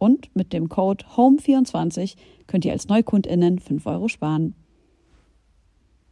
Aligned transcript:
Und 0.00 0.34
mit 0.34 0.54
dem 0.54 0.70
Code 0.70 1.04
HOME24 1.14 2.14
könnt 2.46 2.64
ihr 2.64 2.72
als 2.72 2.88
NeukundInnen 2.88 3.58
5 3.58 3.84
Euro 3.84 4.08
sparen. 4.08 4.54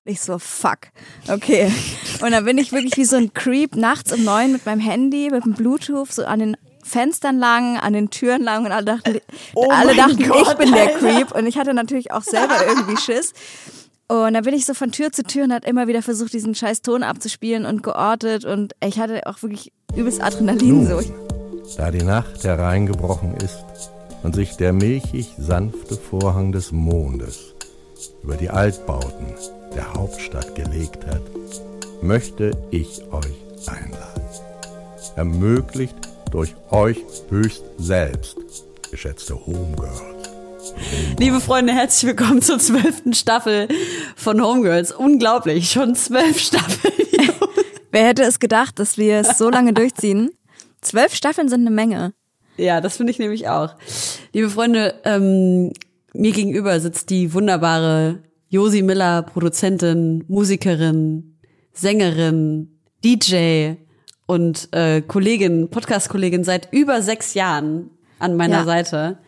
Ich 0.05 0.21
so, 0.21 0.39
fuck. 0.39 0.91
Okay. 1.27 1.73
Und 2.21 2.33
dann 2.33 2.45
bin 2.45 2.59
ich 2.59 2.71
wirklich 2.71 2.99
wie 2.99 3.07
so 3.07 3.17
ein 3.17 3.33
Creep 3.33 3.77
nachts 3.77 4.13
um 4.13 4.25
neun 4.25 4.53
mit 4.53 4.67
meinem 4.67 4.81
Handy, 4.81 5.31
mit 5.31 5.47
dem 5.47 5.55
Bluetooth 5.55 6.13
so 6.13 6.27
an 6.27 6.39
den 6.39 6.57
Fenstern 6.85 7.39
lang, 7.39 7.79
an 7.79 7.95
den 7.95 8.11
Türen 8.11 8.43
lang 8.43 8.67
und 8.67 8.73
alle 8.73 8.85
dachten, 8.85 9.21
oh 9.55 9.71
alle 9.71 9.95
dachten 9.95 10.23
Gott, 10.23 10.49
ich 10.49 10.55
bin 10.59 10.73
der 10.73 10.89
Creep. 10.89 11.35
Und 11.35 11.47
ich 11.47 11.57
hatte 11.57 11.73
natürlich 11.73 12.13
auch 12.13 12.23
selber 12.23 12.57
irgendwie 12.67 12.99
Schiss. 12.99 13.33
Und 14.07 14.35
dann 14.35 14.45
bin 14.45 14.53
ich 14.53 14.67
so 14.67 14.75
von 14.75 14.93
Tür 14.93 15.13
zu 15.13 15.23
Tür 15.23 15.45
und 15.45 15.53
hat 15.53 15.67
immer 15.67 15.89
wieder 15.89 16.03
versucht, 16.03 16.35
diesen 16.35 16.55
scheiß 16.55 16.83
Ton 16.83 17.03
abzuspielen 17.03 17.65
und 17.65 17.83
geortet. 17.83 18.45
Und 18.45 18.75
ich 18.85 18.99
hatte 18.99 19.27
auch 19.27 19.41
wirklich 19.43 19.73
übelst 19.97 20.23
Adrenalin 20.23 20.87
so. 20.87 21.28
Da 21.77 21.91
die 21.91 22.03
Nacht 22.03 22.45
hereingebrochen 22.45 23.35
ist 23.37 23.65
und 24.23 24.35
sich 24.35 24.57
der 24.57 24.73
milchig 24.73 25.35
sanfte 25.39 25.97
Vorhang 25.97 26.53
des 26.53 26.73
Mondes 26.73 27.55
über 28.23 28.37
die 28.37 28.51
Altbauten 28.51 29.27
der 29.75 29.93
Hauptstadt 29.95 30.55
gelegt 30.55 31.07
hat, 31.07 31.23
möchte 32.03 32.53
ich 32.71 33.03
euch 33.13 33.69
einladen. 33.69 34.23
Ermöglicht 35.17 35.97
durch 36.31 36.55
euch 36.71 37.05
höchst 37.29 37.65
selbst, 37.79 38.37
geschätzte 38.91 39.35
Homegirls. 39.35 40.03
Liebe 41.19 41.41
Freunde, 41.41 41.73
herzlich 41.73 42.09
willkommen 42.09 42.43
zur 42.43 42.59
zwölften 42.59 43.15
Staffel 43.15 43.69
von 44.17 44.43
Homegirls. 44.43 44.93
Unglaublich, 44.93 45.71
schon 45.71 45.95
zwölf 45.95 46.39
Staffeln. 46.39 46.95
Wer 47.91 48.07
hätte 48.07 48.23
es 48.23 48.39
gedacht, 48.39 48.79
dass 48.79 48.99
wir 48.99 49.19
es 49.19 49.39
so 49.39 49.49
lange 49.51 49.73
durchziehen? 49.73 50.31
Zwölf 50.81 51.15
Staffeln 51.15 51.49
sind 51.49 51.61
eine 51.63 51.71
Menge. 51.71 52.13
Ja, 52.57 52.81
das 52.81 52.97
finde 52.97 53.13
ich 53.13 53.19
nämlich 53.19 53.49
auch. 53.49 53.75
Liebe 54.33 54.51
Freunde, 54.51 55.01
ähm, 55.05 55.73
mir 56.13 56.33
gegenüber 56.33 56.81
sitzt 56.81 57.11
die 57.11 57.33
wunderbare 57.33 58.23
Josi 58.49 58.83
Miller, 58.83 59.23
Produzentin, 59.23 60.25
Musikerin, 60.29 61.39
Sängerin, 61.73 62.81
DJ 63.05 63.75
und 64.27 64.69
äh, 64.73 65.01
Kollegin, 65.03 65.71
Podcast-Kollegin 65.71 66.45
seit 66.45 66.73
über 66.73 67.03
sechs 67.03 67.35
Jahren 67.35 67.91
an 68.19 68.37
meiner 68.37 68.59
ja. 68.59 68.65
Seite. 68.65 69.19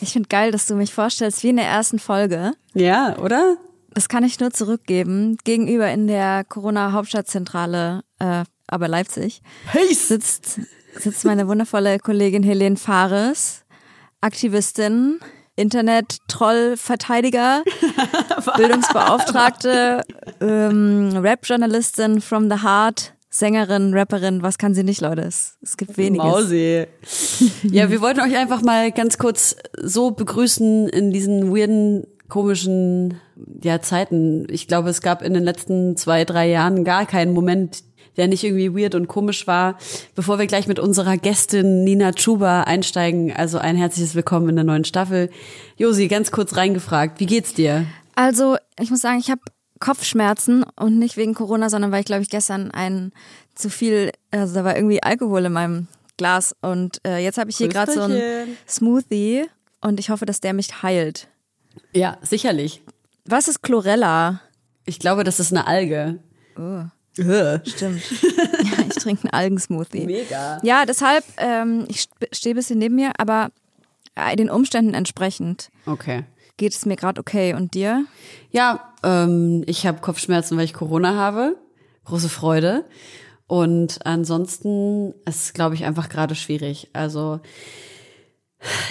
Ich 0.00 0.12
finde 0.12 0.28
geil, 0.28 0.52
dass 0.52 0.66
du 0.66 0.74
mich 0.74 0.92
vorstellst 0.92 1.42
wie 1.42 1.48
in 1.48 1.56
der 1.56 1.66
ersten 1.66 1.98
Folge. 1.98 2.52
Ja, 2.74 3.18
oder? 3.18 3.56
Das 3.94 4.08
kann 4.08 4.24
ich 4.24 4.38
nur 4.40 4.50
zurückgeben. 4.50 5.38
Gegenüber 5.44 5.90
in 5.90 6.06
der 6.06 6.44
Corona-Hauptstadtzentrale, 6.44 8.02
äh, 8.18 8.44
aber 8.66 8.88
Leipzig, 8.88 9.40
hey. 9.66 9.94
sitzt, 9.94 10.60
sitzt 10.96 11.24
meine 11.24 11.48
wundervolle 11.48 11.98
Kollegin 11.98 12.42
Helene 12.42 12.76
Fares, 12.76 13.64
Aktivistin, 14.20 15.20
Internet-Troll-Verteidiger, 15.56 17.62
Bildungsbeauftragte, 18.56 20.02
ähm, 20.40 21.16
Rap-Journalistin 21.16 22.20
from 22.20 22.50
the 22.50 22.62
heart, 22.62 23.14
Sängerin, 23.34 23.94
Rapperin, 23.94 24.42
was 24.42 24.58
kann 24.58 24.74
sie 24.74 24.84
nicht, 24.84 25.00
Leute? 25.00 25.22
Es, 25.22 25.58
es 25.60 25.76
gibt 25.76 25.98
weniges. 25.98 26.24
Mausi. 26.24 26.86
ja, 27.64 27.90
wir 27.90 28.00
wollten 28.00 28.20
euch 28.20 28.36
einfach 28.36 28.62
mal 28.62 28.92
ganz 28.92 29.18
kurz 29.18 29.56
so 29.76 30.12
begrüßen 30.12 30.88
in 30.88 31.10
diesen 31.10 31.52
weirden 31.52 32.06
komischen 32.28 33.20
ja, 33.62 33.80
Zeiten. 33.80 34.46
Ich 34.50 34.68
glaube, 34.68 34.90
es 34.90 35.02
gab 35.02 35.22
in 35.22 35.34
den 35.34 35.42
letzten 35.42 35.96
zwei, 35.96 36.24
drei 36.24 36.48
Jahren 36.48 36.84
gar 36.84 37.06
keinen 37.06 37.32
Moment, 37.32 37.82
der 38.16 38.28
nicht 38.28 38.44
irgendwie 38.44 38.74
weird 38.74 38.94
und 38.94 39.08
komisch 39.08 39.46
war. 39.46 39.78
Bevor 40.14 40.38
wir 40.38 40.46
gleich 40.46 40.66
mit 40.66 40.78
unserer 40.78 41.16
Gästin 41.16 41.84
Nina 41.84 42.12
Chuba 42.12 42.62
einsteigen, 42.62 43.32
also 43.32 43.58
ein 43.58 43.76
herzliches 43.76 44.14
Willkommen 44.14 44.48
in 44.50 44.56
der 44.56 44.64
neuen 44.64 44.84
Staffel. 44.84 45.30
Josi, 45.76 46.08
ganz 46.08 46.30
kurz 46.30 46.56
reingefragt, 46.56 47.20
wie 47.20 47.26
geht's 47.26 47.54
dir? 47.54 47.86
Also, 48.14 48.56
ich 48.80 48.90
muss 48.90 49.00
sagen, 49.00 49.18
ich 49.18 49.30
habe 49.30 49.40
Kopfschmerzen 49.80 50.64
und 50.76 50.98
nicht 50.98 51.16
wegen 51.16 51.34
Corona, 51.34 51.68
sondern 51.68 51.92
weil 51.92 52.00
ich, 52.00 52.06
glaube 52.06 52.22
ich, 52.22 52.30
gestern 52.30 52.70
ein 52.70 53.12
zu 53.54 53.70
viel, 53.70 54.12
also 54.30 54.54
da 54.54 54.64
war 54.64 54.76
irgendwie 54.76 55.02
Alkohol 55.02 55.44
in 55.44 55.52
meinem 55.52 55.88
Glas 56.16 56.54
und 56.60 57.00
äh, 57.06 57.18
jetzt 57.18 57.38
habe 57.38 57.50
ich 57.50 57.56
hier 57.56 57.68
gerade 57.68 57.92
so 57.92 58.02
ein 58.02 58.56
Smoothie 58.68 59.44
und 59.80 59.98
ich 59.98 60.10
hoffe, 60.10 60.26
dass 60.26 60.40
der 60.40 60.52
mich 60.52 60.82
heilt. 60.82 61.28
Ja, 61.92 62.18
sicherlich. 62.22 62.82
Was 63.24 63.48
ist 63.48 63.62
Chlorella? 63.62 64.40
Ich 64.86 64.98
glaube, 64.98 65.24
das 65.24 65.40
ist 65.40 65.52
eine 65.52 65.66
Alge. 65.66 66.18
Oh. 66.56 66.84
Stimmt. 67.14 68.02
ja, 68.22 68.84
ich 68.88 68.96
trinke 68.96 69.24
einen 69.24 69.32
Algensmoothie. 69.32 70.06
Mega. 70.06 70.60
Ja, 70.62 70.84
deshalb, 70.86 71.24
ähm, 71.38 71.86
ich 71.88 72.08
stehe 72.32 72.54
ein 72.54 72.56
bisschen 72.56 72.78
neben 72.78 72.96
mir, 72.96 73.12
aber 73.18 73.50
äh, 74.14 74.36
den 74.36 74.50
Umständen 74.50 74.94
entsprechend. 74.94 75.70
Okay. 75.86 76.24
Geht 76.56 76.72
es 76.72 76.86
mir 76.86 76.96
gerade 76.96 77.20
okay. 77.20 77.54
Und 77.54 77.74
dir? 77.74 78.04
Ja, 78.50 78.92
ähm, 79.02 79.64
ich 79.66 79.86
habe 79.86 80.00
Kopfschmerzen, 80.00 80.56
weil 80.56 80.64
ich 80.64 80.74
Corona 80.74 81.14
habe. 81.14 81.56
Große 82.04 82.28
Freude. 82.28 82.84
Und 83.46 84.04
ansonsten 84.06 85.14
ist, 85.26 85.54
glaube 85.54 85.74
ich, 85.74 85.84
einfach 85.84 86.08
gerade 86.08 86.34
schwierig. 86.34 86.90
Also 86.92 87.40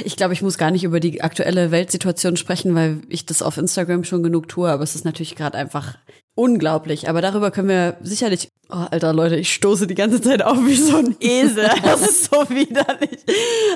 ich 0.03 0.15
glaube, 0.15 0.33
ich 0.33 0.41
muss 0.41 0.57
gar 0.57 0.71
nicht 0.71 0.83
über 0.83 0.99
die 0.99 1.21
aktuelle 1.21 1.71
Weltsituation 1.71 2.37
sprechen, 2.37 2.75
weil 2.75 3.01
ich 3.09 3.25
das 3.25 3.41
auf 3.41 3.57
Instagram 3.57 4.03
schon 4.03 4.23
genug 4.23 4.47
tue, 4.47 4.69
aber 4.69 4.83
es 4.83 4.95
ist 4.95 5.05
natürlich 5.05 5.35
gerade 5.35 5.57
einfach 5.57 5.97
unglaublich. 6.35 7.09
Aber 7.09 7.21
darüber 7.21 7.51
können 7.51 7.69
wir 7.69 7.97
sicherlich. 8.01 8.49
Oh, 8.69 8.85
alter 8.89 9.13
Leute, 9.13 9.35
ich 9.35 9.53
stoße 9.53 9.85
die 9.85 9.93
ganze 9.93 10.19
Zeit 10.21 10.41
auf 10.41 10.57
wie 10.65 10.75
so 10.75 10.97
ein 10.97 11.15
Esel. 11.19 11.69
Das 11.83 12.01
ist 12.01 12.31
so 12.31 12.49
widerlich. 12.49 13.19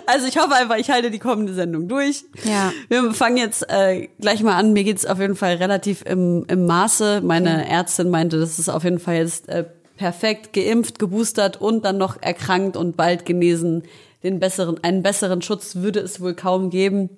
Also 0.07 0.27
ich 0.27 0.37
hoffe 0.37 0.55
einfach, 0.55 0.77
ich 0.77 0.89
halte 0.89 1.11
die 1.11 1.19
kommende 1.19 1.53
Sendung 1.53 1.87
durch. 1.87 2.23
Ja. 2.45 2.71
Wir 2.89 3.13
fangen 3.13 3.37
jetzt 3.37 3.69
äh, 3.69 4.07
gleich 4.19 4.41
mal 4.41 4.55
an. 4.55 4.73
Mir 4.73 4.83
geht's 4.83 5.05
auf 5.05 5.19
jeden 5.19 5.35
Fall 5.35 5.55
relativ 5.55 6.03
im, 6.05 6.45
im 6.47 6.65
Maße. 6.65 7.21
Meine 7.21 7.59
okay. 7.61 7.69
Ärztin 7.69 8.09
meinte, 8.09 8.39
das 8.39 8.57
ist 8.57 8.69
auf 8.69 8.83
jeden 8.83 8.99
Fall 8.99 9.17
jetzt 9.17 9.49
äh, 9.49 9.65
perfekt 9.97 10.53
geimpft, 10.53 10.99
geboostert 10.99 11.59
und 11.59 11.85
dann 11.85 11.97
noch 11.97 12.21
erkrankt 12.21 12.77
und 12.77 12.97
bald 12.97 13.25
genesen 13.25 13.83
den 14.23 14.39
besseren, 14.39 14.83
einen 14.83 15.03
besseren 15.03 15.41
Schutz 15.41 15.75
würde 15.75 15.99
es 15.99 16.21
wohl 16.21 16.33
kaum 16.33 16.69
geben. 16.69 17.09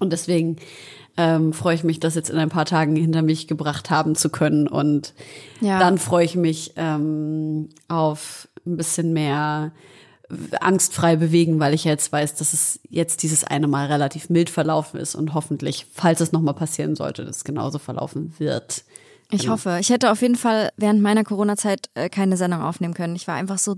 Und 0.00 0.12
deswegen 0.12 0.56
ähm, 1.18 1.52
freue 1.52 1.74
ich 1.74 1.82
mich, 1.82 1.98
das 1.98 2.14
jetzt 2.14 2.30
in 2.30 2.38
ein 2.38 2.48
paar 2.48 2.64
Tagen 2.64 2.94
hinter 2.94 3.22
mich 3.22 3.48
gebracht 3.48 3.90
haben 3.90 4.14
zu 4.14 4.30
können. 4.30 4.68
Und 4.68 5.12
ja. 5.60 5.80
dann 5.80 5.98
freue 5.98 6.24
ich 6.24 6.36
mich 6.36 6.72
ähm, 6.76 7.68
auf 7.88 8.48
ein 8.64 8.76
bisschen 8.76 9.12
mehr 9.12 9.72
angstfrei 10.60 11.16
bewegen, 11.16 11.58
weil 11.58 11.74
ich 11.74 11.84
jetzt 11.84 12.12
weiß, 12.12 12.36
dass 12.36 12.52
es 12.52 12.80
jetzt 12.88 13.22
dieses 13.22 13.44
eine 13.44 13.66
Mal 13.66 13.86
relativ 13.86 14.30
mild 14.30 14.48
verlaufen 14.48 15.00
ist 15.00 15.14
und 15.14 15.34
hoffentlich, 15.34 15.86
falls 15.92 16.20
es 16.20 16.32
nochmal 16.32 16.54
passieren 16.54 16.94
sollte, 16.94 17.24
das 17.24 17.44
genauso 17.44 17.78
verlaufen 17.78 18.34
wird. 18.38 18.84
Ich 19.30 19.42
genau. 19.42 19.54
hoffe. 19.54 19.78
Ich 19.80 19.90
hätte 19.90 20.12
auf 20.12 20.22
jeden 20.22 20.36
Fall 20.36 20.70
während 20.76 21.02
meiner 21.02 21.24
Corona-Zeit 21.24 21.90
äh, 21.94 22.08
keine 22.08 22.36
Sendung 22.36 22.62
aufnehmen 22.62 22.94
können. 22.94 23.16
Ich 23.16 23.26
war 23.26 23.34
einfach 23.34 23.58
so 23.58 23.76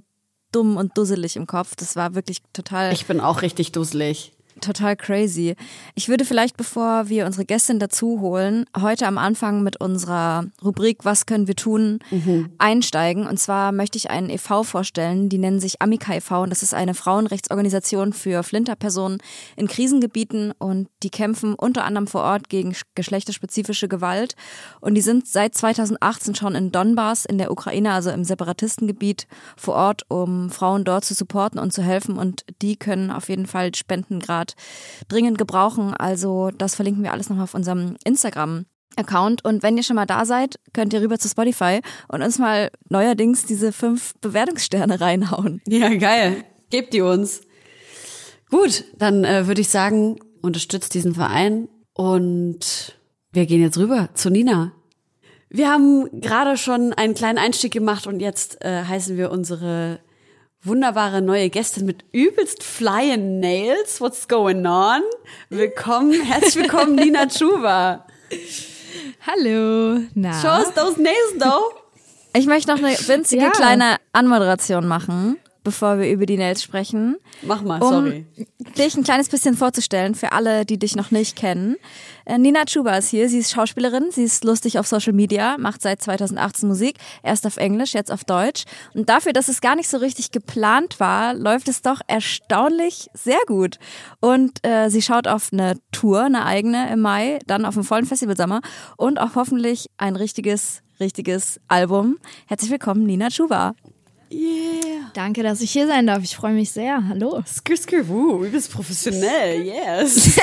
dumm 0.53 0.77
und 0.77 0.99
dusselig 0.99 1.37
im 1.37 1.47
Kopf. 1.47 1.75
Das 1.77 1.97
war 1.97 2.15
wirklich 2.15 2.43
total. 2.53 2.93
Ich 2.93 3.07
bin 3.07 3.21
auch 3.21 3.43
richtig 3.43 3.73
dusselig. 3.73 4.33
Total 4.61 4.97
crazy. 4.97 5.57
Ich 5.95 6.09
würde 6.09 6.25
vielleicht, 6.25 6.57
bevor 6.57 7.09
wir 7.09 7.27
unsere 7.27 7.45
Gästin 7.45 7.79
dazu 7.79 8.21
holen, 8.21 8.67
heute 8.81 9.07
am 9.07 9.19
Anfang 9.19 9.63
mit 9.63 9.81
unserer 9.81 10.45
Rubrik 10.63 11.05
Was 11.05 11.27
können 11.27 11.47
wir 11.47 11.57
tun 11.57 11.99
mhm. 12.11 12.51
einsteigen. 12.59 13.27
Und 13.27 13.39
zwar 13.39 13.73
möchte 13.73 13.99
ich 13.99 14.11
einen 14.11 14.31
e.V. 14.31 14.63
vorstellen, 14.63 15.29
die 15.29 15.39
nennen 15.39 15.61
sich 15.61 15.81
Amica 15.83 16.15
e.V. 16.15 16.43
und 16.43 16.51
das 16.51 16.63
ist 16.63 16.75
eine 16.75 16.95
Frauenrechtsorganisation 16.95 18.13
für 18.13 18.43
Flinterpersonen 18.43 19.19
in 19.57 19.69
Krisengebieten 19.69 20.53
und 20.59 20.89
die 21.03 21.11
kämpfen 21.11 21.55
unter 21.55 21.85
anderem 21.85 22.07
vor 22.07 22.23
Ort 22.23 22.49
gegen 22.49 22.75
geschlechterspezifische 22.95 23.89
Gewalt. 23.89 24.35
Und 24.81 24.95
die 24.95 25.01
sind 25.01 25.27
seit 25.27 25.55
2018 25.55 26.35
schon 26.35 26.55
in 26.55 26.73
Donbass 26.73 27.25
in 27.25 27.39
der 27.39 27.51
Ukraine, 27.51 27.93
also 27.93 28.11
im 28.11 28.25
Separatistengebiet 28.25 29.27
vor 29.57 29.75
Ort, 29.75 30.03
um 30.09 30.51
Frauen 30.51 30.85
dort 30.85 31.05
zu 31.05 31.15
supporten 31.15 31.59
und 31.59 31.73
zu 31.73 31.83
helfen. 31.83 32.17
Und 32.17 32.45
die 32.63 32.77
können 32.77 33.11
auf 33.11 33.29
jeden 33.29 33.47
Fall 33.47 33.75
Spenden 33.75 34.21
gerade 34.51 35.09
dringend 35.09 35.39
gebrauchen. 35.39 35.95
Also 35.95 36.51
das 36.57 36.75
verlinken 36.75 37.03
wir 37.03 37.13
alles 37.13 37.29
nochmal 37.29 37.45
auf 37.45 37.55
unserem 37.55 37.97
Instagram. 38.05 38.67
Account 38.97 39.45
und 39.45 39.63
wenn 39.63 39.77
ihr 39.77 39.85
schon 39.85 39.95
mal 39.95 40.05
da 40.05 40.25
seid, 40.25 40.59
könnt 40.73 40.93
ihr 40.93 41.01
rüber 41.01 41.17
zu 41.17 41.29
Spotify 41.29 41.81
und 42.09 42.23
uns 42.23 42.41
mal 42.41 42.73
neuerdings 42.89 43.47
diese 43.47 43.71
fünf 43.71 44.15
Bewertungssterne 44.21 45.01
reinhauen. 45.01 45.63
Ja, 45.69 45.95
geil. 45.95 46.45
Gebt 46.71 46.93
die 46.93 47.01
uns. 47.01 47.43
Gut, 48.51 48.85
dann 48.99 49.25
äh, 49.25 49.47
würde 49.47 49.61
ich 49.61 49.69
sagen, 49.69 50.19
unterstützt 50.43 50.93
diesen 50.93 51.15
Verein 51.15 51.69
und 51.95 52.99
wir 53.33 53.47
gehen 53.47 53.63
jetzt 53.63 53.79
rüber 53.79 54.09
zu 54.15 54.29
Nina. 54.29 54.73
Wir 55.51 55.71
haben 55.71 56.21
gerade 56.21 56.57
schon 56.57 56.93
einen 56.93 57.15
kleinen 57.15 57.39
Einstieg 57.39 57.73
gemacht 57.73 58.09
und 58.09 58.19
jetzt 58.19 58.61
äh, 58.65 58.83
heißen 58.83 59.17
wir 59.17 59.31
unsere 59.31 60.01
wunderbare 60.63 61.23
neue 61.23 61.49
Gästin 61.49 61.87
mit 61.87 62.05
übelst 62.13 62.63
flying 62.63 63.41
Nails. 63.41 64.01
What's 64.01 64.29
going 64.29 64.67
on? 64.67 65.03
Willkommen, 65.49 66.23
herzlich 66.23 66.57
willkommen, 66.57 66.95
Nina 66.97 67.27
Chuba. 67.27 68.05
Hallo. 69.27 70.01
Na? 70.15 70.41
Show 70.41 70.49
us 70.49 70.75
those 70.75 71.01
nails, 71.01 71.39
though. 71.39 71.75
Ich 72.35 72.47
möchte 72.47 72.71
noch 72.71 72.79
eine 72.79 72.97
winzige 72.97 73.45
ja. 73.45 73.51
kleine 73.51 73.97
Anmoderation 74.13 74.87
machen 74.87 75.39
bevor 75.63 75.99
wir 75.99 76.11
über 76.11 76.27
die 76.27 76.37
Nails 76.37 76.63
sprechen. 76.63 77.17
Mach 77.43 77.63
mal, 77.63 77.83
um 77.83 77.89
sorry. 77.89 78.27
dich 78.79 78.97
ein 78.97 79.05
kleines 79.05 79.29
bisschen 79.29 79.57
vorzustellen 79.57 80.15
für 80.15 80.33
alle, 80.33 80.65
die 80.65 80.79
dich 80.79 80.97
noch 80.97 81.11
nicht 81.11 81.37
kennen. 81.37 81.77
Äh, 82.25 82.39
Nina 82.39 82.65
Chuba 82.65 82.97
ist 82.97 83.09
hier. 83.09 83.29
Sie 83.29 83.39
ist 83.39 83.53
Schauspielerin, 83.53 84.11
sie 84.11 84.25
ist 84.25 84.45
lustig 84.45 84.79
auf 84.79 84.87
Social 84.87 85.13
Media, 85.13 85.57
macht 85.59 85.83
seit 85.83 86.03
2018 86.03 86.69
Musik, 86.69 86.97
erst 87.23 87.47
auf 87.47 87.57
Englisch, 87.57 87.95
jetzt 87.95 88.13
auf 88.13 88.25
Deutsch. 88.25 88.65
Und 88.95 89.09
dafür, 89.09 89.33
dass 89.33 89.49
es 89.49 89.61
gar 89.61 89.77
nicht 89.77 89.89
so 89.89 89.99
richtig 89.99 90.31
geplant 90.31 91.01
war, 91.01 91.35
läuft 91.35 91.69
es 91.69 91.83
doch 91.83 92.01
erstaunlich 92.07 93.09
sehr 93.15 93.41
gut. 93.47 93.79
Und 94.21 94.65
äh, 94.67 94.89
sie 94.89 95.03
schaut 95.03 95.29
auf 95.29 95.51
eine 95.53 95.77
Tour, 95.93 96.23
eine 96.23 96.45
eigene 96.45 96.91
im 96.93 97.01
Mai, 97.01 97.39
dann 97.47 97.65
auf 97.65 97.77
einen 97.77 97.85
vollen 97.85 98.07
Festivalsommer 98.07 98.61
und 98.97 99.21
auch 99.21 99.35
hoffentlich 99.35 99.87
ein 99.97 100.17
richtiges 100.17 100.83
richtiges 101.01 101.59
Album. 101.67 102.19
Herzlich 102.47 102.71
willkommen, 102.71 103.05
Nina 103.05 103.29
Chuba. 103.31 103.75
Yeah. 104.33 105.11
Danke, 105.15 105.43
dass 105.43 105.61
ich 105.61 105.73
hier 105.73 105.89
sein 105.89 106.07
darf. 106.07 106.23
Ich 106.23 106.37
freue 106.37 106.53
mich 106.53 106.71
sehr. 106.71 107.09
Hallo. 107.09 107.43
Skr, 107.45 107.77
skr, 107.77 108.07
wuh, 108.07 108.45
du 108.45 108.51
bist 108.51 108.73
professionell. 108.73 109.63
Yes. 109.63 110.39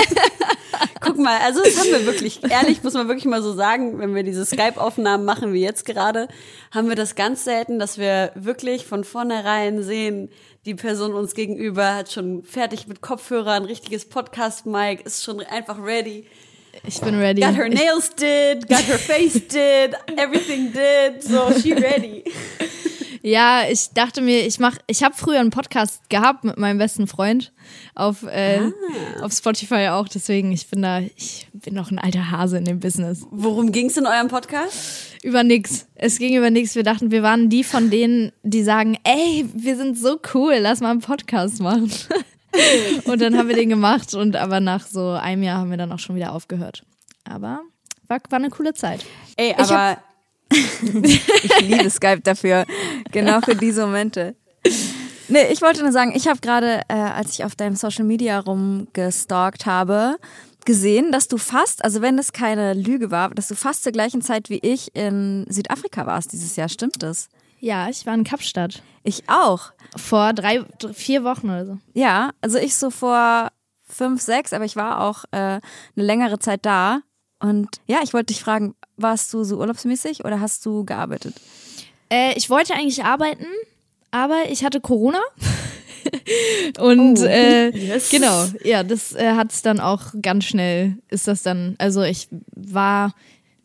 Guck 0.99 1.17
mal, 1.19 1.39
also 1.39 1.63
das 1.63 1.79
haben 1.79 1.91
wir 1.91 2.05
wirklich, 2.05 2.41
ehrlich 2.51 2.83
muss 2.83 2.93
man 2.93 3.07
wirklich 3.07 3.25
mal 3.25 3.41
so 3.41 3.53
sagen, 3.53 3.97
wenn 3.99 4.13
wir 4.13 4.23
diese 4.23 4.45
Skype-Aufnahmen 4.45 5.23
machen 5.23 5.53
wie 5.53 5.61
jetzt 5.61 5.85
gerade, 5.85 6.27
haben 6.71 6.89
wir 6.89 6.95
das 6.95 7.15
ganz 7.15 7.45
selten, 7.45 7.79
dass 7.79 7.97
wir 7.97 8.31
wirklich 8.35 8.85
von 8.85 9.05
vornherein 9.05 9.81
sehen, 9.83 10.29
die 10.65 10.75
Person 10.75 11.13
uns 11.13 11.33
gegenüber 11.33 11.95
hat 11.95 12.11
schon 12.11 12.43
fertig 12.43 12.87
mit 12.87 12.99
Kopfhörern, 12.99 13.63
richtiges 13.63 14.09
Podcast-Mic, 14.09 15.05
ist 15.05 15.23
schon 15.23 15.39
einfach 15.39 15.81
ready. 15.81 16.25
Ich 16.85 16.99
bin 16.99 17.15
ready. 17.17 17.41
Got 17.41 17.55
her 17.55 17.69
nails 17.69 18.13
did, 18.13 18.67
got 18.67 18.85
her 18.85 18.99
face 18.99 19.47
did, 19.47 19.95
everything 20.17 20.73
did, 20.73 21.23
so 21.23 21.51
she 21.57 21.71
ready. 21.71 22.25
Ja, 23.27 23.63
ich 23.69 23.89
dachte 23.89 24.21
mir, 24.21 24.47
ich 24.47 24.57
mach, 24.57 24.77
ich 24.87 25.03
habe 25.03 25.13
früher 25.13 25.41
einen 25.41 25.49
Podcast 25.49 26.09
gehabt 26.09 26.45
mit 26.45 26.57
meinem 26.57 26.77
besten 26.77 27.07
Freund 27.07 27.51
auf, 27.93 28.23
äh, 28.23 28.59
ah. 28.59 29.25
auf 29.25 29.33
Spotify 29.33 29.89
auch, 29.89 30.07
deswegen 30.07 30.53
ich 30.53 30.69
bin 30.69 30.81
da, 30.81 30.99
ich 30.99 31.45
bin 31.51 31.73
noch 31.73 31.91
ein 31.91 31.99
alter 31.99 32.31
Hase 32.31 32.57
in 32.57 32.63
dem 32.63 32.79
Business. 32.79 33.27
Worum 33.29 33.73
ging's 33.73 33.97
in 33.97 34.07
eurem 34.07 34.29
Podcast? 34.29 35.13
Über 35.23 35.43
nix. 35.43 35.87
Es 35.95 36.19
ging 36.19 36.37
über 36.37 36.49
nix. 36.49 36.75
Wir 36.75 36.83
dachten, 36.83 37.11
wir 37.11 37.21
waren 37.21 37.49
die 37.49 37.65
von 37.65 37.89
denen, 37.89 38.31
die 38.43 38.63
sagen, 38.63 38.97
ey, 39.03 39.45
wir 39.53 39.75
sind 39.75 39.99
so 39.99 40.21
cool, 40.33 40.55
lass 40.61 40.79
mal 40.79 40.91
einen 40.91 41.01
Podcast 41.01 41.59
machen. 41.59 41.91
und 43.03 43.21
dann 43.21 43.37
haben 43.37 43.49
wir 43.49 43.57
den 43.57 43.67
gemacht 43.67 44.13
und 44.13 44.37
aber 44.37 44.61
nach 44.61 44.87
so 44.87 45.09
einem 45.09 45.43
Jahr 45.43 45.57
haben 45.57 45.69
wir 45.69 45.77
dann 45.77 45.91
auch 45.91 45.99
schon 45.99 46.15
wieder 46.15 46.31
aufgehört. 46.31 46.85
Aber 47.25 47.59
war, 48.07 48.19
war 48.29 48.39
eine 48.39 48.51
coole 48.51 48.73
Zeit. 48.73 49.05
Ey, 49.35 49.53
aber 49.57 49.97
ich 50.49 51.61
liebe 51.61 51.89
Skype 51.89 52.21
dafür. 52.21 52.65
Genau 53.11 53.41
für 53.41 53.55
diese 53.55 53.85
Momente. 53.85 54.35
Nee, 55.29 55.47
ich 55.51 55.61
wollte 55.61 55.83
nur 55.83 55.91
sagen, 55.91 56.13
ich 56.15 56.27
habe 56.27 56.39
gerade, 56.39 56.81
äh, 56.87 56.93
als 56.93 57.33
ich 57.33 57.43
auf 57.43 57.55
deinem 57.55 57.75
Social 57.75 58.05
Media 58.05 58.39
rumgestalkt 58.39 59.65
habe, 59.65 60.17
gesehen, 60.65 61.11
dass 61.11 61.27
du 61.27 61.37
fast, 61.37 61.83
also 61.83 62.01
wenn 62.01 62.17
das 62.17 62.33
keine 62.33 62.73
Lüge 62.73 63.11
war, 63.11 63.29
dass 63.29 63.47
du 63.47 63.55
fast 63.55 63.83
zur 63.83 63.91
gleichen 63.91 64.21
Zeit 64.21 64.49
wie 64.49 64.59
ich 64.59 64.95
in 64.95 65.45
Südafrika 65.49 66.05
warst 66.05 66.33
dieses 66.33 66.55
Jahr. 66.55 66.69
Stimmt 66.69 67.03
das? 67.03 67.29
Ja, 67.59 67.89
ich 67.89 68.05
war 68.05 68.13
in 68.13 68.23
Kapstadt. 68.23 68.83
Ich 69.03 69.29
auch. 69.29 69.71
Vor 69.95 70.33
drei, 70.33 70.63
vier 70.93 71.23
Wochen 71.23 71.49
oder 71.49 71.65
so. 71.65 71.77
Ja, 71.93 72.31
also 72.41 72.57
ich 72.57 72.75
so 72.75 72.89
vor 72.89 73.49
fünf, 73.83 74.21
sechs, 74.21 74.53
aber 74.53 74.65
ich 74.65 74.75
war 74.75 75.01
auch 75.01 75.23
äh, 75.31 75.37
eine 75.37 75.61
längere 75.95 76.39
Zeit 76.39 76.65
da. 76.65 77.01
Und 77.39 77.69
ja, 77.87 77.99
ich 78.03 78.13
wollte 78.13 78.33
dich 78.33 78.41
fragen, 78.41 78.75
warst 78.97 79.33
du 79.33 79.43
so 79.43 79.57
urlaubsmäßig 79.57 80.25
oder 80.25 80.39
hast 80.39 80.65
du 80.65 80.83
gearbeitet? 80.83 81.35
Äh, 82.09 82.33
ich 82.35 82.49
wollte 82.49 82.73
eigentlich 82.73 83.03
arbeiten, 83.03 83.45
aber 84.11 84.49
ich 84.49 84.63
hatte 84.63 84.81
Corona. 84.81 85.19
Und 86.79 87.19
oh, 87.19 87.25
äh, 87.25 87.69
yes. 87.69 88.09
genau, 88.09 88.45
ja, 88.63 88.83
das 88.83 89.13
äh, 89.13 89.33
hat 89.33 89.51
es 89.51 89.61
dann 89.61 89.79
auch 89.79 90.01
ganz 90.21 90.45
schnell, 90.45 90.97
ist 91.09 91.27
das 91.27 91.43
dann, 91.43 91.75
also 91.79 92.01
ich 92.01 92.29
war 92.55 93.13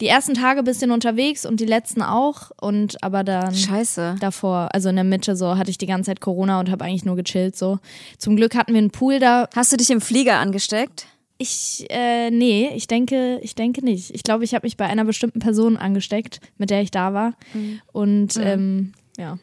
die 0.01 0.09
ersten 0.09 0.35
Tage 0.35 0.59
ein 0.59 0.65
bisschen 0.65 0.91
unterwegs 0.91 1.47
und 1.47 1.61
die 1.61 1.65
letzten 1.65 2.03
auch 2.03 2.51
und 2.61 3.01
aber 3.05 3.23
dann 3.23 3.55
Scheiße. 3.55 4.17
davor, 4.19 4.71
also 4.73 4.89
in 4.89 4.97
der 4.97 5.05
Mitte 5.05 5.37
so 5.37 5.57
hatte 5.57 5.71
ich 5.71 5.79
die 5.79 5.87
ganze 5.87 6.09
Zeit 6.09 6.21
Corona 6.21 6.59
und 6.59 6.73
habe 6.73 6.85
eigentlich 6.85 7.05
nur 7.05 7.15
gechillt 7.15 7.57
so. 7.57 7.79
Zum 8.19 8.35
Glück 8.35 8.57
hatten 8.57 8.73
wir 8.73 8.79
einen 8.79 8.91
Pool 8.91 9.21
da. 9.21 9.49
Hast 9.55 9.73
du 9.73 9.77
dich 9.77 9.91
im 9.91 10.01
Flieger 10.01 10.41
angesteckt? 10.41 11.07
Ich, 11.43 11.87
äh, 11.91 12.31
nee, 12.31 12.71
ich 12.73 12.87
denke, 12.87 13.41
ich 13.43 13.57
denke 13.57 13.85
nicht. 13.85 14.15
Ich 14.15 14.23
glaube, 14.23 14.45
ich 14.45 14.55
habe 14.55 14.65
mich 14.65 14.77
bei 14.77 14.87
einer 14.87 15.05
bestimmten 15.05 15.41
Person 15.41 15.77
angesteckt, 15.77 16.39
mit 16.57 16.71
der 16.71 16.83
ich 16.83 16.93
da 16.93 17.15
war. 17.15 17.33
Mhm. 17.53 17.81
Und 17.91 18.37
mhm. 18.37 18.43
ähm, 18.45 18.93
ja, 19.19 19.39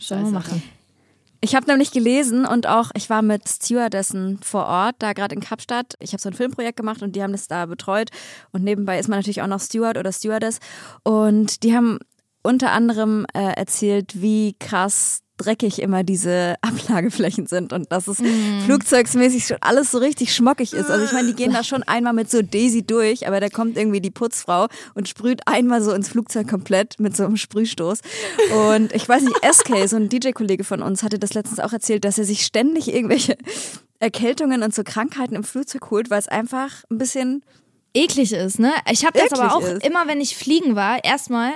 sollen 0.00 0.24
wir 0.24 0.30
machen. 0.32 0.64
Ich 1.40 1.54
habe 1.54 1.66
nämlich 1.66 1.92
gelesen 1.92 2.44
und 2.44 2.66
auch, 2.66 2.90
ich 2.96 3.08
war 3.08 3.22
mit 3.22 3.48
Stewardessen 3.48 4.40
vor 4.42 4.66
Ort, 4.66 4.96
da 4.98 5.12
gerade 5.12 5.36
in 5.36 5.40
Kapstadt. 5.40 5.94
Ich 6.00 6.12
habe 6.12 6.20
so 6.20 6.28
ein 6.28 6.34
Filmprojekt 6.34 6.76
gemacht 6.76 7.02
und 7.02 7.14
die 7.14 7.22
haben 7.22 7.32
das 7.32 7.46
da 7.46 7.66
betreut. 7.66 8.10
Und 8.50 8.64
nebenbei 8.64 8.98
ist 8.98 9.08
man 9.08 9.20
natürlich 9.20 9.42
auch 9.42 9.46
noch 9.46 9.60
Steward 9.60 9.96
oder 9.96 10.10
Stewardess. 10.10 10.58
Und 11.04 11.62
die 11.62 11.76
haben 11.76 12.00
unter 12.44 12.70
anderem 12.70 13.26
äh, 13.34 13.54
erzählt, 13.56 14.20
wie 14.20 14.54
krass 14.60 15.20
dreckig 15.36 15.82
immer 15.82 16.04
diese 16.04 16.54
Ablageflächen 16.60 17.46
sind 17.46 17.72
und 17.72 17.90
dass 17.90 18.06
es 18.06 18.20
mm. 18.20 18.60
flugzeugsmäßig 18.66 19.46
schon 19.46 19.56
alles 19.60 19.90
so 19.90 19.98
richtig 19.98 20.32
schmockig 20.32 20.72
ist. 20.72 20.90
Also 20.90 21.04
ich 21.04 21.12
meine, 21.12 21.28
die 21.28 21.34
gehen 21.34 21.52
da 21.52 21.64
schon 21.64 21.82
einmal 21.82 22.12
mit 22.12 22.30
so 22.30 22.42
Daisy 22.42 22.86
durch, 22.86 23.26
aber 23.26 23.40
da 23.40 23.48
kommt 23.48 23.76
irgendwie 23.76 24.00
die 24.00 24.10
Putzfrau 24.10 24.68
und 24.94 25.08
sprüht 25.08 25.40
einmal 25.46 25.82
so 25.82 25.92
ins 25.92 26.08
Flugzeug 26.08 26.48
komplett 26.48 27.00
mit 27.00 27.16
so 27.16 27.24
einem 27.24 27.36
Sprühstoß. 27.36 28.00
Und 28.70 28.94
ich 28.94 29.08
weiß 29.08 29.22
nicht, 29.22 29.36
SK, 29.44 29.74
so 29.88 29.96
ein 29.96 30.08
DJ-Kollege 30.08 30.62
von 30.62 30.82
uns, 30.82 31.02
hatte 31.02 31.18
das 31.18 31.34
letztens 31.34 31.58
auch 31.58 31.72
erzählt, 31.72 32.04
dass 32.04 32.18
er 32.18 32.24
sich 32.24 32.44
ständig 32.44 32.94
irgendwelche 32.94 33.36
Erkältungen 33.98 34.62
und 34.62 34.74
so 34.74 34.84
Krankheiten 34.84 35.34
im 35.34 35.44
Flugzeug 35.44 35.90
holt, 35.90 36.10
weil 36.10 36.18
es 36.18 36.28
einfach 36.28 36.84
ein 36.90 36.98
bisschen 36.98 37.42
eklig 37.94 38.32
ist, 38.32 38.58
ne? 38.58 38.72
Ich 38.90 39.04
habe 39.04 39.18
das 39.18 39.32
aber 39.38 39.54
auch 39.54 39.62
ist. 39.62 39.86
immer, 39.86 40.06
wenn 40.06 40.20
ich 40.20 40.36
fliegen 40.36 40.76
war, 40.76 41.02
erstmal 41.04 41.52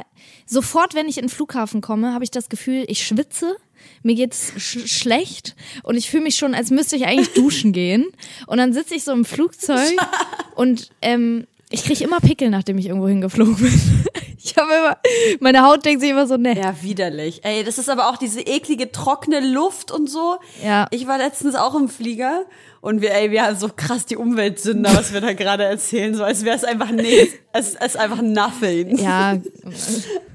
sofort, 0.46 0.94
wenn 0.94 1.08
ich 1.08 1.18
in 1.18 1.24
den 1.24 1.30
Flughafen 1.30 1.80
komme, 1.80 2.14
habe 2.14 2.24
ich 2.24 2.30
das 2.30 2.48
Gefühl, 2.48 2.84
ich 2.88 3.06
schwitze 3.06 3.56
mir 4.02 4.14
geht's 4.14 4.52
sch 4.56 4.88
schlecht 4.88 5.56
und 5.82 5.96
ich 5.96 6.10
fühle 6.10 6.24
mich 6.24 6.36
schon, 6.36 6.54
als 6.54 6.70
müsste 6.70 6.96
ich 6.96 7.06
eigentlich 7.06 7.34
duschen 7.34 7.72
gehen. 7.72 8.06
Und 8.46 8.58
dann 8.58 8.72
sitze 8.72 8.94
ich 8.94 9.04
so 9.04 9.12
im 9.12 9.24
Flugzeug 9.24 9.94
und 10.54 10.90
ähm, 11.02 11.46
ich 11.70 11.84
kriege 11.84 12.04
immer 12.04 12.20
Pickel, 12.20 12.50
nachdem 12.50 12.78
ich 12.78 12.86
irgendwo 12.86 13.08
hingeflogen 13.08 13.56
bin. 13.56 13.80
Ich 14.40 14.56
habe 14.56 14.72
immer, 14.72 14.96
meine 15.40 15.62
Haut 15.64 15.84
denkt 15.84 16.00
sich 16.00 16.10
immer 16.10 16.26
so, 16.26 16.36
ne. 16.36 16.56
Ja, 16.56 16.80
widerlich. 16.80 17.44
Ey, 17.44 17.64
das 17.64 17.76
ist 17.76 17.90
aber 17.90 18.08
auch 18.08 18.16
diese 18.16 18.40
eklige, 18.40 18.92
trockene 18.92 19.40
Luft 19.40 19.90
und 19.90 20.08
so. 20.08 20.38
Ja. 20.64 20.86
Ich 20.90 21.08
war 21.08 21.18
letztens 21.18 21.56
auch 21.56 21.74
im 21.74 21.88
Flieger 21.88 22.46
und 22.80 23.00
wir, 23.00 23.14
ey, 23.14 23.30
wir 23.30 23.44
haben 23.44 23.56
so 23.56 23.68
krass 23.74 24.06
die 24.06 24.16
Umweltsünder, 24.16 24.94
was 24.94 25.12
wir 25.12 25.20
da 25.20 25.32
gerade 25.32 25.64
erzählen, 25.64 26.14
so 26.14 26.24
als 26.24 26.44
wäre 26.44 26.56
es 26.56 26.64
einfach 26.64 26.90
nichts. 26.90 27.34
Es 27.52 27.74
ist 27.74 27.96
einfach 27.96 28.22
nothing. 28.22 28.98
Ja. 28.98 29.38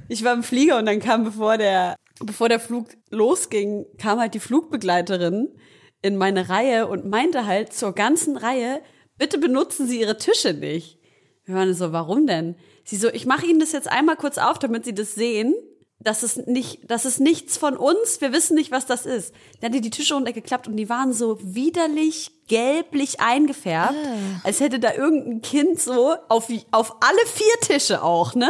Ich 0.10 0.24
war 0.24 0.34
im 0.34 0.44
Flieger 0.44 0.78
und 0.78 0.86
dann 0.86 1.00
kam, 1.00 1.24
bevor 1.24 1.58
der 1.58 1.96
bevor 2.26 2.50
der 2.50 2.60
Flug 2.60 2.88
losging, 3.10 3.86
kam 3.98 4.20
halt 4.20 4.34
die 4.34 4.40
Flugbegleiterin 4.40 5.50
in 6.02 6.18
meine 6.18 6.50
Reihe 6.50 6.88
und 6.88 7.06
meinte 7.06 7.46
halt 7.46 7.74
zur 7.74 7.94
ganzen 7.94 8.38
Reihe, 8.38 8.82
bitte 9.18 9.38
benutzen 9.38 9.88
Sie 9.88 10.02
Ihre 10.02 10.18
Tische 10.18 10.54
nicht. 10.54 11.00
Wir 11.46 11.56
waren 11.56 11.74
so, 11.74 11.92
warum 11.92 12.28
denn? 12.28 12.56
Sie 12.84 12.98
so, 12.98 13.10
ich 13.10 13.26
mache 13.26 13.46
Ihnen 13.46 13.60
das 13.60 13.72
jetzt 13.72 13.90
einmal 13.90 14.16
kurz 14.16 14.38
auf, 14.38 14.60
damit 14.60 14.86
Sie 14.86 14.94
das 14.94 15.16
sehen. 15.16 15.54
Das 16.03 16.24
ist 16.24 16.48
nicht, 16.48 16.79
das 16.89 17.05
ist 17.05 17.19
nichts 17.19 17.57
von 17.57 17.77
uns. 17.77 18.19
Wir 18.19 18.33
wissen 18.33 18.55
nicht, 18.55 18.72
was 18.72 18.86
das 18.86 19.05
ist. 19.05 19.33
Dann 19.62 19.69
hat 19.69 19.75
die 19.75 19.81
die 19.81 19.89
Tische 19.89 20.15
runtergeklappt 20.15 20.67
und 20.67 20.75
die 20.75 20.89
waren 20.89 21.13
so 21.13 21.38
widerlich 21.41 22.31
gelblich 22.48 23.19
eingefärbt, 23.19 23.95
ah. 23.95 24.41
als 24.43 24.60
hätte 24.60 24.79
da 24.79 24.93
irgendein 24.93 25.41
Kind 25.41 25.79
so 25.79 26.15
auf, 26.27 26.50
auf 26.72 26.95
alle 27.01 27.25
vier 27.33 27.60
Tische 27.62 28.03
auch, 28.03 28.36
ne? 28.36 28.50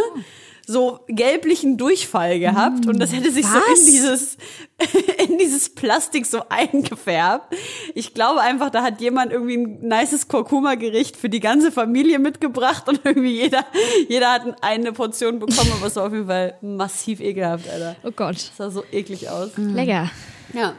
So 0.66 1.02
gelblichen 1.08 1.78
Durchfall 1.78 2.40
gehabt 2.40 2.88
und 2.88 3.00
das 3.00 3.12
hätte 3.12 3.32
sich 3.32 3.46
Was? 3.46 3.54
so 3.54 3.82
in 3.82 3.86
dieses 3.86 4.38
in 5.28 5.38
dieses 5.38 5.74
Plastik 5.74 6.26
so 6.26 6.44
eingefärbt. 6.50 7.54
Ich 7.96 8.14
glaube 8.14 8.42
einfach, 8.42 8.70
da 8.70 8.82
hat 8.82 9.02
jemand 9.02 9.32
irgendwie 9.32 9.58
ein 9.58 9.80
nices 9.82 10.28
Kurkuma-Gericht 10.28 11.18
für 11.18 11.30
die 11.30 11.42
ganze 11.42 11.72
Familie 11.72 12.20
mitgebracht 12.20 12.88
und 12.88 13.02
irgendwie 13.04 13.34
jeder 13.34 13.66
jeder 14.08 14.32
hat 14.32 14.64
eine 14.64 14.94
Portion 14.94 15.40
bekommen, 15.40 15.72
aber 15.78 15.88
es 15.88 15.96
war 15.96 16.06
auf 16.06 16.14
jeden 16.14 16.28
Fall 16.28 16.58
massiv 16.62 17.20
ekelhaft, 17.20 17.70
Alter. 17.70 17.96
Oh 18.04 18.12
Gott. 18.12 18.36
Das 18.36 18.58
sah 18.58 18.70
so 18.70 18.84
eklig 18.92 19.30
aus. 19.30 19.58
Mhm. 19.58 19.76
Lecker. 19.76 20.10
Ja. 20.54 20.76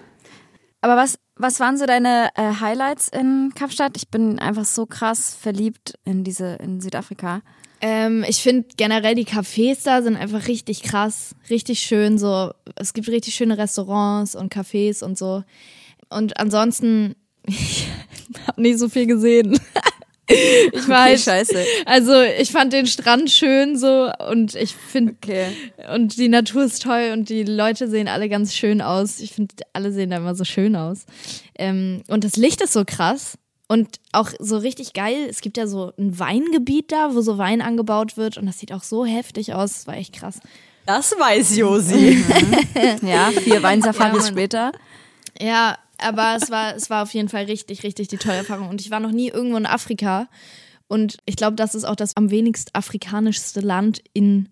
Aber 0.81 0.97
was 0.97 1.19
was 1.37 1.61
waren 1.61 1.77
so 1.77 1.85
deine 1.85 2.31
äh, 2.37 2.55
Highlights 2.61 3.09
in 3.09 3.53
Kapstadt? 3.55 3.97
Ich 3.97 4.09
bin 4.09 4.39
einfach 4.39 4.65
so 4.65 4.87
krass 4.87 5.35
verliebt 5.35 5.99
in 6.05 6.25
diese 6.25 6.55
in 6.55 6.81
Südafrika. 6.81 7.43
Ähm, 7.87 8.25
ich 8.27 8.39
finde 8.39 8.67
generell 8.79 9.15
die 9.15 9.27
Cafés 9.27 9.85
da 9.85 10.01
sind 10.01 10.17
einfach 10.17 10.49
richtig 10.49 10.83
krass, 10.83 11.35
richtig 11.51 11.81
schön. 11.81 12.17
So, 12.17 12.51
es 12.77 12.95
gibt 12.95 13.09
richtig 13.09 13.35
schöne 13.35 13.59
Restaurants 13.59 14.35
und 14.35 14.51
Cafés 14.51 15.05
und 15.05 15.19
so. 15.19 15.45
Und 16.09 16.39
ansonsten, 16.41 17.15
ich 17.47 17.87
habe 18.47 18.63
nicht 18.63 18.79
so 18.79 18.89
viel 18.89 19.07
gesehen. 19.07 19.61
ich 20.29 20.89
war 20.89 21.09
okay, 21.09 21.19
scheiße. 21.19 21.63
Also 21.85 22.23
ich 22.23 22.53
fand 22.53 22.73
den 22.73 22.87
Strand 22.87 23.31
schön 23.31 23.77
so 23.77 24.11
und 24.31 24.55
ich 24.55 24.75
finde 24.75 25.13
okay. 25.23 25.49
und 25.95 26.17
die 26.17 26.31
Natur 26.31 26.65
ist 26.65 26.81
toll 26.81 27.11
und 27.13 27.29
die 27.29 27.45
Leute 27.45 27.91
sehen 27.91 28.09
alle 28.09 28.31
ganz 28.31 28.55
schön 28.55 28.81
aus. 28.81 29.21
Ich 29.21 29.33
finde 29.33 29.57
alle 29.75 29.93
sehen 29.93 30.09
da 30.09 30.17
immer 30.17 30.35
so 30.35 30.45
schön 30.45 30.75
aus 30.75 31.05
ähm, 31.59 32.03
und 32.09 32.25
das 32.25 32.37
Licht 32.37 32.63
ist 32.63 32.73
so 32.73 32.85
krass. 32.87 33.37
Und 33.67 33.99
auch 34.13 34.31
so 34.39 34.59
richtig 34.59 34.93
geil, 34.93 35.27
es 35.29 35.41
gibt 35.41 35.57
ja 35.57 35.67
so 35.67 35.93
ein 35.99 36.19
Weingebiet 36.19 36.93
da, 36.93 37.15
wo 37.15 37.23
so 37.23 37.39
Wein 37.39 37.63
angebaut 37.63 38.17
wird 38.17 38.37
und 38.37 38.47
das 38.47 38.59
sieht 38.59 38.73
auch 38.73 38.83
so 38.83 39.07
heftig 39.07 39.55
aus, 39.55 39.73
das 39.73 39.87
war 39.87 39.97
echt 39.97 40.15
krass. 40.15 40.41
Das 40.87 41.13
weiß 41.13 41.57
Josi. 41.57 42.23
Mhm. 42.23 43.09
ja, 43.09 43.31
vier 43.31 43.63
Weinsafaris 43.63 44.25
ja, 44.25 44.31
später. 44.31 44.73
Ja, 45.41 45.79
aber 45.99 46.37
es 46.37 46.51
war, 46.51 46.77
es 46.77 46.91
war 46.91 47.03
auf 47.03 47.15
jeden 47.15 47.29
Fall 47.29 47.45
richtig, 47.45 47.83
richtig 47.83 48.09
die 48.09 48.19
tolle 48.19 48.37
Erfahrung. 48.39 48.69
Und 48.69 48.81
ich 48.81 48.91
war 48.91 49.01
noch 49.01 49.13
nie 49.13 49.29
irgendwo 49.29 49.57
in 49.57 49.67
Afrika. 49.67 50.29
Und 50.87 51.17
ich 51.25 51.37
glaube, 51.37 51.57
das 51.57 51.75
ist 51.75 51.85
auch 51.85 51.97
das 51.97 52.17
am 52.17 52.31
wenigst 52.31 52.75
afrikanischste 52.75 53.61
Land 53.61 54.03
in, 54.13 54.51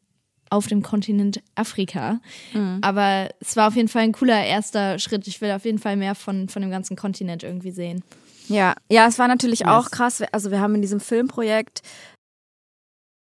auf 0.49 0.67
dem 0.67 0.83
Kontinent 0.83 1.43
Afrika. 1.55 2.21
Mhm. 2.55 2.79
Aber 2.81 3.29
es 3.41 3.57
war 3.57 3.69
auf 3.69 3.77
jeden 3.77 3.89
Fall 3.89 4.03
ein 4.03 4.13
cooler 4.13 4.43
erster 4.43 4.99
Schritt. 4.99 5.27
Ich 5.27 5.41
will 5.43 5.51
auf 5.51 5.67
jeden 5.67 5.79
Fall 5.79 5.97
mehr 5.97 6.15
von, 6.15 6.49
von 6.49 6.63
dem 6.63 6.71
ganzen 6.71 6.97
Kontinent 6.97 7.43
irgendwie 7.43 7.73
sehen. 7.73 8.03
Ja, 8.49 8.75
ja, 8.89 9.07
es 9.07 9.19
war 9.19 9.29
natürlich 9.29 9.67
auch 9.67 9.91
krass. 9.91 10.23
Also 10.33 10.51
wir 10.51 10.61
haben 10.61 10.75
in 10.75 10.83
diesem 10.83 11.01
Filmprojekt 11.01 11.83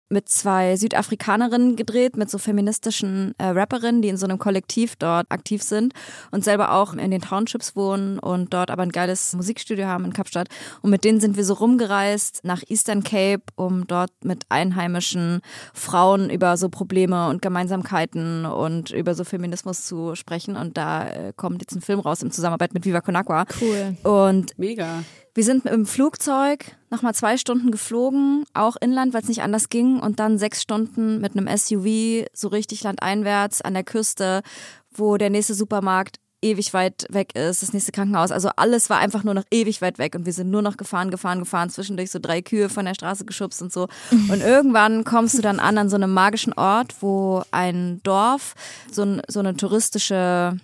mit 0.10 0.30
zwei 0.30 0.76
Südafrikanerinnen 0.76 1.76
gedreht, 1.76 2.16
mit 2.16 2.30
so 2.30 2.38
feministischen 2.38 3.34
äh, 3.38 3.48
Rapperinnen, 3.48 4.02
die 4.02 4.10
in 4.10 4.18
so 4.18 4.26
einem 4.26 4.38
Kollektiv 4.38 4.96
dort 4.96 5.26
aktiv 5.30 5.64
sind 5.64 5.94
und 6.32 6.44
selber 6.44 6.74
auch 6.74 6.94
in 6.94 7.12
den 7.12 7.22
Townships 7.22 7.76
wohnen 7.76 8.20
und 8.20 8.54
dort 8.54 8.70
aber 8.70 8.84
ein 8.84 8.92
geiles 8.92 9.34
Musikstudio 9.34 9.88
haben 9.88 10.06
in 10.06 10.14
Kapstadt. 10.14 10.48
Und 10.82 10.92
mit 10.92 11.04
denen 11.04 11.20
sind 11.20 11.38
wir 11.38 11.44
so 11.44 11.56
rumgereist 11.56 12.42
nach 12.44 12.62
Eastern 12.68 13.04
Cape, 13.04 13.44
um 13.56 13.88
dort 13.88 14.12
mit 14.24 14.44
einheimischen 14.50 15.42
Frauen 15.74 16.30
über 16.30 16.58
so 16.58 16.70
Probleme 16.70 17.30
und 17.30 17.42
Gemeinsamkeiten 17.42 18.46
und 18.46 18.92
über 18.92 19.16
so 19.16 19.24
Feminismus 19.24 19.86
zu 19.86 20.16
sprechen. 20.16 20.56
Und 20.56 20.78
da 20.78 21.08
äh, 21.08 21.34
kommt 21.36 21.62
jetzt 21.62 21.76
ein 21.76 21.82
Film 21.82 22.00
raus 22.00 22.22
in 22.22 22.32
Zusammenarbeit 22.32 22.74
mit 22.74 22.86
Viva 22.86 23.02
Con 23.02 23.16
Agua. 23.16 23.46
Cool. 23.60 23.98
Und 24.04 24.58
mega. 24.58 25.04
Wir 25.36 25.44
sind 25.44 25.66
mit 25.66 25.74
dem 25.74 25.86
Flugzeug 25.86 26.78
nochmal 26.90 27.14
zwei 27.14 27.38
Stunden 27.38 27.70
geflogen, 27.70 28.46
auch 28.54 28.78
inland, 28.80 29.14
weil 29.14 29.22
es 29.22 29.28
nicht 29.28 29.42
anders 29.42 29.68
ging, 29.68 30.00
und 30.00 30.22
dann 30.22 30.38
sechs 30.38 30.62
Stunden 30.62 31.20
mit 31.20 31.36
einem 31.36 31.50
SUV 31.56 32.26
so 32.32 32.48
richtig 32.48 32.84
landeinwärts 32.84 33.62
an 33.62 33.74
der 33.74 33.84
Küste, 33.84 34.44
wo 34.92 35.18
der 35.18 35.30
nächste 35.30 35.54
Supermarkt 35.54 36.22
ewig 36.42 36.74
weit 36.74 37.06
weg 37.10 37.36
ist, 37.36 37.64
das 37.64 37.74
nächste 37.74 37.92
Krankenhaus. 37.92 38.32
Also 38.32 38.50
alles 38.56 38.90
war 38.90 39.00
einfach 39.00 39.26
nur 39.26 39.34
noch 39.34 39.44
ewig 39.52 39.82
weit 39.82 39.98
weg 39.98 40.16
und 40.16 40.26
wir 40.26 40.32
sind 40.32 40.52
nur 40.52 40.62
noch 40.62 40.78
gefahren, 40.78 41.12
gefahren, 41.12 41.40
gefahren, 41.40 41.70
zwischendurch 41.70 42.12
so 42.12 42.20
drei 42.20 42.42
Kühe 42.42 42.70
von 42.70 42.86
der 42.86 42.94
Straße 42.94 43.26
geschubst 43.26 43.62
und 43.62 43.74
so. 43.74 43.90
Und 44.30 44.42
irgendwann 44.42 45.04
kommst 45.04 45.38
du 45.38 45.42
dann 45.42 45.60
an 45.60 45.78
an 45.78 45.90
so 45.90 45.98
einem 45.98 46.14
magischen 46.14 46.54
Ort, 46.54 46.96
wo 47.02 47.44
ein 47.52 48.00
Dorf 48.04 48.54
so, 48.90 49.20
so 49.28 49.40
eine 49.40 49.58
touristische 49.58 50.58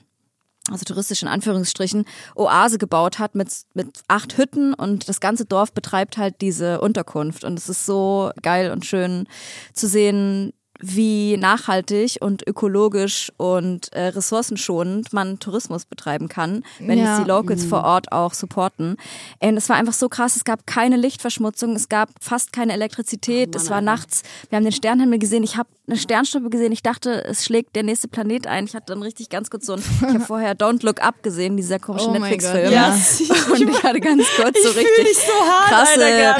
also 0.69 0.85
touristisch 0.85 1.23
in 1.23 1.27
Anführungsstrichen, 1.27 2.05
Oase 2.35 2.77
gebaut 2.77 3.19
hat 3.19 3.35
mit, 3.35 3.49
mit 3.73 4.03
acht 4.07 4.37
Hütten 4.37 4.73
und 4.73 5.09
das 5.09 5.19
ganze 5.19 5.45
Dorf 5.45 5.73
betreibt 5.73 6.17
halt 6.17 6.41
diese 6.41 6.81
Unterkunft. 6.81 7.43
Und 7.43 7.57
es 7.57 7.67
ist 7.67 7.85
so 7.85 8.31
geil 8.41 8.71
und 8.71 8.85
schön 8.85 9.27
zu 9.73 9.87
sehen, 9.87 10.53
wie 10.81 11.37
nachhaltig 11.37 12.17
und 12.21 12.47
ökologisch 12.47 13.31
und 13.37 13.93
äh, 13.93 14.07
ressourcenschonend 14.07 15.13
man 15.13 15.39
Tourismus 15.39 15.85
betreiben 15.85 16.27
kann, 16.27 16.63
wenn 16.79 16.97
ja. 16.97 17.15
jetzt 17.15 17.23
die 17.23 17.29
Locals 17.29 17.63
mhm. 17.63 17.69
vor 17.69 17.83
Ort 17.83 18.11
auch 18.11 18.33
supporten. 18.33 18.97
Und 19.39 19.57
es 19.57 19.69
war 19.69 19.75
einfach 19.75 19.93
so 19.93 20.09
krass, 20.09 20.35
es 20.35 20.43
gab 20.43 20.65
keine 20.65 20.97
Lichtverschmutzung, 20.97 21.75
es 21.75 21.89
gab 21.89 22.09
fast 22.19 22.51
keine 22.51 22.73
Elektrizität, 22.73 23.49
oh 23.49 23.51
Mann, 23.51 23.63
es 23.63 23.69
war 23.69 23.81
nachts, 23.81 24.23
wir 24.49 24.57
haben 24.57 24.63
den 24.63 24.73
Sternenhimmel 24.73 25.19
gesehen, 25.19 25.43
ich 25.43 25.57
habe 25.57 25.69
eine 25.91 25.99
Sternschnuppe 25.99 26.49
gesehen, 26.49 26.71
ich 26.71 26.83
dachte, 26.83 27.23
es 27.25 27.43
schlägt 27.43 27.75
der 27.75 27.83
nächste 27.83 28.07
Planet 28.07 28.47
ein. 28.47 28.65
Ich 28.65 28.75
hatte 28.75 28.93
dann 28.93 29.01
richtig 29.03 29.29
ganz 29.29 29.49
kurz 29.49 29.65
so 29.65 29.73
ein, 29.73 29.79
ich 29.79 30.07
habe 30.07 30.19
vorher 30.25 30.55
Don't 30.55 30.85
Look 30.85 31.01
Up 31.01 31.21
gesehen, 31.21 31.57
dieser 31.57 31.79
komische 31.79 32.07
oh 32.07 32.13
Netflix-Film. 32.13 32.71
Ja. 32.71 32.93
Und 32.93 33.61
ich 33.69 33.83
hatte 33.83 33.99
ganz 33.99 34.23
kurz 34.35 34.63
so 34.63 34.69
richtig 34.69 35.17
so 35.17 35.51
hart, 35.51 35.69
krasse 35.69 36.05
Alter, 36.05 36.33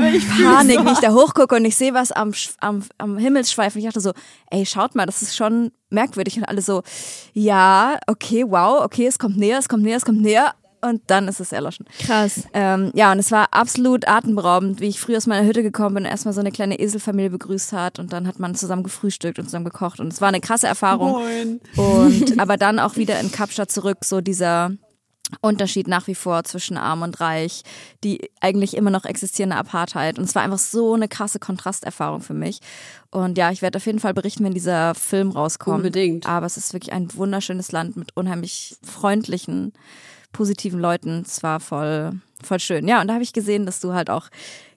Panik, 0.44 0.80
so 0.80 0.86
wie 0.86 0.92
ich 0.92 1.00
da 1.00 1.12
hochgucke 1.12 1.56
und 1.56 1.66
ich 1.66 1.76
sehe 1.76 1.94
was 1.94 2.12
am, 2.12 2.34
am, 2.60 2.84
am 2.98 3.18
Himmelsschweif 3.18 3.76
und 3.76 3.80
ich 3.80 3.86
dachte 3.86 4.00
so, 4.00 4.14
ey, 4.50 4.66
schaut 4.66 4.96
mal, 4.96 5.06
das 5.06 5.22
ist 5.22 5.36
schon 5.36 5.72
merkwürdig. 5.90 6.38
Und 6.38 6.46
alle 6.46 6.62
so, 6.62 6.84
ja, 7.34 8.00
okay, 8.08 8.44
wow, 8.48 8.84
okay, 8.84 9.08
es 9.08 9.20
kommt 9.20 9.38
näher, 9.38 9.60
es 9.60 9.70
kommt 9.70 9.84
näher, 9.84 9.98
es 9.98 10.06
kommt 10.06 10.22
näher. 10.22 10.54
Und 10.84 11.04
dann 11.08 11.28
ist 11.28 11.40
es 11.40 11.52
erloschen. 11.52 11.86
Krass. 12.00 12.48
Ähm, 12.54 12.92
ja, 12.96 13.12
und 13.12 13.20
es 13.20 13.32
war 13.32 13.50
absolut 13.52 14.08
atemberaubend, 14.08 14.80
wie 14.82 14.88
ich 14.88 15.00
früher 15.00 15.18
aus 15.18 15.28
meiner 15.28 15.46
Hütte 15.46 15.62
gekommen 15.62 15.94
bin 15.94 16.06
und 16.06 16.10
erstmal 16.10 16.34
so 16.34 16.40
eine 16.40 16.52
kleine 16.52 16.80
Eselfamilie 16.80 17.30
begrüßt 17.30 17.72
hat 17.72 18.00
und 18.00 18.12
dann 18.14 18.28
hat 18.28 18.40
man 18.40 18.56
zusammen 18.56 18.82
gefrühstückt 18.82 19.38
und 19.38 19.46
zusammen 19.46 19.66
gekocht 19.66 20.00
und 20.00 20.12
es 20.12 20.22
war 20.22 20.30
eine 20.30 20.42
krasse 20.42 20.66
Erfahrung. 20.66 21.12
Moin. 21.12 21.62
Und 21.78 22.40
aber 22.40 22.58
dann 22.58 22.80
auch 22.80 22.96
wieder 22.96 23.20
in 23.20 23.32
Kapstadt 23.32 23.72
zurück, 23.72 24.00
so 24.04 24.22
dieser 24.22 24.72
Unterschied 25.40 25.88
nach 25.88 26.08
wie 26.08 26.16
vor 26.16 26.44
zwischen 26.44 26.78
arm 26.78 27.02
und 27.02 27.20
reich, 27.22 27.64
die 28.04 28.30
eigentlich 28.42 28.76
immer 28.76 28.90
noch 28.90 29.06
existierende 29.06 29.56
Apartheid. 29.56 30.20
Und 30.20 30.26
es 30.26 30.36
war 30.36 30.44
einfach 30.44 30.60
so 30.60 30.94
eine 30.94 31.08
krasse 31.08 31.40
Kontrasterfahrung 31.40 32.22
für 32.22 32.34
mich. 32.34 32.60
Und 33.10 33.38
ja, 33.38 33.52
ich 33.52 33.62
werde 33.62 33.78
auf 33.78 33.86
jeden 33.86 34.00
Fall 34.00 34.14
berichten, 34.14 34.44
wenn 34.44 34.54
dieser 34.54 34.94
Film 34.96 35.32
rauskommt. 35.32 35.78
Unbedingt. 35.78 36.28
Aber 36.28 36.46
es 36.46 36.58
ist 36.58 36.74
wirklich 36.74 36.94
ein 36.94 37.14
wunderschönes 37.16 37.72
Land 37.72 37.96
mit 37.96 38.16
unheimlich 38.16 38.76
freundlichen, 38.84 39.74
positiven 40.34 40.80
Leuten. 40.80 41.24
Es 41.26 41.44
war 41.44 41.60
voll, 41.60 42.12
voll 42.44 42.60
schön. 42.60 42.88
Ja, 42.88 43.02
und 43.02 43.08
da 43.08 43.14
habe 43.14 43.24
ich 43.24 43.34
gesehen, 43.34 43.66
dass 43.66 43.80
du 43.80 43.94
halt 43.94 44.10
auch 44.10 44.28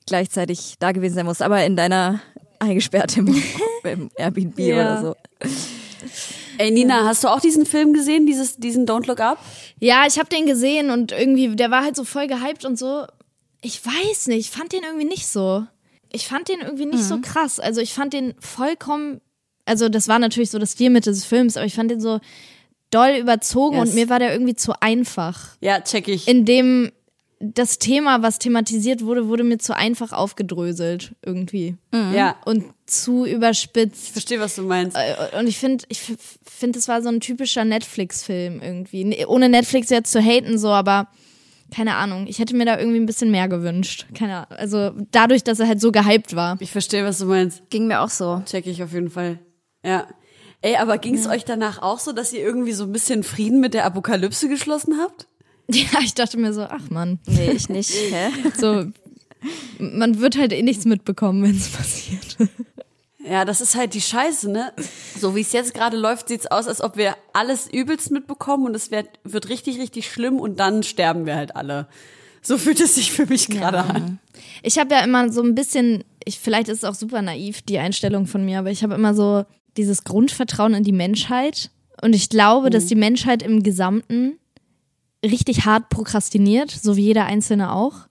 gleichzeitig 0.07 0.77
da 0.79 0.93
gewesen 0.93 1.15
sein 1.15 1.27
musst, 1.27 1.43
aber 1.43 1.65
in 1.65 1.77
deiner 1.77 2.21
eingesperrt 2.59 3.17
im, 3.17 3.43
im 3.85 4.11
Airbnb 4.17 4.59
ja. 4.59 4.75
oder 4.75 5.01
so. 5.01 5.17
Ey, 6.59 6.71
Nina, 6.71 7.05
hast 7.05 7.25
du 7.25 7.29
auch 7.29 7.41
diesen 7.41 7.67
Film 7.67 7.93
gesehen, 7.93 8.27
dieses, 8.27 8.57
diesen 8.57 8.87
Don't 8.87 9.07
Look 9.07 9.21
Up? 9.21 9.39
Ja, 9.81 10.05
ich 10.07 10.19
habe 10.19 10.29
den 10.29 10.47
gesehen 10.47 10.91
und 10.91 11.13
irgendwie, 11.13 11.55
der 11.57 11.71
war 11.71 11.83
halt 11.83 11.97
so 11.97 12.05
voll 12.05 12.27
gehypt 12.27 12.65
und 12.65 12.79
so. 12.79 13.07
Ich 13.61 13.85
weiß 13.85 14.29
nicht, 14.29 14.41
ich 14.41 14.51
fand 14.51 14.73
den 14.73 14.83
irgendwie 14.83 15.07
nicht 15.07 15.27
so. 15.27 15.67
Ich 16.13 16.29
fand 16.29 16.49
den 16.49 16.61
irgendwie 16.61 16.87
nicht 16.87 17.03
mhm. 17.05 17.09
so 17.09 17.21
krass. 17.21 17.59
Also 17.59 17.81
ich 17.81 17.93
fand 17.93 18.13
den 18.13 18.35
vollkommen, 18.39 19.21
also 19.65 19.89
das 19.89 20.07
war 20.09 20.19
natürlich 20.19 20.51
so 20.51 20.59
das 20.59 20.73
Stilmittel 20.73 21.13
des 21.13 21.25
Films, 21.25 21.57
aber 21.57 21.67
ich 21.67 21.75
fand 21.75 21.91
den 21.91 22.01
so 22.01 22.21
doll 22.91 23.17
überzogen 23.19 23.77
yes. 23.79 23.89
und 23.89 23.95
mir 23.95 24.09
war 24.09 24.19
der 24.19 24.33
irgendwie 24.33 24.55
zu 24.55 24.73
einfach. 24.81 25.57
Ja, 25.61 25.81
check 25.81 26.07
ich. 26.09 26.29
In 26.29 26.45
dem 26.45 26.93
das 27.41 27.79
Thema, 27.79 28.23
was 28.23 28.39
thematisiert 28.39 29.05
wurde, 29.05 29.29
wurde 29.29 29.45
mir 29.45 29.59
zu 29.59 29.77
einfach 29.77 30.13
aufgedröselt 30.13 31.15
irgendwie. 31.25 31.77
Mhm. 31.93 32.15
Ja. 32.15 32.37
Und 32.45 32.65
zu 32.87 33.27
überspitzt. 33.27 34.07
Ich 34.07 34.13
verstehe, 34.13 34.41
was 34.41 34.57
du 34.57 34.63
meinst. 34.63 34.97
Äh, 34.97 35.39
und 35.39 35.47
ich 35.47 35.59
finde, 35.59 35.85
ich 35.89 36.01
finde, 36.45 36.79
es 36.79 36.89
war 36.89 37.03
so 37.03 37.09
ein 37.09 37.21
typischer 37.21 37.65
Netflix-Film 37.65 38.61
irgendwie. 38.63 39.27
Ohne 39.27 39.49
Netflix 39.49 39.91
jetzt 39.91 40.13
zu 40.13 40.21
haten, 40.21 40.59
so, 40.59 40.69
aber 40.69 41.09
keine 41.75 41.97
Ahnung. 41.97 42.27
Ich 42.27 42.39
hätte 42.39 42.55
mir 42.55 42.67
da 42.67 42.79
irgendwie 42.79 43.01
ein 43.01 43.07
bisschen 43.07 43.31
mehr 43.31 43.49
gewünscht. 43.49 44.07
Keine 44.15 44.47
Ahnung. 44.47 44.59
Also 44.59 44.93
dadurch, 45.11 45.45
dass 45.45 45.61
er 45.61 45.67
halt 45.67 45.81
so 45.81 45.93
gehypt 45.93 46.37
war. 46.37 46.57
Ich 46.61 46.71
verstehe, 46.71 47.05
was 47.05 47.19
du 47.19 47.27
meinst. 47.27 47.69
Ging 47.71 47.87
mir 47.87 48.01
auch 48.01 48.11
so. 48.11 48.43
Check 48.47 48.67
ich 48.67 48.83
auf 48.83 48.93
jeden 48.93 49.11
Fall. 49.11 49.39
Ja. 49.85 50.07
Ey, 50.61 50.77
aber 50.77 50.99
ging 50.99 51.15
es 51.15 51.25
ja. 51.25 51.33
euch 51.33 51.45
danach 51.45 51.83
auch 51.83 51.99
so, 51.99 52.13
dass 52.13 52.33
ihr 52.33 52.41
irgendwie 52.41 52.73
so 52.73 52.85
ein 52.85 52.93
bisschen 52.93 53.23
Frieden 53.23 53.61
mit 53.61 53.75
der 53.75 53.85
Apokalypse 53.85 54.49
geschlossen 54.49 54.99
habt? 54.99 55.27
Ja, 55.73 56.01
ich 56.03 56.15
dachte 56.15 56.37
mir 56.39 56.53
so, 56.53 56.63
ach 56.63 56.91
man. 56.91 57.19
Nee, 57.27 57.53
ich 57.53 57.69
nicht. 57.69 57.91
Hä? 57.91 58.31
So, 58.59 58.85
man 59.79 60.21
wird 60.21 60.37
halt 60.37 60.53
eh 60.53 60.63
nichts 60.63 60.85
mitbekommen, 60.85 61.43
wenn 61.43 61.57
es 61.57 61.69
passiert. 61.69 62.37
Ja, 63.27 63.47
das 63.47 63.63
ist 63.63 63.75
halt 63.75 63.95
die 63.95 64.03
Scheiße, 64.03 64.51
ne? 64.51 64.73
So 65.19 65.35
wie 65.35 65.41
es 65.41 65.53
jetzt 65.53 65.73
gerade 65.73 65.97
läuft, 65.97 66.29
sieht's 66.29 66.47
aus, 66.47 66.69
als 66.69 66.83
ob 66.83 66.99
wir 66.99 67.17
alles 67.33 67.67
übelst 67.73 68.11
mitbekommen 68.11 68.67
und 68.67 68.77
es 68.77 68.91
wird, 68.91 69.09
wird 69.25 69.49
richtig, 69.49 69.79
richtig 69.79 70.11
schlimm 70.11 70.39
und 70.39 70.61
dann 70.61 70.83
sterben 70.83 71.25
wir 71.25 71.37
halt 71.37 71.57
alle. 71.57 71.89
So 72.43 72.59
fühlt 72.59 72.81
es 72.81 72.97
sich 72.97 73.13
für 73.13 73.25
mich 73.25 73.49
gerade 73.49 73.79
ja. 73.79 73.85
an. 73.85 74.19
Ich 74.63 74.79
habe 74.79 74.95
ja 74.95 75.03
immer 75.03 75.33
so 75.33 75.43
ein 75.43 75.55
bisschen, 75.55 76.05
ich, 76.27 76.39
vielleicht 76.39 76.69
ist 76.69 76.79
es 76.79 76.85
auch 76.85 76.95
super 76.95 77.23
naiv, 77.23 77.63
die 77.63 77.79
Einstellung 77.79 78.27
von 78.27 78.45
mir, 78.45 78.59
aber 78.59 78.71
ich 78.71 78.83
habe 78.83 78.95
immer 78.95 79.15
so 79.15 79.47
dieses 79.79 80.05
Grundvertrauen 80.05 80.75
in 80.75 80.85
die 80.85 80.93
Menschheit. 80.93 81.71
Und 82.03 82.15
ich 82.15 82.29
glaube, 82.29 82.67
mhm. 82.67 82.73
dass 82.73 82.87
die 82.87 82.95
Menschheit 82.95 83.43
im 83.43 83.63
Gesamten 83.63 84.39
richtig 85.25 85.65
hart 85.65 85.89
prokrastiniert, 85.89 86.71
so 86.71 86.97
wie 86.97 87.05
jeder 87.05 87.27
Einzelne 87.27 87.73
auch. 87.73 88.09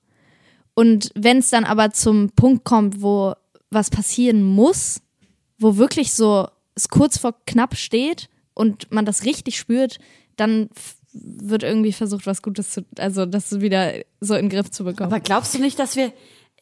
Und 0.73 1.11
wenn 1.15 1.37
es 1.37 1.49
dann 1.49 1.65
aber 1.65 1.91
zum 1.91 2.31
Punkt 2.31 2.63
kommt, 2.63 3.01
wo 3.01 3.33
was 3.69 3.89
passieren 3.89 4.43
muss, 4.43 5.01
wo 5.57 5.77
wirklich 5.77 6.13
so 6.13 6.47
es 6.75 6.89
kurz 6.89 7.17
vor 7.17 7.35
knapp 7.45 7.75
steht 7.75 8.29
und 8.53 8.91
man 8.91 9.05
das 9.05 9.25
richtig 9.25 9.57
spürt, 9.57 9.99
dann 10.35 10.69
wird 11.13 11.63
irgendwie 11.63 11.93
versucht, 11.93 12.25
was 12.25 12.41
Gutes 12.41 12.71
zu, 12.71 12.85
also 12.97 13.25
das 13.25 13.61
wieder 13.61 13.93
so 14.19 14.33
in 14.33 14.45
den 14.45 14.49
Griff 14.49 14.71
zu 14.71 14.83
bekommen. 14.83 15.11
Aber 15.11 15.19
glaubst 15.19 15.53
du 15.53 15.59
nicht, 15.59 15.77
dass 15.77 15.95
wir 15.95 16.11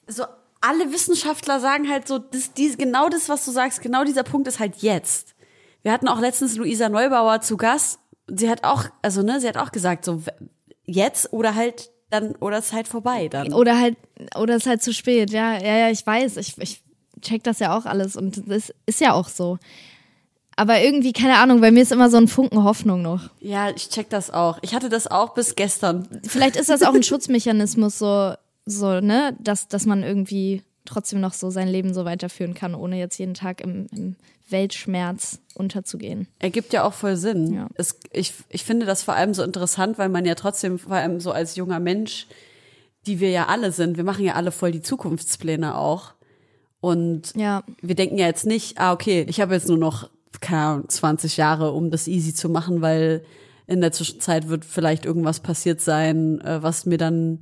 so 0.07 0.25
alle 0.59 0.91
Wissenschaftler 0.91 1.59
sagen 1.59 1.89
halt 1.89 2.07
so, 2.07 2.19
das, 2.19 2.53
dies, 2.53 2.77
genau 2.77 3.09
das, 3.09 3.29
was 3.29 3.45
du 3.45 3.51
sagst, 3.51 3.81
genau 3.81 4.03
dieser 4.03 4.23
Punkt 4.23 4.47
ist 4.47 4.59
halt 4.59 4.77
jetzt. 4.77 5.35
Wir 5.83 5.91
hatten 5.91 6.07
auch 6.07 6.19
letztens 6.19 6.57
Luisa 6.57 6.89
Neubauer 6.89 7.41
zu 7.41 7.57
Gast. 7.57 7.99
Sie 8.27 8.49
hat 8.49 8.63
auch, 8.63 8.85
also 9.01 9.21
ne, 9.21 9.39
sie 9.39 9.47
hat 9.47 9.57
auch 9.57 9.71
gesagt, 9.71 10.05
so 10.05 10.21
jetzt 10.85 11.31
oder 11.33 11.55
halt 11.55 11.91
dann, 12.09 12.35
oder 12.35 12.57
es 12.57 12.67
ist 12.67 12.73
halt 12.73 12.87
vorbei 12.87 13.27
dann. 13.29 13.53
Oder 13.53 13.79
halt, 13.79 13.97
oder 14.37 14.55
es 14.55 14.63
ist 14.63 14.69
halt 14.69 14.83
zu 14.83 14.93
spät. 14.93 15.31
Ja, 15.31 15.57
ja, 15.57 15.77
ja, 15.77 15.89
ich 15.89 16.05
weiß. 16.05 16.37
Ich, 16.37 16.57
ich 16.57 16.83
check 17.21 17.43
das 17.43 17.59
ja 17.59 17.75
auch 17.77 17.85
alles 17.85 18.15
und 18.15 18.49
das 18.49 18.73
ist 18.85 19.01
ja 19.01 19.13
auch 19.13 19.29
so. 19.29 19.57
Aber 20.57 20.81
irgendwie, 20.81 21.13
keine 21.13 21.37
Ahnung, 21.37 21.61
bei 21.61 21.71
mir 21.71 21.81
ist 21.81 21.91
immer 21.91 22.09
so 22.09 22.17
ein 22.17 22.27
Funken 22.27 22.63
Hoffnung 22.63 23.01
noch. 23.01 23.29
Ja, 23.39 23.69
ich 23.69 23.89
check 23.89 24.09
das 24.09 24.29
auch. 24.29 24.59
Ich 24.61 24.75
hatte 24.75 24.89
das 24.89 25.07
auch 25.07 25.33
bis 25.33 25.55
gestern. 25.55 26.07
Vielleicht 26.27 26.57
ist 26.57 26.69
das 26.69 26.83
auch 26.83 26.93
ein 26.93 27.03
Schutzmechanismus, 27.03 27.97
so, 27.97 28.33
so, 28.65 28.99
ne, 28.99 29.35
dass, 29.39 29.69
dass 29.69 29.85
man 29.85 30.03
irgendwie 30.03 30.61
trotzdem 30.85 31.21
noch 31.21 31.33
so 31.33 31.49
sein 31.49 31.69
Leben 31.69 31.93
so 31.93 32.03
weiterführen 32.03 32.53
kann, 32.53 32.75
ohne 32.75 32.99
jetzt 32.99 33.17
jeden 33.17 33.33
Tag 33.33 33.61
im, 33.61 33.87
im 33.95 34.15
Weltschmerz 34.51 35.39
unterzugehen. 35.53 36.27
Ergibt 36.39 36.73
ja 36.73 36.83
auch 36.83 36.93
voll 36.93 37.15
Sinn. 37.15 37.53
Ja. 37.53 37.67
Es, 37.75 37.99
ich, 38.11 38.33
ich 38.49 38.63
finde 38.63 38.85
das 38.85 39.03
vor 39.03 39.15
allem 39.15 39.33
so 39.33 39.43
interessant, 39.43 39.97
weil 39.97 40.09
man 40.09 40.25
ja 40.25 40.35
trotzdem, 40.35 40.79
vor 40.79 40.93
allem 40.93 41.19
so 41.19 41.31
als 41.31 41.55
junger 41.55 41.79
Mensch, 41.79 42.27
die 43.07 43.19
wir 43.19 43.29
ja 43.29 43.47
alle 43.47 43.71
sind, 43.71 43.97
wir 43.97 44.03
machen 44.03 44.25
ja 44.25 44.33
alle 44.33 44.51
voll 44.51 44.71
die 44.71 44.81
Zukunftspläne 44.81 45.77
auch. 45.77 46.13
Und 46.79 47.35
ja. 47.35 47.63
wir 47.81 47.95
denken 47.95 48.17
ja 48.17 48.27
jetzt 48.27 48.45
nicht, 48.45 48.79
ah, 48.79 48.91
okay, 48.91 49.25
ich 49.27 49.39
habe 49.39 49.53
jetzt 49.53 49.67
nur 49.67 49.77
noch, 49.77 50.09
keine 50.39 50.61
Ahnung, 50.61 50.89
20 50.89 51.37
Jahre, 51.37 51.71
um 51.71 51.91
das 51.91 52.07
easy 52.07 52.33
zu 52.33 52.49
machen, 52.49 52.81
weil 52.81 53.23
in 53.67 53.81
der 53.81 53.91
Zwischenzeit 53.91 54.49
wird 54.49 54.65
vielleicht 54.65 55.05
irgendwas 55.05 55.39
passiert 55.39 55.79
sein, 55.81 56.41
äh, 56.41 56.61
was 56.63 56.85
mir 56.85 56.97
dann 56.97 57.39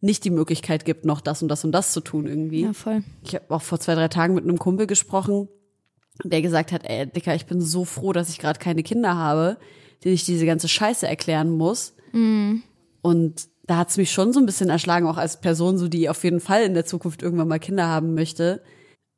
nicht 0.00 0.24
die 0.24 0.30
Möglichkeit 0.30 0.84
gibt, 0.84 1.04
noch 1.04 1.20
das 1.20 1.42
und 1.42 1.48
das 1.48 1.64
und 1.64 1.72
das 1.72 1.92
zu 1.92 2.00
tun 2.00 2.26
irgendwie. 2.26 2.62
Ja, 2.62 2.72
voll. 2.72 3.02
Ich 3.22 3.34
habe 3.34 3.50
auch 3.50 3.62
vor 3.62 3.80
zwei, 3.80 3.94
drei 3.94 4.08
Tagen 4.08 4.34
mit 4.34 4.44
einem 4.44 4.58
Kumpel 4.58 4.86
gesprochen, 4.86 5.48
der 6.24 6.42
gesagt 6.42 6.72
hat, 6.72 6.82
ey, 6.84 7.06
Dicker, 7.06 7.34
ich 7.34 7.46
bin 7.46 7.60
so 7.60 7.84
froh, 7.84 8.12
dass 8.12 8.28
ich 8.28 8.38
gerade 8.38 8.58
keine 8.58 8.82
Kinder 8.82 9.16
habe, 9.16 9.58
denen 10.04 10.14
ich 10.14 10.24
diese 10.24 10.46
ganze 10.46 10.68
Scheiße 10.68 11.06
erklären 11.06 11.50
muss. 11.50 11.94
Mhm. 12.12 12.62
Und 13.02 13.48
da 13.66 13.78
hat's 13.78 13.96
mich 13.96 14.10
schon 14.10 14.32
so 14.32 14.40
ein 14.40 14.46
bisschen 14.46 14.70
erschlagen, 14.70 15.06
auch 15.06 15.18
als 15.18 15.40
Person, 15.40 15.78
so 15.78 15.88
die 15.88 16.08
auf 16.08 16.24
jeden 16.24 16.40
Fall 16.40 16.62
in 16.62 16.74
der 16.74 16.86
Zukunft 16.86 17.22
irgendwann 17.22 17.48
mal 17.48 17.58
Kinder 17.58 17.86
haben 17.86 18.14
möchte 18.14 18.62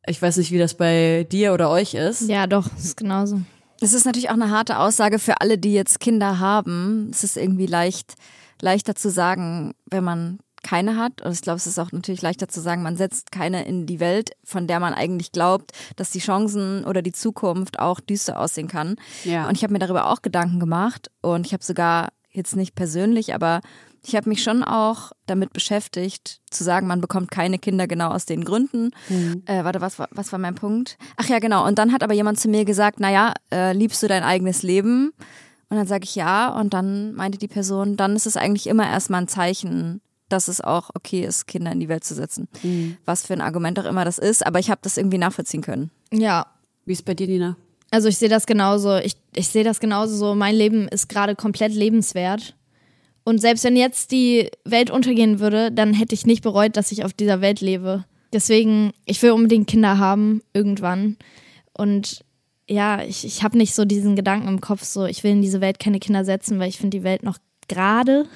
ich 0.06 0.20
weiß 0.20 0.38
nicht, 0.38 0.50
wie 0.50 0.58
das 0.58 0.74
bei 0.74 1.26
dir 1.30 1.52
oder 1.52 1.70
euch 1.70 1.94
ist. 1.94 2.28
Ja, 2.28 2.46
doch, 2.46 2.66
ist 2.76 2.96
genauso. 2.96 3.40
Es 3.80 3.92
ist 3.92 4.04
natürlich 4.04 4.28
auch 4.28 4.34
eine 4.34 4.50
harte 4.50 4.78
Aussage 4.78 5.18
für 5.18 5.40
alle, 5.40 5.58
die 5.58 5.72
jetzt 5.72 6.00
Kinder 6.00 6.38
haben. 6.38 7.08
Es 7.10 7.24
ist 7.24 7.36
irgendwie 7.36 7.66
leicht, 7.66 8.14
leichter 8.60 8.94
zu 8.94 9.10
sagen, 9.10 9.74
wenn 9.90 10.04
man 10.04 10.38
keine 10.62 10.96
hat. 10.96 11.22
Und 11.22 11.32
ich 11.32 11.42
glaube, 11.42 11.56
es 11.56 11.66
ist 11.66 11.78
auch 11.78 11.92
natürlich 11.92 12.22
leichter 12.22 12.48
zu 12.48 12.60
sagen, 12.60 12.82
man 12.82 12.96
setzt 12.96 13.32
keine 13.32 13.64
in 13.64 13.86
die 13.86 14.00
Welt, 14.00 14.32
von 14.44 14.66
der 14.66 14.80
man 14.80 14.94
eigentlich 14.94 15.32
glaubt, 15.32 15.72
dass 15.96 16.10
die 16.10 16.18
Chancen 16.18 16.84
oder 16.84 17.02
die 17.02 17.12
Zukunft 17.12 17.78
auch 17.78 18.00
düster 18.00 18.38
aussehen 18.38 18.68
kann. 18.68 18.96
Ja. 19.24 19.48
Und 19.48 19.56
ich 19.56 19.62
habe 19.62 19.72
mir 19.72 19.78
darüber 19.78 20.10
auch 20.10 20.22
Gedanken 20.22 20.60
gemacht 20.60 21.10
und 21.22 21.46
ich 21.46 21.52
habe 21.52 21.64
sogar 21.64 22.08
jetzt 22.30 22.56
nicht 22.56 22.74
persönlich, 22.74 23.34
aber 23.34 23.60
ich 24.02 24.16
habe 24.16 24.28
mich 24.28 24.42
schon 24.42 24.64
auch 24.64 25.12
damit 25.26 25.52
beschäftigt, 25.52 26.40
zu 26.50 26.64
sagen, 26.64 26.86
man 26.86 27.00
bekommt 27.00 27.30
keine 27.30 27.58
Kinder 27.58 27.86
genau 27.86 28.10
aus 28.10 28.24
den 28.24 28.44
Gründen. 28.44 28.92
Mhm. 29.08 29.42
Äh, 29.46 29.64
warte, 29.64 29.80
was, 29.80 29.98
was 30.10 30.32
war 30.32 30.38
mein 30.38 30.54
Punkt? 30.54 30.96
Ach 31.16 31.28
ja, 31.28 31.38
genau. 31.38 31.66
Und 31.66 31.78
dann 31.78 31.92
hat 31.92 32.02
aber 32.02 32.14
jemand 32.14 32.40
zu 32.40 32.48
mir 32.48 32.64
gesagt, 32.64 32.98
naja, 32.98 33.34
äh, 33.52 33.72
liebst 33.72 34.02
du 34.02 34.08
dein 34.08 34.22
eigenes 34.22 34.62
Leben? 34.62 35.12
Und 35.68 35.76
dann 35.76 35.86
sage 35.86 36.04
ich 36.04 36.14
ja. 36.14 36.48
Und 36.48 36.72
dann 36.72 37.14
meinte 37.14 37.38
die 37.38 37.48
Person, 37.48 37.96
dann 37.96 38.16
ist 38.16 38.26
es 38.26 38.36
eigentlich 38.36 38.66
immer 38.66 38.88
erstmal 38.88 39.22
ein 39.22 39.28
Zeichen, 39.28 40.00
dass 40.32 40.48
es 40.48 40.60
auch 40.60 40.90
okay 40.94 41.24
ist, 41.24 41.46
Kinder 41.46 41.72
in 41.72 41.80
die 41.80 41.88
Welt 41.88 42.04
zu 42.04 42.14
setzen. 42.14 42.48
Mhm. 42.62 42.96
Was 43.04 43.26
für 43.26 43.34
ein 43.34 43.40
Argument 43.40 43.78
auch 43.78 43.84
immer 43.84 44.04
das 44.04 44.18
ist. 44.18 44.46
Aber 44.46 44.58
ich 44.58 44.70
habe 44.70 44.80
das 44.82 44.96
irgendwie 44.96 45.18
nachvollziehen 45.18 45.62
können. 45.62 45.90
Ja. 46.12 46.46
Wie 46.84 46.92
ist 46.92 47.04
bei 47.04 47.14
dir, 47.14 47.26
Nina? 47.26 47.56
Also 47.90 48.08
ich 48.08 48.18
sehe 48.18 48.28
das 48.28 48.46
genauso. 48.46 48.96
Ich, 48.96 49.14
ich 49.34 49.48
sehe 49.48 49.64
das 49.64 49.80
genauso 49.80 50.16
so. 50.16 50.34
Mein 50.34 50.54
Leben 50.54 50.88
ist 50.88 51.08
gerade 51.08 51.34
komplett 51.34 51.74
lebenswert. 51.74 52.54
Und 53.24 53.40
selbst 53.40 53.64
wenn 53.64 53.76
jetzt 53.76 54.12
die 54.12 54.50
Welt 54.64 54.90
untergehen 54.90 55.40
würde, 55.40 55.70
dann 55.70 55.92
hätte 55.92 56.14
ich 56.14 56.26
nicht 56.26 56.42
bereut, 56.42 56.76
dass 56.76 56.92
ich 56.92 57.04
auf 57.04 57.12
dieser 57.12 57.40
Welt 57.40 57.60
lebe. 57.60 58.04
Deswegen, 58.32 58.92
ich 59.04 59.22
will 59.22 59.32
unbedingt 59.32 59.68
Kinder 59.68 59.98
haben, 59.98 60.42
irgendwann. 60.52 61.16
Und 61.76 62.24
ja, 62.68 63.02
ich, 63.02 63.24
ich 63.24 63.42
habe 63.42 63.58
nicht 63.58 63.74
so 63.74 63.84
diesen 63.84 64.14
Gedanken 64.14 64.48
im 64.48 64.60
Kopf, 64.60 64.84
so 64.84 65.04
ich 65.04 65.24
will 65.24 65.32
in 65.32 65.42
diese 65.42 65.60
Welt 65.60 65.80
keine 65.80 65.98
Kinder 65.98 66.24
setzen, 66.24 66.58
weil 66.58 66.68
ich 66.68 66.78
finde 66.78 66.98
die 66.98 67.04
Welt 67.04 67.24
noch 67.24 67.38
gerade 67.70 68.26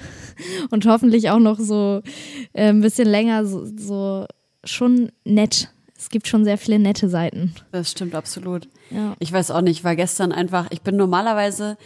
und 0.71 0.85
hoffentlich 0.87 1.29
auch 1.29 1.39
noch 1.39 1.59
so 1.59 2.01
äh, 2.53 2.69
ein 2.69 2.81
bisschen 2.81 3.07
länger 3.07 3.45
so, 3.45 3.65
so 3.77 4.25
schon 4.63 5.11
nett. 5.23 5.69
Es 5.97 6.09
gibt 6.09 6.27
schon 6.27 6.43
sehr 6.43 6.57
viele 6.57 6.79
nette 6.79 7.09
Seiten. 7.09 7.53
Das 7.71 7.91
stimmt 7.91 8.15
absolut. 8.15 8.67
Ja. 8.89 9.15
Ich 9.19 9.31
weiß 9.31 9.51
auch 9.51 9.61
nicht, 9.61 9.83
war 9.83 9.95
gestern 9.95 10.31
einfach, 10.31 10.67
ich 10.71 10.81
bin 10.81 10.97
normalerweise 10.97 11.77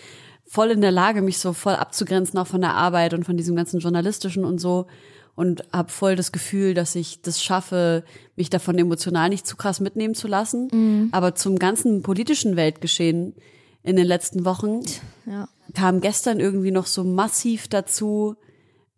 voll 0.46 0.72
in 0.72 0.82
der 0.82 0.92
Lage, 0.92 1.22
mich 1.22 1.38
so 1.38 1.54
voll 1.54 1.76
abzugrenzen, 1.76 2.40
auch 2.40 2.48
von 2.48 2.62
der 2.62 2.74
Arbeit 2.74 3.14
und 3.14 3.24
von 3.24 3.38
diesem 3.38 3.56
ganzen 3.56 3.80
journalistischen 3.80 4.46
und 4.46 4.60
so. 4.60 4.88
Und 5.36 5.64
habe 5.72 5.90
voll 5.90 6.16
das 6.16 6.34
Gefühl, 6.34 6.74
dass 6.74 6.96
ich 6.96 7.22
das 7.22 7.42
schaffe, 7.42 8.04
mich 8.36 8.50
davon 8.50 8.78
emotional 8.78 9.30
nicht 9.30 9.48
zu 9.48 9.56
krass 9.56 9.80
mitnehmen 9.80 10.16
zu 10.16 10.28
lassen. 10.28 10.68
Mhm. 10.72 11.10
Aber 11.12 11.36
zum 11.36 11.60
ganzen 11.60 12.02
politischen 12.02 12.56
Weltgeschehen 12.58 13.36
in 13.84 13.96
den 13.96 14.06
letzten 14.06 14.46
Wochen 14.46 14.82
ja. 15.26 15.48
kam 15.74 16.02
gestern 16.02 16.40
irgendwie 16.40 16.72
noch 16.72 16.86
so 16.86 17.04
massiv 17.04 17.68
dazu, 17.68 18.36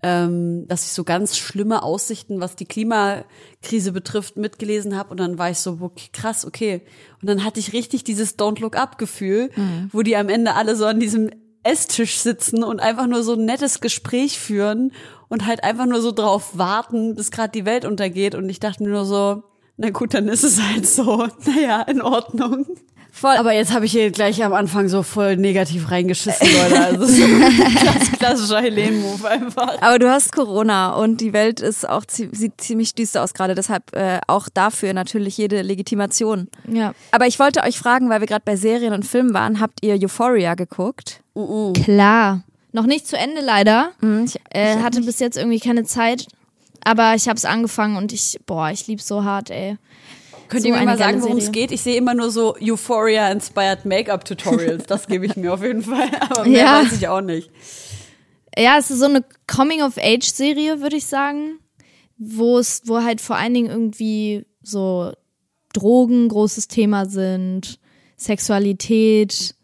ähm, 0.04 0.68
dass 0.68 0.86
ich 0.86 0.94
so 0.94 1.04
ganz 1.04 1.38
schlimme 1.38 1.84
Aussichten, 1.84 2.42
was 2.42 2.56
die 2.56 2.66
Klimakrise 2.66 3.92
betrifft, 3.92 4.38
mitgelesen 4.38 4.98
habe. 4.98 5.12
Und 5.12 5.20
dann 5.20 5.38
war 5.38 5.52
ich 5.52 5.60
so, 5.60 5.78
okay, 5.82 6.10
krass, 6.12 6.46
okay. 6.46 6.82
Und 7.22 7.30
dann 7.30 7.44
hatte 7.44 7.60
ich 7.60 7.74
richtig 7.74 8.04
dieses 8.04 8.38
Don't 8.38 8.60
Look 8.60 8.76
Up 8.76 8.98
Gefühl, 8.98 9.52
mhm. 9.56 9.90
wo 9.94 10.02
die 10.02 10.16
am 10.16 10.30
Ende 10.30 10.56
alle 10.56 10.76
so 10.76 10.86
an 10.86 11.00
diesem 11.00 11.30
Esstisch 11.64 12.18
sitzen 12.18 12.64
und 12.64 12.80
einfach 12.80 13.06
nur 13.06 13.22
so 13.22 13.34
ein 13.34 13.46
nettes 13.46 13.82
Gespräch 13.82 14.40
führen 14.40 14.92
und 15.30 15.46
halt 15.46 15.64
einfach 15.64 15.86
nur 15.86 16.02
so 16.02 16.12
drauf 16.12 16.58
warten, 16.58 17.14
bis 17.14 17.30
gerade 17.30 17.52
die 17.52 17.66
Welt 17.66 17.86
untergeht. 17.86 18.34
Und 18.34 18.50
ich 18.50 18.60
dachte 18.60 18.84
mir 18.84 18.90
nur 18.90 19.06
so, 19.06 19.44
na 19.78 19.92
gut, 19.92 20.16
dann 20.16 20.28
ist 20.28 20.44
es 20.44 20.62
halt 20.62 20.88
so. 20.88 21.28
Naja, 21.46 21.82
in 21.84 22.02
Ordnung. 22.02 22.66
Voll. 23.12 23.36
Aber 23.36 23.52
jetzt 23.52 23.74
habe 23.74 23.86
ich 23.86 23.92
hier 23.92 24.10
gleich 24.10 24.44
am 24.44 24.54
Anfang 24.54 24.88
so 24.88 25.04
voll 25.04 25.36
negativ 25.36 25.92
reingeschissen, 25.92 26.48
Leute. 26.48 26.80
Also 26.80 27.06
so 27.06 27.24
ein 27.24 28.12
klassischer 28.20 28.62
Helene-Move 28.62 29.30
einfach. 29.30 29.82
Aber 29.82 30.00
du 30.00 30.10
hast 30.10 30.32
Corona 30.32 30.94
und 30.96 31.20
die 31.20 31.34
Welt 31.34 31.60
ist 31.60 31.88
auch 31.88 32.04
sieht 32.08 32.62
ziemlich 32.62 32.96
düster 32.96 33.22
aus 33.22 33.34
gerade. 33.34 33.54
Deshalb 33.54 33.94
äh, 33.96 34.20
auch 34.28 34.48
dafür 34.50 34.94
natürlich 34.94 35.38
jede 35.38 35.62
Legitimation. 35.62 36.48
Ja. 36.68 36.94
Aber 37.12 37.28
ich 37.28 37.38
wollte 37.38 37.62
euch 37.64 37.78
fragen, 37.78 38.10
weil 38.10 38.22
wir 38.22 38.28
gerade 38.28 38.44
bei 38.46 38.56
Serien 38.56 38.94
und 38.94 39.06
Filmen 39.06 39.34
waren, 39.34 39.60
habt 39.60 39.84
ihr 39.84 39.96
Euphoria 39.96 40.56
geguckt? 40.56 41.22
Uh 41.36 41.74
-uh. 41.74 41.84
Klar. 41.84 42.44
Noch 42.72 42.86
nicht 42.86 43.06
zu 43.06 43.18
Ende 43.18 43.42
leider. 43.42 43.92
Mhm, 44.00 44.24
ich, 44.26 44.40
äh, 44.52 44.78
hatte 44.78 45.00
nicht. 45.00 45.08
bis 45.08 45.20
jetzt 45.20 45.38
irgendwie 45.38 45.60
keine 45.60 45.84
Zeit. 45.84 46.28
Aber 46.84 47.14
ich 47.16 47.28
habe 47.28 47.38
es 47.38 47.46
angefangen 47.46 47.98
und 47.98 48.14
ich, 48.14 48.40
boah, 48.46 48.72
ich 48.72 48.88
lieb's 48.88 49.08
so 49.08 49.24
hart, 49.24 49.52
ey. 49.52 49.78
Könnt 50.52 50.64
so 50.64 50.68
ihr 50.68 50.76
mir 50.76 50.84
mal 50.84 50.98
sagen, 50.98 51.24
worum 51.24 51.38
es 51.38 51.54
geht? 51.54 51.72
Ich 51.72 51.82
sehe 51.82 51.96
immer 51.96 52.14
nur 52.14 52.30
so 52.30 52.58
Euphoria-inspired 52.60 53.86
Make-up-Tutorials. 53.86 54.84
Das 54.86 55.08
gebe 55.08 55.26
ich 55.26 55.38
mir 55.38 55.54
auf 55.54 55.64
jeden 55.64 55.82
Fall. 55.82 56.10
Aber 56.30 56.44
mehr 56.44 56.66
ja. 56.66 56.84
weiß 56.84 56.92
ich 56.92 57.08
auch 57.08 57.22
nicht. 57.22 57.50
Ja, 58.58 58.78
es 58.78 58.92
ist 58.92 59.00
so 59.00 59.06
eine 59.06 59.24
Coming-of-Age-Serie, 59.48 60.82
würde 60.82 60.98
ich 60.98 61.06
sagen. 61.06 61.60
Wo 62.18 62.60
es, 62.60 62.82
wo 62.84 63.02
halt 63.02 63.22
vor 63.22 63.38
allen 63.38 63.54
Dingen 63.54 63.70
irgendwie 63.70 64.46
so 64.62 65.14
Drogen 65.72 66.28
großes 66.28 66.68
Thema 66.68 67.06
sind, 67.06 67.80
Sexualität. 68.18 69.56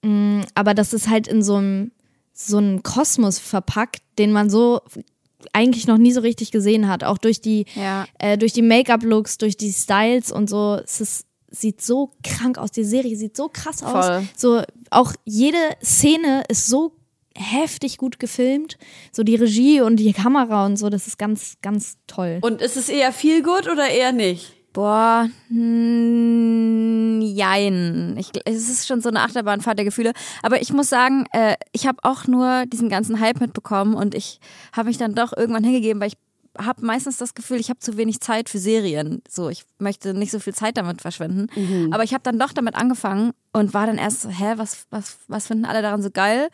Mm, 0.00 0.40
aber 0.54 0.72
das 0.72 0.94
ist 0.94 1.10
halt 1.10 1.28
in 1.28 1.42
so 1.42 1.56
einem 1.56 1.92
so 2.32 2.56
einen 2.56 2.82
Kosmos 2.82 3.38
verpackt, 3.38 4.00
den 4.18 4.32
man 4.32 4.48
so 4.48 4.80
eigentlich 5.52 5.86
noch 5.86 5.98
nie 5.98 6.12
so 6.12 6.20
richtig 6.20 6.50
gesehen 6.50 6.88
hat. 6.88 7.04
Auch 7.04 7.18
durch 7.18 7.40
die, 7.40 7.66
ja. 7.74 8.06
äh, 8.18 8.38
durch 8.38 8.52
die 8.52 8.62
Make-up-Looks, 8.62 9.38
durch 9.38 9.56
die 9.56 9.72
Styles 9.72 10.32
und 10.32 10.48
so. 10.48 10.78
Es 10.82 11.00
ist, 11.00 11.26
sieht 11.50 11.82
so 11.82 12.10
krank 12.22 12.58
aus. 12.58 12.70
Die 12.70 12.84
Serie 12.84 13.16
sieht 13.16 13.36
so 13.36 13.48
krass 13.48 13.80
Voll. 13.80 13.92
aus. 13.92 14.24
So, 14.36 14.62
auch 14.90 15.12
jede 15.24 15.58
Szene 15.82 16.44
ist 16.48 16.66
so 16.66 16.92
heftig 17.34 17.98
gut 17.98 18.18
gefilmt. 18.18 18.78
So 19.12 19.22
die 19.22 19.36
Regie 19.36 19.80
und 19.80 19.96
die 19.96 20.12
Kamera 20.12 20.66
und 20.66 20.76
so, 20.76 20.88
das 20.88 21.06
ist 21.06 21.18
ganz, 21.18 21.56
ganz 21.62 21.98
toll. 22.06 22.38
Und 22.42 22.62
ist 22.62 22.76
es 22.76 22.88
eher 22.88 23.12
viel 23.12 23.42
gut 23.42 23.68
oder 23.70 23.88
eher 23.88 24.12
nicht? 24.12 24.52
Boah, 24.72 25.28
hm, 25.48 26.85
jein. 27.26 28.16
Ich, 28.18 28.30
es 28.44 28.68
ist 28.68 28.86
schon 28.86 29.00
so 29.00 29.08
eine 29.08 29.20
Achterbahnfahrt 29.20 29.78
der 29.78 29.84
Gefühle. 29.84 30.12
Aber 30.42 30.60
ich 30.60 30.72
muss 30.72 30.88
sagen, 30.88 31.26
äh, 31.32 31.56
ich 31.72 31.86
habe 31.86 31.98
auch 32.02 32.26
nur 32.26 32.64
diesen 32.66 32.88
ganzen 32.88 33.20
Hype 33.20 33.40
mitbekommen 33.40 33.94
und 33.94 34.14
ich 34.14 34.40
habe 34.72 34.88
mich 34.88 34.98
dann 34.98 35.14
doch 35.14 35.36
irgendwann 35.36 35.64
hingegeben, 35.64 36.00
weil 36.00 36.08
ich 36.08 36.16
habe 36.58 36.84
meistens 36.84 37.16
das 37.16 37.34
Gefühl, 37.34 37.58
ich 37.58 37.68
habe 37.68 37.80
zu 37.80 37.96
wenig 37.96 38.20
Zeit 38.20 38.48
für 38.48 38.58
Serien. 38.58 39.22
So, 39.28 39.48
ich 39.48 39.64
möchte 39.78 40.14
nicht 40.14 40.30
so 40.30 40.38
viel 40.38 40.54
Zeit 40.54 40.76
damit 40.76 41.02
verschwenden. 41.02 41.48
Mhm. 41.54 41.92
Aber 41.92 42.04
ich 42.04 42.12
habe 42.14 42.22
dann 42.22 42.38
doch 42.38 42.52
damit 42.52 42.74
angefangen 42.74 43.32
und 43.52 43.74
war 43.74 43.86
dann 43.86 43.98
erst 43.98 44.22
so, 44.22 44.28
hä, 44.28 44.54
was, 44.56 44.86
was, 44.90 45.18
was 45.28 45.46
finden 45.46 45.64
alle 45.64 45.82
daran 45.82 46.02
so 46.02 46.10
geil? 46.10 46.48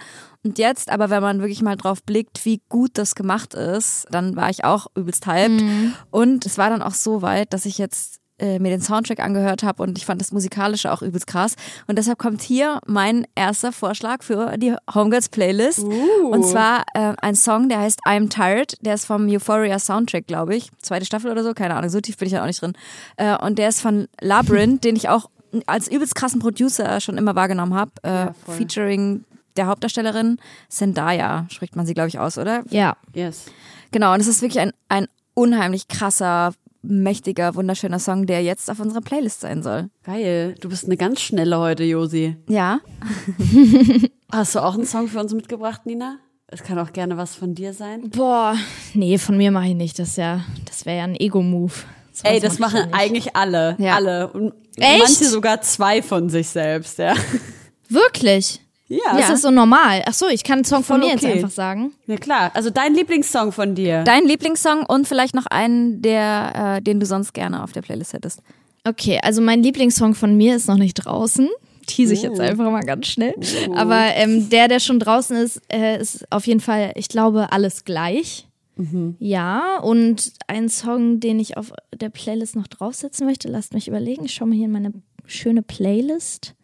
Und 0.44 0.58
jetzt, 0.58 0.90
aber 0.90 1.10
wenn 1.10 1.22
man 1.22 1.40
wirklich 1.40 1.62
mal 1.62 1.76
drauf 1.76 2.02
blickt, 2.02 2.44
wie 2.44 2.60
gut 2.68 2.92
das 2.94 3.14
gemacht 3.14 3.54
ist, 3.54 4.06
dann 4.10 4.36
war 4.36 4.50
ich 4.50 4.64
auch 4.64 4.86
übelst 4.94 5.26
hyped. 5.26 5.60
Mhm. 5.62 5.94
Und 6.10 6.46
es 6.46 6.58
war 6.58 6.70
dann 6.70 6.82
auch 6.82 6.94
so 6.94 7.22
weit, 7.22 7.52
dass 7.52 7.66
ich 7.66 7.78
jetzt 7.78 8.21
äh, 8.42 8.58
mir 8.58 8.70
den 8.70 8.80
Soundtrack 8.80 9.20
angehört 9.20 9.62
habe 9.62 9.82
und 9.84 9.96
ich 9.96 10.04
fand 10.04 10.20
das 10.20 10.32
musikalische 10.32 10.90
auch 10.90 11.00
übelst 11.00 11.28
krass. 11.28 11.54
Und 11.86 11.96
deshalb 11.96 12.18
kommt 12.18 12.42
hier 12.42 12.80
mein 12.86 13.24
erster 13.36 13.70
Vorschlag 13.70 14.24
für 14.24 14.58
die 14.58 14.74
Homegirls 14.92 15.28
Playlist. 15.28 15.78
Uh. 15.78 16.28
Und 16.28 16.44
zwar 16.44 16.82
äh, 16.94 17.14
ein 17.22 17.36
Song, 17.36 17.68
der 17.68 17.78
heißt 17.78 18.00
I'm 18.04 18.28
Tired. 18.28 18.76
Der 18.80 18.94
ist 18.94 19.04
vom 19.04 19.28
Euphoria 19.28 19.78
Soundtrack, 19.78 20.26
glaube 20.26 20.56
ich. 20.56 20.70
Zweite 20.82 21.06
Staffel 21.06 21.30
oder 21.30 21.44
so, 21.44 21.54
keine 21.54 21.76
Ahnung. 21.76 21.88
So 21.88 22.00
tief 22.00 22.16
bin 22.16 22.26
ich 22.26 22.32
ja 22.32 22.42
auch 22.42 22.46
nicht 22.46 22.60
drin. 22.60 22.72
Äh, 23.16 23.36
und 23.38 23.58
der 23.58 23.68
ist 23.68 23.80
von 23.80 24.08
Labyrinth, 24.20 24.82
den 24.84 24.96
ich 24.96 25.08
auch 25.08 25.30
als 25.66 25.86
übelst 25.88 26.14
krassen 26.14 26.40
Producer 26.40 27.00
schon 27.00 27.18
immer 27.18 27.36
wahrgenommen 27.36 27.74
habe. 27.74 27.92
Äh, 28.02 28.08
ja, 28.08 28.34
featuring 28.48 29.24
der 29.56 29.66
Hauptdarstellerin 29.66 30.38
Zendaya, 30.68 31.46
spricht 31.50 31.76
man 31.76 31.86
sie, 31.86 31.94
glaube 31.94 32.08
ich, 32.08 32.18
aus, 32.18 32.38
oder? 32.38 32.64
Ja. 32.70 32.96
Yes. 33.14 33.44
Genau, 33.90 34.14
und 34.14 34.20
es 34.20 34.26
ist 34.26 34.42
wirklich 34.42 34.60
ein, 34.60 34.72
ein 34.88 35.06
unheimlich 35.34 35.88
krasser, 35.88 36.54
mächtiger, 36.82 37.54
wunderschöner 37.54 37.98
Song, 37.98 38.26
der 38.26 38.42
jetzt 38.42 38.70
auf 38.70 38.80
unserer 38.80 39.00
Playlist 39.00 39.40
sein 39.40 39.62
soll. 39.62 39.88
Geil. 40.02 40.54
Du 40.60 40.68
bist 40.68 40.84
eine 40.84 40.96
ganz 40.96 41.20
schnelle 41.20 41.58
heute, 41.58 41.84
Josi. 41.84 42.36
Ja. 42.48 42.80
Hast 44.32 44.54
du 44.54 44.60
auch 44.60 44.74
einen 44.74 44.86
Song 44.86 45.08
für 45.08 45.20
uns 45.20 45.32
mitgebracht, 45.32 45.86
Nina? 45.86 46.18
Es 46.48 46.62
kann 46.62 46.78
auch 46.78 46.92
gerne 46.92 47.16
was 47.16 47.34
von 47.34 47.54
dir 47.54 47.72
sein. 47.72 48.10
Boah, 48.10 48.56
nee, 48.92 49.16
von 49.16 49.36
mir 49.36 49.50
mache 49.50 49.68
ich 49.68 49.74
nicht. 49.74 49.98
Das 49.98 50.16
ja, 50.16 50.44
das 50.66 50.84
wäre 50.84 50.98
ja 50.98 51.04
ein 51.04 51.16
Ego-Move. 51.16 51.72
Ey, 52.24 52.40
das 52.40 52.58
machen 52.58 52.92
eigentlich 52.92 53.34
alle. 53.36 53.74
Ja. 53.78 53.96
Alle. 53.96 54.28
Und 54.28 54.52
Echt? 54.76 54.98
manche 54.98 55.24
sogar 55.24 55.62
zwei 55.62 56.02
von 56.02 56.28
sich 56.28 56.48
selbst, 56.48 56.98
ja. 56.98 57.14
Wirklich? 57.88 58.60
Ja. 58.92 59.18
Ist 59.18 59.30
das 59.30 59.42
so 59.42 59.50
normal? 59.50 60.02
Ach 60.06 60.12
so, 60.12 60.28
ich 60.28 60.44
kann 60.44 60.58
einen 60.58 60.64
Song 60.64 60.84
von 60.84 61.00
mir 61.00 61.06
okay. 61.06 61.14
jetzt 61.14 61.24
einfach 61.26 61.50
sagen. 61.50 61.92
Ja 62.06 62.16
klar. 62.16 62.50
Also 62.54 62.70
dein 62.70 62.94
Lieblingssong 62.94 63.52
von 63.52 63.74
dir. 63.74 64.04
Dein 64.04 64.26
Lieblingssong 64.26 64.84
und 64.84 65.08
vielleicht 65.08 65.34
noch 65.34 65.46
einen, 65.46 66.02
der, 66.02 66.76
äh, 66.78 66.82
den 66.82 67.00
du 67.00 67.06
sonst 67.06 67.32
gerne 67.32 67.62
auf 67.62 67.72
der 67.72 67.82
Playlist 67.82 68.12
hättest. 68.12 68.42
Okay, 68.84 69.18
also 69.22 69.40
mein 69.40 69.62
Lieblingssong 69.62 70.14
von 70.14 70.36
mir 70.36 70.56
ist 70.56 70.68
noch 70.68 70.76
nicht 70.76 70.94
draußen. 70.94 71.48
Tease 71.86 72.14
ich 72.14 72.22
jetzt 72.22 72.38
oh. 72.38 72.42
einfach 72.42 72.70
mal 72.70 72.82
ganz 72.82 73.06
schnell. 73.06 73.34
Uh. 73.68 73.74
Aber 73.74 74.14
ähm, 74.14 74.50
der, 74.50 74.68
der 74.68 74.80
schon 74.80 74.98
draußen 74.98 75.36
ist, 75.36 75.60
äh, 75.72 76.00
ist 76.00 76.30
auf 76.30 76.46
jeden 76.46 76.60
Fall, 76.60 76.92
ich 76.96 77.08
glaube, 77.08 77.52
alles 77.52 77.84
gleich. 77.84 78.46
Mhm. 78.76 79.16
Ja, 79.18 79.78
und 79.78 80.32
ein 80.46 80.68
Song, 80.68 81.20
den 81.20 81.38
ich 81.38 81.56
auf 81.56 81.72
der 81.94 82.08
Playlist 82.08 82.56
noch 82.56 82.66
draufsetzen 82.66 83.26
möchte, 83.26 83.48
lasst 83.48 83.74
mich 83.74 83.88
überlegen. 83.88 84.24
Ich 84.24 84.34
schaue 84.34 84.48
mal 84.48 84.54
hier 84.54 84.66
in 84.66 84.72
meine 84.72 84.92
schöne 85.26 85.62
Playlist. 85.62 86.54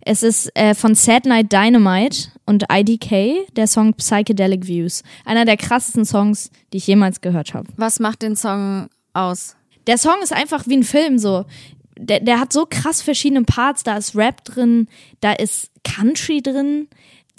Es 0.00 0.22
ist 0.22 0.50
äh, 0.56 0.74
von 0.74 0.94
Sad 0.94 1.26
Night 1.26 1.52
Dynamite 1.52 2.28
und 2.46 2.64
IDK, 2.70 3.46
der 3.54 3.66
Song 3.66 3.94
Psychedelic 3.94 4.66
Views. 4.66 5.02
Einer 5.24 5.44
der 5.44 5.56
krassesten 5.56 6.04
Songs, 6.04 6.50
die 6.72 6.78
ich 6.78 6.86
jemals 6.86 7.20
gehört 7.20 7.54
habe. 7.54 7.68
Was 7.76 8.00
macht 8.00 8.22
den 8.22 8.34
Song 8.34 8.88
aus? 9.12 9.56
Der 9.86 9.98
Song 9.98 10.16
ist 10.22 10.32
einfach 10.32 10.66
wie 10.66 10.76
ein 10.76 10.82
Film 10.82 11.18
so. 11.18 11.44
Der, 11.98 12.20
der 12.20 12.40
hat 12.40 12.52
so 12.52 12.66
krass 12.68 13.02
verschiedene 13.02 13.44
Parts. 13.44 13.84
Da 13.84 13.96
ist 13.96 14.16
Rap 14.16 14.44
drin, 14.44 14.88
da 15.20 15.32
ist 15.32 15.70
Country 15.84 16.42
drin. 16.42 16.88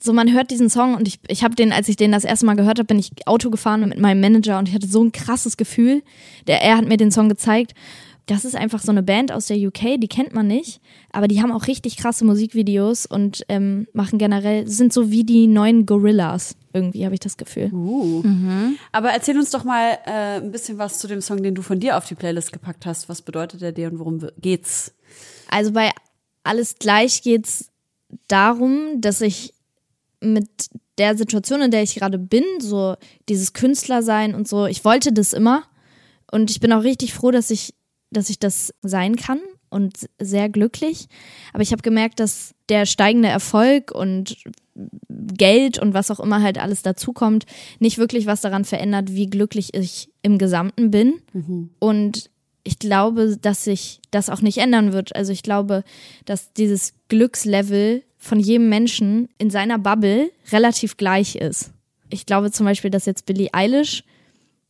So, 0.02 0.12
man 0.12 0.34
hört 0.34 0.52
diesen 0.52 0.70
Song 0.70 0.96
und 0.96 1.08
ich, 1.08 1.20
ich 1.28 1.44
habe 1.44 1.56
den, 1.56 1.72
als 1.72 1.88
ich 1.88 1.96
den 1.96 2.12
das 2.12 2.26
erste 2.26 2.46
Mal 2.46 2.56
gehört 2.56 2.78
habe, 2.78 2.88
bin 2.88 3.00
ich 3.00 3.12
Auto 3.26 3.50
gefahren 3.50 3.88
mit 3.88 4.00
meinem 4.00 4.20
Manager 4.20 4.60
und 4.60 4.68
ich 4.68 4.76
hatte 4.76 4.88
so 4.88 5.02
ein 5.02 5.14
krasses 5.14 5.56
Gefühl. 5.56 6.04
Der, 6.48 6.62
er 6.62 6.78
hat 6.78 6.88
mir 6.88 6.98
den 6.98 7.12
Song 7.12 7.30
gezeigt 7.30 7.74
das 8.26 8.46
ist 8.46 8.56
einfach 8.56 8.82
so 8.82 8.92
eine 8.92 9.04
Band 9.04 9.32
aus 9.32 9.48
der 9.48 9.58
UK, 9.58 10.00
die 10.00 10.08
kennt 10.08 10.34
man 10.34 10.48
nicht, 10.48 10.80
aber 11.12 11.28
die 11.28 11.42
haben 11.42 11.52
auch 11.52 11.68
richtig 11.68 11.98
krasse 11.98 12.24
Musikvideos 12.24 13.06
und 13.06 13.44
ähm, 13.50 13.88
machen 13.94 14.18
generell, 14.18 14.68
sind 14.68 14.94
so 14.94 15.12
wie 15.12 15.24
die 15.24 15.48
neuen 15.48 15.86
Gorillas. 15.86 16.56
Irgendwie 16.72 17.04
habe 17.06 17.14
ich 17.14 17.20
das 17.20 17.38
Gefühl. 17.38 17.72
Uh. 17.74 18.22
Mhm. 18.24 18.78
Aber 18.92 19.10
erzähl 19.10 19.38
uns 19.38 19.52
doch 19.52 19.64
mal 19.64 19.98
äh, 20.06 20.38
ein 20.38 20.52
bisschen 20.52 20.78
was 20.78 21.00
zu 21.00 21.08
dem 21.08 21.22
Song, 21.22 21.44
den 21.44 21.54
du 21.54 21.62
von 21.62 21.80
dir 21.80 21.98
auf 21.98 22.06
die 22.06 22.16
Playlist 22.16 22.54
gepackt 22.54 22.86
hast. 22.86 23.10
Was 23.10 23.22
bedeutet 23.22 23.62
der 23.62 23.74
dir 23.74 23.92
und 23.92 24.00
worum 24.00 24.26
geht's? 24.40 24.94
Also 25.50 25.72
bei 25.72 25.92
Alles 26.44 26.76
gleich 26.80 27.22
geht's 27.22 27.70
darum, 28.28 29.02
dass 29.02 29.22
ich 29.22 29.54
mit 30.22 30.48
der 30.98 31.18
Situation, 31.18 31.62
in 31.62 31.72
der 31.72 31.84
ich 31.84 31.96
gerade 31.96 32.18
bin, 32.18 32.44
so 32.60 32.96
dieses 33.28 33.54
Künstlersein 33.54 34.34
und 34.34 34.48
so, 34.48 34.66
ich 34.66 34.86
wollte 34.86 35.12
das 35.12 35.34
immer. 35.34 35.64
Und 36.32 36.50
ich 36.50 36.60
bin 36.60 36.72
auch 36.74 36.84
richtig 36.84 37.14
froh, 37.14 37.32
dass 37.32 37.52
ich 37.52 37.76
dass 38.14 38.30
ich 38.30 38.40
das 38.40 38.74
sein 38.82 39.16
kann 39.16 39.40
und 39.70 40.10
sehr 40.20 40.50
glücklich. 40.50 41.08
Aber 41.52 41.64
ich 41.64 41.72
habe 41.72 41.82
gemerkt, 41.82 42.20
dass 42.20 42.54
der 42.70 42.86
steigende 42.86 43.28
Erfolg 43.28 43.92
und 43.92 44.38
Geld 45.10 45.80
und 45.80 45.94
was 45.94 46.12
auch 46.12 46.20
immer 46.20 46.42
halt 46.42 46.58
alles 46.58 46.82
dazukommt, 46.82 47.46
nicht 47.80 47.98
wirklich 47.98 48.26
was 48.26 48.42
daran 48.42 48.66
verändert, 48.66 49.14
wie 49.14 49.28
glücklich 49.28 49.74
ich 49.74 50.10
im 50.22 50.38
Gesamten 50.38 50.92
bin. 50.92 51.16
Mhm. 51.34 51.70
Und 51.80 52.30
ich 52.64 52.80
glaube, 52.80 53.38
dass 53.40 53.66
sich 53.66 54.00
das 54.12 54.30
auch 54.30 54.42
nicht 54.42 54.58
ändern 54.60 54.94
wird. 54.94 55.16
Also 55.16 55.32
ich 55.32 55.44
glaube, 55.44 55.84
dass 56.26 56.54
dieses 56.54 56.94
Glückslevel 57.10 58.04
von 58.18 58.40
jedem 58.40 58.70
Menschen 58.70 59.28
in 59.38 59.50
seiner 59.50 59.78
Bubble 59.78 60.32
relativ 60.52 60.98
gleich 60.98 61.36
ist. 61.36 61.72
Ich 62.10 62.26
glaube 62.26 62.52
zum 62.52 62.66
Beispiel, 62.66 62.90
dass 62.90 63.06
jetzt 63.06 63.26
Billie 63.26 63.50
Eilish 63.52 64.04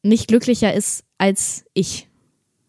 nicht 0.02 0.28
glücklicher 0.28 0.74
ist 0.74 1.04
als 1.18 1.66
ich 1.74 2.08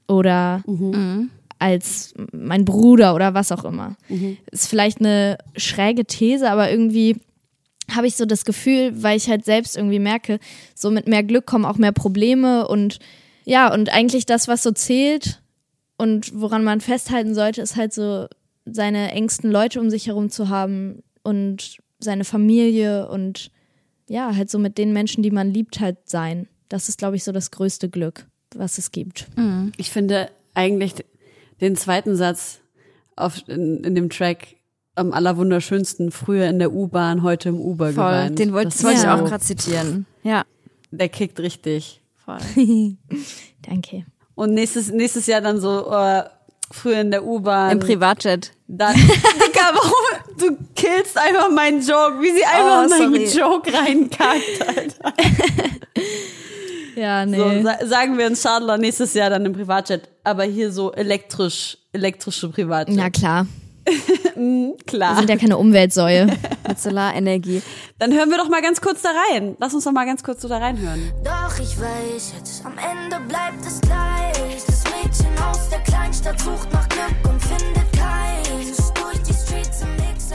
oder 0.09 0.63
mhm. 0.67 1.31
als 1.59 2.15
mein 2.33 2.65
Bruder 2.65 3.15
oder 3.15 3.35
was 3.35 3.53
auch 3.53 3.65
immer. 3.65 3.97
Mhm. 4.09 4.37
Ist 4.51 4.69
vielleicht 4.69 5.01
eine 5.01 5.39
schräge 5.57 6.05
These, 6.05 6.51
aber 6.51 6.71
irgendwie 6.71 7.21
habe 7.91 8.07
ich 8.07 8.17
so 8.17 8.25
das 8.25 8.45
Gefühl, 8.45 9.03
weil 9.03 9.17
ich 9.17 9.29
halt 9.29 9.45
selbst 9.45 9.77
irgendwie 9.77 9.99
merke, 9.99 10.39
so 10.75 10.91
mit 10.91 11.07
mehr 11.07 11.23
Glück 11.23 11.47
kommen 11.47 11.65
auch 11.65 11.77
mehr 11.77 11.93
Probleme 11.93 12.67
und 12.67 12.99
ja, 13.45 13.73
und 13.73 13.93
eigentlich 13.93 14.25
das, 14.25 14.49
was 14.49 14.63
so 14.63 14.71
zählt 14.71 15.43
und 15.99 16.33
woran 16.41 16.65
man 16.65 16.81
festhalten 16.81 17.35
sollte, 17.35 17.61
ist 17.61 17.77
halt 17.77 17.93
so 17.93 18.27
seine 18.65 19.13
engsten 19.13 19.51
Leute 19.51 19.81
um 19.81 19.91
sich 19.91 20.07
herum 20.07 20.31
zu 20.31 20.49
haben 20.49 21.03
und 21.23 21.79
seine 22.01 22.25
Familie 22.25 23.09
und 23.09 23.51
ja, 24.09 24.35
halt 24.35 24.51
so 24.51 24.59
mit 24.59 24.79
den 24.79 24.93
Menschen, 24.93 25.23
die 25.23 25.31
man 25.31 25.53
liebt, 25.53 25.81
halt 25.81 26.09
sein. 26.09 26.49
Das 26.69 26.89
ist, 26.89 26.99
glaube 26.99 27.17
ich, 27.17 27.25
so 27.25 27.33
das 27.33 27.51
größte 27.51 27.91
Glück 27.91 28.27
was 28.59 28.79
es 28.79 28.93
gibt. 28.93 29.27
Mhm. 29.37 29.73
Ich 29.77 29.91
finde 29.91 30.31
eigentlich 30.55 30.95
den 31.61 31.77
zweiten 31.77 32.17
Satz 32.17 32.61
auf, 33.17 33.43
in, 33.49 33.85
in 33.85 33.95
dem 33.95 34.11
Track 34.11 34.57
am 34.95 35.13
allerwunderschönsten. 35.13 36.11
Früher 36.11 36.47
in 36.47 36.59
der 36.59 36.73
U-Bahn, 36.73 37.23
heute 37.23 37.49
im 37.49 37.61
Uber 37.61 37.93
Voll, 37.93 37.95
geweint. 37.95 38.39
Den 38.39 38.53
wollte, 38.53 38.71
das 38.71 38.85
wollte 38.85 39.01
ich 39.01 39.09
auch 39.09 39.25
gerade 39.25 39.45
zitieren. 39.45 40.07
Ja. 40.23 40.45
Der 40.91 41.09
kickt 41.09 41.41
richtig. 41.41 42.01
Voll. 42.25 42.39
Danke. 43.63 44.05
Und 44.35 44.55
nächstes, 44.55 44.91
nächstes 44.91 45.27
Jahr 45.27 45.41
dann 45.41 45.61
so, 45.61 45.91
uh, 45.91 46.23
früher 46.71 47.01
in 47.01 47.11
der 47.11 47.25
U-Bahn. 47.25 47.73
Im 47.73 47.81
Privatjet. 47.81 48.53
Dann, 48.67 48.95
Digga, 48.97 49.71
warum? 49.73 50.39
Du 50.39 50.57
killst 50.75 51.17
einfach 51.17 51.51
meinen 51.51 51.81
Joke, 51.81 52.21
wie 52.21 52.33
sie 52.33 52.45
einfach 52.45 52.87
oh, 52.87 52.89
meinen 52.89 53.31
Joke 53.31 53.73
reinkackt, 53.73 54.67
Alter. 54.67 55.15
Ja, 56.97 57.27
nee. 57.27 57.37
So, 57.37 57.63
sa 57.63 57.87
sagen 57.87 58.19
wir 58.19 58.27
in 58.27 58.37
Schadler 58.37 58.79
nächstes 58.79 59.15
Jahr 59.15 59.31
dann 59.31 59.45
im 59.47 59.53
Privatjet, 59.53 60.09
aber 60.23 60.45
hier 60.45 60.71
so 60.73 60.93
elektrisch, 60.93 61.79
elektrische 61.93 62.49
Privatjet. 62.49 62.97
Na 62.97 63.11
klar. 63.11 63.47
Mhm, 64.37 64.75
klar. 64.87 65.13
Wir 65.13 65.19
sind 65.19 65.31
ja 65.31 65.37
keine 65.37 65.59
Umweltsäue. 65.59 66.27
Mit 66.69 66.81
Solarenergie. 66.81 67.63
Dann 67.99 68.13
hören 68.13 68.31
wir 68.31 68.39
doch 68.39 68.49
mal 68.49 68.63
ganz 68.63 68.81
kurz 68.81 69.03
da 69.03 69.11
rein. 69.31 69.57
Lass 69.61 69.75
uns 69.75 69.85
doch 69.85 69.93
mal 69.93 70.07
ganz 70.07 70.23
kurz 70.23 70.41
so 70.43 70.49
da 70.49 70.59
reinhören. 70.59 71.13
Doch 71.23 71.59
ich 71.61 71.79
weiß 71.79 72.35
jetzt, 72.39 72.65
am 72.65 72.73
Ende 72.79 73.21
bleibt 73.29 73.65
es 73.67 73.81
gleich. 73.81 74.65
Das 74.67 74.85
Mädchen 74.85 75.39
aus 75.51 75.69
der 75.69 75.81
Kleinstadt 75.81 76.41
sucht 76.41 76.73
nach 76.73 76.89
Glück 76.89 77.33
und 77.33 77.41
findet 77.43 77.93
keins. 77.93 78.93
Durch 78.95 79.23
die 79.23 79.35
Streets 79.35 79.83
im 79.83 79.89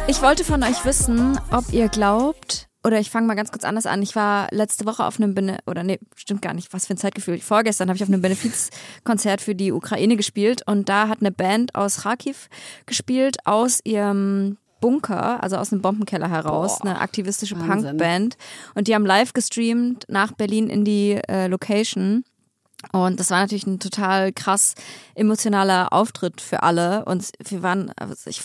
Ich 0.07 0.21
wollte 0.21 0.43
von 0.43 0.61
euch 0.63 0.85
wissen, 0.85 1.39
ob 1.51 1.73
ihr 1.73 1.89
glaubt, 1.89 2.68
oder 2.83 2.99
ich 2.99 3.09
fange 3.09 3.27
mal 3.27 3.35
ganz 3.35 3.51
kurz 3.51 3.63
anders 3.63 3.85
an. 3.85 4.01
Ich 4.01 4.15
war 4.15 4.47
letzte 4.51 4.85
Woche 4.85 5.05
auf 5.05 5.19
einem 5.19 5.35
Bene 5.35 5.59
oder 5.65 5.83
nee, 5.83 5.99
stimmt 6.15 6.41
gar 6.41 6.53
nicht, 6.53 6.71
was 6.73 6.87
für 6.87 6.93
ein 6.93 6.97
Zeitgefühl. 6.97 7.39
Vorgestern 7.39 7.89
habe 7.89 7.97
ich 7.97 8.03
auf 8.03 8.09
einem 8.09 8.21
Benefizkonzert 8.21 9.41
für 9.41 9.55
die 9.55 9.71
Ukraine 9.71 10.15
gespielt 10.15 10.61
und 10.65 10.87
da 10.87 11.07
hat 11.07 11.19
eine 11.19 11.31
Band 11.31 11.75
aus 11.75 12.01
Kharkiv 12.03 12.49
gespielt 12.85 13.37
aus 13.45 13.79
ihrem 13.83 14.57
Bunker, 14.79 15.43
also 15.43 15.57
aus 15.57 15.73
einem 15.73 15.81
Bombenkeller 15.81 16.29
heraus, 16.29 16.79
Boah, 16.79 16.89
eine 16.89 17.01
aktivistische 17.01 17.55
Punkband 17.55 18.37
und 18.75 18.87
die 18.87 18.95
haben 18.95 19.05
live 19.05 19.33
gestreamt 19.33 20.05
nach 20.07 20.31
Berlin 20.31 20.69
in 20.69 20.85
die 20.85 21.19
äh, 21.27 21.47
Location. 21.47 22.23
Und 22.93 23.19
das 23.19 23.29
war 23.29 23.41
natürlich 23.41 23.67
ein 23.67 23.79
total 23.79 24.31
krass 24.31 24.75
emotionaler 25.15 25.91
Auftritt 25.91 26.39
für 26.39 26.63
alle. 26.63 27.03
Und 27.03 27.29
wir 27.49 27.61
waren, 27.61 27.91
also 27.97 28.29
ich 28.29 28.41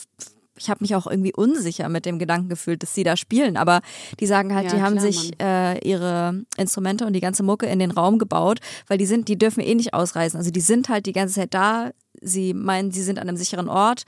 ich 0.56 0.70
habe 0.70 0.78
mich 0.82 0.94
auch 0.94 1.06
irgendwie 1.06 1.34
unsicher 1.34 1.88
mit 1.88 2.06
dem 2.06 2.18
Gedanken 2.18 2.48
gefühlt, 2.48 2.82
dass 2.82 2.94
sie 2.94 3.04
da 3.04 3.16
spielen. 3.16 3.56
Aber 3.56 3.80
die 4.20 4.26
sagen 4.26 4.54
halt, 4.54 4.66
ja, 4.66 4.76
die 4.76 4.82
haben 4.82 4.96
klar, 4.96 5.12
sich 5.12 5.32
äh, 5.40 5.78
ihre 5.86 6.44
Instrumente 6.56 7.06
und 7.06 7.12
die 7.12 7.20
ganze 7.20 7.42
Mucke 7.42 7.66
in 7.66 7.78
den 7.78 7.90
Raum 7.90 8.18
gebaut, 8.18 8.60
weil 8.86 8.98
die 8.98 9.06
sind, 9.06 9.28
die 9.28 9.38
dürfen 9.38 9.60
eh 9.60 9.74
nicht 9.74 9.94
ausreisen. 9.94 10.36
Also 10.36 10.50
die 10.50 10.60
sind 10.60 10.88
halt 10.88 11.06
die 11.06 11.12
ganze 11.12 11.34
Zeit 11.34 11.54
da. 11.54 11.90
Sie 12.20 12.54
meinen, 12.54 12.92
sie 12.92 13.02
sind 13.02 13.18
an 13.18 13.28
einem 13.28 13.36
sicheren 13.36 13.68
Ort 13.68 14.04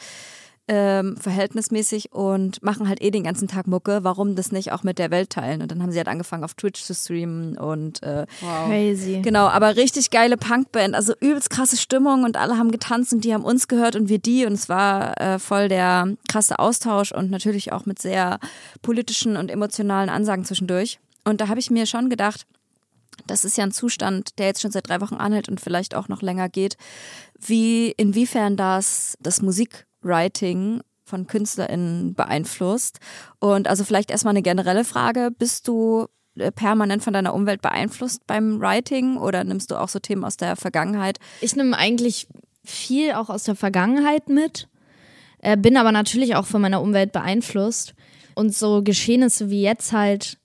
ähm, 0.68 1.16
verhältnismäßig 1.16 2.12
und 2.12 2.62
machen 2.62 2.88
halt 2.88 3.00
eh 3.00 3.11
den 3.11 3.22
ganzen 3.22 3.46
Tag 3.46 3.66
Mucke. 3.66 4.00
Warum 4.02 4.35
das 4.35 4.50
nicht 4.50 4.72
auch 4.72 4.83
mit 4.83 4.98
der 4.98 5.11
Welt 5.11 5.31
teilen? 5.31 5.62
Und 5.62 5.70
dann 5.70 5.83
haben 5.83 5.92
sie 5.92 5.98
halt 5.98 6.09
angefangen 6.09 6.44
auf 6.44 6.55
Twitch 6.55 6.83
zu 6.83 6.94
streamen 6.94 7.57
und 7.57 8.02
äh, 8.02 8.26
wow. 8.40 8.66
crazy. 8.66 9.20
Genau, 9.22 9.46
aber 9.46 9.76
richtig 9.76 10.11
geile 10.11 10.37
Punkband, 10.37 10.94
also 10.94 11.14
übelst 11.20 11.50
krasse 11.50 11.76
Stimmung 11.76 12.24
und 12.24 12.37
alle 12.37 12.59
haben 12.59 12.72
getanzt 12.72 13.12
und 13.12 13.24
die 13.24 13.33
haben 13.33 13.44
uns 13.44 13.68
gehört 13.68 13.94
und 13.94 14.09
wir 14.09 14.18
die 14.18 14.44
und 14.44 14.55
es 14.55 14.68
war 14.68 15.20
äh, 15.20 15.38
voll 15.38 15.68
der 15.68 16.09
krasse 16.29 16.59
Austausch 16.59 17.12
und 17.12 17.31
natürlich 17.31 17.72
auch 17.72 17.87
mit 17.87 18.00
sehr 18.00 18.38
politischen 18.83 19.37
und 19.37 19.50
emotionalen 19.50 20.09
Ansagen 20.09 20.44
zwischendurch. 20.44 20.98
Und 21.24 21.40
da 21.40 21.48
habe 21.48 21.61
ich 21.61 21.70
mir 21.70 21.87
schon 21.87 22.11
gedacht, 22.11 22.46
das 23.26 23.44
ist 23.44 23.57
ja 23.57 23.64
ein 23.64 23.72
Zustand, 23.72 24.38
der 24.38 24.46
jetzt 24.46 24.61
schon 24.61 24.70
seit 24.70 24.88
drei 24.88 25.00
Wochen 25.00 25.14
anhält 25.14 25.48
und 25.48 25.61
vielleicht 25.61 25.94
auch 25.94 26.09
noch 26.09 26.22
länger 26.22 26.48
geht, 26.48 26.76
wie 27.38 27.90
inwiefern 27.92 28.57
das 28.57 29.16
das 29.20 29.42
Musik 29.42 29.86
Writing 30.07 30.81
von 31.05 31.27
KünstlerInnen 31.27 32.14
beeinflusst. 32.14 32.99
Und 33.38 33.69
also 33.69 33.85
vielleicht 33.85 34.11
erstmal 34.11 34.33
eine 34.33 34.42
generelle 34.42 34.85
Frage. 34.85 35.31
Bist 35.31 35.69
du 35.69 36.07
äh, 36.37 36.53
permanent 36.53 37.03
von 37.03 37.12
deiner 37.12 37.35
Umwelt 37.35 37.62
beeinflusst 37.62 38.27
beim 38.27 38.61
Writing 38.61 39.16
oder 39.16 39.45
nimmst 39.45 39.71
du 39.71 39.77
auch 39.77 39.88
so 39.88 39.99
Themen 39.99 40.25
aus 40.25 40.37
der 40.37 40.57
Vergangenheit? 40.57 41.19
Ich 41.40 41.57
nehme 41.57 41.77
eigentlich 41.77 42.29
viel 42.64 43.12
auch 43.12 43.31
aus 43.31 43.45
der 43.45 43.55
Vergangenheit 43.55 44.29
mit, 44.29 44.69
äh, 45.38 45.57
bin 45.57 45.77
aber 45.77 45.92
natürlich 45.92 46.35
auch 46.35 46.47
von 46.47 46.61
meiner 46.61 46.83
Umwelt 46.83 47.12
beeinflusst. 47.12 47.95
Und 48.35 48.55
so 48.55 48.83
Geschehnisse 48.83 49.49
wie 49.49 49.62
jetzt 49.62 49.92
halt, 49.92 50.38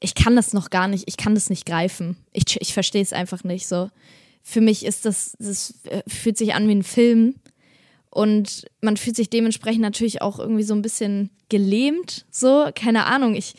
ich 0.00 0.14
kann 0.14 0.34
das 0.34 0.52
noch 0.52 0.70
gar 0.70 0.88
nicht, 0.88 1.04
ich 1.06 1.16
kann 1.16 1.34
das 1.34 1.50
nicht 1.50 1.66
greifen. 1.66 2.16
Ich, 2.32 2.60
ich 2.60 2.74
verstehe 2.74 3.02
es 3.02 3.12
einfach 3.12 3.44
nicht 3.44 3.68
so. 3.68 3.90
Für 4.42 4.60
mich 4.60 4.84
ist 4.84 5.04
das, 5.04 5.36
das 5.38 5.74
äh, 5.84 6.02
fühlt 6.08 6.38
sich 6.38 6.54
an 6.54 6.66
wie 6.66 6.74
ein 6.74 6.82
Film 6.82 7.36
und 8.10 8.66
man 8.80 8.96
fühlt 8.96 9.16
sich 9.16 9.30
dementsprechend 9.30 9.82
natürlich 9.82 10.22
auch 10.22 10.38
irgendwie 10.38 10.62
so 10.62 10.74
ein 10.74 10.82
bisschen 10.82 11.30
gelähmt, 11.48 12.26
so, 12.30 12.68
keine 12.74 13.06
Ahnung. 13.06 13.34
Ich, 13.34 13.54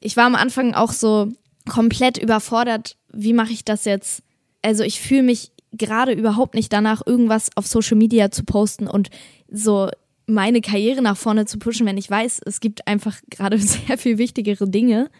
ich 0.00 0.16
war 0.16 0.26
am 0.26 0.34
Anfang 0.34 0.74
auch 0.74 0.92
so 0.92 1.28
komplett 1.68 2.18
überfordert, 2.18 2.96
wie 3.12 3.32
mache 3.32 3.52
ich 3.52 3.64
das 3.64 3.84
jetzt? 3.84 4.22
Also 4.62 4.84
ich 4.84 5.00
fühle 5.00 5.22
mich 5.22 5.52
gerade 5.72 6.12
überhaupt 6.12 6.54
nicht 6.54 6.72
danach, 6.72 7.02
irgendwas 7.06 7.50
auf 7.56 7.66
Social 7.66 7.96
Media 7.96 8.30
zu 8.30 8.44
posten 8.44 8.86
und 8.86 9.10
so 9.50 9.88
meine 10.26 10.60
Karriere 10.60 11.02
nach 11.02 11.16
vorne 11.16 11.46
zu 11.46 11.58
pushen, 11.58 11.86
wenn 11.86 11.96
ich 11.96 12.08
weiß, 12.08 12.40
es 12.44 12.60
gibt 12.60 12.86
einfach 12.86 13.20
gerade 13.30 13.58
sehr 13.58 13.98
viel 13.98 14.18
wichtigere 14.18 14.68
Dinge. 14.68 15.10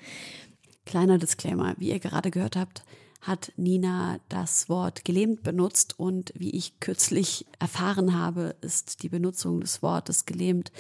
Kleiner 0.85 1.19
Disclaimer, 1.19 1.75
wie 1.79 1.91
ihr 1.91 2.01
gerade 2.01 2.31
gehört 2.31 2.57
habt, 2.57 2.83
hat 3.23 3.53
Nina 3.57 4.19
das 4.29 4.69
Wort 4.69 5.05
gelähmt 5.05 5.45
benutzt 5.45 5.99
und 5.99 6.33
wie 6.37 6.51
ich 6.51 6.81
kürzlich 6.81 7.47
erfahren 7.61 8.19
habe, 8.19 8.57
ist 8.61 9.05
die 9.05 9.09
Benutzung 9.09 9.61
des 9.61 9.81
Wortes 9.81 10.27
gelähmt 10.27 10.73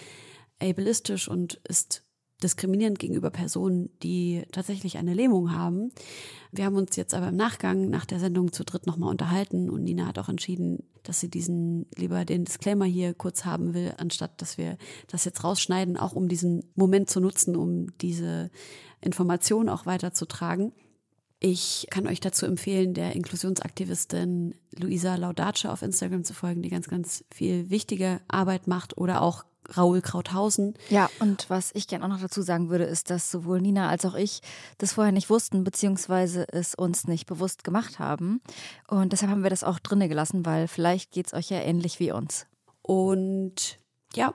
ableistisch 0.61 1.29
und 1.29 1.61
ist 1.69 2.03
diskriminierend 2.43 2.99
gegenüber 2.99 3.31
Personen, 3.31 3.91
die 4.03 4.43
tatsächlich 4.51 4.99
eine 4.99 5.15
Lähmung 5.15 5.55
haben. 5.55 5.93
Wir 6.51 6.65
haben 6.65 6.75
uns 6.75 6.97
jetzt 6.97 7.15
aber 7.15 7.29
im 7.29 7.37
Nachgang 7.37 7.89
nach 7.89 8.05
der 8.05 8.19
Sendung 8.19 8.53
zu 8.53 8.65
dritt 8.65 8.89
nochmal 8.89 9.11
unterhalten 9.11 9.71
und 9.71 9.85
Nina 9.85 10.07
hat 10.07 10.19
auch 10.19 10.29
entschieden, 10.29 10.83
dass 11.05 11.21
sie 11.21 11.29
diesen 11.29 11.87
lieber 11.95 12.25
den 12.25 12.45
Disclaimer 12.45 12.85
hier 12.85 13.15
kurz 13.15 13.45
haben 13.45 13.75
will, 13.75 13.95
anstatt 13.99 14.43
dass 14.43 14.59
wir 14.59 14.77
das 15.07 15.25
jetzt 15.25 15.45
rausschneiden, 15.45 15.97
auch 15.97 16.15
um 16.15 16.29
diesen 16.29 16.65
Moment 16.75 17.09
zu 17.09 17.21
nutzen, 17.21 17.55
um 17.55 17.97
diese 17.99 18.51
Information 19.01 19.69
auch 19.69 19.87
weiterzutragen. 19.87 20.73
Ich 21.45 21.89
kann 21.91 22.07
euch 22.07 22.21
dazu 22.21 22.47
empfehlen, 22.47 22.95
der 22.95 23.17
Inklusionsaktivistin 23.17 24.55
Luisa 24.79 25.17
Laudace 25.17 25.67
auf 25.67 25.83
Instagram 25.83 26.23
zu 26.23 26.35
folgen, 26.35 26.63
die 26.63 26.69
ganz, 26.69 26.87
ganz 26.87 27.25
viel 27.35 27.69
wichtige 27.69 28.21
Arbeit 28.29 28.69
macht 28.69 28.97
oder 28.97 29.23
auch 29.23 29.45
Raoul 29.69 30.03
Krauthausen. 30.03 30.75
Ja, 30.89 31.11
und 31.19 31.51
was 31.51 31.73
ich 31.75 31.89
gerne 31.89 32.05
auch 32.05 32.09
noch 32.09 32.21
dazu 32.21 32.43
sagen 32.43 32.71
würde, 32.71 32.85
ist, 32.85 33.11
dass 33.11 33.33
sowohl 33.33 33.61
Nina 33.61 33.89
als 33.89 34.05
auch 34.05 34.15
ich 34.15 34.41
das 34.79 34.93
vorher 34.93 35.13
nicht 35.13 35.31
wussten, 35.31 35.65
beziehungsweise 35.65 36.47
es 36.49 36.77
uns 36.77 37.09
nicht 37.09 37.27
bewusst 37.27 37.65
gemacht 37.65 37.99
haben. 37.99 38.41
Und 38.87 39.13
deshalb 39.13 39.33
haben 39.33 39.43
wir 39.43 39.51
das 39.51 39.65
auch 39.65 39.81
drinne 39.81 40.09
gelassen, 40.09 40.47
weil 40.47 40.69
vielleicht 40.69 41.11
geht 41.11 41.27
es 41.27 41.35
euch 41.35 41.51
ja 41.51 41.59
ähnlich 41.59 41.99
wie 41.99 42.13
uns. 42.13 42.47
Und 42.83 43.81
ja, 44.15 44.33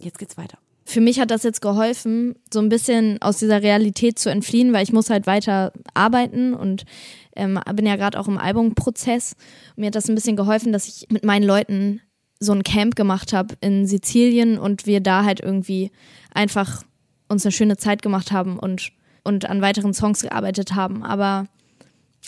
jetzt 0.00 0.18
geht's 0.18 0.36
weiter 0.36 0.58
für 0.88 1.02
mich 1.02 1.20
hat 1.20 1.30
das 1.30 1.42
jetzt 1.42 1.60
geholfen, 1.60 2.34
so 2.50 2.60
ein 2.60 2.70
bisschen 2.70 3.20
aus 3.20 3.36
dieser 3.36 3.62
Realität 3.62 4.18
zu 4.18 4.30
entfliehen, 4.30 4.72
weil 4.72 4.84
ich 4.84 4.92
muss 4.92 5.10
halt 5.10 5.26
weiter 5.26 5.70
arbeiten 5.92 6.54
und 6.54 6.86
ähm, 7.36 7.60
bin 7.74 7.84
ja 7.84 7.96
gerade 7.96 8.18
auch 8.18 8.26
im 8.26 8.38
Albumprozess. 8.38 9.36
Mir 9.76 9.88
hat 9.88 9.94
das 9.94 10.08
ein 10.08 10.14
bisschen 10.14 10.34
geholfen, 10.36 10.72
dass 10.72 10.88
ich 10.88 11.06
mit 11.10 11.26
meinen 11.26 11.44
Leuten 11.44 12.00
so 12.40 12.52
ein 12.52 12.62
Camp 12.62 12.96
gemacht 12.96 13.34
habe 13.34 13.54
in 13.60 13.86
Sizilien 13.86 14.58
und 14.58 14.86
wir 14.86 15.00
da 15.00 15.24
halt 15.24 15.40
irgendwie 15.40 15.90
einfach 16.32 16.84
uns 17.28 17.44
eine 17.44 17.52
schöne 17.52 17.76
Zeit 17.76 18.00
gemacht 18.00 18.32
haben 18.32 18.58
und, 18.58 18.90
und 19.24 19.44
an 19.44 19.60
weiteren 19.60 19.92
Songs 19.92 20.22
gearbeitet 20.22 20.74
haben. 20.74 21.04
Aber 21.04 21.48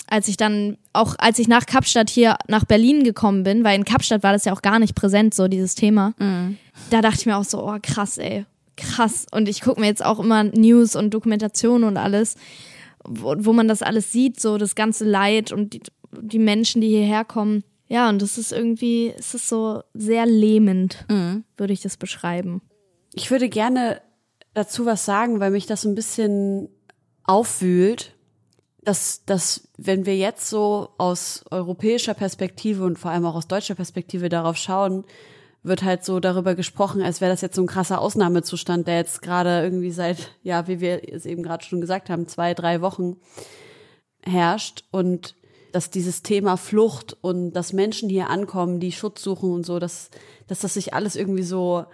als 0.06 0.28
ich 0.28 0.36
dann 0.36 0.76
auch, 0.92 1.14
als 1.18 1.38
ich 1.38 1.48
nach 1.48 1.66
Kapstadt 1.66 2.10
hier 2.10 2.36
nach 2.48 2.64
Berlin 2.64 3.04
gekommen 3.04 3.44
bin, 3.44 3.64
weil 3.64 3.76
in 3.76 3.84
Kapstadt 3.84 4.22
war 4.22 4.32
das 4.32 4.44
ja 4.44 4.52
auch 4.52 4.62
gar 4.62 4.78
nicht 4.78 4.94
präsent, 4.94 5.34
so 5.34 5.48
dieses 5.48 5.74
Thema, 5.74 6.14
mhm. 6.18 6.58
da 6.90 7.00
dachte 7.00 7.20
ich 7.20 7.26
mir 7.26 7.36
auch 7.36 7.44
so, 7.44 7.64
oh 7.66 7.78
krass, 7.82 8.18
ey, 8.18 8.44
krass. 8.76 9.26
Und 9.30 9.48
ich 9.48 9.60
gucke 9.60 9.80
mir 9.80 9.86
jetzt 9.86 10.04
auch 10.04 10.18
immer 10.18 10.44
News 10.44 10.96
und 10.96 11.14
Dokumentationen 11.14 11.86
und 11.86 11.96
alles, 11.96 12.34
wo, 13.04 13.34
wo 13.38 13.52
man 13.52 13.68
das 13.68 13.82
alles 13.82 14.12
sieht, 14.12 14.40
so 14.40 14.58
das 14.58 14.74
ganze 14.74 15.04
Leid 15.04 15.52
und 15.52 15.74
die, 15.74 15.82
die 16.20 16.38
Menschen, 16.38 16.80
die 16.80 16.88
hierher 16.88 17.24
kommen. 17.24 17.64
Ja, 17.88 18.08
und 18.08 18.22
das 18.22 18.38
ist 18.38 18.52
irgendwie, 18.52 19.12
es 19.18 19.34
ist 19.34 19.48
so 19.48 19.82
sehr 19.94 20.26
lähmend, 20.26 21.04
mhm. 21.08 21.44
würde 21.56 21.72
ich 21.72 21.80
das 21.80 21.96
beschreiben. 21.96 22.62
Ich 23.14 23.30
würde 23.30 23.48
gerne 23.48 24.00
dazu 24.54 24.86
was 24.86 25.04
sagen, 25.04 25.40
weil 25.40 25.50
mich 25.50 25.66
das 25.66 25.84
ein 25.84 25.94
bisschen 25.94 26.68
aufwühlt, 27.24 28.14
dass, 28.90 29.24
dass 29.24 29.68
wenn 29.78 30.04
wir 30.04 30.16
jetzt 30.16 30.50
so 30.50 30.88
aus 30.98 31.44
europäischer 31.52 32.12
Perspektive 32.12 32.82
und 32.82 32.98
vor 32.98 33.12
allem 33.12 33.24
auch 33.24 33.36
aus 33.36 33.46
deutscher 33.46 33.76
Perspektive 33.76 34.28
darauf 34.28 34.56
schauen, 34.56 35.04
wird 35.62 35.84
halt 35.84 36.04
so 36.04 36.18
darüber 36.18 36.56
gesprochen, 36.56 37.00
als 37.00 37.20
wäre 37.20 37.30
das 37.30 37.40
jetzt 37.40 37.54
so 37.54 37.62
ein 37.62 37.68
krasser 37.68 38.00
Ausnahmezustand, 38.00 38.88
der 38.88 38.96
jetzt 38.96 39.22
gerade 39.22 39.62
irgendwie 39.62 39.92
seit, 39.92 40.32
ja, 40.42 40.66
wie 40.66 40.80
wir 40.80 41.08
es 41.08 41.24
eben 41.24 41.44
gerade 41.44 41.64
schon 41.64 41.80
gesagt 41.80 42.10
haben, 42.10 42.26
zwei, 42.26 42.52
drei 42.52 42.80
Wochen 42.80 43.18
herrscht 44.24 44.82
und 44.90 45.36
dass 45.70 45.90
dieses 45.90 46.24
Thema 46.24 46.56
Flucht 46.56 47.16
und 47.20 47.52
dass 47.52 47.72
Menschen 47.72 48.08
hier 48.08 48.28
ankommen, 48.28 48.80
die 48.80 48.90
Schutz 48.90 49.22
suchen 49.22 49.52
und 49.52 49.64
so, 49.64 49.78
dass, 49.78 50.10
dass 50.48 50.58
das 50.58 50.74
sich 50.74 50.94
alles 50.94 51.14
irgendwie 51.14 51.44
so 51.44 51.84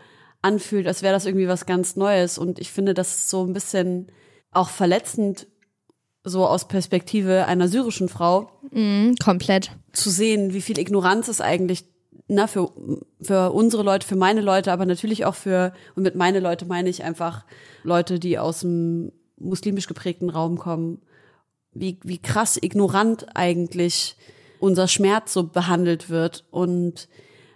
anfühlt, 0.41 0.87
als 0.87 1.03
wäre 1.03 1.13
das 1.13 1.27
irgendwie 1.27 1.49
was 1.49 1.67
ganz 1.67 1.95
Neues. 1.95 2.39
Und 2.39 2.59
ich 2.59 2.73
finde, 2.73 2.95
das 2.95 3.19
ist 3.19 3.29
so 3.29 3.45
ein 3.45 3.53
bisschen 3.53 4.11
auch 4.51 4.71
verletzend, 4.71 5.47
so 6.27 6.47
aus 6.47 6.69
Perspektive 6.69 7.47
einer 7.47 7.69
syrischen 7.69 8.09
Frau. 8.09 8.51
Mm, 8.73 9.15
komplett. 9.23 9.71
Zu 9.93 10.11
sehen, 10.11 10.53
wie 10.53 10.61
viel 10.61 10.79
Ignoranz 10.79 11.29
es 11.29 11.41
eigentlich 11.41 11.85
na, 12.29 12.49
für, 12.49 12.73
für 13.23 13.53
unsere 13.53 13.85
Leute, 13.85 14.07
für 14.07 14.17
meine 14.17 14.41
Leute, 14.41 14.73
aber 14.73 14.85
natürlich 14.85 15.25
auch 15.25 15.37
für, 15.37 15.73
und 15.95 16.03
mit 16.03 16.17
meine 16.17 16.41
Leute 16.41 16.67
meine 16.67 16.89
ich 16.89 17.05
einfach 17.05 17.45
Leute, 17.85 18.19
die 18.19 18.39
aus 18.39 18.61
dem 18.61 19.13
muslimisch 19.39 19.87
geprägten 19.87 20.29
Raum 20.29 20.59
kommen, 20.59 21.01
wie, 21.73 21.99
wie 22.03 22.19
krass 22.19 22.59
ignorant 22.61 23.27
eigentlich 23.37 24.17
unser 24.59 24.89
Schmerz 24.89 25.33
so 25.33 25.45
behandelt 25.45 26.11
wird. 26.11 26.45
Und 26.51 27.09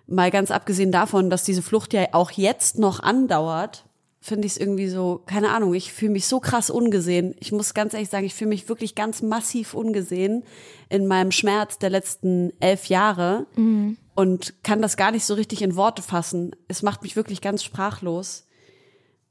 mal 0.07 0.31
ganz 0.31 0.51
abgesehen 0.51 0.93
davon, 0.93 1.31
dass 1.31 1.43
diese 1.43 1.63
Flucht 1.63 1.93
ja 1.93 2.07
auch 2.13 2.31
jetzt 2.31 2.79
noch 2.79 3.01
andauert, 3.01 3.85
finde 4.21 4.47
ich 4.47 4.53
es 4.53 4.59
irgendwie 4.59 4.89
so, 4.89 5.23
keine 5.25 5.51
Ahnung, 5.51 5.73
ich 5.75 5.93
fühle 5.93 6.13
mich 6.13 6.27
so 6.27 6.41
krass 6.41 6.69
ungesehen. 6.69 7.35
Ich 7.41 7.53
muss 7.53 7.73
ganz 7.73 7.95
ehrlich 7.95 8.11
sagen, 8.11 8.27
ich 8.27 8.35
fühle 8.35 8.51
mich 8.51 8.69
wirklich 8.69 8.95
ganz 8.95 9.23
massiv 9.23 9.73
ungesehen 9.73 10.45
in 10.91 11.07
meinem 11.07 11.33
Schmerz 11.33 11.79
der 11.79 11.89
letzten 11.89 12.53
elf 12.61 12.87
Jahre 12.87 13.47
mhm. 13.57 13.97
und 14.15 14.63
kann 14.63 14.83
das 14.83 14.99
gar 14.99 15.11
nicht 15.11 15.25
so 15.25 15.35
richtig 15.35 15.63
in 15.63 15.75
Worte 15.75 16.03
fassen. 16.03 16.55
Es 16.69 16.83
macht 16.83 17.03
mich 17.03 17.17
wirklich 17.17 17.41
ganz 17.41 17.65
sprachlos, 17.65 18.47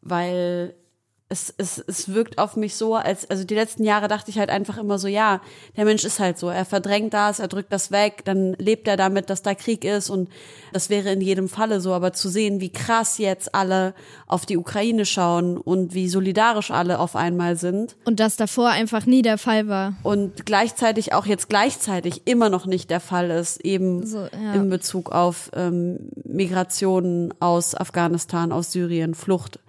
weil 0.01 0.75
es, 1.31 1.53
es, 1.57 1.77
es 1.77 2.11
wirkt 2.11 2.39
auf 2.39 2.55
mich 2.55 2.75
so, 2.75 2.95
als, 2.95 3.29
also 3.29 3.43
die 3.43 3.53
letzten 3.53 3.83
Jahre 3.83 4.07
dachte 4.07 4.31
ich 4.31 4.39
halt 4.39 4.49
einfach 4.49 4.79
immer 4.79 4.97
so, 4.97 5.07
ja, 5.07 5.41
der 5.77 5.85
Mensch 5.85 6.03
ist 6.03 6.19
halt 6.19 6.39
so, 6.39 6.49
er 6.49 6.65
verdrängt 6.65 7.13
das, 7.13 7.37
er 7.39 7.47
drückt 7.47 7.71
das 7.71 7.91
weg, 7.91 8.23
dann 8.25 8.53
lebt 8.53 8.87
er 8.87 8.97
damit, 8.97 9.29
dass 9.29 9.43
da 9.43 9.53
Krieg 9.53 9.85
ist 9.85 10.09
und 10.09 10.27
das 10.73 10.89
wäre 10.89 11.11
in 11.11 11.21
jedem 11.21 11.47
Falle 11.47 11.81
so, 11.81 11.93
aber 11.93 12.13
zu 12.13 12.29
sehen, 12.29 12.61
wie 12.61 12.71
krass 12.71 13.19
jetzt 13.19 13.53
alle 13.53 13.93
auf 14.25 14.47
die 14.47 14.57
Ukraine 14.57 15.05
schauen 15.05 15.57
und 15.57 15.93
wie 15.93 16.09
solidarisch 16.09 16.71
alle 16.71 16.97
auf 16.97 17.15
einmal 17.15 17.57
sind. 17.57 17.95
Und 18.05 18.19
das 18.19 18.35
davor 18.35 18.69
einfach 18.69 19.05
nie 19.05 19.21
der 19.21 19.37
Fall 19.37 19.67
war. 19.67 19.93
Und 20.01 20.47
gleichzeitig 20.47 21.13
auch 21.13 21.27
jetzt 21.27 21.47
gleichzeitig 21.47 22.23
immer 22.25 22.49
noch 22.49 22.65
nicht 22.65 22.89
der 22.89 22.99
Fall 22.99 23.29
ist, 23.29 23.63
eben 23.63 24.03
so, 24.03 24.17
ja. 24.17 24.55
in 24.55 24.71
Bezug 24.71 25.11
auf 25.11 25.51
ähm, 25.53 26.09
Migrationen 26.23 27.35
aus 27.39 27.75
Afghanistan, 27.75 28.51
aus 28.51 28.71
Syrien, 28.71 29.13
Flucht 29.13 29.59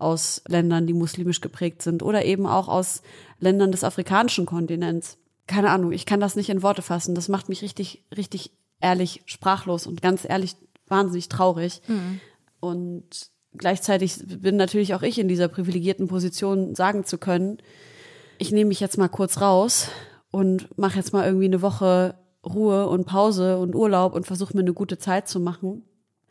aus 0.00 0.42
Ländern, 0.48 0.86
die 0.86 0.92
muslimisch 0.92 1.40
geprägt 1.40 1.82
sind 1.82 2.02
oder 2.02 2.24
eben 2.24 2.46
auch 2.46 2.68
aus 2.68 3.02
Ländern 3.38 3.72
des 3.72 3.84
afrikanischen 3.84 4.46
Kontinents. 4.46 5.18
Keine 5.46 5.70
Ahnung, 5.70 5.92
ich 5.92 6.06
kann 6.06 6.20
das 6.20 6.36
nicht 6.36 6.50
in 6.50 6.62
Worte 6.62 6.82
fassen. 6.82 7.14
Das 7.14 7.28
macht 7.28 7.48
mich 7.48 7.62
richtig, 7.62 8.04
richtig 8.16 8.52
ehrlich 8.80 9.22
sprachlos 9.26 9.86
und 9.86 10.02
ganz 10.02 10.24
ehrlich 10.28 10.56
wahnsinnig 10.88 11.28
traurig. 11.28 11.82
Mhm. 11.86 12.20
Und 12.60 13.30
gleichzeitig 13.56 14.16
bin 14.26 14.56
natürlich 14.56 14.94
auch 14.94 15.02
ich 15.02 15.18
in 15.18 15.28
dieser 15.28 15.48
privilegierten 15.48 16.08
Position, 16.08 16.74
sagen 16.74 17.04
zu 17.04 17.18
können, 17.18 17.58
ich 18.38 18.52
nehme 18.52 18.68
mich 18.68 18.80
jetzt 18.80 18.96
mal 18.96 19.08
kurz 19.08 19.40
raus 19.40 19.88
und 20.30 20.78
mache 20.78 20.96
jetzt 20.96 21.12
mal 21.12 21.26
irgendwie 21.26 21.46
eine 21.46 21.62
Woche 21.62 22.14
Ruhe 22.44 22.88
und 22.88 23.04
Pause 23.04 23.58
und 23.58 23.74
Urlaub 23.74 24.14
und 24.14 24.26
versuche 24.26 24.54
mir 24.54 24.62
eine 24.62 24.72
gute 24.72 24.98
Zeit 24.98 25.28
zu 25.28 25.40
machen. 25.40 25.84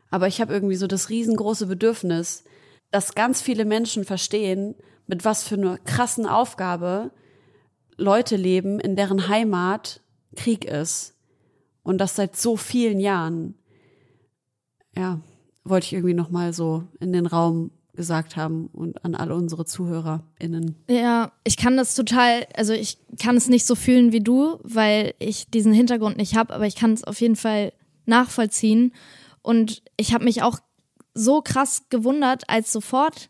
Aber 0.10 0.28
ich 0.28 0.42
habe 0.42 0.54
irgendwie 0.54 0.76
so 0.76 0.88
das 0.88 1.10
riesengroße 1.10 1.68
Bedürfnis, 1.68 2.44
dass 2.92 3.16
ganz 3.16 3.42
viele 3.42 3.66
Menschen 3.66 4.04
verstehen, 4.04 4.76
mit 5.08 5.26
was 5.26 5.44
für 5.44 5.56
einer 5.56 5.78
krassen 5.78 6.26
Aufgabe 6.26 7.12
Leute 7.98 8.36
leben, 8.36 8.80
in 8.80 8.96
deren 8.96 9.28
Heimat 9.28 10.02
Krieg 10.36 10.66
ist. 10.66 11.16
Und 11.84 11.98
das 11.98 12.16
seit 12.16 12.36
so 12.36 12.56
vielen 12.56 13.00
Jahren. 13.00 13.56
Ja, 14.96 15.20
wollte 15.64 15.86
ich 15.86 15.94
irgendwie 15.94 16.14
nochmal 16.14 16.54
so 16.54 16.84
in 17.00 17.12
den 17.14 17.26
Raum 17.26 17.72
gesagt 17.94 18.38
haben 18.38 18.68
und 18.68 19.04
an 19.04 19.14
alle 19.14 19.36
unsere 19.36 19.66
ZuhörerInnen. 19.66 20.76
Ja, 20.90 21.34
ich 21.44 21.58
kann 21.58 21.76
das 21.76 21.96
total, 21.96 22.48
also 22.56 22.72
ich 22.72 22.98
kann 23.20 23.36
es 23.36 23.50
nicht 23.50 23.66
so 23.66 23.76
fühlen 23.76 24.14
wie 24.14 24.22
du, 24.22 24.58
weil 24.64 25.14
ich 25.20 25.50
diesen 25.50 25.74
Hintergrund 25.74 26.16
nicht 26.16 26.36
habe, 26.38 26.54
aber 26.54 26.66
ich 26.66 26.76
kann 26.76 26.94
es 26.94 27.04
auf 27.04 27.20
jeden 27.20 27.36
Fall 27.36 27.74
nachvollziehen. 28.06 28.94
Und 29.42 29.84
ich 29.98 30.14
habe 30.14 30.24
mich 30.24 30.44
auch 30.44 30.60
so 31.20 31.42
krass 31.42 31.84
gewundert, 31.90 32.44
als 32.48 32.72
sofort, 32.72 33.30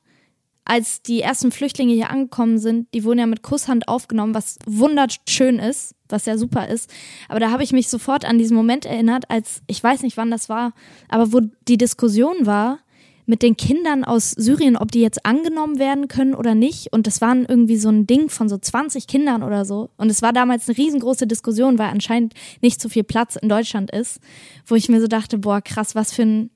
als 0.64 1.02
die 1.02 1.22
ersten 1.22 1.52
Flüchtlinge 1.52 1.94
hier 1.94 2.12
angekommen 2.12 2.60
sind, 2.60 2.88
die 2.94 3.04
wurden 3.04 3.20
ja 3.20 3.26
mit 3.26 3.42
Kusshand 3.42 3.88
aufgenommen, 3.88 4.36
was 4.36 4.60
wunderschön 4.68 5.58
ist, 5.58 5.96
was 6.08 6.26
ja 6.28 6.38
super 6.38 6.68
ist. 6.68 6.92
Aber 7.28 7.40
da 7.40 7.50
habe 7.50 7.64
ich 7.64 7.72
mich 7.72 7.90
sofort 7.90 8.26
an 8.26 8.38
diesen 8.38 8.56
Moment 8.56 8.86
erinnert, 8.86 9.30
als 9.32 9.64
ich 9.66 9.84
weiß 9.84 10.04
nicht, 10.04 10.18
wann 10.18 10.30
das 10.30 10.48
war, 10.48 10.74
aber 11.08 11.34
wo 11.34 11.42
die 11.68 11.78
Diskussion 11.78 12.46
war 12.46 12.80
mit 13.30 13.44
den 13.44 13.58
Kindern 13.58 14.04
aus 14.04 14.32
Syrien, 14.32 14.76
ob 14.76 14.92
die 14.92 15.02
jetzt 15.02 15.24
angenommen 15.24 15.78
werden 15.78 16.08
können 16.08 16.34
oder 16.34 16.56
nicht. 16.56 16.92
Und 16.92 17.06
das 17.06 17.22
waren 17.22 17.46
irgendwie 17.46 17.78
so 17.78 17.90
ein 17.90 18.08
Ding 18.08 18.30
von 18.30 18.50
so 18.50 18.58
20 18.58 19.06
Kindern 19.06 19.44
oder 19.44 19.66
so. 19.66 19.92
Und 19.98 20.10
es 20.10 20.24
war 20.24 20.34
damals 20.34 20.68
eine 20.68 20.80
riesengroße 20.80 21.28
Diskussion, 21.28 21.78
weil 21.78 21.90
anscheinend 21.90 22.34
nicht 22.62 22.82
so 22.82 22.90
viel 22.90 23.04
Platz 23.04 23.36
in 23.36 23.48
Deutschland 23.48 23.92
ist, 23.92 24.20
wo 24.66 24.74
ich 24.74 24.90
mir 24.90 25.00
so 25.00 25.06
dachte, 25.06 25.38
boah, 25.38 25.62
krass, 25.62 25.94
was 25.94 26.12
für 26.12 26.24
ein 26.24 26.50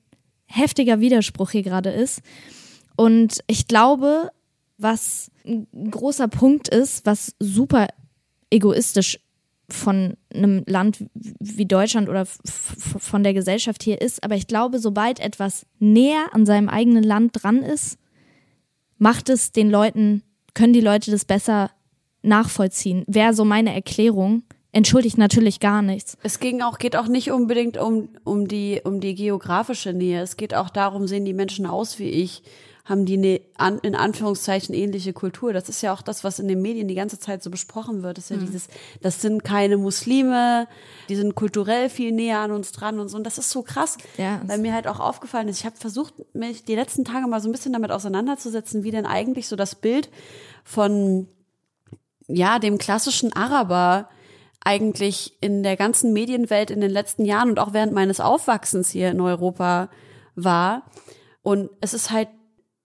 heftiger 0.54 1.00
Widerspruch 1.00 1.50
hier 1.50 1.62
gerade 1.62 1.90
ist. 1.90 2.20
Und 2.96 3.40
ich 3.46 3.66
glaube, 3.66 4.30
was 4.78 5.30
ein 5.44 5.90
großer 5.90 6.28
Punkt 6.28 6.68
ist, 6.68 7.06
was 7.06 7.34
super 7.38 7.88
egoistisch 8.50 9.18
von 9.68 10.14
einem 10.32 10.62
Land 10.66 11.04
wie 11.40 11.66
Deutschland 11.66 12.08
oder 12.08 12.26
von 12.26 13.22
der 13.22 13.34
Gesellschaft 13.34 13.82
hier 13.82 14.00
ist. 14.00 14.22
Aber 14.22 14.36
ich 14.36 14.46
glaube, 14.46 14.78
sobald 14.78 15.20
etwas 15.20 15.66
näher 15.78 16.26
an 16.32 16.46
seinem 16.46 16.68
eigenen 16.68 17.02
Land 17.02 17.42
dran 17.42 17.62
ist, 17.62 17.98
macht 18.98 19.28
es 19.28 19.52
den 19.52 19.70
Leuten, 19.70 20.22
können 20.54 20.72
die 20.72 20.80
Leute 20.80 21.10
das 21.10 21.24
besser 21.24 21.70
nachvollziehen. 22.22 23.04
Wäre 23.06 23.34
so 23.34 23.44
meine 23.44 23.74
Erklärung 23.74 24.42
entschuldigt 24.74 25.18
natürlich 25.18 25.60
gar 25.60 25.82
nichts. 25.82 26.18
Es 26.22 26.40
ging 26.40 26.60
auch, 26.60 26.78
geht 26.78 26.96
auch 26.96 27.06
nicht 27.06 27.30
unbedingt 27.30 27.78
um, 27.78 28.08
um 28.24 28.48
die, 28.48 28.80
um 28.84 29.00
die 29.00 29.14
geografische 29.14 29.92
Nähe. 29.92 30.20
Es 30.20 30.36
geht 30.36 30.54
auch 30.54 30.68
darum, 30.68 31.06
sehen 31.06 31.24
die 31.24 31.32
Menschen 31.32 31.64
aus 31.66 31.98
wie 31.98 32.10
ich? 32.10 32.42
Haben 32.84 33.06
die 33.06 33.14
eine, 33.14 33.40
an, 33.56 33.78
in 33.78 33.94
Anführungszeichen 33.94 34.74
ähnliche 34.74 35.14
Kultur? 35.14 35.54
Das 35.54 35.70
ist 35.70 35.80
ja 35.80 35.94
auch 35.94 36.02
das, 36.02 36.22
was 36.22 36.38
in 36.38 36.48
den 36.48 36.60
Medien 36.60 36.86
die 36.86 36.94
ganze 36.94 37.18
Zeit 37.18 37.42
so 37.42 37.50
besprochen 37.50 38.02
wird. 38.02 38.18
Das 38.18 38.24
ist 38.24 38.30
ja 38.30 38.36
mhm. 38.36 38.46
dieses, 38.46 38.68
das 39.00 39.22
sind 39.22 39.42
keine 39.42 39.78
Muslime, 39.78 40.66
die 41.08 41.16
sind 41.16 41.34
kulturell 41.34 41.88
viel 41.88 42.12
näher 42.12 42.40
an 42.40 42.50
uns 42.50 42.72
dran 42.72 42.98
und 42.98 43.08
so. 43.08 43.16
Und 43.16 43.24
das 43.24 43.38
ist 43.38 43.50
so 43.50 43.62
krass, 43.62 43.96
ja. 44.18 44.42
weil 44.44 44.58
mir 44.58 44.74
halt 44.74 44.86
auch 44.86 45.00
aufgefallen 45.00 45.48
ist, 45.48 45.60
ich 45.60 45.66
habe 45.66 45.76
versucht, 45.76 46.14
mich 46.34 46.64
die 46.64 46.74
letzten 46.74 47.04
Tage 47.04 47.26
mal 47.26 47.40
so 47.40 47.48
ein 47.48 47.52
bisschen 47.52 47.72
damit 47.72 47.90
auseinanderzusetzen, 47.90 48.82
wie 48.82 48.90
denn 48.90 49.06
eigentlich 49.06 49.48
so 49.48 49.56
das 49.56 49.76
Bild 49.76 50.10
von 50.62 51.28
ja, 52.26 52.58
dem 52.58 52.76
klassischen 52.76 53.32
Araber 53.32 54.08
eigentlich 54.64 55.36
in 55.40 55.62
der 55.62 55.76
ganzen 55.76 56.12
Medienwelt 56.12 56.70
in 56.70 56.80
den 56.80 56.90
letzten 56.90 57.24
Jahren 57.24 57.50
und 57.50 57.58
auch 57.58 57.74
während 57.74 57.92
meines 57.92 58.18
Aufwachsens 58.18 58.90
hier 58.90 59.10
in 59.10 59.20
Europa 59.20 59.90
war. 60.34 60.84
Und 61.42 61.70
es 61.80 61.94
ist 61.94 62.10
halt 62.10 62.28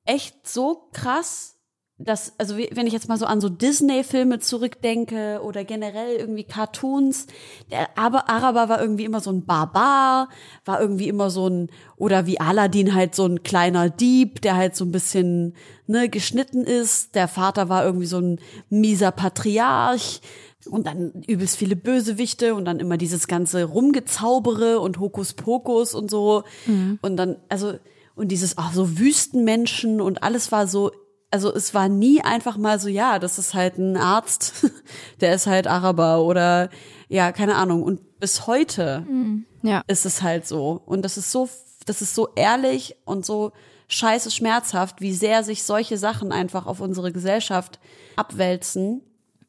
echt 0.06 0.48
so 0.48 0.90
krass, 0.92 1.56
dass, 2.02 2.34
also 2.40 2.58
wenn 2.58 2.88
ich 2.88 2.94
jetzt 2.94 3.10
mal 3.10 3.18
so 3.18 3.26
an 3.26 3.42
so 3.42 3.50
Disney-Filme 3.50 4.40
zurückdenke 4.40 5.42
oder 5.44 5.66
generell 5.66 6.16
irgendwie 6.16 6.46
Cartoons, 6.46 7.28
der 7.72 7.98
Araber 7.98 8.70
war 8.70 8.82
irgendwie 8.82 9.04
immer 9.04 9.20
so 9.20 9.32
ein 9.32 9.46
Barbar, 9.46 10.30
war 10.64 10.80
irgendwie 10.80 11.10
immer 11.10 11.30
so 11.30 11.50
ein, 11.50 11.70
oder 11.98 12.26
wie 12.26 12.40
Aladdin 12.40 12.94
halt 12.94 13.16
so 13.16 13.26
ein 13.26 13.44
kleiner 13.44 13.90
Dieb, 13.90 14.42
der 14.42 14.56
halt 14.56 14.78
so 14.78 14.86
ein 14.86 14.94
bisschen, 14.94 15.56
ne, 15.88 16.08
geschnitten 16.08 16.64
ist. 16.64 17.16
Der 17.16 17.28
Vater 17.28 17.68
war 17.68 17.84
irgendwie 17.84 18.08
so 18.08 18.20
ein 18.20 18.40
mieser 18.70 19.12
Patriarch 19.12 20.22
und 20.68 20.88
dann 20.88 21.24
übelst 21.28 21.58
viele 21.58 21.76
Bösewichte 21.76 22.54
und 22.54 22.66
dann 22.66 22.80
immer 22.80 22.98
dieses 22.98 23.28
ganze 23.28 23.64
Rumgezaubere 23.64 24.80
und 24.80 25.00
Hokuspokus 25.00 25.94
und 25.94 26.12
so. 26.12 26.44
Mhm. 26.66 27.00
Und 27.02 27.18
dann, 27.18 27.38
also, 27.48 27.76
und 28.16 28.30
dieses, 28.30 28.58
ach, 28.58 28.74
so 28.74 29.00
Wüstenmenschen 29.00 30.02
und 30.02 30.22
alles 30.24 30.52
war 30.52 30.68
so, 30.68 30.92
also 31.32 31.54
es 31.54 31.74
war 31.74 31.88
nie 31.88 32.22
einfach 32.22 32.58
mal 32.58 32.80
so, 32.80 32.90
ja, 32.90 33.20
das 33.20 33.40
ist 33.40 33.54
halt 33.54 33.78
ein 33.78 33.96
Arzt, 33.96 34.70
der 35.22 35.34
ist 35.34 35.48
halt 35.48 35.68
Araber 35.68 36.24
oder 36.24 36.70
ja, 37.08 37.32
keine 37.32 37.56
Ahnung. 37.56 37.84
Und 37.84 38.20
bis 38.20 38.46
heute 38.46 39.06
mhm. 39.10 39.46
ja. 39.62 39.84
ist 39.88 40.06
es 40.06 40.22
halt 40.22 40.46
so. 40.46 40.82
Und 40.86 41.04
das 41.04 41.18
ist 41.18 41.32
so, 41.32 41.48
das 41.86 42.02
ist 42.02 42.16
so 42.16 42.30
ehrlich 42.36 42.98
und 43.06 43.26
so 43.26 43.54
scheiße 43.88 44.30
schmerzhaft, 44.30 45.00
wie 45.00 45.14
sehr 45.14 45.44
sich 45.44 45.64
solche 45.64 45.98
Sachen 45.98 46.32
einfach 46.34 46.68
auf 46.68 46.82
unsere 46.82 47.14
Gesellschaft 47.14 47.80
abwälzen. 48.18 49.02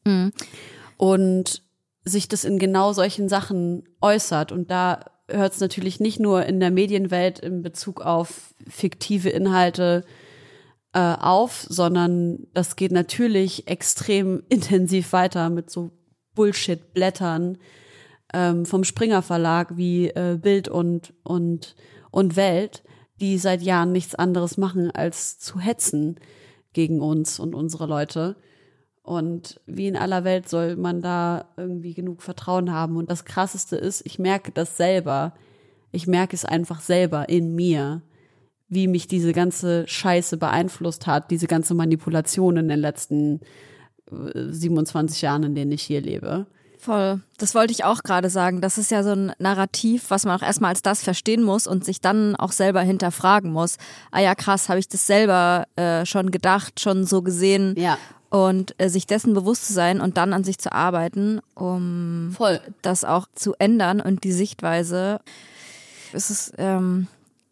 Mhm 0.05 0.31
und 1.01 1.63
sich 2.05 2.27
das 2.27 2.43
in 2.43 2.59
genau 2.59 2.93
solchen 2.93 3.27
Sachen 3.27 3.89
äußert. 4.01 4.51
Und 4.51 4.69
da 4.69 5.05
hört 5.27 5.53
es 5.53 5.59
natürlich 5.59 5.99
nicht 5.99 6.19
nur 6.19 6.45
in 6.45 6.59
der 6.59 6.69
Medienwelt 6.69 7.39
in 7.39 7.63
Bezug 7.63 8.01
auf 8.01 8.53
fiktive 8.67 9.29
Inhalte 9.29 10.05
äh, 10.93 10.99
auf, 10.99 11.65
sondern 11.67 12.45
das 12.53 12.75
geht 12.75 12.91
natürlich 12.91 13.67
extrem 13.67 14.43
intensiv 14.49 15.11
weiter 15.11 15.49
mit 15.49 15.71
so 15.71 15.89
Bullshit-Blättern 16.35 17.57
ähm, 18.31 18.67
vom 18.67 18.83
Springer 18.83 19.23
Verlag 19.23 19.75
wie 19.77 20.09
äh, 20.09 20.37
Bild 20.39 20.67
und, 20.67 21.15
und, 21.23 21.75
und 22.11 22.35
Welt, 22.35 22.83
die 23.19 23.39
seit 23.39 23.63
Jahren 23.63 23.91
nichts 23.91 24.13
anderes 24.13 24.55
machen, 24.55 24.91
als 24.91 25.39
zu 25.39 25.59
hetzen 25.59 26.19
gegen 26.73 27.01
uns 27.01 27.39
und 27.39 27.55
unsere 27.55 27.87
Leute. 27.87 28.35
Und 29.03 29.59
wie 29.65 29.87
in 29.87 29.97
aller 29.97 30.23
Welt 30.23 30.47
soll 30.47 30.75
man 30.75 31.01
da 31.01 31.45
irgendwie 31.57 31.93
genug 31.93 32.21
Vertrauen 32.21 32.71
haben. 32.71 32.97
Und 32.97 33.09
das 33.09 33.25
Krasseste 33.25 33.75
ist, 33.75 34.05
ich 34.05 34.19
merke 34.19 34.51
das 34.51 34.77
selber. 34.77 35.33
Ich 35.91 36.07
merke 36.07 36.35
es 36.35 36.45
einfach 36.45 36.81
selber 36.81 37.27
in 37.27 37.55
mir, 37.55 38.01
wie 38.69 38.87
mich 38.87 39.07
diese 39.07 39.33
ganze 39.33 39.87
Scheiße 39.87 40.37
beeinflusst 40.37 41.07
hat, 41.07 41.31
diese 41.31 41.47
ganze 41.47 41.73
Manipulation 41.73 42.57
in 42.57 42.69
den 42.69 42.79
letzten 42.79 43.41
27 44.09 45.21
äh, 45.21 45.25
Jahren, 45.25 45.43
in 45.43 45.55
denen 45.55 45.71
ich 45.71 45.81
hier 45.81 46.01
lebe. 46.01 46.45
Voll. 46.77 47.21
Das 47.37 47.53
wollte 47.53 47.73
ich 47.73 47.83
auch 47.83 48.03
gerade 48.03 48.29
sagen. 48.29 48.61
Das 48.61 48.77
ist 48.77 48.91
ja 48.91 49.03
so 49.03 49.11
ein 49.11 49.33
Narrativ, 49.39 50.09
was 50.09 50.25
man 50.25 50.39
auch 50.39 50.43
erstmal 50.43 50.69
als 50.69 50.81
das 50.81 51.03
verstehen 51.03 51.43
muss 51.43 51.67
und 51.67 51.85
sich 51.85 52.01
dann 52.01 52.35
auch 52.35 52.51
selber 52.51 52.81
hinterfragen 52.81 53.51
muss. 53.51 53.77
Ah 54.09 54.19
ja, 54.19 54.35
krass, 54.35 54.69
habe 54.69 54.79
ich 54.79 54.87
das 54.87 55.05
selber 55.05 55.67
äh, 55.75 56.05
schon 56.05 56.31
gedacht, 56.31 56.79
schon 56.79 57.03
so 57.05 57.21
gesehen. 57.21 57.75
Ja 57.77 57.97
und 58.31 58.73
äh, 58.77 58.89
sich 58.89 59.05
dessen 59.05 59.33
bewusst 59.33 59.67
zu 59.67 59.73
sein 59.73 59.99
und 59.99 60.15
dann 60.15 60.31
an 60.33 60.45
sich 60.45 60.57
zu 60.57 60.71
arbeiten, 60.71 61.41
um 61.53 62.31
Voll. 62.35 62.61
das 62.81 63.03
auch 63.03 63.27
zu 63.35 63.53
ändern 63.59 63.99
und 63.99 64.23
die 64.23 64.31
Sichtweise. 64.31 65.19
Es 66.13 66.29
ist 66.29 66.53
ähm, 66.57 67.07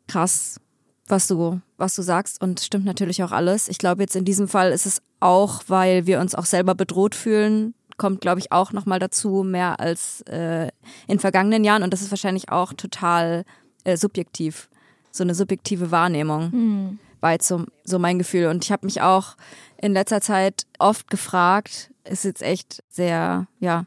krass, 0.07 0.61
was 1.05 1.27
du, 1.27 1.59
was 1.77 1.95
du 1.95 2.01
sagst 2.01 2.41
und 2.41 2.61
stimmt 2.61 2.85
natürlich 2.85 3.21
auch 3.23 3.33
alles. 3.33 3.67
Ich 3.67 3.77
glaube, 3.77 4.03
jetzt 4.03 4.15
in 4.15 4.23
diesem 4.23 4.47
Fall 4.47 4.71
ist 4.71 4.85
es 4.85 5.01
auch, 5.19 5.63
weil 5.67 6.07
wir 6.07 6.21
uns 6.21 6.33
auch 6.33 6.45
selber 6.45 6.75
bedroht 6.75 7.13
fühlen, 7.13 7.73
kommt, 7.97 8.21
glaube 8.21 8.39
ich, 8.39 8.53
auch 8.53 8.71
nochmal 8.71 8.99
dazu, 8.99 9.43
mehr 9.43 9.81
als 9.81 10.21
äh, 10.21 10.69
in 11.07 11.19
vergangenen 11.19 11.65
Jahren. 11.65 11.83
Und 11.83 11.91
das 11.91 12.01
ist 12.01 12.11
wahrscheinlich 12.11 12.49
auch 12.53 12.71
total 12.71 13.43
äh, 13.83 13.97
subjektiv, 13.97 14.69
so 15.11 15.25
eine 15.25 15.35
subjektive 15.35 15.91
Wahrnehmung. 15.91 16.51
Mhm. 16.51 16.99
War 17.19 17.33
jetzt 17.33 17.47
so, 17.47 17.65
so 17.83 17.99
mein 17.99 18.19
Gefühl. 18.19 18.47
Und 18.47 18.63
ich 18.63 18.71
habe 18.71 18.85
mich 18.85 19.01
auch 19.01 19.35
in 19.77 19.93
letzter 19.93 20.21
Zeit 20.21 20.65
oft 20.77 21.09
gefragt, 21.09 21.91
ist 22.03 22.25
jetzt 22.25 22.41
echt 22.41 22.83
sehr, 22.89 23.47
ja, 23.59 23.85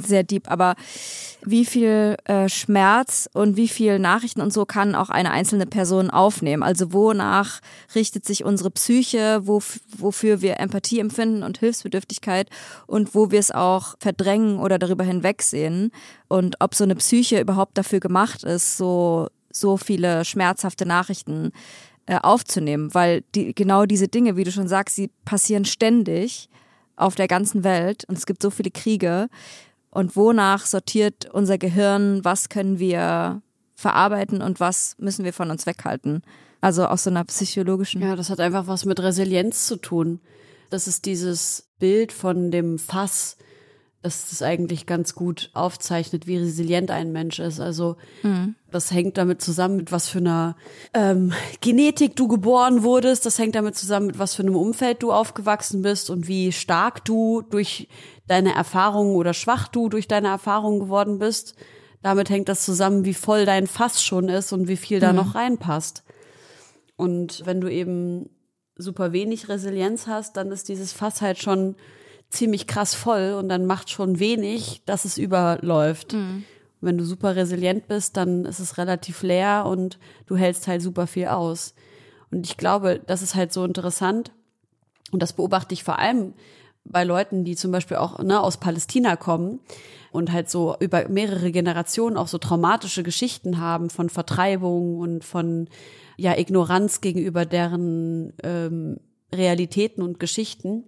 sehr 0.00 0.22
deep, 0.22 0.50
aber 0.50 0.76
wie 1.42 1.64
viel 1.64 2.16
äh, 2.24 2.48
Schmerz 2.48 3.28
und 3.32 3.56
wie 3.56 3.68
viel 3.68 3.98
Nachrichten 3.98 4.40
und 4.40 4.52
so 4.52 4.64
kann 4.64 4.94
auch 4.94 5.10
eine 5.10 5.30
einzelne 5.30 5.66
Person 5.66 6.10
aufnehmen? 6.10 6.62
Also 6.62 6.92
wonach 6.92 7.60
richtet 7.94 8.24
sich 8.24 8.44
unsere 8.44 8.70
Psyche, 8.70 9.40
wo, 9.44 9.60
wofür 9.96 10.40
wir 10.40 10.60
Empathie 10.60 11.00
empfinden 11.00 11.42
und 11.42 11.58
Hilfsbedürftigkeit 11.58 12.48
und 12.86 13.14
wo 13.14 13.30
wir 13.30 13.40
es 13.40 13.50
auch 13.50 13.96
verdrängen 13.98 14.60
oder 14.60 14.78
darüber 14.78 15.04
hinwegsehen 15.04 15.90
und 16.28 16.56
ob 16.60 16.74
so 16.74 16.84
eine 16.84 16.96
Psyche 16.96 17.40
überhaupt 17.40 17.76
dafür 17.76 18.00
gemacht 18.00 18.44
ist, 18.44 18.76
so, 18.76 19.28
so 19.50 19.76
viele 19.76 20.24
schmerzhafte 20.24 20.86
Nachrichten 20.86 21.52
äh, 22.08 22.18
aufzunehmen, 22.22 22.94
weil 22.94 23.22
die, 23.34 23.54
genau 23.54 23.84
diese 23.84 24.08
Dinge, 24.08 24.34
wie 24.36 24.44
du 24.44 24.50
schon 24.50 24.66
sagst, 24.66 24.96
sie 24.96 25.10
passieren 25.26 25.66
ständig 25.66 26.48
auf 26.96 27.14
der 27.14 27.28
ganzen 27.28 27.64
Welt 27.64 28.06
und 28.08 28.16
es 28.16 28.24
gibt 28.24 28.42
so 28.42 28.48
viele 28.48 28.70
Kriege 28.70 29.28
und 29.90 30.16
wonach 30.16 30.64
sortiert 30.64 31.28
unser 31.30 31.58
Gehirn, 31.58 32.24
was 32.24 32.48
können 32.48 32.78
wir 32.78 33.42
verarbeiten 33.74 34.40
und 34.40 34.58
was 34.58 34.96
müssen 34.98 35.22
wir 35.26 35.34
von 35.34 35.50
uns 35.50 35.66
weghalten. 35.66 36.22
Also 36.62 36.86
aus 36.86 37.04
so 37.04 37.10
einer 37.10 37.24
psychologischen. 37.24 38.00
Ja, 38.00 38.16
das 38.16 38.30
hat 38.30 38.40
einfach 38.40 38.66
was 38.66 38.86
mit 38.86 38.98
Resilienz 39.00 39.66
zu 39.66 39.76
tun. 39.76 40.20
Das 40.70 40.88
ist 40.88 41.04
dieses 41.04 41.68
Bild 41.78 42.10
von 42.12 42.50
dem 42.50 42.78
Fass, 42.78 43.36
das 44.02 44.30
das 44.30 44.42
eigentlich 44.42 44.86
ganz 44.86 45.14
gut 45.14 45.50
aufzeichnet, 45.54 46.28
wie 46.28 46.36
resilient 46.36 46.90
ein 46.90 47.10
Mensch 47.10 47.40
ist. 47.40 47.58
Also 47.58 47.96
mhm. 48.22 48.54
das 48.70 48.92
hängt 48.92 49.18
damit 49.18 49.42
zusammen, 49.42 49.76
mit 49.76 49.90
was 49.90 50.08
für 50.08 50.18
einer 50.18 50.56
ähm, 50.94 51.32
Genetik 51.60 52.14
du 52.14 52.28
geboren 52.28 52.84
wurdest. 52.84 53.26
Das 53.26 53.38
hängt 53.38 53.56
damit 53.56 53.74
zusammen, 53.74 54.06
mit 54.06 54.18
was 54.18 54.36
für 54.36 54.42
einem 54.42 54.54
Umfeld 54.54 55.02
du 55.02 55.10
aufgewachsen 55.10 55.82
bist 55.82 56.10
und 56.10 56.28
wie 56.28 56.52
stark 56.52 57.04
du 57.04 57.42
durch 57.42 57.88
deine 58.28 58.54
Erfahrungen 58.54 59.16
oder 59.16 59.34
schwach 59.34 59.66
du 59.66 59.88
durch 59.88 60.06
deine 60.06 60.28
Erfahrungen 60.28 60.78
geworden 60.78 61.18
bist. 61.18 61.56
Damit 62.00 62.30
hängt 62.30 62.48
das 62.48 62.64
zusammen, 62.64 63.04
wie 63.04 63.14
voll 63.14 63.46
dein 63.46 63.66
Fass 63.66 64.04
schon 64.04 64.28
ist 64.28 64.52
und 64.52 64.68
wie 64.68 64.76
viel 64.76 65.00
da 65.00 65.10
mhm. 65.10 65.16
noch 65.16 65.34
reinpasst. 65.34 66.04
Und 66.96 67.42
wenn 67.46 67.60
du 67.60 67.68
eben 67.68 68.30
super 68.76 69.12
wenig 69.12 69.48
Resilienz 69.48 70.06
hast, 70.06 70.36
dann 70.36 70.52
ist 70.52 70.68
dieses 70.68 70.92
Fass 70.92 71.20
halt 71.20 71.38
schon 71.38 71.74
ziemlich 72.30 72.66
krass 72.66 72.94
voll 72.94 73.34
und 73.38 73.48
dann 73.48 73.66
macht 73.66 73.90
schon 73.90 74.18
wenig, 74.18 74.82
dass 74.84 75.04
es 75.04 75.18
überläuft. 75.18 76.12
Mhm. 76.12 76.44
Wenn 76.80 76.98
du 76.98 77.04
super 77.04 77.34
resilient 77.34 77.88
bist, 77.88 78.16
dann 78.16 78.44
ist 78.44 78.60
es 78.60 78.78
relativ 78.78 79.22
leer 79.22 79.66
und 79.66 79.98
du 80.26 80.36
hältst 80.36 80.68
halt 80.68 80.82
super 80.82 81.06
viel 81.06 81.26
aus. 81.26 81.74
Und 82.30 82.46
ich 82.46 82.56
glaube, 82.56 83.00
das 83.06 83.22
ist 83.22 83.34
halt 83.34 83.52
so 83.52 83.64
interessant. 83.64 84.32
Und 85.10 85.22
das 85.22 85.32
beobachte 85.32 85.72
ich 85.72 85.82
vor 85.82 85.98
allem 85.98 86.34
bei 86.84 87.04
Leuten, 87.04 87.44
die 87.44 87.56
zum 87.56 87.72
Beispiel 87.72 87.96
auch 87.96 88.18
ne, 88.22 88.40
aus 88.40 88.58
Palästina 88.58 89.16
kommen 89.16 89.60
und 90.10 90.32
halt 90.32 90.48
so 90.48 90.76
über 90.80 91.08
mehrere 91.08 91.50
Generationen 91.50 92.16
auch 92.16 92.28
so 92.28 92.38
traumatische 92.38 93.02
Geschichten 93.02 93.58
haben 93.58 93.90
von 93.90 94.08
Vertreibung 94.08 94.98
und 94.98 95.24
von 95.24 95.68
ja 96.16 96.36
Ignoranz 96.36 97.00
gegenüber 97.00 97.44
deren 97.44 98.32
ähm, 98.42 98.98
Realitäten 99.32 100.02
und 100.02 100.18
Geschichten, 100.18 100.84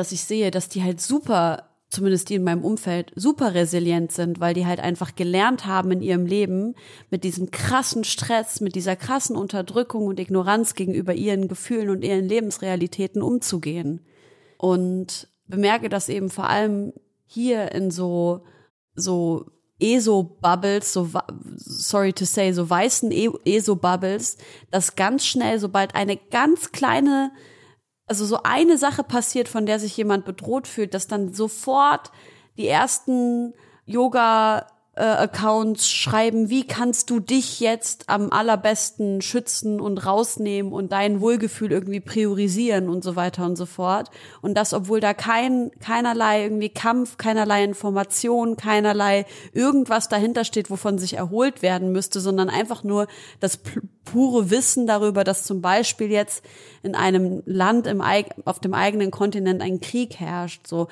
dass 0.00 0.12
ich 0.12 0.22
sehe, 0.22 0.50
dass 0.50 0.68
die 0.68 0.82
halt 0.82 1.00
super 1.00 1.70
zumindest 1.90 2.28
die 2.28 2.36
in 2.36 2.44
meinem 2.44 2.64
Umfeld, 2.64 3.12
super 3.16 3.52
resilient 3.52 4.12
sind, 4.12 4.40
weil 4.40 4.54
die 4.54 4.64
halt 4.64 4.80
einfach 4.80 5.16
gelernt 5.16 5.66
haben 5.66 5.90
in 5.90 6.02
ihrem 6.02 6.24
Leben, 6.24 6.76
mit 7.10 7.24
diesem 7.24 7.50
krassen 7.50 8.04
Stress, 8.04 8.60
mit 8.60 8.76
dieser 8.76 8.94
krassen 8.94 9.36
Unterdrückung 9.36 10.06
und 10.06 10.20
Ignoranz 10.20 10.74
gegenüber 10.74 11.14
ihren 11.14 11.48
Gefühlen 11.48 11.90
und 11.90 12.04
ihren 12.04 12.26
Lebensrealitäten 12.26 13.22
umzugehen. 13.22 14.06
Und 14.56 15.28
bemerke 15.48 15.88
das 15.88 16.08
eben 16.08 16.30
vor 16.30 16.48
allem 16.48 16.92
hier 17.26 17.72
in 17.72 17.90
so 17.90 18.44
so 18.94 19.46
ESO-Bubbles, 19.80 20.92
so 20.92 21.08
sorry 21.56 22.12
to 22.12 22.24
say, 22.24 22.52
so 22.52 22.68
weißen 22.68 23.10
e-, 23.10 23.30
ESO-Bubbles, 23.44 24.36
dass 24.70 24.94
ganz 24.94 25.24
schnell, 25.24 25.58
sobald 25.58 25.94
eine 25.94 26.16
ganz 26.16 26.70
kleine, 26.70 27.32
also 28.10 28.26
so 28.26 28.40
eine 28.42 28.76
Sache 28.76 29.04
passiert, 29.04 29.46
von 29.48 29.66
der 29.66 29.78
sich 29.78 29.96
jemand 29.96 30.24
bedroht 30.24 30.66
fühlt, 30.66 30.94
dass 30.94 31.06
dann 31.06 31.32
sofort 31.32 32.10
die 32.56 32.66
ersten 32.66 33.54
Yoga 33.86 34.66
äh, 35.00 35.02
Accounts 35.02 35.88
schreiben, 35.88 36.50
wie 36.50 36.66
kannst 36.66 37.08
du 37.08 37.20
dich 37.20 37.58
jetzt 37.58 38.10
am 38.10 38.30
allerbesten 38.30 39.22
schützen 39.22 39.80
und 39.80 40.04
rausnehmen 40.04 40.72
und 40.72 40.92
dein 40.92 41.22
Wohlgefühl 41.22 41.72
irgendwie 41.72 42.00
priorisieren 42.00 42.90
und 42.90 43.02
so 43.02 43.16
weiter 43.16 43.46
und 43.46 43.56
so 43.56 43.64
fort. 43.64 44.10
Und 44.42 44.58
das, 44.58 44.74
obwohl 44.74 45.00
da 45.00 45.14
kein, 45.14 45.70
keinerlei 45.80 46.42
irgendwie 46.42 46.68
Kampf, 46.68 47.16
keinerlei 47.16 47.64
Information, 47.64 48.58
keinerlei 48.58 49.24
irgendwas 49.54 50.10
dahinter 50.10 50.44
steht, 50.44 50.70
wovon 50.70 50.98
sich 50.98 51.14
erholt 51.14 51.62
werden 51.62 51.92
müsste, 51.92 52.20
sondern 52.20 52.50
einfach 52.50 52.84
nur 52.84 53.06
das 53.40 53.58
pure 54.04 54.50
Wissen 54.50 54.86
darüber, 54.86 55.24
dass 55.24 55.44
zum 55.44 55.62
Beispiel 55.62 56.10
jetzt 56.10 56.44
in 56.82 56.94
einem 56.94 57.42
Land 57.46 57.86
im, 57.86 58.02
auf 58.44 58.58
dem 58.58 58.74
eigenen 58.74 59.10
Kontinent 59.10 59.62
ein 59.62 59.80
Krieg 59.80 60.16
herrscht, 60.16 60.66
so 60.66 60.88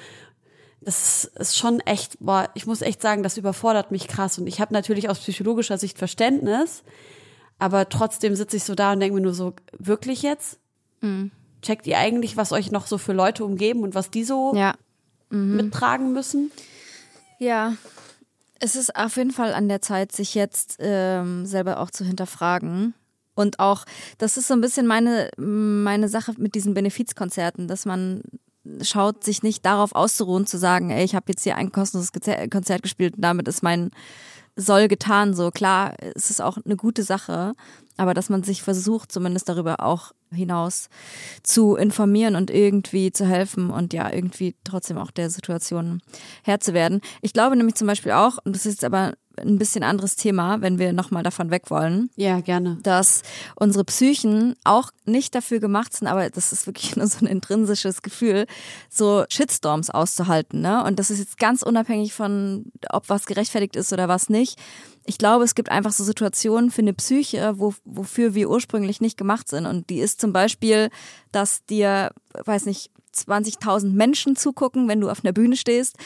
das 0.81 1.25
ist 1.25 1.57
schon 1.57 1.81
echt, 1.81 2.19
boah, 2.21 2.49
ich 2.55 2.67
muss 2.67 2.83
echt 2.83 3.03
sagen, 3.03 3.23
das 3.23 3.37
überfordert 3.37 3.91
mich 3.91 4.07
krass. 4.09 4.39
Und 4.39 4.47
ich 4.47 4.61
habe 4.61 4.73
natürlich 4.73 5.09
aus 5.09 5.19
psychologischer 5.19 5.79
Sicht 5.79 5.99
Verständnis, 5.99 6.83
aber 7.59 7.89
trotzdem 7.89 8.35
sitze 8.35 8.57
ich 8.57 8.65
so 8.65 8.75
da 8.75 8.93
und 8.93 9.01
denke 9.01 9.17
mir 9.17 9.23
nur 9.23 9.35
so, 9.35 9.55
wirklich 9.79 10.23
jetzt? 10.23 10.59
Mhm. 11.01 11.31
Checkt 11.63 11.87
ihr 11.87 11.99
eigentlich, 11.99 12.37
was 12.37 12.53
euch 12.53 12.71
noch 12.71 12.87
so 12.87 12.99
für 12.99 13.13
Leute 13.13 13.45
umgeben 13.45 13.83
und 13.83 13.95
was 13.95 14.11
die 14.11 14.25
so 14.25 14.55
ja. 14.55 14.75
mhm. 15.31 15.57
mittragen 15.57 16.13
müssen? 16.13 16.53
Ja, 17.41 17.75
es 18.61 18.77
ist 18.77 18.95
auf 18.97 19.17
jeden 19.17 19.31
Fall 19.31 19.55
an 19.55 19.69
der 19.69 19.83
Zeit, 19.83 20.13
sich 20.13 20.35
jetzt 20.35 20.77
ähm, 20.81 21.47
selber 21.47 21.81
auch 21.81 21.91
zu 21.91 22.05
hinterfragen. 22.05 22.95
Und 23.35 23.61
auch, 23.61 23.85
das 24.19 24.37
ist 24.37 24.49
so 24.49 24.55
ein 24.55 24.61
bisschen 24.61 24.87
meine, 24.87 25.31
meine 25.37 26.09
Sache 26.09 26.35
mit 26.39 26.57
diesen 26.57 26.75
Benefizkonzerten, 26.75 27.69
dass 27.69 27.87
man 27.87 28.23
schaut, 28.83 29.25
sich 29.25 29.43
nicht 29.43 29.65
darauf 29.65 29.95
auszuruhen, 29.95 30.47
zu 30.47 30.59
sagen, 30.59 30.91
ey, 30.91 31.05
ich 31.05 31.15
habe 31.15 31.27
jetzt 31.29 31.43
hier 31.43 31.57
ein 31.57 31.73
kostenloses 31.73 32.13
Konzert 32.51 32.83
gespielt 32.83 33.17
und 33.17 33.23
damit 33.23 33.49
ist 33.49 33.63
mein 33.63 33.91
Soll 34.57 34.89
getan. 34.89 35.35
So 35.35 35.51
klar, 35.51 35.95
es 36.15 36.31
ist 36.31 36.41
auch 36.41 36.59
eine 36.65 36.77
gute 36.77 37.03
Sache, 37.03 37.55
aber 37.99 38.15
dass 38.15 38.31
man 38.31 38.43
sich 38.43 38.63
versucht, 38.63 39.13
zumindest 39.13 39.49
darüber 39.49 39.81
auch 39.81 40.13
hinaus 40.33 40.89
zu 41.43 41.77
informieren 41.77 42.37
und 42.37 42.51
irgendwie 42.51 43.13
zu 43.13 43.27
helfen 43.27 43.71
und 43.71 43.93
ja, 43.93 44.13
irgendwie 44.13 44.55
trotzdem 44.65 44.99
auch 44.99 45.11
der 45.11 45.31
Situation 45.31 46.01
Herr 46.45 46.61
zu 46.61 46.75
werden. 46.75 47.01
Ich 47.21 47.33
glaube 47.33 47.57
nämlich 47.57 47.75
zum 47.75 47.87
Beispiel 47.87 48.13
auch, 48.13 48.39
und 48.45 48.55
das 48.55 48.67
ist 48.67 48.85
aber 48.85 49.15
ein 49.39 49.59
bisschen 49.59 49.83
anderes 49.83 50.17
Thema, 50.17 50.61
wenn 50.61 50.79
wir 50.79 50.93
nochmal 50.93 51.23
davon 51.23 51.51
weg 51.51 51.71
wollen. 51.71 52.11
Ja, 52.17 52.41
gerne. 52.41 52.79
Dass 52.83 53.23
unsere 53.55 53.85
Psychen 53.85 54.55
auch 54.65 54.91
nicht 55.05 55.35
dafür 55.35 55.61
gemacht 55.61 55.95
sind, 55.95 56.09
aber 56.09 56.29
das 56.31 56.53
ist 56.53 56.67
wirklich 56.67 56.97
nur 56.97 57.07
so 57.07 57.25
ein 57.25 57.29
intrinsisches 57.29 58.03
Gefühl, 58.03 58.47
so 58.91 59.25
Shitstorms 59.29 59.91
auszuhalten. 59.91 60.61
Ne? 60.61 60.85
Und 60.85 60.99
das 60.99 61.11
ist 61.11 61.19
jetzt 61.19 61.39
ganz 61.39 61.63
unabhängig 61.63 62.13
von, 62.13 62.73
ob 62.91 63.09
was 63.09 63.27
gerechtfertigt 63.27 63.77
ist 63.77 63.93
oder 63.93 64.09
was 64.09 64.29
nicht. 64.29 64.59
Ich 65.09 65.17
glaube, 65.17 65.43
es 65.43 65.55
gibt 65.55 65.71
einfach 65.71 65.93
so 65.93 66.05
Situationen 66.05 66.71
für 66.71 66.83
eine 66.83 66.93
Psyche, 66.93 67.55
wo, 67.59 67.73
wofür 67.87 68.35
wir 68.35 68.51
ursprünglich 68.51 69.01
nicht 69.01 69.17
gemacht 69.17 69.49
sind. 69.49 69.65
Und 69.65 69.89
die 69.89 70.01
ist 70.01 70.21
zum 70.21 70.35
Beispiel, 70.35 70.91
dass 71.33 71.65
dir, 71.65 72.11
weiß 72.45 72.67
nicht, 72.67 72.91
20.000 73.17 73.91
Menschen 73.93 74.37
zugucken, 74.37 74.87
wenn 74.87 75.01
du 75.01 75.09
auf 75.09 75.25
einer 75.25 75.33
Bühne 75.33 75.57
stehst 75.57 75.97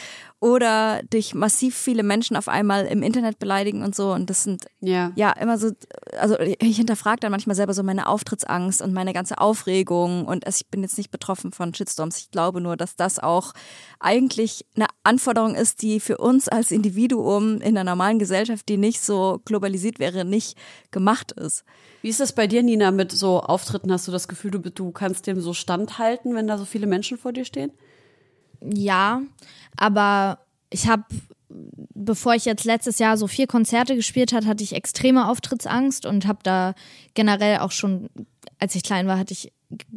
oder 0.43 1.01
dich 1.03 1.33
massiv 1.33 1.73
viele 1.73 2.03
Menschen 2.03 2.35
auf 2.35 2.49
einmal 2.49 2.85
im 2.87 3.01
Internet 3.01 3.39
beleidigen 3.39 3.81
und 3.81 3.95
so 3.95 4.11
und 4.11 4.29
das 4.29 4.43
sind 4.43 4.65
ja, 4.81 5.13
ja 5.15 5.31
immer 5.31 5.57
so 5.57 5.71
also 6.19 6.37
ich 6.37 6.75
hinterfrage 6.75 7.21
dann 7.21 7.31
manchmal 7.31 7.55
selber 7.55 7.73
so 7.73 7.81
meine 7.81 8.07
Auftrittsangst 8.07 8.81
und 8.81 8.91
meine 8.91 9.13
ganze 9.13 9.37
Aufregung 9.37 10.25
und 10.25 10.45
also 10.45 10.57
ich 10.57 10.69
bin 10.69 10.81
jetzt 10.81 10.97
nicht 10.97 11.11
betroffen 11.11 11.53
von 11.53 11.73
Shitstorms, 11.73 12.17
ich 12.17 12.29
glaube 12.29 12.59
nur, 12.59 12.75
dass 12.75 12.97
das 12.97 13.19
auch 13.19 13.53
eigentlich 14.01 14.65
eine 14.75 14.87
Anforderung 15.03 15.55
ist, 15.55 15.81
die 15.81 16.01
für 16.01 16.17
uns 16.17 16.49
als 16.49 16.71
Individuum 16.71 17.61
in 17.61 17.77
einer 17.77 17.89
normalen 17.89 18.19
Gesellschaft, 18.19 18.67
die 18.67 18.75
nicht 18.75 18.99
so 18.99 19.39
globalisiert 19.45 19.99
wäre, 19.99 20.25
nicht 20.25 20.57
gemacht 20.91 21.31
ist. 21.31 21.63
Wie 22.01 22.09
ist 22.09 22.19
das 22.19 22.35
bei 22.35 22.47
dir, 22.47 22.63
Nina, 22.63 22.91
mit 22.91 23.13
so 23.13 23.39
Auftritten? 23.39 23.93
Hast 23.93 24.09
du 24.09 24.11
das 24.11 24.27
Gefühl, 24.27 24.51
du, 24.51 24.59
du 24.59 24.91
kannst 24.91 25.25
dem 25.25 25.39
so 25.39 25.53
standhalten, 25.53 26.35
wenn 26.35 26.47
da 26.47 26.57
so 26.57 26.65
viele 26.65 26.85
Menschen 26.85 27.17
vor 27.17 27.31
dir 27.31 27.45
stehen? 27.45 27.71
Ja, 28.71 29.21
aber 29.75 30.39
ich 30.69 30.87
habe 30.87 31.03
bevor 31.93 32.33
ich 32.35 32.45
jetzt 32.45 32.65
letztes 32.65 32.99
Jahr 32.99 33.17
so 33.17 33.27
vier 33.27 33.47
Konzerte 33.47 33.95
gespielt 33.95 34.33
hat, 34.33 34.45
hatte 34.45 34.63
ich 34.63 34.73
extreme 34.73 35.27
Auftrittsangst 35.27 36.05
und 36.05 36.27
habe 36.27 36.39
da 36.43 36.73
generell 37.13 37.59
auch 37.59 37.71
schon, 37.71 38.09
als 38.59 38.75
ich 38.75 38.83
klein 38.83 39.07
war, 39.07 39.17
hatte 39.17 39.33
ich 39.33 39.51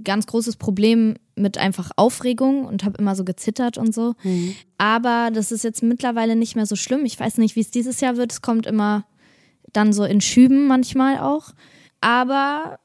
ganz 0.05 0.27
großes 0.27 0.57
Problem 0.57 1.17
mit 1.35 1.59
einfach 1.59 1.91
Aufregung 1.97 2.65
und 2.65 2.85
habe 2.85 2.99
immer 2.99 3.15
so 3.15 3.25
gezittert 3.25 3.77
und 3.79 3.95
so. 3.95 4.15
Mhm. 4.23 4.55
Aber 4.79 5.31
das 5.33 5.53
ist 5.53 5.65
jetzt 5.65 5.83
mittlerweile 5.83 6.37
nicht 6.37 6.57
mehr 6.57 6.67
so 6.67 6.77
schlimm. 6.77 7.05
Ich 7.05 7.19
weiß 7.19 7.39
nicht, 7.39 7.57
wie 7.57 7.61
es 7.61 7.71
dieses 7.71 8.01
Jahr 8.01 8.17
wird. 8.17 8.33
Es 8.33 8.43
kommt 8.43 8.67
immer 8.67 9.05
dann 9.73 9.93
so 9.93 10.05
in 10.05 10.21
Schüben 10.21 10.67
manchmal 10.67 11.19
auch. 11.19 11.51
Aber 12.01 12.79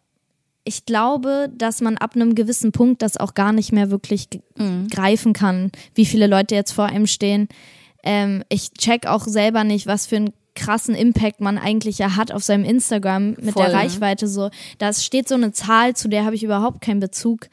ich 0.71 0.85
glaube, 0.85 1.49
dass 1.53 1.81
man 1.81 1.97
ab 1.97 2.15
einem 2.15 2.33
gewissen 2.33 2.71
Punkt 2.71 3.01
das 3.01 3.17
auch 3.17 3.33
gar 3.33 3.51
nicht 3.51 3.73
mehr 3.73 3.91
wirklich 3.91 4.29
mhm. 4.55 4.87
greifen 4.87 5.33
kann, 5.33 5.69
wie 5.95 6.05
viele 6.05 6.27
Leute 6.27 6.55
jetzt 6.55 6.71
vor 6.71 6.85
einem 6.85 7.07
stehen. 7.07 7.49
Ähm, 8.03 8.45
ich 8.47 8.71
check 8.71 9.05
auch 9.05 9.25
selber 9.25 9.65
nicht, 9.65 9.85
was 9.85 10.05
für 10.05 10.15
einen 10.15 10.31
krassen 10.55 10.95
Impact 10.95 11.41
man 11.41 11.57
eigentlich 11.57 11.97
ja 11.97 12.15
hat 12.15 12.31
auf 12.31 12.43
seinem 12.43 12.63
Instagram 12.63 13.31
mit 13.31 13.51
Voll. 13.51 13.65
der 13.65 13.73
Reichweite 13.73 14.29
so. 14.29 14.49
Da 14.77 14.93
steht 14.93 15.27
so 15.27 15.35
eine 15.35 15.51
Zahl, 15.51 15.93
zu 15.93 16.07
der 16.07 16.23
habe 16.23 16.35
ich 16.35 16.43
überhaupt 16.43 16.79
keinen 16.79 17.01
Bezug. 17.01 17.49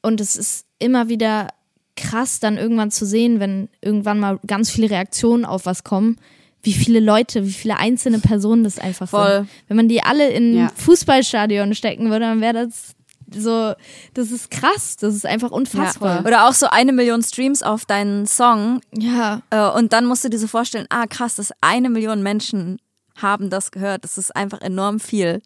Und 0.00 0.20
es 0.20 0.36
ist 0.36 0.64
immer 0.78 1.08
wieder 1.08 1.48
krass, 1.96 2.38
dann 2.38 2.56
irgendwann 2.56 2.92
zu 2.92 3.04
sehen, 3.04 3.40
wenn 3.40 3.68
irgendwann 3.80 4.20
mal 4.20 4.38
ganz 4.46 4.70
viele 4.70 4.90
Reaktionen 4.90 5.44
auf 5.44 5.66
was 5.66 5.82
kommen 5.82 6.18
wie 6.62 6.72
viele 6.72 7.00
Leute, 7.00 7.46
wie 7.46 7.52
viele 7.52 7.78
einzelne 7.78 8.18
Personen 8.18 8.64
das 8.64 8.78
einfach 8.78 9.08
Voll. 9.08 9.38
sind. 9.38 9.48
Wenn 9.68 9.76
man 9.76 9.88
die 9.88 10.02
alle 10.02 10.28
in 10.30 10.54
ja. 10.54 10.70
Fußballstadion 10.74 11.74
stecken 11.74 12.10
würde, 12.10 12.26
dann 12.26 12.40
wäre 12.40 12.66
das 12.66 12.94
so, 13.32 13.74
das 14.14 14.30
ist 14.32 14.50
krass, 14.50 14.96
das 14.96 15.14
ist 15.14 15.26
einfach 15.26 15.50
unfassbar. 15.50 16.16
Ja. 16.16 16.26
Oder 16.26 16.48
auch 16.48 16.52
so 16.52 16.66
eine 16.68 16.92
Million 16.92 17.22
Streams 17.22 17.62
auf 17.62 17.84
deinen 17.84 18.26
Song. 18.26 18.80
Ja. 18.92 19.42
Äh, 19.50 19.68
und 19.70 19.92
dann 19.92 20.06
musst 20.06 20.24
du 20.24 20.28
dir 20.28 20.38
so 20.38 20.48
vorstellen, 20.48 20.86
ah 20.90 21.06
krass, 21.06 21.36
dass 21.36 21.52
eine 21.60 21.90
Million 21.90 22.22
Menschen 22.22 22.78
haben 23.16 23.50
das 23.50 23.70
gehört. 23.70 24.04
Das 24.04 24.18
ist 24.18 24.34
einfach 24.34 24.60
enorm 24.60 25.00
viel. 25.00 25.42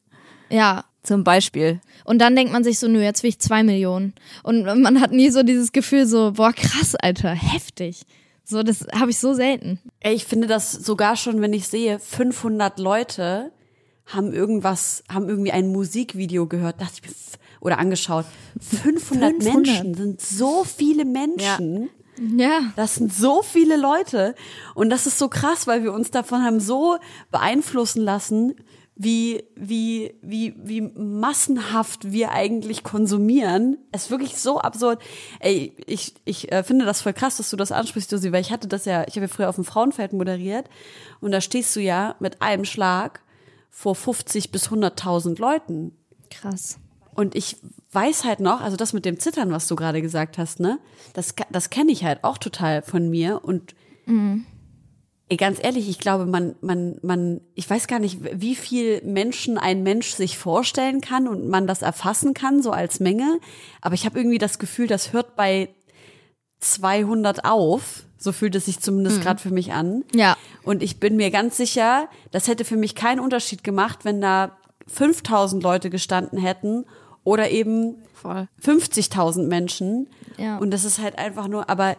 Ja. 0.49 0.85
Zum 1.03 1.23
Beispiel. 1.23 1.81
Und 2.05 2.19
dann 2.21 2.35
denkt 2.35 2.53
man 2.53 2.65
sich 2.65 2.79
so, 2.79 2.89
nö, 2.89 3.03
jetzt 3.03 3.23
will 3.23 3.29
ich 3.29 3.39
zwei 3.39 3.63
Millionen. 3.63 4.15
Und 4.43 4.65
man 4.65 5.01
hat 5.03 5.13
nie 5.13 5.29
so 5.29 5.43
dieses 5.43 5.73
Gefühl 5.73 6.07
so, 6.07 6.33
boah, 6.33 6.55
krass, 6.55 6.95
Alter, 6.95 7.31
heftig. 7.31 8.07
So, 8.45 8.63
das 8.63 8.87
habe 8.93 9.11
ich 9.11 9.19
so 9.19 9.33
selten. 9.33 9.81
Ey, 10.01 10.15
ich 10.15 10.27
finde 10.27 10.47
das 10.47 10.73
sogar 10.73 11.17
schon, 11.17 11.41
wenn 11.41 11.53
ich 11.53 11.67
sehe, 11.67 11.99
500 11.99 12.79
Leute 12.79 13.53
haben 14.07 14.33
irgendwas, 14.33 15.03
haben 15.09 15.29
irgendwie 15.29 15.53
ein 15.53 15.73
Musikvideo 15.73 16.47
gehört, 16.47 16.81
dachte 16.81 17.01
ich 17.03 17.09
mir, 17.09 17.15
oder 17.61 17.79
angeschaut. 17.79 18.27
500, 18.61 19.43
500. 19.43 19.43
Menschen 19.43 19.95
sind 19.95 20.21
so 20.21 20.65
viele 20.65 21.07
Menschen. 21.07 21.89
Ja. 22.37 22.47
ja. 22.47 22.61
Das 22.77 22.97
sind 22.97 23.13
so 23.13 23.43
viele 23.43 23.79
Leute. 23.79 24.35
Und 24.75 24.91
das 24.91 25.07
ist 25.07 25.19
so 25.19 25.29
krass, 25.29 25.67
weil 25.67 25.83
wir 25.83 25.95
uns 25.95 26.11
davon 26.11 26.45
haben 26.45 26.61
so 26.61 26.99
beeinflussen 27.31 28.03
lassen, 28.03 28.55
wie, 28.97 29.43
wie, 29.57 30.15
wie, 30.23 30.55
wie 30.57 30.81
massenhaft 30.81 32.13
wir 32.13 32.31
eigentlich 32.31 32.85
konsumieren. 32.85 33.79
Es 33.91 34.05
ist 34.05 34.11
wirklich 34.11 34.37
so 34.39 34.61
absurd. 34.61 35.03
Ey, 35.41 35.77
ich, 35.87 36.15
ich 36.25 36.53
äh, 36.53 36.63
finde 36.63 36.85
das 36.85 37.03
voll 37.03 37.13
krass, 37.13 37.39
dass 37.39 37.51
du 37.51 37.57
das 37.57 37.73
ansprichst, 37.73 38.13
Josi, 38.13 38.31
weil 38.31 38.41
ich 38.41 38.53
hatte 38.53 38.69
das 38.69 38.85
ja, 38.85 39.03
ich 39.09 39.17
habe 39.17 39.27
ja 39.27 39.29
früher 39.29 39.49
auf 39.49 39.57
dem 39.57 39.65
Frauenfeld 39.65 40.13
moderiert 40.13 40.69
und 41.21 41.33
da 41.33 41.41
stehst 41.41 41.75
du 41.75 41.81
ja 41.81 42.15
mit 42.21 42.41
einem 42.41 42.65
Schlag 42.65 43.21
vor 43.69 43.97
50 43.97 44.53
bis 44.53 44.69
100.000 44.69 45.41
Leuten. 45.41 45.93
Krass. 46.31 46.79
Und 47.15 47.35
ich 47.35 47.57
weiß 47.91 48.25
halt 48.25 48.39
noch, 48.41 48.61
also 48.61 48.77
das 48.77 48.93
mit 48.93 49.05
dem 49.05 49.19
Zittern, 49.19 49.51
was 49.51 49.67
du 49.67 49.75
gerade 49.75 50.03
gesagt 50.03 50.39
hast, 50.39 50.61
ne, 50.61 50.79
das, 51.15 51.35
das 51.51 51.71
kenne 51.71 51.91
ich 51.91 52.05
halt 52.05 52.23
auch 52.23 52.39
total 52.39 52.83
von 52.83 53.09
mir 53.09 53.45
und 53.45 53.75
mhm 54.07 54.47
ganz 55.37 55.59
ehrlich, 55.63 55.89
ich 55.89 55.99
glaube, 55.99 56.27
man, 56.27 56.55
man, 56.61 56.99
man, 57.03 57.41
ich 57.55 57.69
weiß 57.69 57.87
gar 57.87 57.99
nicht, 57.99 58.19
wie 58.41 58.55
viel 58.55 59.03
Menschen 59.05 59.59
ein 59.59 59.83
Mensch 59.83 60.11
sich 60.11 60.39
vorstellen 60.39 61.01
kann 61.01 61.27
und 61.29 61.49
man 61.49 61.67
das 61.67 61.83
erfassen 61.83 62.35
kann, 62.35 62.63
so 62.63 62.71
als 62.71 63.01
Menge. 63.01 63.41
Aber 63.81 63.95
ich 63.95 64.05
habe 64.05 64.19
irgendwie 64.19 64.39
das 64.39 64.59
Gefühl, 64.59 64.87
das 64.87 65.13
hört 65.13 65.35
bei 65.35 65.71
200 66.61 67.45
auf. 67.45 68.05
So 68.19 68.33
fühlt 68.33 68.55
es 68.55 68.67
sich 68.67 68.81
zumindest 68.81 69.19
mhm. 69.19 69.23
gerade 69.23 69.41
für 69.41 69.51
mich 69.51 69.73
an. 69.73 70.05
Ja. 70.15 70.37
Und 70.63 70.83
ich 70.83 71.01
bin 71.01 71.17
mir 71.17 71.31
ganz 71.31 71.57
sicher, 71.57 72.09
das 72.31 72.49
hätte 72.49 72.65
für 72.65 72.77
mich 72.77 72.95
keinen 72.95 73.21
Unterschied 73.21 73.65
gemacht, 73.65 74.05
wenn 74.05 74.21
da 74.21 74.57
5000 74.87 75.63
Leute 75.63 75.91
gestanden 75.91 76.39
hätten 76.39 76.85
oder 77.23 77.51
eben 77.51 77.97
50.000 78.23 79.47
Menschen. 79.47 80.09
Ja. 80.37 80.59
Und 80.59 80.71
das 80.71 80.85
ist 80.85 81.01
halt 81.01 81.19
einfach 81.19 81.49
nur, 81.49 81.69
aber 81.69 81.97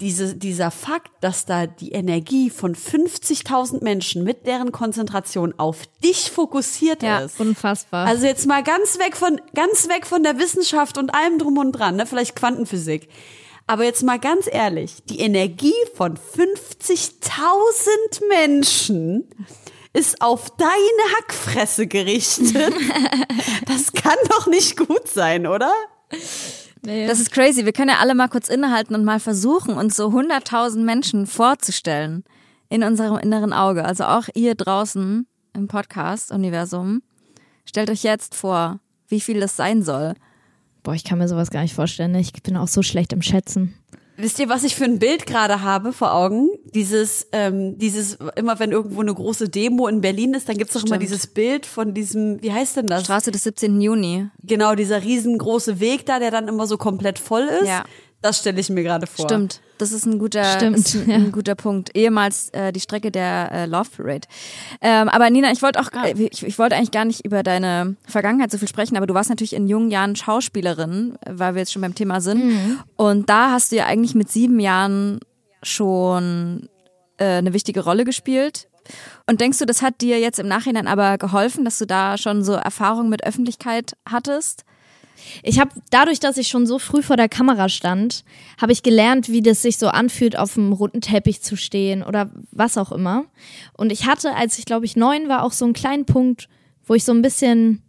diese, 0.00 0.34
dieser 0.34 0.70
Fakt, 0.70 1.10
dass 1.20 1.44
da 1.44 1.66
die 1.66 1.92
Energie 1.92 2.50
von 2.50 2.74
50.000 2.74 3.84
Menschen 3.84 4.24
mit 4.24 4.46
deren 4.46 4.72
Konzentration 4.72 5.54
auf 5.58 5.82
dich 6.02 6.30
fokussiert 6.30 7.02
ja, 7.02 7.20
ist. 7.20 7.38
Unfassbar. 7.38 8.06
Also 8.06 8.26
jetzt 8.26 8.46
mal 8.46 8.62
ganz 8.62 8.98
weg 8.98 9.16
von, 9.16 9.40
ganz 9.54 9.88
weg 9.88 10.06
von 10.06 10.22
der 10.22 10.38
Wissenschaft 10.38 10.98
und 10.98 11.14
allem 11.14 11.38
drum 11.38 11.58
und 11.58 11.72
dran, 11.72 11.96
ne? 11.96 12.06
vielleicht 12.06 12.34
Quantenphysik. 12.34 13.08
Aber 13.66 13.84
jetzt 13.84 14.02
mal 14.02 14.18
ganz 14.18 14.48
ehrlich, 14.50 14.96
die 15.08 15.20
Energie 15.20 15.74
von 15.94 16.16
50.000 16.16 17.30
Menschen 18.28 19.28
ist 19.92 20.22
auf 20.22 20.50
deine 20.56 20.72
Hackfresse 21.18 21.86
gerichtet. 21.86 22.54
das 23.66 23.92
kann 23.92 24.16
doch 24.28 24.46
nicht 24.46 24.76
gut 24.76 25.08
sein, 25.08 25.46
oder? 25.46 25.72
Nee. 26.82 27.06
Das 27.06 27.20
ist 27.20 27.30
crazy. 27.30 27.64
Wir 27.64 27.72
können 27.72 27.90
ja 27.90 27.98
alle 27.98 28.14
mal 28.14 28.28
kurz 28.28 28.48
innehalten 28.48 28.94
und 28.94 29.04
mal 29.04 29.20
versuchen, 29.20 29.74
uns 29.74 29.96
so 29.96 30.08
100.000 30.08 30.78
Menschen 30.78 31.26
vorzustellen 31.26 32.24
in 32.68 32.82
unserem 32.82 33.18
inneren 33.18 33.52
Auge. 33.52 33.84
Also 33.84 34.04
auch 34.04 34.28
ihr 34.34 34.54
draußen 34.54 35.26
im 35.54 35.68
Podcast-Universum. 35.68 37.02
Stellt 37.66 37.90
euch 37.90 38.02
jetzt 38.02 38.34
vor, 38.34 38.80
wie 39.08 39.20
viel 39.20 39.40
das 39.40 39.56
sein 39.56 39.82
soll. 39.82 40.14
Boah, 40.82 40.94
ich 40.94 41.04
kann 41.04 41.18
mir 41.18 41.28
sowas 41.28 41.50
gar 41.50 41.62
nicht 41.62 41.74
vorstellen. 41.74 42.14
Ich 42.14 42.32
bin 42.42 42.56
auch 42.56 42.68
so 42.68 42.82
schlecht 42.82 43.12
im 43.12 43.22
Schätzen. 43.22 43.74
Wisst 44.20 44.38
ihr, 44.38 44.48
was 44.48 44.64
ich 44.64 44.74
für 44.74 44.84
ein 44.84 44.98
Bild 44.98 45.26
gerade 45.26 45.62
habe 45.62 45.92
vor 45.92 46.14
Augen? 46.14 46.48
Dieses, 46.74 47.26
ähm, 47.32 47.78
dieses, 47.78 48.18
immer 48.36 48.58
wenn 48.58 48.72
irgendwo 48.72 49.00
eine 49.00 49.14
große 49.14 49.48
Demo 49.48 49.88
in 49.88 50.00
Berlin 50.00 50.34
ist, 50.34 50.48
dann 50.48 50.56
gibt's 50.56 50.74
doch 50.74 50.84
immer 50.84 50.98
dieses 50.98 51.26
Bild 51.26 51.64
von 51.66 51.94
diesem, 51.94 52.42
wie 52.42 52.52
heißt 52.52 52.76
denn 52.76 52.86
das? 52.88 53.04
Straße 53.04 53.30
des 53.30 53.44
17. 53.44 53.80
Juni. 53.80 54.28
Genau, 54.42 54.74
dieser 54.74 55.02
riesengroße 55.02 55.80
Weg 55.80 56.06
da, 56.06 56.18
der 56.18 56.30
dann 56.30 56.48
immer 56.48 56.66
so 56.66 56.76
komplett 56.76 57.18
voll 57.18 57.44
ist. 57.44 57.68
Ja. 57.68 57.84
Das 58.22 58.38
stelle 58.38 58.60
ich 58.60 58.68
mir 58.68 58.82
gerade 58.82 59.06
vor. 59.06 59.24
Stimmt, 59.24 59.60
das 59.78 59.92
ist 59.92 60.04
ein 60.04 60.18
guter, 60.18 60.44
Stimmt, 60.44 60.78
ist 60.78 60.94
ein, 60.94 61.04
ja. 61.10 61.16
ein 61.16 61.32
guter 61.32 61.54
Punkt. 61.54 61.96
Ehemals 61.96 62.50
äh, 62.50 62.72
die 62.72 62.80
Strecke 62.80 63.10
der 63.10 63.50
äh, 63.50 63.66
Love 63.66 63.88
Parade. 63.96 64.28
Ähm, 64.82 65.08
aber 65.08 65.30
Nina, 65.30 65.50
ich 65.52 65.62
wollte 65.62 65.80
auch, 65.80 65.90
äh, 66.04 66.12
ich, 66.12 66.42
ich 66.42 66.58
wollte 66.58 66.76
eigentlich 66.76 66.90
gar 66.90 67.06
nicht 67.06 67.24
über 67.24 67.42
deine 67.42 67.96
Vergangenheit 68.06 68.50
so 68.50 68.58
viel 68.58 68.68
sprechen, 68.68 68.96
aber 68.96 69.06
du 69.06 69.14
warst 69.14 69.30
natürlich 69.30 69.54
in 69.54 69.68
jungen 69.68 69.90
Jahren 69.90 70.16
Schauspielerin, 70.16 71.16
weil 71.26 71.54
wir 71.54 71.60
jetzt 71.60 71.72
schon 71.72 71.82
beim 71.82 71.94
Thema 71.94 72.20
sind. 72.20 72.44
Mhm. 72.44 72.80
Und 72.96 73.30
da 73.30 73.52
hast 73.52 73.72
du 73.72 73.76
ja 73.76 73.86
eigentlich 73.86 74.14
mit 74.14 74.30
sieben 74.30 74.60
Jahren 74.60 75.20
schon 75.62 76.68
äh, 77.16 77.24
eine 77.24 77.54
wichtige 77.54 77.80
Rolle 77.80 78.04
gespielt. 78.04 78.68
Und 79.26 79.40
denkst 79.40 79.58
du, 79.58 79.66
das 79.66 79.82
hat 79.82 80.00
dir 80.00 80.18
jetzt 80.18 80.38
im 80.38 80.48
Nachhinein 80.48 80.88
aber 80.88 81.16
geholfen, 81.16 81.64
dass 81.64 81.78
du 81.78 81.86
da 81.86 82.18
schon 82.18 82.42
so 82.42 82.52
Erfahrung 82.52 83.08
mit 83.08 83.24
Öffentlichkeit 83.24 83.92
hattest? 84.06 84.64
Ich 85.42 85.58
habe 85.58 85.70
dadurch, 85.90 86.20
dass 86.20 86.36
ich 86.36 86.48
schon 86.48 86.66
so 86.66 86.78
früh 86.78 87.02
vor 87.02 87.16
der 87.16 87.28
Kamera 87.28 87.68
stand, 87.68 88.24
habe 88.60 88.72
ich 88.72 88.82
gelernt, 88.82 89.28
wie 89.28 89.42
das 89.42 89.62
sich 89.62 89.78
so 89.78 89.88
anfühlt, 89.88 90.38
auf 90.38 90.54
dem 90.54 90.72
roten 90.72 91.00
Teppich 91.00 91.42
zu 91.42 91.56
stehen 91.56 92.02
oder 92.02 92.30
was 92.50 92.78
auch 92.78 92.92
immer. 92.92 93.24
Und 93.76 93.92
ich 93.92 94.06
hatte, 94.06 94.34
als 94.34 94.58
ich 94.58 94.64
glaube 94.64 94.86
ich 94.86 94.96
neun 94.96 95.28
war, 95.28 95.42
auch 95.42 95.52
so 95.52 95.64
einen 95.64 95.74
kleinen 95.74 96.04
Punkt, 96.04 96.48
wo 96.86 96.94
ich 96.94 97.04
so 97.04 97.12
ein 97.12 97.22
bisschen 97.22 97.82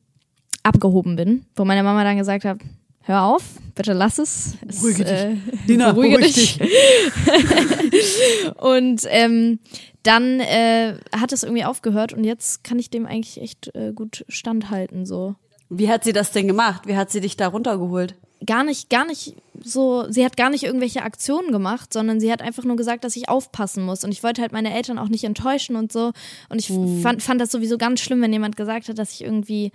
abgehoben 0.63 1.15
bin, 1.15 1.45
wo 1.55 1.65
meine 1.65 1.83
Mama 1.83 2.03
dann 2.03 2.17
gesagt 2.17 2.45
hat, 2.45 2.59
hör 3.03 3.23
auf, 3.23 3.43
bitte 3.75 3.93
lass 3.93 4.19
es. 4.19 4.57
Beruhige 4.65 5.03
dich. 5.03 5.13
Äh, 5.13 5.35
Dina, 5.67 5.91
beruhige 5.91 6.19
dich. 6.19 6.57
dich. 6.57 6.59
und 8.57 9.01
ähm, 9.09 9.59
dann 10.03 10.39
äh, 10.39 10.95
hat 11.11 11.31
es 11.31 11.43
irgendwie 11.43 11.65
aufgehört 11.65 12.13
und 12.13 12.23
jetzt 12.23 12.63
kann 12.63 12.79
ich 12.79 12.89
dem 12.89 13.05
eigentlich 13.05 13.41
echt 13.41 13.73
äh, 13.75 13.93
gut 13.93 14.25
standhalten 14.27 15.05
so. 15.05 15.35
Wie 15.73 15.89
hat 15.89 16.03
sie 16.03 16.11
das 16.11 16.31
denn 16.31 16.49
gemacht? 16.49 16.85
Wie 16.85 16.97
hat 16.97 17.11
sie 17.11 17.21
dich 17.21 17.37
da 17.37 17.47
runtergeholt? 17.47 18.15
Gar 18.45 18.65
nicht, 18.65 18.89
gar 18.89 19.05
nicht 19.05 19.37
so, 19.63 20.05
sie 20.09 20.25
hat 20.25 20.35
gar 20.35 20.49
nicht 20.49 20.63
irgendwelche 20.63 21.03
Aktionen 21.03 21.53
gemacht, 21.53 21.93
sondern 21.93 22.19
sie 22.19 22.29
hat 22.29 22.41
einfach 22.41 22.65
nur 22.65 22.75
gesagt, 22.75 23.05
dass 23.05 23.15
ich 23.15 23.29
aufpassen 23.29 23.85
muss. 23.85 24.03
Und 24.03 24.11
ich 24.11 24.21
wollte 24.21 24.41
halt 24.41 24.51
meine 24.51 24.73
Eltern 24.73 24.99
auch 24.99 25.07
nicht 25.07 25.23
enttäuschen 25.23 25.77
und 25.77 25.93
so. 25.93 26.11
Und 26.49 26.59
ich 26.59 26.67
hm. 26.67 27.01
fand, 27.01 27.23
fand 27.23 27.39
das 27.39 27.51
sowieso 27.51 27.77
ganz 27.77 28.01
schlimm, 28.01 28.21
wenn 28.21 28.33
jemand 28.33 28.57
gesagt 28.57 28.89
hat, 28.89 28.99
dass 28.99 29.13
ich 29.13 29.23
irgendwie 29.23 29.71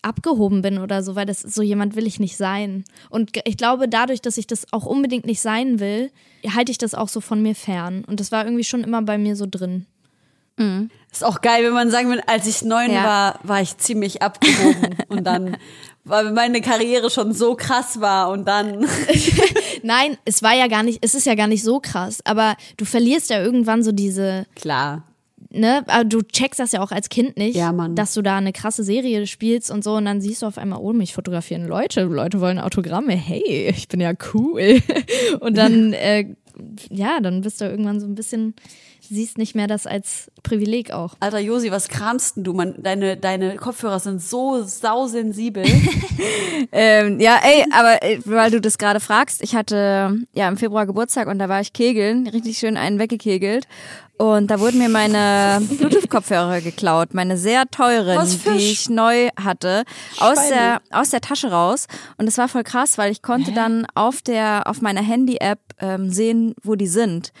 abgehoben 0.00 0.62
bin 0.62 0.78
oder 0.78 1.02
so, 1.02 1.16
weil 1.16 1.26
das 1.26 1.40
so 1.40 1.60
jemand 1.60 1.96
will 1.96 2.06
ich 2.06 2.18
nicht 2.18 2.38
sein. 2.38 2.84
Und 3.10 3.32
ich 3.44 3.58
glaube, 3.58 3.90
dadurch, 3.90 4.22
dass 4.22 4.38
ich 4.38 4.46
das 4.46 4.72
auch 4.72 4.86
unbedingt 4.86 5.26
nicht 5.26 5.40
sein 5.40 5.80
will, 5.80 6.10
halte 6.48 6.72
ich 6.72 6.78
das 6.78 6.94
auch 6.94 7.08
so 7.08 7.20
von 7.20 7.42
mir 7.42 7.54
fern. 7.54 8.04
Und 8.06 8.20
das 8.20 8.32
war 8.32 8.46
irgendwie 8.46 8.64
schon 8.64 8.84
immer 8.84 9.02
bei 9.02 9.18
mir 9.18 9.36
so 9.36 9.46
drin. 9.50 9.84
Mhm. 10.56 10.90
Ist 11.12 11.24
auch 11.24 11.40
geil, 11.40 11.64
wenn 11.64 11.72
man 11.72 11.90
sagen 11.90 12.10
will, 12.10 12.20
als 12.26 12.46
ich 12.46 12.62
neun 12.62 12.92
ja. 12.92 13.04
war, 13.04 13.40
war 13.42 13.60
ich 13.60 13.76
ziemlich 13.78 14.22
abgehoben 14.22 14.96
und 15.08 15.24
dann 15.24 15.56
weil 16.04 16.32
meine 16.32 16.60
Karriere 16.60 17.10
schon 17.10 17.32
so 17.32 17.54
krass 17.54 18.00
war 18.00 18.30
und 18.30 18.46
dann. 18.46 18.86
Nein, 19.82 20.16
es 20.24 20.42
war 20.42 20.54
ja 20.54 20.68
gar 20.68 20.82
nicht, 20.82 20.98
es 21.02 21.14
ist 21.14 21.26
ja 21.26 21.34
gar 21.34 21.46
nicht 21.46 21.64
so 21.64 21.80
krass, 21.80 22.20
aber 22.24 22.56
du 22.76 22.84
verlierst 22.84 23.30
ja 23.30 23.42
irgendwann 23.42 23.82
so 23.82 23.92
diese. 23.92 24.46
Klar. 24.54 25.04
Ne, 25.50 25.84
aber 25.86 26.04
du 26.04 26.20
checkst 26.20 26.58
das 26.58 26.72
ja 26.72 26.82
auch 26.82 26.90
als 26.90 27.08
Kind 27.08 27.36
nicht, 27.36 27.54
ja, 27.54 27.72
dass 27.90 28.12
du 28.12 28.22
da 28.22 28.38
eine 28.38 28.52
krasse 28.52 28.82
Serie 28.82 29.24
spielst 29.28 29.70
und 29.70 29.84
so 29.84 29.94
und 29.94 30.04
dann 30.04 30.20
siehst 30.20 30.42
du 30.42 30.46
auf 30.46 30.58
einmal, 30.58 30.80
oh, 30.80 30.92
mich 30.92 31.14
fotografieren 31.14 31.68
Leute, 31.68 32.02
Leute 32.02 32.40
wollen 32.40 32.58
Autogramme, 32.58 33.12
hey, 33.12 33.72
ich 33.72 33.86
bin 33.86 34.00
ja 34.00 34.14
cool. 34.32 34.82
Und 35.40 35.56
dann, 35.56 35.92
äh, 35.92 36.34
ja, 36.90 37.20
dann 37.20 37.42
bist 37.42 37.60
du 37.60 37.66
irgendwann 37.66 38.00
so 38.00 38.06
ein 38.06 38.16
bisschen 38.16 38.54
siehst 39.08 39.38
nicht 39.38 39.54
mehr 39.54 39.66
das 39.66 39.86
als 39.86 40.30
Privileg 40.42 40.92
auch. 40.92 41.14
Alter 41.20 41.38
Josi, 41.38 41.70
was 41.70 41.88
kramst 41.88 42.36
denn 42.36 42.44
du? 42.44 42.52
Man, 42.52 42.74
deine, 42.82 43.16
deine 43.16 43.56
Kopfhörer 43.56 43.98
sind 43.98 44.22
so 44.22 44.62
sausensibel. 44.62 45.64
ähm, 46.72 47.20
ja, 47.20 47.40
ey, 47.42 47.64
aber 47.72 48.02
äh, 48.02 48.18
weil 48.24 48.50
du 48.50 48.60
das 48.60 48.78
gerade 48.78 49.00
fragst, 49.00 49.42
ich 49.42 49.54
hatte 49.54 50.18
ja 50.32 50.48
im 50.48 50.56
Februar 50.56 50.86
Geburtstag 50.86 51.28
und 51.28 51.38
da 51.38 51.48
war 51.48 51.60
ich 51.60 51.72
kegeln, 51.72 52.26
richtig 52.26 52.58
schön 52.58 52.76
einen 52.76 52.98
weggekegelt. 52.98 53.66
Und 54.16 54.48
da 54.50 54.60
wurden 54.60 54.78
mir 54.78 54.88
meine 54.88 55.60
Bluetooth-Kopfhörer 55.68 56.60
geklaut, 56.60 57.14
meine 57.14 57.36
sehr 57.36 57.66
teuren, 57.66 58.28
die 58.44 58.58
ich 58.58 58.88
neu 58.88 59.28
hatte, 59.36 59.82
aus 60.20 60.48
der, 60.48 60.80
aus 60.92 61.10
der 61.10 61.20
Tasche 61.20 61.50
raus. 61.50 61.86
Und 62.16 62.28
es 62.28 62.38
war 62.38 62.46
voll 62.46 62.62
krass, 62.62 62.96
weil 62.96 63.10
ich 63.10 63.22
konnte 63.22 63.50
Hä? 63.50 63.56
dann 63.56 63.86
auf 63.96 64.22
der, 64.22 64.62
auf 64.66 64.80
meiner 64.80 65.02
Handy-App 65.02 65.58
ähm, 65.80 66.10
sehen, 66.10 66.54
wo 66.62 66.76
die 66.76 66.86
sind 66.86 67.32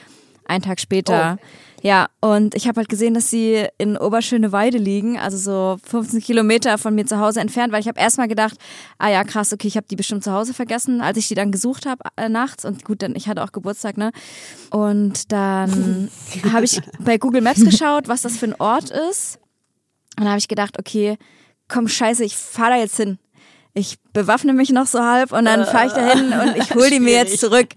einen 0.46 0.62
Tag 0.62 0.80
später. 0.80 1.38
Oh. 1.40 1.46
Ja, 1.84 2.08
und 2.20 2.54
ich 2.54 2.66
habe 2.66 2.78
halt 2.78 2.88
gesehen, 2.88 3.12
dass 3.12 3.28
sie 3.28 3.66
in 3.76 3.98
Oberschöneweide 3.98 4.78
liegen, 4.78 5.18
also 5.18 5.36
so 5.36 5.76
15 5.86 6.22
Kilometer 6.22 6.78
von 6.78 6.94
mir 6.94 7.04
zu 7.04 7.18
Hause 7.18 7.40
entfernt, 7.40 7.74
weil 7.74 7.80
ich 7.82 7.88
habe 7.88 8.00
erstmal 8.00 8.26
gedacht, 8.26 8.54
ah 8.96 9.10
ja, 9.10 9.22
krass, 9.22 9.52
okay, 9.52 9.68
ich 9.68 9.76
habe 9.76 9.86
die 9.90 9.96
bestimmt 9.96 10.24
zu 10.24 10.32
Hause 10.32 10.54
vergessen, 10.54 11.02
als 11.02 11.18
ich 11.18 11.28
die 11.28 11.34
dann 11.34 11.52
gesucht 11.52 11.84
habe 11.84 12.02
äh, 12.16 12.30
nachts. 12.30 12.64
Und 12.64 12.86
gut, 12.86 13.02
dann 13.02 13.14
ich 13.16 13.28
hatte 13.28 13.44
auch 13.44 13.52
Geburtstag, 13.52 13.98
ne? 13.98 14.12
Und 14.70 15.30
dann 15.30 16.08
habe 16.54 16.64
ich 16.64 16.80
bei 17.00 17.18
Google 17.18 17.42
Maps 17.42 17.62
geschaut, 17.62 18.08
was 18.08 18.22
das 18.22 18.38
für 18.38 18.46
ein 18.46 18.56
Ort 18.58 18.90
ist. 18.90 19.38
Und 20.16 20.24
dann 20.24 20.28
habe 20.28 20.38
ich 20.38 20.48
gedacht, 20.48 20.78
okay, 20.78 21.18
komm, 21.68 21.86
scheiße, 21.86 22.24
ich 22.24 22.34
fahre 22.34 22.70
da 22.70 22.76
jetzt 22.78 22.96
hin. 22.96 23.18
Ich 23.74 23.98
bewaffne 24.14 24.54
mich 24.54 24.70
noch 24.70 24.86
so 24.86 25.00
halb 25.00 25.32
und 25.32 25.44
dann 25.44 25.66
fahre 25.66 25.88
ich 25.88 25.92
da 25.92 26.14
hin 26.14 26.32
und 26.32 26.56
ich 26.56 26.74
hole 26.74 26.88
die 26.88 27.00
mir 27.00 27.12
jetzt 27.12 27.40
zurück. 27.40 27.68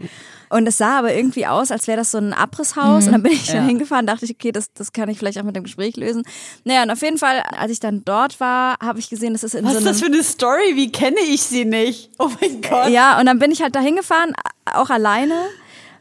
Und 0.49 0.67
es 0.67 0.77
sah 0.77 0.99
aber 0.99 1.13
irgendwie 1.13 1.45
aus, 1.45 1.71
als 1.71 1.87
wäre 1.87 1.97
das 1.97 2.11
so 2.11 2.17
ein 2.17 2.33
Abrisshaus. 2.33 3.03
Mhm. 3.03 3.07
Und 3.07 3.11
dann 3.13 3.23
bin 3.23 3.31
ich 3.33 3.47
ja. 3.47 3.55
da 3.55 3.65
hingefahren, 3.65 4.05
dachte 4.05 4.25
ich, 4.25 4.31
okay, 4.31 4.51
das, 4.51 4.71
das 4.73 4.93
kann 4.93 5.09
ich 5.09 5.17
vielleicht 5.17 5.39
auch 5.39 5.43
mit 5.43 5.55
dem 5.55 5.63
Gespräch 5.63 5.97
lösen. 5.97 6.23
Naja, 6.63 6.83
und 6.83 6.91
auf 6.91 7.01
jeden 7.01 7.17
Fall, 7.17 7.41
als 7.57 7.71
ich 7.71 7.79
dann 7.79 8.03
dort 8.05 8.39
war, 8.39 8.77
habe 8.81 8.99
ich 8.99 9.09
gesehen, 9.09 9.33
das 9.33 9.43
ist 9.43 9.55
in 9.55 9.65
Was 9.65 9.73
so 9.73 9.77
einem... 9.77 9.85
Was 9.85 9.95
ist 9.95 10.01
das 10.01 10.07
für 10.07 10.13
eine 10.13 10.23
Story? 10.23 10.75
Wie 10.75 10.91
kenne 10.91 11.19
ich 11.29 11.41
sie 11.43 11.65
nicht? 11.65 12.11
Oh 12.19 12.29
mein 12.39 12.61
Gott. 12.61 12.89
Ja, 12.89 13.19
und 13.19 13.25
dann 13.25 13.39
bin 13.39 13.51
ich 13.51 13.61
halt 13.61 13.75
da 13.75 13.79
hingefahren, 13.79 14.33
auch 14.65 14.89
alleine 14.89 15.35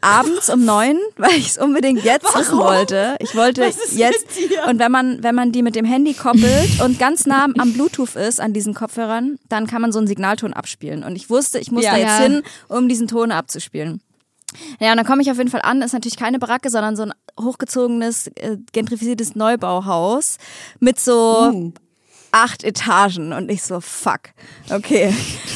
abends 0.01 0.49
um 0.49 0.63
neun, 0.65 0.97
weil 1.17 1.31
ich 1.31 1.47
es 1.49 1.57
unbedingt 1.57 2.03
jetzt 2.03 2.25
Warum? 2.25 2.41
wissen 2.41 2.57
wollte. 2.57 3.15
Ich 3.19 3.35
wollte 3.35 3.63
jetzt. 3.91 4.27
Und 4.67 4.79
wenn 4.79 4.91
man, 4.91 5.23
wenn 5.23 5.35
man 5.35 5.51
die 5.51 5.61
mit 5.61 5.75
dem 5.75 5.85
Handy 5.85 6.13
koppelt 6.13 6.81
und 6.83 6.99
ganz 6.99 7.25
nah 7.25 7.47
am 7.57 7.73
Bluetooth 7.73 8.15
ist, 8.15 8.39
an 8.39 8.53
diesen 8.53 8.73
Kopfhörern, 8.73 9.37
dann 9.49 9.67
kann 9.67 9.81
man 9.81 9.91
so 9.91 9.99
einen 9.99 10.07
Signalton 10.07 10.53
abspielen. 10.53 11.03
Und 11.03 11.15
ich 11.15 11.29
wusste, 11.29 11.59
ich 11.59 11.71
muss 11.71 11.83
ja, 11.83 11.91
da 11.91 11.97
jetzt 11.97 12.19
ja. 12.19 12.25
hin, 12.25 12.43
um 12.67 12.87
diesen 12.87 13.07
Ton 13.07 13.31
abzuspielen. 13.31 14.01
Ja, 14.79 14.91
und 14.91 14.97
dann 14.97 15.05
komme 15.05 15.21
ich 15.21 15.31
auf 15.31 15.37
jeden 15.37 15.49
Fall 15.49 15.61
an. 15.61 15.81
Ist 15.81 15.93
natürlich 15.93 16.17
keine 16.17 16.39
Baracke, 16.39 16.69
sondern 16.69 16.95
so 16.95 17.03
ein 17.03 17.13
hochgezogenes, 17.39 18.27
äh, 18.35 18.57
gentrifiziertes 18.71 19.35
Neubauhaus 19.35 20.37
mit 20.79 20.99
so 20.99 21.51
uh. 21.51 21.73
acht 22.31 22.63
Etagen. 22.63 23.33
Und 23.33 23.49
ich 23.49 23.63
so, 23.63 23.79
fuck. 23.79 24.21
Okay. 24.69 25.13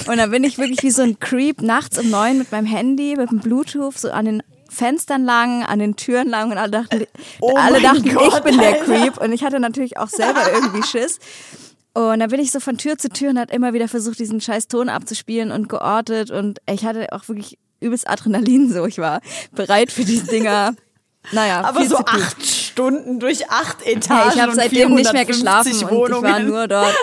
Und 0.07 0.17
dann 0.17 0.31
bin 0.31 0.43
ich 0.43 0.57
wirklich 0.57 0.83
wie 0.83 0.91
so 0.91 1.03
ein 1.03 1.19
Creep 1.19 1.61
nachts 1.61 1.97
um 1.97 2.09
neun 2.09 2.37
mit 2.37 2.51
meinem 2.51 2.67
Handy, 2.67 3.15
mit 3.15 3.31
dem 3.31 3.39
Bluetooth, 3.39 3.97
so 3.97 4.11
an 4.11 4.25
den 4.25 4.43
Fenstern 4.69 5.25
lang, 5.25 5.63
an 5.63 5.79
den 5.79 5.97
Türen 5.97 6.29
lang 6.29 6.49
und 6.49 6.57
alle 6.57 6.71
dachten, 6.71 7.05
oh 7.41 7.55
alle 7.57 7.81
dachten 7.81 8.09
Gott, 8.13 8.35
ich 8.37 8.39
bin 8.39 8.57
der 8.57 8.79
Creep. 8.79 9.17
Und 9.17 9.33
ich 9.33 9.43
hatte 9.43 9.59
natürlich 9.59 9.97
auch 9.97 10.07
selber 10.07 10.41
irgendwie 10.53 10.83
Schiss. 10.83 11.19
Und 11.93 12.21
dann 12.21 12.29
bin 12.29 12.39
ich 12.39 12.51
so 12.51 12.61
von 12.61 12.77
Tür 12.77 12.97
zu 12.97 13.09
Tür 13.09 13.31
und 13.31 13.39
hat 13.39 13.51
immer 13.51 13.73
wieder 13.73 13.89
versucht, 13.89 14.17
diesen 14.19 14.39
scheiß 14.39 14.69
Ton 14.69 14.87
abzuspielen 14.87 15.51
und 15.51 15.67
geortet. 15.67 16.31
Und 16.31 16.59
ich 16.69 16.85
hatte 16.85 17.11
auch 17.11 17.27
wirklich 17.27 17.57
übelst 17.81 18.09
Adrenalin 18.09 18.71
so. 18.71 18.85
Ich 18.85 18.97
war 18.97 19.21
bereit 19.51 19.91
für 19.91 20.05
diese 20.05 20.27
Dinger. 20.27 20.75
Naja, 21.31 21.61
aber 21.61 21.85
so 21.85 21.97
acht 21.97 22.43
Stunden 22.43 23.19
durch 23.19 23.49
acht 23.49 23.85
Etagen. 23.85 24.29
Ja, 24.29 24.33
ich 24.33 24.41
habe 24.41 24.55
seitdem 24.55 24.95
nicht 24.95 25.13
mehr 25.13 25.25
geschlafen 25.25 25.71
Wohnungen. 25.89 26.13
und 26.13 26.25
ich 26.25 26.31
war 26.31 26.39
nur 26.39 26.67
dort. 26.67 26.95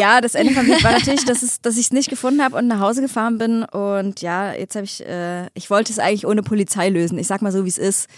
ja, 0.00 0.20
das 0.20 0.34
Ende 0.34 0.52
vom 0.52 0.66
Lied 0.66 0.82
war 0.82 0.92
natürlich, 0.92 1.24
dass, 1.24 1.42
es, 1.42 1.60
dass 1.60 1.76
ich 1.76 1.86
es 1.86 1.92
nicht 1.92 2.10
gefunden 2.10 2.42
habe 2.42 2.56
und 2.56 2.66
nach 2.66 2.80
Hause 2.80 3.02
gefahren 3.02 3.38
bin. 3.38 3.62
Und 3.62 4.20
ja, 4.20 4.52
jetzt 4.52 4.74
habe 4.74 4.84
ich, 4.84 5.06
äh, 5.06 5.46
ich 5.54 5.70
wollte 5.70 5.92
es 5.92 5.98
eigentlich 5.98 6.26
ohne 6.26 6.42
Polizei 6.42 6.88
lösen. 6.88 7.18
Ich 7.18 7.28
sag 7.28 7.40
mal 7.40 7.52
so, 7.52 7.64
wie 7.64 7.68
es 7.68 7.78
ist. 7.78 8.08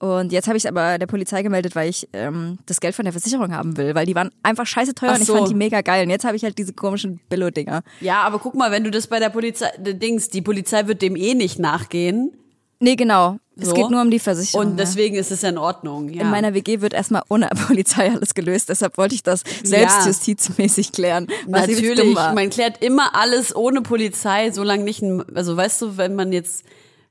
Und 0.00 0.30
jetzt 0.30 0.46
habe 0.46 0.56
ich 0.56 0.64
es 0.64 0.70
aber 0.70 0.98
der 0.98 1.06
Polizei 1.06 1.42
gemeldet, 1.42 1.74
weil 1.74 1.88
ich 1.88 2.08
ähm, 2.12 2.58
das 2.66 2.80
Geld 2.80 2.94
von 2.94 3.04
der 3.04 3.12
Versicherung 3.12 3.52
haben 3.52 3.76
will, 3.76 3.96
weil 3.96 4.06
die 4.06 4.14
waren 4.14 4.30
einfach 4.44 4.66
scheiße 4.66 4.94
teuer 4.94 5.10
so. 5.10 5.16
und 5.16 5.22
ich 5.22 5.28
fand 5.28 5.48
die 5.48 5.54
mega 5.54 5.80
geil. 5.80 6.04
Und 6.04 6.10
jetzt 6.10 6.24
habe 6.24 6.36
ich 6.36 6.44
halt 6.44 6.56
diese 6.56 6.72
komischen 6.72 7.20
Billo-Dinger. 7.28 7.82
Ja, 8.00 8.22
aber 8.22 8.38
guck 8.38 8.54
mal, 8.54 8.70
wenn 8.70 8.84
du 8.84 8.92
das 8.92 9.08
bei 9.08 9.18
der 9.18 9.30
Polizei, 9.30 9.70
Dings, 9.78 10.28
die 10.28 10.40
Polizei 10.42 10.86
wird 10.86 11.02
dem 11.02 11.16
eh 11.16 11.34
nicht 11.34 11.58
nachgehen. 11.58 12.32
Nee, 12.80 12.94
genau. 12.94 13.38
So. 13.56 13.70
Es 13.70 13.74
geht 13.74 13.90
nur 13.90 14.00
um 14.00 14.10
die 14.10 14.20
Versicherung. 14.20 14.68
Und 14.68 14.76
deswegen 14.76 15.16
ja. 15.16 15.20
ist 15.20 15.32
es 15.32 15.42
in 15.42 15.58
Ordnung. 15.58 16.08
Ja. 16.10 16.22
In 16.22 16.30
meiner 16.30 16.54
WG 16.54 16.80
wird 16.80 16.94
erstmal 16.94 17.22
ohne 17.28 17.48
Polizei 17.66 18.12
alles 18.12 18.34
gelöst. 18.34 18.68
Deshalb 18.68 18.96
wollte 18.98 19.16
ich 19.16 19.24
das 19.24 19.42
selbstjustizmäßig 19.64 20.92
klären. 20.92 21.26
Natürlich, 21.48 22.14
man 22.14 22.50
klärt 22.50 22.84
immer 22.84 23.16
alles 23.16 23.54
ohne 23.56 23.82
Polizei, 23.82 24.52
solange 24.52 24.84
nicht, 24.84 25.02
ein, 25.02 25.24
also 25.34 25.56
weißt 25.56 25.82
du, 25.82 25.96
wenn 25.96 26.14
man 26.14 26.32
jetzt, 26.32 26.64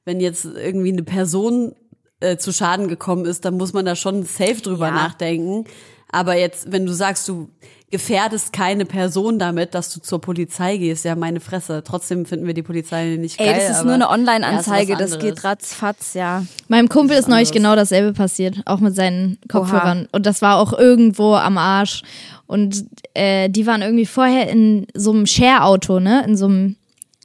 wenn 0.06 0.22
jetzt 0.22 0.46
irgendwie 0.46 0.94
eine 0.94 1.04
Person 1.04 1.76
äh, 2.20 2.38
zu 2.38 2.52
Schaden 2.52 2.88
gekommen 2.88 3.26
ist, 3.26 3.46
dann 3.46 3.58
muss 3.58 3.74
man 3.74 3.86
da 3.86 3.96
schon 3.96 4.24
safe 4.24 4.62
drüber 4.62 4.88
ja. 4.88 4.94
nachdenken. 4.94 5.66
Aber 6.10 6.38
jetzt, 6.38 6.72
wenn 6.72 6.86
du 6.86 6.94
sagst, 6.94 7.28
du 7.28 7.50
gefährdest 7.90 8.52
keine 8.52 8.86
Person 8.86 9.40
damit, 9.40 9.74
dass 9.74 9.94
du 9.94 10.02
zur 10.02 10.20
Polizei 10.20 10.78
gehst, 10.78 11.06
ja, 11.06 11.16
meine 11.16 11.40
Fresse. 11.40 11.84
Trotzdem 11.86 12.26
finden 12.26 12.46
wir 12.46 12.54
die 12.54 12.64
Polizei 12.64 13.16
nicht 13.18 13.38
geil. 13.38 13.48
Ey, 13.48 13.68
das 13.68 13.78
ist 13.78 13.86
nur 13.86 13.94
eine 13.94 14.10
Online-Anzeige, 14.10 14.94
ja, 14.94 14.98
das 14.98 15.20
geht 15.20 15.44
ratzfatz, 15.46 16.14
ja. 16.14 16.44
Meinem 16.68 16.90
Kumpel 16.90 17.18
ist 17.18 17.30
neulich 17.30 17.52
genau 17.52 17.76
dasselbe 17.76 18.12
passiert, 18.12 18.62
auch 18.66 18.80
mit 18.80 18.94
seinen 18.96 19.38
Kopfhörern. 19.48 20.02
Oha. 20.02 20.08
Und 20.12 20.26
das 20.26 20.42
war 20.42 20.58
auch 20.58 20.74
irgendwo 20.74 21.36
am 21.36 21.58
Arsch. 21.58 22.04
Und 22.46 22.86
äh, 23.14 23.50
die 23.50 23.66
waren 23.66 23.82
irgendwie 23.82 24.06
vorher 24.06 24.50
in 24.50 24.88
so 24.94 25.12
einem 25.12 25.26
Share-Auto, 25.26 26.00
ne? 26.00 26.26
In 26.26 26.36
so 26.36 26.46
einem, 26.46 26.76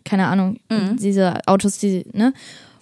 keine 0.04 0.26
Ahnung, 0.26 0.60
mhm. 0.68 0.96
diese 0.96 1.40
Autos, 1.46 1.78
die, 1.78 2.06
ne? 2.12 2.34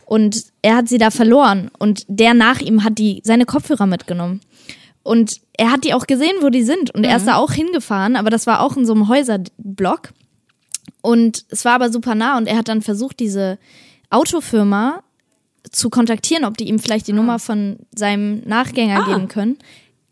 Und 0.04 0.49
er 0.62 0.76
hat 0.76 0.88
sie 0.88 0.98
da 0.98 1.10
verloren 1.10 1.70
und 1.78 2.04
der 2.08 2.34
nach 2.34 2.60
ihm 2.60 2.84
hat 2.84 2.98
die 2.98 3.20
seine 3.24 3.46
Kopfhörer 3.46 3.86
mitgenommen. 3.86 4.40
Und 5.02 5.40
er 5.56 5.72
hat 5.72 5.84
die 5.84 5.94
auch 5.94 6.06
gesehen, 6.06 6.36
wo 6.42 6.50
die 6.50 6.62
sind. 6.62 6.94
Und 6.94 7.00
mhm. 7.00 7.08
er 7.08 7.16
ist 7.16 7.22
mhm. 7.22 7.28
da 7.28 7.36
auch 7.36 7.52
hingefahren, 7.52 8.16
aber 8.16 8.30
das 8.30 8.46
war 8.46 8.60
auch 8.60 8.76
in 8.76 8.84
so 8.84 8.92
einem 8.92 9.08
Häuserblock. 9.08 10.10
Und 11.02 11.44
es 11.48 11.64
war 11.64 11.74
aber 11.74 11.90
super 11.90 12.14
nah 12.14 12.36
und 12.36 12.46
er 12.46 12.58
hat 12.58 12.68
dann 12.68 12.82
versucht, 12.82 13.20
diese 13.20 13.58
Autofirma 14.10 15.02
zu 15.70 15.88
kontaktieren, 15.88 16.44
ob 16.44 16.56
die 16.56 16.68
ihm 16.68 16.78
vielleicht 16.78 17.06
die 17.06 17.12
ah. 17.12 17.16
Nummer 17.16 17.38
von 17.38 17.78
seinem 17.94 18.40
Nachgänger 18.40 19.04
ah. 19.04 19.06
geben 19.06 19.28
können. 19.28 19.58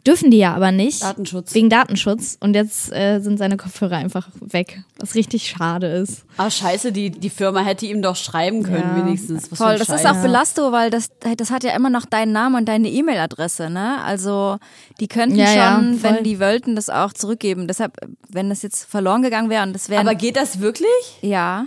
Dürfen 0.09 0.31
die 0.31 0.39
ja 0.39 0.55
aber 0.55 0.73
nicht. 0.73 1.03
Datenschutz. 1.03 1.53
Wegen 1.53 1.69
Datenschutz. 1.69 2.39
Und 2.41 2.55
jetzt 2.55 2.91
äh, 2.95 3.21
sind 3.21 3.37
seine 3.37 3.59
Kopfhörer 3.59 3.97
einfach 3.97 4.27
weg. 4.41 4.83
Was 4.99 5.15
richtig 5.15 5.47
schade 5.49 5.87
ist. 5.87 6.25
Ah, 6.39 6.49
scheiße, 6.49 6.93
die, 6.93 7.11
die 7.11 7.29
Firma 7.29 7.61
hätte 7.61 7.85
ihm 7.85 8.01
doch 8.01 8.17
schreiben 8.17 8.63
können, 8.63 8.97
ja. 8.97 9.05
wenigstens. 9.05 9.51
Was 9.51 9.59
Voll, 9.59 9.77
das 9.77 9.91
ist 9.91 10.07
auch 10.07 10.17
Belasto, 10.23 10.73
weil 10.73 10.89
das, 10.89 11.11
das 11.37 11.51
hat 11.51 11.63
ja 11.63 11.77
immer 11.77 11.91
noch 11.91 12.07
deinen 12.07 12.33
Namen 12.33 12.57
und 12.57 12.65
deine 12.71 12.89
E-Mail-Adresse, 12.89 13.69
ne? 13.69 14.03
Also 14.03 14.57
die 14.99 15.09
könnten 15.09 15.37
ja, 15.37 15.47
schon, 15.47 15.99
ja, 15.99 16.03
wenn 16.03 16.25
die 16.25 16.41
wollten, 16.41 16.75
das 16.75 16.89
auch 16.89 17.13
zurückgeben. 17.13 17.67
Deshalb, 17.67 17.99
wenn 18.31 18.49
das 18.49 18.63
jetzt 18.63 18.87
verloren 18.87 19.21
gegangen 19.21 19.51
wäre 19.51 19.63
und 19.63 19.75
das 19.75 19.91
wäre. 19.91 20.01
Aber 20.01 20.15
geht 20.15 20.37
das 20.37 20.61
wirklich? 20.61 20.89
Ja. 21.21 21.67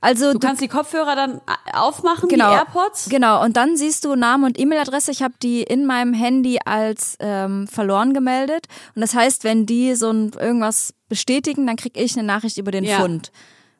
Also 0.00 0.32
du, 0.32 0.38
du 0.38 0.38
kannst 0.38 0.62
die 0.62 0.68
Kopfhörer 0.68 1.14
dann 1.14 1.40
aufmachen, 1.72 2.28
genau, 2.28 2.50
die 2.50 2.56
AirPods. 2.56 3.08
Genau, 3.08 3.42
und 3.44 3.56
dann 3.56 3.76
siehst 3.76 4.04
du 4.04 4.14
Name 4.14 4.46
und 4.46 4.58
E-Mail-Adresse. 4.58 5.10
Ich 5.10 5.22
habe 5.22 5.34
die 5.42 5.62
in 5.62 5.86
meinem 5.86 6.14
Handy 6.14 6.58
als 6.64 7.16
ähm, 7.20 7.68
verloren 7.68 8.14
gemeldet. 8.14 8.66
Und 8.94 9.02
das 9.02 9.14
heißt, 9.14 9.44
wenn 9.44 9.66
die 9.66 9.94
so 9.94 10.10
ein, 10.10 10.32
irgendwas 10.38 10.94
bestätigen, 11.08 11.66
dann 11.66 11.76
krieg 11.76 11.92
ich 11.96 12.16
eine 12.16 12.26
Nachricht 12.26 12.58
über 12.58 12.70
den 12.70 12.84
ja. 12.84 13.00
Fund. 13.00 13.30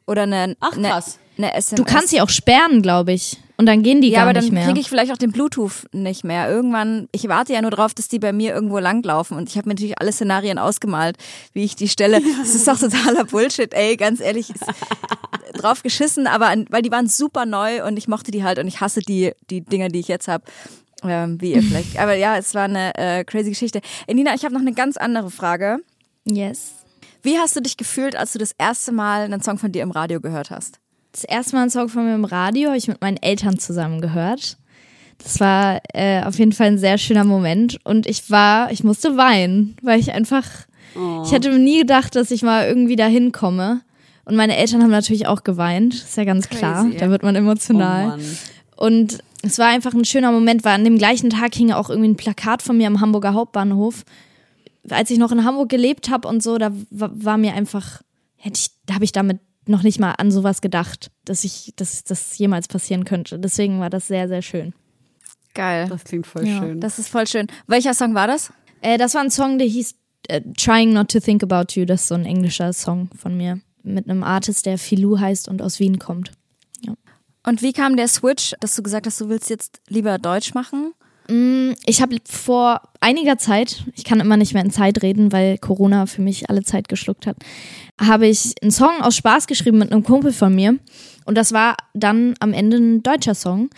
Oder 0.07 0.22
eine, 0.22 0.57
Ach, 0.61 0.72
krass. 0.72 1.18
Eine, 1.36 1.49
eine 1.49 1.57
SMS. 1.57 1.76
Du 1.76 1.84
kannst 1.84 2.09
sie 2.09 2.20
auch 2.20 2.28
sperren, 2.28 2.82
glaube 2.82 3.12
ich. 3.12 3.38
Und 3.61 3.66
dann 3.66 3.82
gehen 3.82 4.00
die 4.00 4.08
ja, 4.08 4.24
gar 4.24 4.32
nicht 4.32 4.40
mehr. 4.40 4.42
Ja, 4.42 4.48
aber 4.48 4.56
dann 4.56 4.68
kriege 4.68 4.80
ich 4.80 4.88
vielleicht 4.88 5.12
auch 5.12 5.18
den 5.18 5.32
Bluetooth 5.32 5.86
nicht 5.92 6.24
mehr. 6.24 6.48
Irgendwann, 6.48 7.08
ich 7.12 7.28
warte 7.28 7.52
ja 7.52 7.61
nur 7.61 7.70
drauf, 7.70 7.92
dass 7.92 8.08
die 8.08 8.18
bei 8.18 8.32
mir 8.32 8.54
irgendwo 8.54 8.78
langlaufen. 8.78 9.36
Und 9.36 9.50
ich 9.50 9.58
habe 9.58 9.68
mir 9.68 9.74
natürlich 9.74 10.00
alle 10.00 10.12
Szenarien 10.12 10.56
ausgemalt, 10.56 11.18
wie 11.52 11.64
ich 11.64 11.76
die 11.76 11.88
stelle. 11.88 12.22
Das 12.38 12.54
ist 12.54 12.66
doch 12.66 12.78
totaler 12.78 13.26
Bullshit, 13.26 13.74
ey, 13.74 13.98
ganz 13.98 14.20
ehrlich. 14.20 14.50
drauf 15.52 15.82
geschissen, 15.82 16.26
aber 16.26 16.54
weil 16.70 16.80
die 16.80 16.90
waren 16.90 17.06
super 17.06 17.44
neu 17.44 17.84
und 17.86 17.98
ich 17.98 18.08
mochte 18.08 18.30
die 18.30 18.44
halt 18.44 18.58
und 18.58 18.66
ich 18.66 18.80
hasse 18.80 19.00
die, 19.00 19.32
die 19.50 19.61
Dinger, 19.61 19.88
die 19.88 20.00
ich 20.00 20.08
jetzt 20.08 20.26
habe. 20.26 20.44
Ähm, 21.02 21.38
wie 21.42 21.52
ihr 21.52 21.62
vielleicht. 21.62 21.98
Aber 21.98 22.14
ja, 22.14 22.38
es 22.38 22.54
war 22.54 22.64
eine 22.64 22.94
äh, 22.94 23.24
crazy 23.24 23.50
Geschichte. 23.50 23.82
Nina, 24.11 24.34
ich 24.34 24.46
habe 24.46 24.54
noch 24.54 24.62
eine 24.62 24.72
ganz 24.72 24.96
andere 24.96 25.30
Frage. 25.30 25.80
Yes. 26.24 26.76
Wie 27.22 27.36
hast 27.36 27.56
du 27.56 27.61
dich 27.61 27.76
gefühlt, 27.76 28.16
als 28.16 28.32
du 28.32 28.38
das 28.38 28.52
erste 28.56 28.90
Mal 28.90 29.24
einen 29.24 29.42
Song 29.42 29.58
von 29.58 29.70
dir 29.70 29.82
im 29.82 29.90
Radio 29.90 30.18
gehört 30.18 30.50
hast? 30.50 30.80
Das 31.12 31.24
erste 31.24 31.56
Mal 31.56 31.62
einen 31.62 31.70
Song 31.70 31.88
von 31.88 32.04
mir 32.04 32.14
im 32.14 32.24
Radio 32.24 32.68
habe 32.68 32.78
ich 32.78 32.88
mit 32.88 33.00
meinen 33.00 33.16
Eltern 33.16 33.58
zusammen 33.58 34.00
gehört. 34.00 34.58
Das 35.18 35.40
war 35.40 35.80
äh, 35.92 36.22
auf 36.22 36.38
jeden 36.38 36.52
Fall 36.52 36.68
ein 36.68 36.78
sehr 36.78 36.96
schöner 36.98 37.24
Moment 37.24 37.78
und 37.84 38.06
ich 38.06 38.30
war, 38.30 38.72
ich 38.72 38.84
musste 38.84 39.16
weinen, 39.16 39.76
weil 39.82 40.00
ich 40.00 40.12
einfach, 40.12 40.46
oh. 40.96 41.22
ich 41.24 41.32
hätte 41.32 41.56
nie 41.58 41.80
gedacht, 41.80 42.16
dass 42.16 42.30
ich 42.30 42.42
mal 42.42 42.66
irgendwie 42.66 42.96
da 42.96 43.06
hinkomme. 43.06 43.82
Und 44.24 44.36
meine 44.36 44.56
Eltern 44.56 44.82
haben 44.82 44.90
natürlich 44.90 45.26
auch 45.26 45.42
geweint, 45.42 45.94
ist 45.94 46.16
ja 46.16 46.24
ganz 46.24 46.48
Crazy, 46.48 46.58
klar, 46.58 46.86
da 46.98 47.11
wird 47.11 47.22
man 47.22 47.34
emotional. 47.34 48.18
Oh 48.76 48.86
und 48.86 49.18
es 49.42 49.58
war 49.58 49.68
einfach 49.68 49.92
ein 49.92 50.04
schöner 50.04 50.32
Moment, 50.32 50.64
weil 50.64 50.74
an 50.74 50.84
dem 50.84 50.98
gleichen 50.98 51.30
Tag 51.30 51.54
hing 51.54 51.72
auch 51.72 51.90
irgendwie 51.90 52.11
ein 52.11 52.16
Plakat 52.16 52.62
von 52.62 52.76
mir 52.76 52.86
am 52.86 53.00
Hamburger 53.00 53.34
Hauptbahnhof. 53.34 54.04
Als 54.88 55.11
ich 55.11 55.18
noch 55.18 55.32
in 55.32 55.44
Hamburg 55.44 55.68
gelebt 55.68 56.11
habe 56.11 56.28
und 56.28 56.42
so, 56.42 56.56
da 56.58 56.72
war 56.90 57.36
mir 57.36 57.54
einfach, 57.54 58.02
hätte 58.36 58.58
ich, 58.58 58.70
da 58.86 58.94
habe 58.94 59.04
ich 59.04 59.12
damit 59.12 59.40
noch 59.71 59.83
nicht 59.83 59.99
mal 59.99 60.12
an 60.12 60.31
sowas 60.31 60.61
gedacht, 60.61 61.11
dass 61.25 61.45
ich, 61.45 61.73
dass 61.77 62.05
das 62.05 62.37
jemals 62.39 62.68
passieren 62.68 63.05
könnte. 63.05 63.39
Deswegen 63.39 63.81
war 63.81 63.91
das 63.91 64.09
sehr, 64.09 64.29
sehr 64.29 64.43
schön. 64.43 64.75
Geil. 65.55 65.89
Das 65.89 66.05
klingt 66.05 66.27
voll 66.27 66.47
ja. 66.47 66.59
schön. 66.59 66.81
Das 66.81 66.99
ist 66.99 67.09
voll 67.09 67.27
schön. 67.27 67.47
Welcher 67.66 67.95
Song 67.95 68.14
war 68.14 68.27
das? 68.27 68.53
Äh, 68.83 68.99
das 68.99 69.14
war 69.14 69.23
ein 69.23 69.31
Song, 69.31 69.59
der 69.59 69.66
hieß 69.66 69.95
äh, 70.29 70.43
Trying 70.57 70.93
Not 70.93 71.11
to 71.11 71.21
Think 71.21 71.43
About 71.43 71.75
You. 71.75 71.85
Das 71.85 72.03
ist 72.03 72.09
so 72.09 72.14
ein 72.14 72.27
englischer 72.27 72.73
Song 72.73 73.09
von 73.16 73.37
mir. 73.37 73.61
Mit 73.83 74.09
einem 74.09 74.23
Artist, 74.23 74.66
der 74.66 74.79
Filou 74.79 75.18
heißt 75.18 75.49
und 75.49 75.62
aus 75.62 75.81
Wien 75.81 75.99
kommt. 75.99 76.33
Ja. 76.83 76.95
Und 77.45 77.62
wie 77.62 77.73
kam 77.73 77.97
der 77.97 78.09
Switch, 78.09 78.55
dass 78.61 78.77
du 78.77 78.83
gesagt 78.83 79.07
hast, 79.07 79.21
du 79.21 79.29
willst 79.29 79.51
jetzt 79.51 79.81
lieber 79.89 80.18
Deutsch 80.18 80.55
machen? 80.55 80.93
Mm, 81.31 81.74
ich 81.87 82.03
habe 82.03 82.16
vor 82.28 82.81
einiger 83.01 83.39
Zeit, 83.39 83.85
ich 83.95 84.05
kann 84.05 84.20
immer 84.20 84.37
nicht 84.37 84.53
mehr 84.53 84.64
in 84.64 84.72
Zeit 84.72 85.03
reden, 85.03 85.31
weil 85.31 85.59
Corona 85.59 86.07
für 86.07 86.22
mich 86.22 86.51
alle 86.51 86.64
Zeit 86.64 86.89
geschluckt 86.89 87.26
hat, 87.26 87.37
habe 88.01 88.26
ich 88.26 88.55
einen 88.62 88.72
Song 88.72 89.01
aus 89.01 89.16
Spaß 89.16 89.47
geschrieben 89.47 89.78
mit 89.78 89.93
einem 89.93 90.03
Kumpel 90.03 90.33
von 90.33 90.55
mir. 90.55 90.78
Und 91.24 91.37
das 91.37 91.53
war 91.53 91.76
dann 91.95 92.35
am 92.41 92.53
Ende 92.53 92.78
ein 92.78 93.03
deutscher 93.03 93.37
Song. 93.37 93.70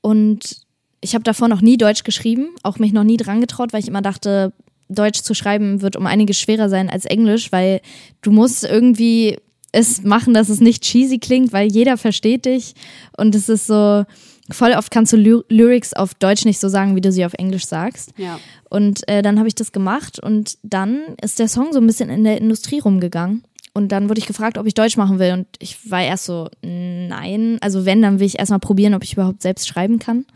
Und 0.00 0.62
ich 1.00 1.14
habe 1.14 1.22
davor 1.22 1.46
noch 1.46 1.60
nie 1.60 1.76
Deutsch 1.76 2.02
geschrieben, 2.02 2.48
auch 2.64 2.78
mich 2.78 2.92
noch 2.92 3.04
nie 3.04 3.16
dran 3.16 3.40
getraut, 3.40 3.72
weil 3.72 3.80
ich 3.80 3.88
immer 3.88 4.02
dachte, 4.02 4.52
Deutsch 4.88 5.22
zu 5.22 5.34
schreiben 5.34 5.82
wird 5.82 5.96
um 5.96 6.06
einiges 6.06 6.40
schwerer 6.40 6.68
sein 6.68 6.90
als 6.90 7.04
Englisch, 7.04 7.52
weil 7.52 7.80
du 8.22 8.32
musst 8.32 8.64
irgendwie 8.64 9.36
es 9.70 10.02
machen, 10.02 10.34
dass 10.34 10.48
es 10.48 10.60
nicht 10.60 10.82
cheesy 10.82 11.18
klingt, 11.18 11.52
weil 11.52 11.70
jeder 11.70 11.98
versteht 11.98 12.46
dich 12.46 12.74
und 13.16 13.34
es 13.34 13.48
ist 13.48 13.66
so 13.66 14.04
voll 14.50 14.72
oft 14.72 14.90
kannst 14.90 15.12
du 15.12 15.16
Ly 15.16 15.42
Lyrics 15.48 15.94
auf 15.94 16.14
Deutsch 16.14 16.44
nicht 16.44 16.58
so 16.58 16.68
sagen, 16.68 16.96
wie 16.96 17.00
du 17.00 17.12
sie 17.12 17.24
auf 17.24 17.34
Englisch 17.34 17.66
sagst. 17.66 18.12
Ja. 18.16 18.38
Und 18.70 19.06
äh, 19.08 19.22
dann 19.22 19.38
habe 19.38 19.48
ich 19.48 19.54
das 19.54 19.72
gemacht 19.72 20.18
und 20.18 20.58
dann 20.62 21.00
ist 21.22 21.38
der 21.38 21.48
Song 21.48 21.72
so 21.72 21.80
ein 21.80 21.86
bisschen 21.86 22.10
in 22.10 22.24
der 22.24 22.38
Industrie 22.38 22.80
rumgegangen. 22.80 23.44
Und 23.74 23.92
dann 23.92 24.08
wurde 24.08 24.18
ich 24.18 24.26
gefragt, 24.26 24.58
ob 24.58 24.66
ich 24.66 24.74
Deutsch 24.74 24.96
machen 24.96 25.18
will. 25.18 25.32
Und 25.32 25.46
ich 25.60 25.90
war 25.90 26.02
erst 26.02 26.24
so, 26.24 26.48
nein. 26.62 27.58
Also 27.60 27.84
wenn, 27.84 28.02
dann 28.02 28.18
will 28.18 28.26
ich 28.26 28.38
erstmal 28.38 28.58
probieren, 28.58 28.94
ob 28.94 29.04
ich 29.04 29.12
überhaupt 29.12 29.42
selbst 29.42 29.68
schreiben 29.68 29.98
kann. 29.98 30.26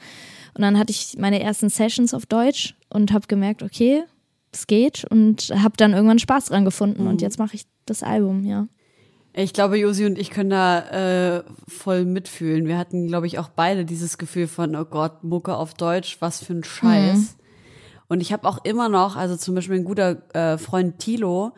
Und 0.54 0.62
dann 0.62 0.78
hatte 0.78 0.92
ich 0.92 1.16
meine 1.18 1.40
ersten 1.40 1.68
Sessions 1.68 2.14
auf 2.14 2.26
Deutsch 2.26 2.74
und 2.88 3.12
habe 3.12 3.26
gemerkt, 3.26 3.62
okay, 3.62 4.04
es 4.52 4.66
geht 4.66 5.04
und 5.10 5.50
habe 5.56 5.76
dann 5.76 5.92
irgendwann 5.92 6.18
Spaß 6.18 6.46
dran 6.46 6.64
gefunden 6.64 7.04
mhm. 7.04 7.08
und 7.08 7.22
jetzt 7.22 7.38
mache 7.38 7.56
ich 7.56 7.64
das 7.86 8.02
Album, 8.02 8.44
ja. 8.44 8.68
Ich 9.34 9.54
glaube, 9.54 9.78
Josi 9.78 10.04
und 10.04 10.18
ich 10.18 10.30
können 10.30 10.50
da 10.50 11.38
äh, 11.38 11.44
voll 11.66 12.04
mitfühlen. 12.04 12.66
Wir 12.66 12.76
hatten, 12.76 13.06
glaube 13.06 13.26
ich, 13.26 13.38
auch 13.38 13.48
beide 13.48 13.84
dieses 13.84 14.18
Gefühl 14.18 14.46
von, 14.46 14.76
oh 14.76 14.84
Gott, 14.84 15.24
Mucke 15.24 15.56
auf 15.56 15.72
Deutsch, 15.74 16.18
was 16.20 16.44
für 16.44 16.52
ein 16.52 16.64
Scheiß. 16.64 17.18
Mhm. 17.18 17.28
Und 18.08 18.20
ich 18.20 18.32
habe 18.32 18.46
auch 18.46 18.62
immer 18.64 18.90
noch, 18.90 19.16
also 19.16 19.36
zum 19.36 19.54
Beispiel 19.54 19.76
ein 19.76 19.84
guter 19.84 20.22
äh, 20.34 20.58
Freund 20.58 20.98
Tilo, 20.98 21.52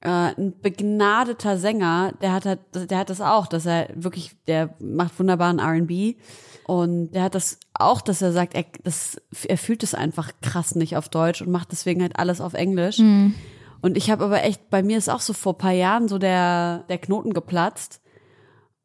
äh, 0.00 0.08
ein 0.08 0.54
begnadeter 0.60 1.56
Sänger, 1.56 2.14
der 2.20 2.32
hat 2.32 2.46
halt, 2.46 2.60
der 2.74 2.98
hat 2.98 3.10
das 3.10 3.20
auch, 3.20 3.46
dass 3.46 3.64
er 3.64 3.88
wirklich, 3.94 4.32
der 4.48 4.74
macht 4.80 5.16
wunderbaren 5.20 5.60
R&B 5.60 6.16
und 6.66 7.12
der 7.12 7.22
hat 7.22 7.36
das 7.36 7.58
auch, 7.74 8.00
dass 8.00 8.22
er 8.22 8.32
sagt, 8.32 8.54
er, 8.54 8.64
das, 8.82 9.20
er 9.46 9.56
fühlt 9.56 9.84
es 9.84 9.94
einfach 9.94 10.32
krass 10.42 10.74
nicht 10.74 10.96
auf 10.96 11.08
Deutsch 11.08 11.42
und 11.42 11.50
macht 11.50 11.70
deswegen 11.70 12.02
halt 12.02 12.18
alles 12.18 12.40
auf 12.40 12.54
Englisch. 12.54 12.98
Mhm. 12.98 13.34
Und 13.80 13.96
ich 13.96 14.10
habe 14.10 14.24
aber 14.24 14.42
echt, 14.42 14.70
bei 14.70 14.82
mir 14.82 14.98
ist 14.98 15.08
auch 15.08 15.20
so 15.20 15.32
vor 15.32 15.56
paar 15.56 15.72
Jahren 15.72 16.08
so 16.08 16.18
der, 16.18 16.84
der 16.88 16.98
Knoten 16.98 17.32
geplatzt. 17.32 18.00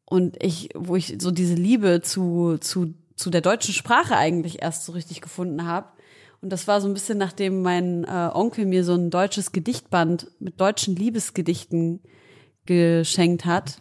Und 0.04 0.42
ich, 0.42 0.68
wo 0.74 0.96
ich 0.96 1.16
so 1.18 1.30
diese 1.30 1.54
Liebe 1.54 2.00
zu, 2.02 2.58
zu, 2.58 2.94
zu 3.16 3.30
der 3.30 3.40
deutschen 3.40 3.74
Sprache 3.74 4.16
eigentlich 4.16 4.62
erst 4.62 4.84
so 4.84 4.92
richtig 4.92 5.20
gefunden 5.20 5.66
habe. 5.66 5.88
Und 6.40 6.50
das 6.50 6.68
war 6.68 6.80
so 6.80 6.88
ein 6.88 6.94
bisschen, 6.94 7.18
nachdem 7.18 7.62
mein 7.62 8.04
äh, 8.04 8.30
Onkel 8.32 8.66
mir 8.66 8.84
so 8.84 8.94
ein 8.94 9.10
deutsches 9.10 9.52
Gedichtband 9.52 10.28
mit 10.40 10.60
deutschen 10.60 10.94
Liebesgedichten 10.94 12.00
geschenkt 12.66 13.46
hat. 13.46 13.80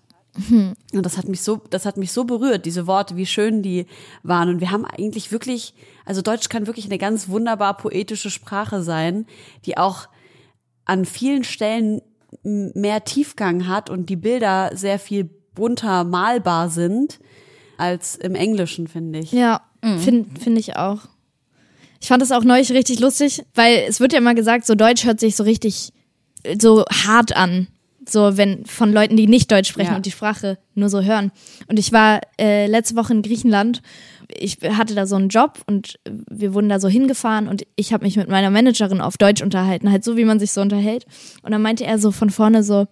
Mhm. 0.50 0.74
Und 0.94 1.06
das 1.06 1.18
hat 1.18 1.28
mich 1.28 1.42
so, 1.42 1.58
das 1.70 1.86
hat 1.86 1.98
mich 1.98 2.12
so 2.12 2.24
berührt, 2.24 2.66
diese 2.66 2.88
Worte, 2.88 3.18
wie 3.18 3.26
schön 3.26 3.62
die 3.62 3.86
waren. 4.24 4.50
Und 4.50 4.62
wir 4.62 4.72
haben 4.72 4.86
eigentlich 4.86 5.32
wirklich, 5.32 5.74
also 6.06 6.22
Deutsch 6.22 6.50
kann 6.50 6.66
wirklich 6.66 6.86
eine 6.86 6.98
ganz 6.98 7.30
wunderbar 7.30 7.78
poetische 7.78 8.30
Sprache 8.30 8.82
sein, 8.82 9.28
die 9.66 9.78
auch 9.78 10.08
an 10.86 11.06
vielen 11.06 11.44
Stellen 11.44 12.02
mehr 12.44 13.04
Tiefgang 13.04 13.68
hat 13.68 13.90
und 13.90 14.10
die 14.10 14.16
Bilder 14.16 14.72
sehr 14.74 15.00
viel 15.00 15.30
bunter 15.56 16.04
malbar 16.04 16.70
sind 16.70 17.20
als 17.78 18.16
im 18.16 18.36
Englischen, 18.36 18.88
finde 18.88 19.20
ich. 19.20 19.32
Ja, 19.32 19.62
mhm. 19.82 20.00
finde 20.00 20.40
find 20.40 20.58
ich 20.58 20.76
auch. 20.76 21.00
Ich 22.02 22.08
fand 22.08 22.22
das 22.22 22.32
auch 22.32 22.44
neulich 22.44 22.72
richtig 22.72 23.00
lustig, 23.00 23.44
weil 23.54 23.86
es 23.88 24.00
wird 24.00 24.14
ja 24.14 24.20
immer 24.20 24.36
gesagt, 24.36 24.66
so 24.66 24.76
Deutsch 24.76 25.06
hört 25.06 25.20
sich 25.20 25.36
so 25.36 25.44
richtig 25.44 25.94
so 26.60 26.84
hart 26.92 27.36
an. 27.36 27.68
So, 28.08 28.38
wenn 28.38 28.66
von 28.66 28.92
Leuten, 28.92 29.16
die 29.16 29.28
nicht 29.28 29.52
Deutsch 29.52 29.70
sprechen 29.70 29.92
ja. 29.92 29.96
und 29.96 30.06
die 30.06 30.12
Sprache 30.12 30.58
nur 30.76 30.90
so 30.90 31.02
hören. 31.02 31.32
Und 31.68 31.80
ich 31.80 31.92
war 31.92 32.22
äh, 32.40 32.68
letzte 32.68 32.96
Woche 32.96 33.14
in 33.14 33.22
Griechenland. 33.22 33.82
Ich 34.36 34.58
hatte 34.62 34.96
da 34.96 35.06
so 35.06 35.16
einen 35.16 35.30
Job 35.30 35.60
und 35.68 36.00
wir 36.30 36.54
wurden 36.54 36.70
da 36.70 36.80
so 36.80 36.88
hingefahren 36.88 37.48
und 37.48 37.64
ich 37.76 37.94
habe 37.94 38.04
mich 38.04 38.18
mit 38.18 38.30
meiner 38.30 38.50
Managerin 38.50 39.02
auf 39.02 39.18
Deutsch 39.18 39.42
unterhalten, 39.42 39.92
halt 39.92 40.04
so, 40.04 40.18
wie 40.18 40.26
man 40.26 40.40
sich 40.40 40.52
so 40.52 40.62
unterhält. 40.62 41.06
Und 41.44 41.52
dann 41.52 41.62
meinte 41.62 41.86
er 41.86 42.00
so 42.00 42.12
von 42.12 42.30
vorne 42.30 42.64
so, 42.64 42.88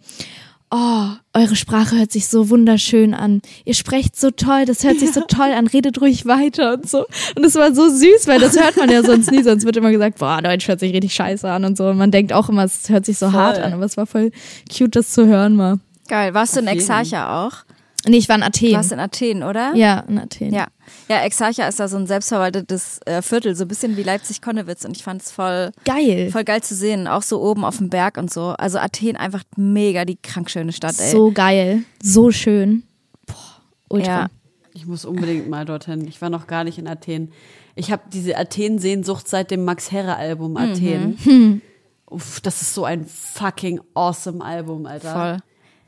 oh, 0.72 1.07
eure 1.34 1.55
Sprache 1.55 1.97
hört 1.97 2.11
sich 2.11 2.28
so 2.28 2.49
wunderschön 2.49 3.13
an. 3.13 3.41
Ihr 3.65 3.74
sprecht 3.74 4.19
so 4.19 4.32
toll, 4.32 4.65
das 4.65 4.84
hört 4.84 4.99
sich 4.99 5.11
so 5.11 5.22
toll 5.28 5.51
an, 5.51 5.67
redet 5.67 6.01
ruhig 6.01 6.26
weiter 6.26 6.74
und 6.74 6.89
so. 6.89 7.05
Und 7.36 7.45
es 7.45 7.55
war 7.55 7.76
so 7.76 7.89
süß, 7.89 8.28
weil 8.28 8.39
das 8.39 8.59
hört 8.59 8.78
man 8.78 8.89
ja 8.89 9.03
sonst 9.03 9.32
nie, 9.32 9.43
sonst 9.43 9.65
wird 9.65 9.78
immer 9.78 9.91
gesagt, 9.91 10.19
boah, 10.19 10.41
Deutsch 10.41 10.67
hört 10.67 10.80
sich 10.80 10.93
richtig 10.93 11.13
scheiße 11.13 11.49
an 11.49 11.65
und 11.65 11.78
so. 11.78 11.88
Und 11.88 11.97
man 11.97 12.11
denkt 12.11 12.34
auch 12.34 12.49
immer, 12.49 12.63
es 12.63 12.89
hört 12.89 13.05
sich 13.05 13.17
so 13.17 13.30
voll. 13.30 13.39
hart 13.39 13.59
an, 13.59 13.74
aber 13.74 13.84
es 13.84 13.97
war 13.97 14.07
voll 14.07 14.32
cute, 14.76 14.95
das 14.95 15.11
zu 15.11 15.28
hören 15.28 15.55
mal. 15.55 15.80
Geil. 16.07 16.34
Warst 16.34 16.55
du 16.55 16.61
in 16.61 16.67
Exarcha 16.67 17.45
auch? 17.45 17.63
Nee, 18.07 18.17
ich 18.17 18.29
war 18.29 18.35
in 18.35 18.43
Athen. 18.43 18.73
Warst 18.73 18.91
in 18.91 18.99
Athen, 18.99 19.43
oder? 19.43 19.73
Ja, 19.75 19.99
in 20.07 20.17
Athen. 20.17 20.53
Ja. 20.53 20.67
Ja, 21.07 21.21
Exarcha 21.23 21.67
ist 21.67 21.79
da 21.79 21.87
so 21.87 21.97
ein 21.97 22.07
selbstverwaltetes 22.07 22.99
äh, 23.05 23.21
Viertel, 23.21 23.55
so 23.55 23.65
ein 23.65 23.67
bisschen 23.67 23.95
wie 23.95 24.03
Leipzig-Konnewitz 24.03 24.85
und 24.85 24.97
ich 24.97 25.03
fand 25.03 25.21
es 25.21 25.31
voll 25.31 25.71
geil. 25.85 26.29
Voll 26.31 26.43
geil 26.43 26.61
zu 26.63 26.75
sehen, 26.75 27.07
auch 27.07 27.21
so 27.21 27.41
oben 27.41 27.63
auf 27.63 27.77
dem 27.77 27.89
Berg 27.89 28.17
und 28.17 28.31
so. 28.31 28.55
Also 28.57 28.79
Athen 28.79 29.15
einfach 29.15 29.43
mega 29.55 30.05
die 30.05 30.17
krank 30.17 30.49
schöne 30.49 30.73
Stadt, 30.73 30.99
ey. 30.99 31.11
So 31.11 31.31
geil, 31.31 31.83
so 32.01 32.31
schön. 32.31 32.83
Boah, 33.27 33.61
ultra. 33.89 34.21
Ja. 34.21 34.27
Ich 34.73 34.85
muss 34.85 35.05
unbedingt 35.05 35.49
mal 35.49 35.65
dorthin. 35.65 36.07
Ich 36.07 36.21
war 36.21 36.29
noch 36.29 36.47
gar 36.47 36.63
nicht 36.63 36.77
in 36.77 36.87
Athen. 36.87 37.31
Ich 37.75 37.91
habe 37.91 38.03
diese 38.11 38.37
Athen-Sehnsucht 38.37 39.27
seit 39.27 39.51
dem 39.51 39.63
Max 39.65 39.91
Herre-Album 39.91 40.57
Athen. 40.57 41.17
Mhm. 41.23 41.61
Uff, 42.09 42.41
das 42.41 42.61
ist 42.61 42.73
so 42.73 42.83
ein 42.83 43.05
fucking 43.05 43.79
awesome 43.93 44.43
Album, 44.43 44.85
Alter. 44.85 45.13
Voll. 45.13 45.37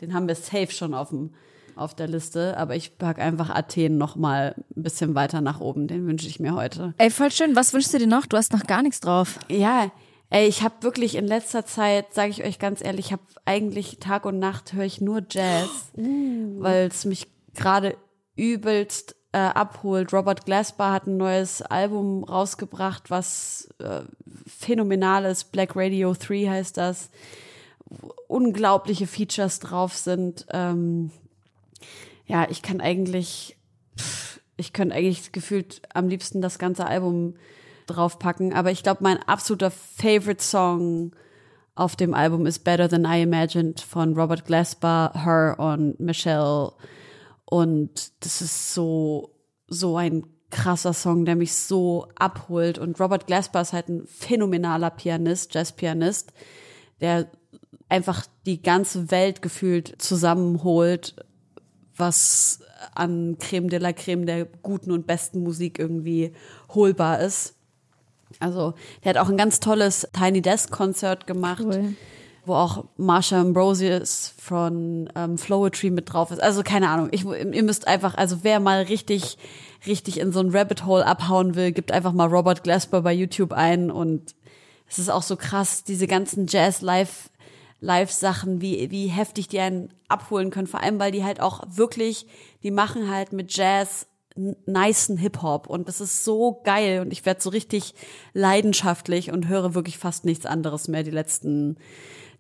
Den 0.02 0.14
haben 0.14 0.28
wir 0.28 0.36
safe 0.36 0.72
schon 0.72 0.94
auf 0.94 1.10
dem 1.10 1.32
auf 1.76 1.96
der 1.96 2.08
Liste, 2.08 2.58
aber 2.58 2.76
ich 2.76 2.98
pack 2.98 3.20
einfach 3.20 3.50
Athen 3.50 3.98
noch 3.98 4.16
mal 4.16 4.56
ein 4.76 4.84
bisschen 4.84 5.16
weiter 5.16 5.42
nach 5.42 5.60
oben. 5.60 5.88
Den 5.88 6.08
wünsche 6.08 6.28
ich 6.28 6.40
mir 6.40 6.56
heute. 6.56 6.94
Ey, 6.98 7.10
voll 7.10 7.32
schön. 7.32 7.56
Was 7.56 7.74
wünschst 7.74 7.94
du 7.94 8.00
dir 8.00 8.08
noch? 8.08 8.26
Du 8.26 8.38
hast 8.38 8.54
noch 8.54 8.66
gar 8.66 8.82
nichts 8.82 9.00
drauf. 9.00 9.40
Ja, 9.50 9.92
ey, 10.30 10.48
ich 10.48 10.64
habe 10.64 10.76
wirklich 10.82 11.16
in 11.16 11.28
letzter 11.28 11.66
Zeit, 11.66 12.14
sage 12.14 12.32
ich 12.32 12.44
euch 12.44 12.60
ganz 12.60 12.84
ehrlich, 12.84 13.08
ich 13.08 13.12
habe 13.12 13.24
eigentlich 13.46 14.00
Tag 14.00 14.26
und 14.26 14.40
Nacht 14.40 14.74
höre 14.74 14.86
ich 14.86 15.02
nur 15.02 15.22
Jazz, 15.30 15.70
uh. 15.98 16.62
weil 16.62 16.88
es 16.88 17.06
mich 17.06 17.28
gerade 17.54 17.96
übelst 18.36 19.16
äh, 19.34 19.38
abholt. 19.38 20.14
Robert 20.14 20.46
Glasper 20.46 20.92
hat 20.92 21.08
ein 21.08 21.18
neues 21.18 21.62
Album 21.62 22.24
rausgebracht, 22.24 23.10
was 23.10 23.68
äh, 23.80 24.02
phänomenal 24.48 25.26
ist. 25.26 25.52
Black 25.52 25.76
Radio 25.76 26.14
3 26.14 26.48
heißt 26.48 26.78
das. 26.78 27.10
Unglaubliche 28.28 29.08
Features 29.08 29.60
drauf 29.60 29.96
sind. 29.96 30.46
Ähm, 30.52 31.12
ja, 32.26 32.48
ich 32.50 32.62
kann 32.62 32.82
eigentlich, 32.82 33.58
ich 34.58 34.74
könnte 34.74 34.96
eigentlich 34.96 35.32
gefühlt 35.32 35.82
am 35.94 36.08
liebsten 36.08 36.42
das 36.42 36.60
ganze 36.60 36.86
Album 36.86 37.36
draufpacken. 37.88 38.54
Aber 38.54 38.72
ich 38.72 38.84
glaube, 38.84 39.04
mein 39.04 39.22
absoluter 39.24 39.72
Favorite 39.72 40.44
Song 40.44 41.12
auf 41.76 41.96
dem 41.96 42.14
Album 42.14 42.46
ist 42.46 42.64
Better 42.64 42.88
Than 42.88 43.06
I 43.06 43.24
Imagined 43.24 43.82
von 43.82 44.14
Robert 44.14 44.46
Glasper, 44.46 45.12
Her 45.16 45.56
und 45.58 46.00
Michelle. 46.00 46.72
Und 47.46 48.12
das 48.24 48.42
ist 48.42 48.74
so, 48.74 49.32
so 49.68 49.98
ein 49.98 50.24
krasser 50.52 50.94
Song, 50.94 51.26
der 51.26 51.36
mich 51.36 51.54
so 51.54 52.08
abholt. 52.16 52.78
Und 52.78 53.00
Robert 53.00 53.28
Glasper 53.28 53.62
ist 53.62 53.74
halt 53.74 53.90
ein 53.90 54.06
phänomenaler 54.06 54.92
Pianist, 54.92 55.54
Jazzpianist, 55.54 56.32
der 57.02 57.28
einfach 57.90 58.26
die 58.46 58.62
ganze 58.62 59.10
Welt 59.12 59.42
gefühlt 59.42 59.96
zusammenholt, 60.00 61.16
was 61.96 62.60
an 62.96 63.38
Creme 63.40 63.70
de 63.70 63.80
la 63.80 63.94
Creme 63.94 64.26
der 64.26 64.46
guten 64.46 64.92
und 64.92 65.08
besten 65.08 65.42
Musik 65.44 65.80
irgendwie 65.80 66.34
holbar 66.70 67.20
ist. 67.20 67.56
Also, 68.40 68.74
der 69.04 69.12
hat 69.12 69.18
auch 69.18 69.30
ein 69.30 69.38
ganz 69.38 69.60
tolles 69.60 70.08
Tiny 70.12 70.42
Desk 70.42 70.72
Konzert 70.72 71.28
gemacht. 71.28 71.64
Cool 71.64 71.96
wo 72.46 72.56
auch 72.56 72.86
Marsha 72.98 73.40
Ambrosius 73.40 74.34
von 74.38 75.10
ähm, 75.16 75.38
Flowetry 75.38 75.90
mit 75.90 76.12
drauf 76.12 76.32
ist. 76.32 76.42
Also 76.42 76.62
keine 76.64 76.90
Ahnung, 76.90 77.10
ich, 77.12 77.24
ihr 77.26 77.64
müsst 77.64 77.88
einfach, 77.88 78.16
also 78.16 78.40
wer 78.44 78.60
mal 78.60 78.84
richtig, 78.84 79.38
richtig 79.88 80.20
in 80.20 80.34
so 80.34 80.42
ein 80.42 80.50
Rabbit 80.50 80.86
Hole 80.86 81.06
abhauen 81.06 81.56
will, 81.56 81.72
gibt 81.72 81.92
einfach 81.92 82.12
mal 82.12 82.28
Robert 82.28 82.64
Glasper 82.64 83.02
bei 83.02 83.14
YouTube 83.14 83.54
ein 83.54 83.90
und 83.92 84.36
es 84.90 85.00
ist 85.00 85.10
auch 85.10 85.24
so 85.24 85.38
krass, 85.38 85.84
diese 85.84 86.08
ganzen 86.08 86.48
Jazz-Live- 86.48 87.30
Live-Sachen, 87.84 88.62
wie, 88.62 88.90
wie 88.92 89.08
heftig 89.08 89.50
die 89.50 89.60
einen 89.60 89.94
abholen 90.08 90.50
können. 90.50 90.68
Vor 90.68 90.82
allem, 90.82 91.00
weil 91.00 91.12
die 91.12 91.24
halt 91.24 91.42
auch 91.42 91.64
wirklich, 91.68 92.26
die 92.64 92.72
machen 92.72 93.12
halt 93.12 93.34
mit 93.34 93.56
Jazz 93.56 94.08
nicen 94.36 95.18
Hip-Hop 95.18 95.68
und 95.68 95.88
das 95.88 96.02
ist 96.02 96.24
so 96.24 96.62
geil 96.64 97.02
und 97.02 97.12
ich 97.12 97.24
werde 97.24 97.42
so 97.42 97.52
richtig 97.52 97.94
leidenschaftlich 98.34 99.32
und 99.32 99.48
höre 99.48 99.76
wirklich 99.76 100.00
fast 100.00 100.26
nichts 100.26 100.48
anderes 100.48 100.88
mehr 100.88 101.04
die 101.04 101.12
letzten 101.12 101.78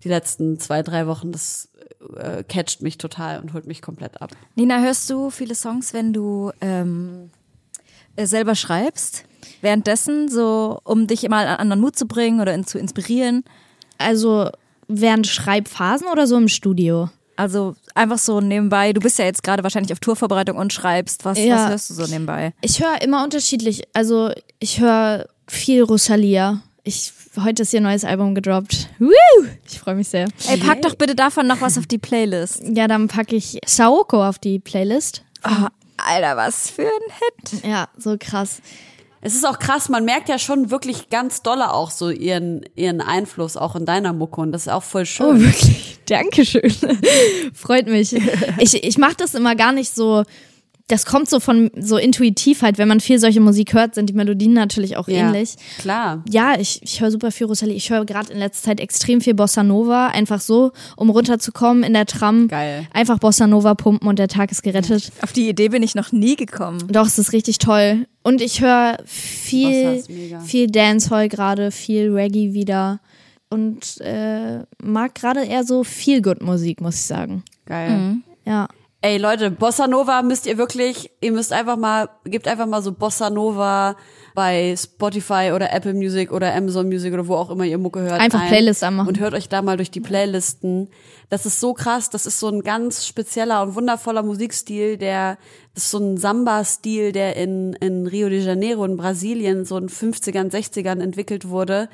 die 0.04 0.10
letzten 0.10 0.60
zwei, 0.60 0.82
drei 0.82 1.08
Wochen, 1.08 1.32
das 1.32 1.70
äh, 2.18 2.44
catcht 2.44 2.82
mich 2.82 2.98
total 2.98 3.40
und 3.40 3.54
holt 3.54 3.68
mich 3.68 3.82
komplett 3.82 4.22
ab. 4.22 4.32
Nina, 4.56 4.82
hörst 4.82 5.10
du 5.10 5.30
viele 5.30 5.56
Songs, 5.56 5.94
wenn 5.94 6.12
du 6.12 6.52
ähm, 6.62 7.30
äh, 8.16 8.26
selber 8.26 8.56
schreibst? 8.56 9.24
Währenddessen, 9.62 10.30
so 10.30 10.80
um 10.84 11.08
dich 11.08 11.28
mal 11.30 11.48
an 11.48 11.58
anderen 11.58 11.82
Mut 11.82 11.96
zu 11.96 12.06
bringen 12.06 12.42
oder 12.42 12.54
in, 12.54 12.66
zu 12.66 12.80
inspirieren? 12.80 13.46
Also 13.98 14.50
während 14.88 15.28
Schreibphasen 15.28 16.08
oder 16.08 16.28
so 16.28 16.38
im 16.38 16.48
Studio? 16.48 17.10
Also 17.36 17.76
einfach 17.96 18.20
so 18.20 18.42
nebenbei. 18.42 18.94
Du 18.94 19.02
bist 19.02 19.18
ja 19.18 19.26
jetzt 19.26 19.44
gerade 19.44 19.64
wahrscheinlich 19.64 19.92
auf 19.92 20.00
Tourvorbereitung 20.00 20.58
und 20.58 20.72
schreibst. 20.72 21.26
Was, 21.26 21.40
ja. 21.40 21.56
was 21.56 21.70
hörst 21.70 21.90
du 21.90 21.94
so 21.96 22.06
nebenbei? 22.06 22.54
Ich 22.62 22.80
höre 22.82 23.02
immer 23.02 23.24
unterschiedlich. 23.24 23.84
Also 23.94 24.32
ich 24.60 24.80
höre 24.80 25.28
viel 25.48 25.84
Rosalia. 25.84 26.62
Ich, 26.84 27.14
heute 27.42 27.64
ist 27.64 27.74
ihr 27.74 27.82
neues 27.82 28.04
Album 28.04 28.36
gedroppt. 28.36 28.90
Woo! 29.00 29.48
Ich 29.68 29.80
freue 29.80 29.96
mich 29.96 30.10
sehr. 30.10 30.28
Ey, 30.48 30.58
pack 30.58 30.82
doch 30.82 30.96
bitte 30.96 31.16
davon 31.16 31.48
noch 31.48 31.62
was 31.62 31.78
auf 31.78 31.88
die 31.88 31.98
Playlist. 31.98 32.62
Ja, 32.66 32.88
dann 32.88 33.08
packe 33.08 33.36
ich 33.36 33.60
Saoko 33.66 34.24
auf 34.28 34.38
die 34.38 34.60
Playlist. 34.60 35.24
Oh, 35.46 35.68
Alter, 35.98 36.38
was 36.38 36.70
für 36.70 36.84
ein 36.84 37.52
Hit. 37.52 37.66
Ja, 37.66 37.88
so 37.98 38.18
krass. 38.20 38.62
Es 39.26 39.36
ist 39.36 39.48
auch 39.48 39.58
krass, 39.58 39.88
man 39.88 40.04
merkt 40.04 40.28
ja 40.28 40.38
schon 40.38 40.70
wirklich 40.70 41.10
ganz 41.10 41.42
dolle 41.42 41.72
auch 41.72 41.92
so 41.92 42.10
ihren, 42.10 42.66
ihren 42.76 43.00
Einfluss 43.00 43.56
auch 43.56 43.74
in 43.78 43.86
deiner 43.86 44.12
Mucke 44.12 44.42
und 44.42 44.52
das 44.52 44.64
ist 44.64 44.68
auch 44.74 44.84
voll 44.84 45.06
schön. 45.06 45.26
Oh, 45.26 45.40
wirklich? 45.40 45.98
Dankeschön. 46.08 46.70
Freut 47.54 47.88
mich. 47.88 48.14
Ich, 48.60 48.84
ich 48.84 48.98
mache 48.98 49.16
das 49.16 49.34
immer 49.34 49.56
gar 49.56 49.72
nicht 49.72 49.96
so 49.96 50.24
das 50.88 51.06
kommt 51.06 51.30
so 51.30 51.40
von 51.40 51.72
so 51.78 51.98
intuitiv 51.98 52.62
halt, 52.62 52.78
wenn 52.78 52.90
man 52.90 53.00
viel 53.00 53.18
solche 53.18 53.40
Musik 53.40 53.74
hört, 53.74 53.96
sind 53.96 54.10
die 54.10 54.14
Melodien 54.14 54.54
natürlich 54.54 54.98
auch 54.98 55.08
ja, 55.08 55.28
ähnlich. 55.28 55.56
Klar. 55.80 56.24
Ja, 56.30 56.60
ich, 56.60 56.82
ich 56.84 57.00
höre 57.00 57.10
super 57.10 57.32
viel 57.32 57.48
Rosalie. 57.48 57.76
Ich 57.76 57.90
höre 57.90 58.06
gerade 58.06 58.34
in 58.34 58.40
letzter 58.40 58.70
Zeit 58.70 58.82
extrem 58.82 59.22
viel 59.22 59.34
Bossa 59.34 59.64
Nova, 59.64 60.08
einfach 60.08 60.42
so, 60.42 60.72
um 60.98 61.10
runterzukommen 61.10 61.84
in 61.84 61.94
der 61.94 62.06
Tram. 62.06 62.50
Geil. 62.50 62.86
Einfach 62.94 63.18
Bossa 63.18 63.48
Nova 63.48 63.76
pumpen 63.76 64.08
und 64.08 64.20
der 64.20 64.28
Tag 64.28 64.52
ist 64.52 64.62
gerettet. 64.62 65.12
Auf 65.22 65.32
die 65.32 65.48
Idee 65.48 65.70
bin 65.70 65.84
ich 65.84 65.96
noch 65.96 66.12
nie 66.12 66.36
gekommen. 66.36 66.86
Doch, 66.90 67.08
es 67.08 67.18
ist 67.18 67.32
richtig 67.32 67.60
toll. 67.60 68.06
Und 68.22 68.42
ich 68.42 68.62
höre 68.62 68.98
viel, 69.06 70.04
viel 70.46 70.68
Dancehall 70.68 71.30
gerade, 71.30 71.72
viel 71.72 72.12
Reggae 72.12 72.54
wieder 72.54 73.00
und 73.50 74.02
äh, 74.02 74.64
mag 74.82 75.16
gerade 75.16 75.46
eher 75.46 75.64
so 75.64 75.84
viel 75.84 76.22
Good 76.22 76.42
Musik, 76.42 76.82
muss 76.82 76.96
ich 76.96 77.04
sagen. 77.04 77.44
Geil. 77.66 77.90
Mhm. 77.90 78.24
Ja. 78.46 78.68
Ey 79.06 79.18
Leute, 79.18 79.52
Bossa 79.52 79.86
Nova 79.86 80.22
müsst 80.22 80.46
ihr 80.46 80.58
wirklich, 80.58 81.12
ihr 81.20 81.34
müsst 81.34 81.52
einfach 81.52 81.76
mal, 81.76 82.08
gebt 82.24 82.48
einfach 82.48 82.68
mal 82.68 82.82
so 82.82 82.94
Bossa 82.94 83.30
Nova 83.30 83.98
bei 84.34 84.74
Spotify 84.78 85.52
oder 85.54 85.74
Apple 85.74 85.94
Music 85.94 86.32
oder 86.32 86.56
Amazon 86.56 86.88
Music 86.88 87.14
oder 87.14 87.28
wo 87.28 87.36
auch 87.36 87.50
immer 87.50 87.66
ihr 87.66 87.78
Mucke 87.78 88.00
hört. 88.00 88.22
Einfach 88.22 88.40
ein 88.40 88.48
Playlist 88.48 88.82
anmachen. 88.82 89.10
Und 89.10 89.20
hört 89.20 89.34
euch 89.34 89.50
da 89.50 89.62
mal 89.62 89.76
durch 89.76 89.92
die 89.92 90.00
Playlisten. 90.00 90.88
Das 91.30 91.46
ist 91.46 91.60
so 91.60 91.74
krass, 91.74 92.12
das 92.12 92.26
ist 92.26 92.40
so 92.40 92.48
ein 92.48 92.62
ganz 92.62 93.06
spezieller 93.06 93.62
und 93.64 93.76
wundervoller 93.76 94.24
Musikstil, 94.24 94.96
der, 94.96 95.38
das 95.74 95.84
ist 95.84 95.92
so 95.92 95.98
ein 95.98 96.16
Samba-Stil, 96.16 97.12
der 97.12 97.36
in, 97.36 97.74
in 97.74 98.08
Rio 98.08 98.30
de 98.30 98.40
Janeiro 98.40 98.86
in 98.86 98.96
Brasilien 98.96 99.66
so 99.66 99.76
in 99.76 99.90
50ern, 99.90 100.50
60ern 100.50 101.02
entwickelt 101.02 101.50
wurde 101.50 101.90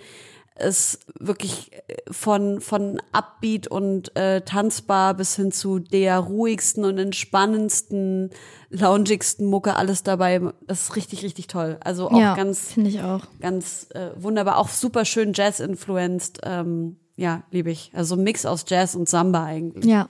ist 0.59 0.99
wirklich 1.19 1.71
äh, 1.73 1.95
von, 2.11 2.61
von 2.61 3.01
Upbeat 3.11 3.67
und 3.67 4.15
äh, 4.15 4.41
tanzbar 4.41 5.13
bis 5.13 5.35
hin 5.35 5.51
zu 5.51 5.79
der 5.79 6.19
ruhigsten 6.19 6.85
und 6.85 6.97
entspannendsten, 6.97 8.31
loungigsten 8.69 9.47
Mucke 9.47 9.75
alles 9.75 10.03
dabei. 10.03 10.41
Das 10.67 10.83
ist 10.83 10.95
richtig, 10.95 11.23
richtig 11.23 11.47
toll. 11.47 11.77
Also 11.83 12.09
auch 12.09 12.19
ja, 12.19 12.35
ganz, 12.35 12.73
finde 12.73 12.89
ich 12.89 13.01
auch. 13.01 13.21
Ganz 13.39 13.87
äh, 13.93 14.11
wunderbar. 14.15 14.57
Auch 14.57 14.69
super 14.69 15.05
schön 15.05 15.33
Jazz-influenced. 15.33 16.39
Ähm, 16.43 16.97
ja, 17.15 17.43
liebe 17.51 17.69
ich. 17.69 17.91
Also 17.93 18.15
ein 18.15 18.23
Mix 18.23 18.45
aus 18.45 18.65
Jazz 18.67 18.95
und 18.95 19.09
Samba 19.09 19.43
eigentlich. 19.43 19.85
Ja. 19.85 20.07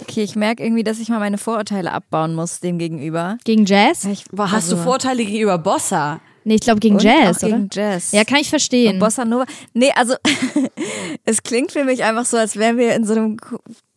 Okay, 0.00 0.22
ich 0.22 0.36
merke 0.36 0.62
irgendwie, 0.62 0.84
dass 0.84 1.00
ich 1.00 1.08
mal 1.08 1.18
meine 1.18 1.38
Vorurteile 1.38 1.92
abbauen 1.92 2.34
muss 2.34 2.60
dem 2.60 2.78
gegenüber. 2.78 3.38
Gegen 3.44 3.64
Jazz? 3.66 4.04
Ich, 4.04 4.24
Hast 4.36 4.52
also, 4.52 4.76
du 4.76 4.82
Vorurteile 4.82 5.24
gegenüber 5.24 5.58
Bossa? 5.58 6.20
Nee, 6.44 6.56
ich 6.56 6.60
glaube 6.60 6.80
gegen 6.80 6.96
und 6.96 7.02
Jazz, 7.02 7.38
auch 7.38 7.48
oder? 7.48 7.56
Gegen 7.56 7.68
Jazz. 7.72 8.12
Ja, 8.12 8.24
kann 8.24 8.38
ich 8.38 8.50
verstehen. 8.50 8.94
Und 8.94 8.98
Bossa 9.00 9.24
Nova. 9.24 9.46
Nee, 9.74 9.92
also 9.94 10.14
es 11.24 11.42
klingt 11.42 11.72
für 11.72 11.84
mich 11.84 12.02
einfach 12.04 12.24
so, 12.24 12.36
als 12.36 12.56
wären 12.56 12.78
wir 12.78 12.94
in 12.94 13.04
so 13.04 13.14
einem 13.14 13.36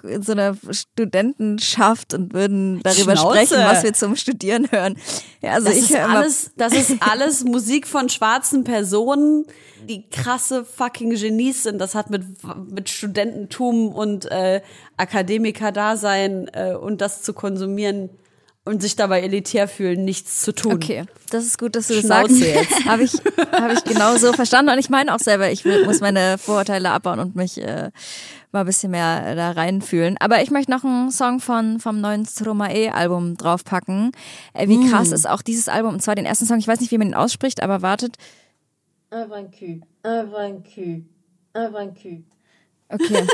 in 0.03 0.21
so 0.21 0.33
einer 0.33 0.55
Studentenschaft 0.69 2.13
und 2.13 2.33
würden 2.33 2.79
darüber 2.83 3.15
Schnauze. 3.15 3.47
sprechen, 3.47 3.65
was 3.65 3.83
wir 3.83 3.93
zum 3.93 4.15
Studieren 4.15 4.71
hören. 4.71 4.97
Ja, 5.41 5.53
also 5.53 5.67
das 5.67 5.77
ich 5.77 5.89
ist 5.89 5.95
alles, 5.95 6.51
das 6.57 6.73
ist 6.73 6.95
alles 6.99 7.43
Musik 7.43 7.87
von 7.87 8.09
schwarzen 8.09 8.63
Personen, 8.63 9.45
die 9.89 10.07
krasse 10.09 10.63
fucking 10.63 11.15
Genies 11.15 11.63
sind. 11.63 11.79
Das 11.79 11.95
hat 11.95 12.11
mit 12.11 12.23
mit 12.69 12.89
Studententum 12.89 13.89
und 13.89 14.25
äh, 14.25 14.61
Akademiker-Dasein 14.97 16.49
äh, 16.53 16.75
und 16.75 17.01
das 17.01 17.23
zu 17.23 17.33
konsumieren 17.33 18.09
und 18.65 18.81
sich 18.81 18.95
dabei 18.95 19.21
elitär 19.21 19.67
fühlen, 19.67 20.03
nichts 20.03 20.41
zu 20.41 20.53
tun. 20.53 20.73
Okay, 20.73 21.05
das 21.29 21.45
ist 21.45 21.59
gut, 21.59 21.75
dass 21.75 21.87
du 21.87 21.93
das 21.93 22.03
sagst. 22.03 22.31
Habe 22.85 23.03
ich, 23.03 23.13
hab 23.51 23.71
ich 23.71 23.83
genau 23.83 24.17
so 24.17 24.33
verstanden. 24.33 24.71
Und 24.71 24.79
ich 24.79 24.89
meine 24.89 25.13
auch 25.13 25.19
selber, 25.19 25.51
ich 25.51 25.63
muss 25.63 26.01
meine 26.01 26.39
Vorurteile 26.39 26.89
abbauen 26.89 27.19
und 27.19 27.35
mich 27.35 27.61
äh, 27.61 27.91
mal 28.51 28.61
ein 28.61 28.65
bisschen 28.65 28.89
mehr 28.89 29.35
da 29.35 29.51
reinfühlen. 29.51 30.17
Aber 30.19 30.41
ich 30.41 30.49
möchte 30.49 30.71
noch 30.71 30.83
einen 30.83 31.11
Song 31.11 31.39
von 31.39 31.79
vom 31.79 32.01
neuen 32.01 32.25
Stromae-Album 32.25 33.37
draufpacken. 33.37 34.11
Äh, 34.53 34.67
wie 34.67 34.89
krass 34.89 35.11
mm. 35.11 35.13
ist 35.13 35.29
auch 35.29 35.43
dieses 35.43 35.69
Album, 35.69 35.93
und 35.93 36.01
zwar 36.01 36.15
den 36.15 36.25
ersten 36.25 36.47
Song, 36.47 36.57
ich 36.57 36.67
weiß 36.67 36.79
nicht, 36.79 36.91
wie 36.91 36.97
man 36.97 37.09
ihn 37.09 37.13
ausspricht, 37.13 37.61
aber 37.61 37.83
wartet. 37.83 38.15
Invaincu, 39.11 39.81
invaincu, 40.03 41.03
invaincu. 41.53 42.23
Okay, 42.89 43.27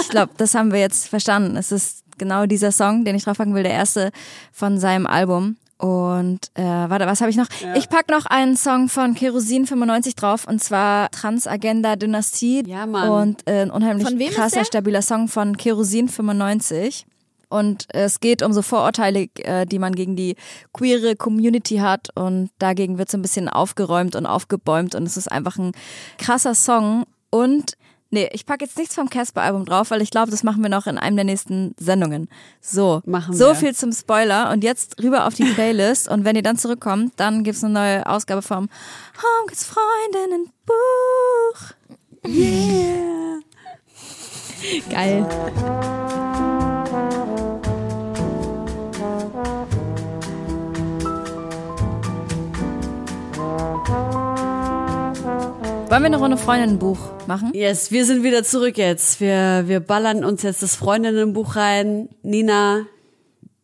ich 0.00 0.08
glaube, 0.08 0.32
das 0.36 0.54
haben 0.54 0.72
wir 0.72 0.80
jetzt 0.80 1.08
verstanden. 1.08 1.56
Es 1.56 1.72
ist 1.72 1.99
genau 2.20 2.46
dieser 2.46 2.70
Song, 2.70 3.04
den 3.04 3.16
ich 3.16 3.24
draufpacken 3.24 3.54
will, 3.54 3.64
der 3.64 3.72
erste 3.72 4.12
von 4.52 4.78
seinem 4.78 5.08
Album. 5.08 5.56
Und 5.78 6.50
äh, 6.54 6.62
warte, 6.62 7.06
was 7.06 7.22
habe 7.22 7.30
ich 7.30 7.36
noch? 7.36 7.46
Ja. 7.62 7.74
Ich 7.74 7.88
pack 7.88 8.10
noch 8.10 8.26
einen 8.26 8.54
Song 8.54 8.90
von 8.90 9.14
Kerosin 9.14 9.66
95 9.66 10.14
drauf 10.14 10.46
und 10.46 10.62
zwar 10.62 11.10
Transagenda 11.10 11.96
Dynastie. 11.96 12.62
Ja, 12.66 12.84
Mann. 12.84 13.08
Und 13.08 13.48
äh, 13.48 13.62
ein 13.62 13.70
unheimlich 13.70 14.30
krasser, 14.34 14.64
stabiler 14.66 15.00
Song 15.00 15.26
von 15.26 15.56
Kerosin 15.56 16.08
95. 16.08 17.06
Und 17.48 17.92
äh, 17.94 18.04
es 18.04 18.20
geht 18.20 18.42
um 18.42 18.52
so 18.52 18.60
Vorurteile, 18.60 19.28
äh, 19.38 19.64
die 19.64 19.78
man 19.78 19.94
gegen 19.94 20.16
die 20.16 20.36
queere 20.74 21.16
Community 21.16 21.78
hat. 21.78 22.08
Und 22.14 22.50
dagegen 22.58 22.98
wird 22.98 23.10
so 23.10 23.16
ein 23.16 23.22
bisschen 23.22 23.48
aufgeräumt 23.48 24.14
und 24.16 24.26
aufgebäumt. 24.26 24.94
Und 24.94 25.04
es 25.04 25.16
ist 25.16 25.32
einfach 25.32 25.56
ein 25.56 25.72
krasser 26.18 26.54
Song. 26.54 27.04
Und 27.30 27.72
Nee, 28.12 28.28
ich 28.32 28.44
packe 28.44 28.64
jetzt 28.64 28.76
nichts 28.76 28.96
vom 28.96 29.08
Casper-Album 29.08 29.64
drauf, 29.64 29.92
weil 29.92 30.02
ich 30.02 30.10
glaube, 30.10 30.32
das 30.32 30.42
machen 30.42 30.62
wir 30.62 30.68
noch 30.68 30.88
in 30.88 30.98
einem 30.98 31.14
der 31.14 31.24
nächsten 31.24 31.76
Sendungen. 31.78 32.28
So, 32.60 33.02
machen 33.06 33.34
so 33.34 33.54
viel 33.54 33.74
zum 33.74 33.92
Spoiler 33.92 34.50
und 34.50 34.64
jetzt 34.64 35.00
rüber 35.00 35.26
auf 35.26 35.34
die 35.34 35.44
Playlist 35.44 36.08
und 36.08 36.24
wenn 36.24 36.34
ihr 36.34 36.42
dann 36.42 36.58
zurückkommt, 36.58 37.12
dann 37.16 37.44
gibt's 37.44 37.62
eine 37.62 37.72
neue 37.72 38.06
Ausgabe 38.06 38.42
vom 38.42 38.68
Homekits 39.22 39.64
Freundinnen 39.64 40.50
Buch. 40.66 41.74
Yeah. 42.26 43.40
Geil. 44.90 45.26
Wollen 55.90 56.02
wir 56.02 56.06
eine 56.06 56.18
Runde 56.18 56.36
Freundinnenbuch 56.36 57.26
machen? 57.26 57.50
Yes, 57.52 57.90
wir 57.90 58.06
sind 58.06 58.22
wieder 58.22 58.44
zurück 58.44 58.78
jetzt. 58.78 59.20
Wir, 59.20 59.64
wir 59.66 59.80
ballern 59.80 60.24
uns 60.24 60.44
jetzt 60.44 60.62
das 60.62 60.76
Freundinnenbuch 60.76 61.56
rein. 61.56 62.08
Nina, 62.22 62.86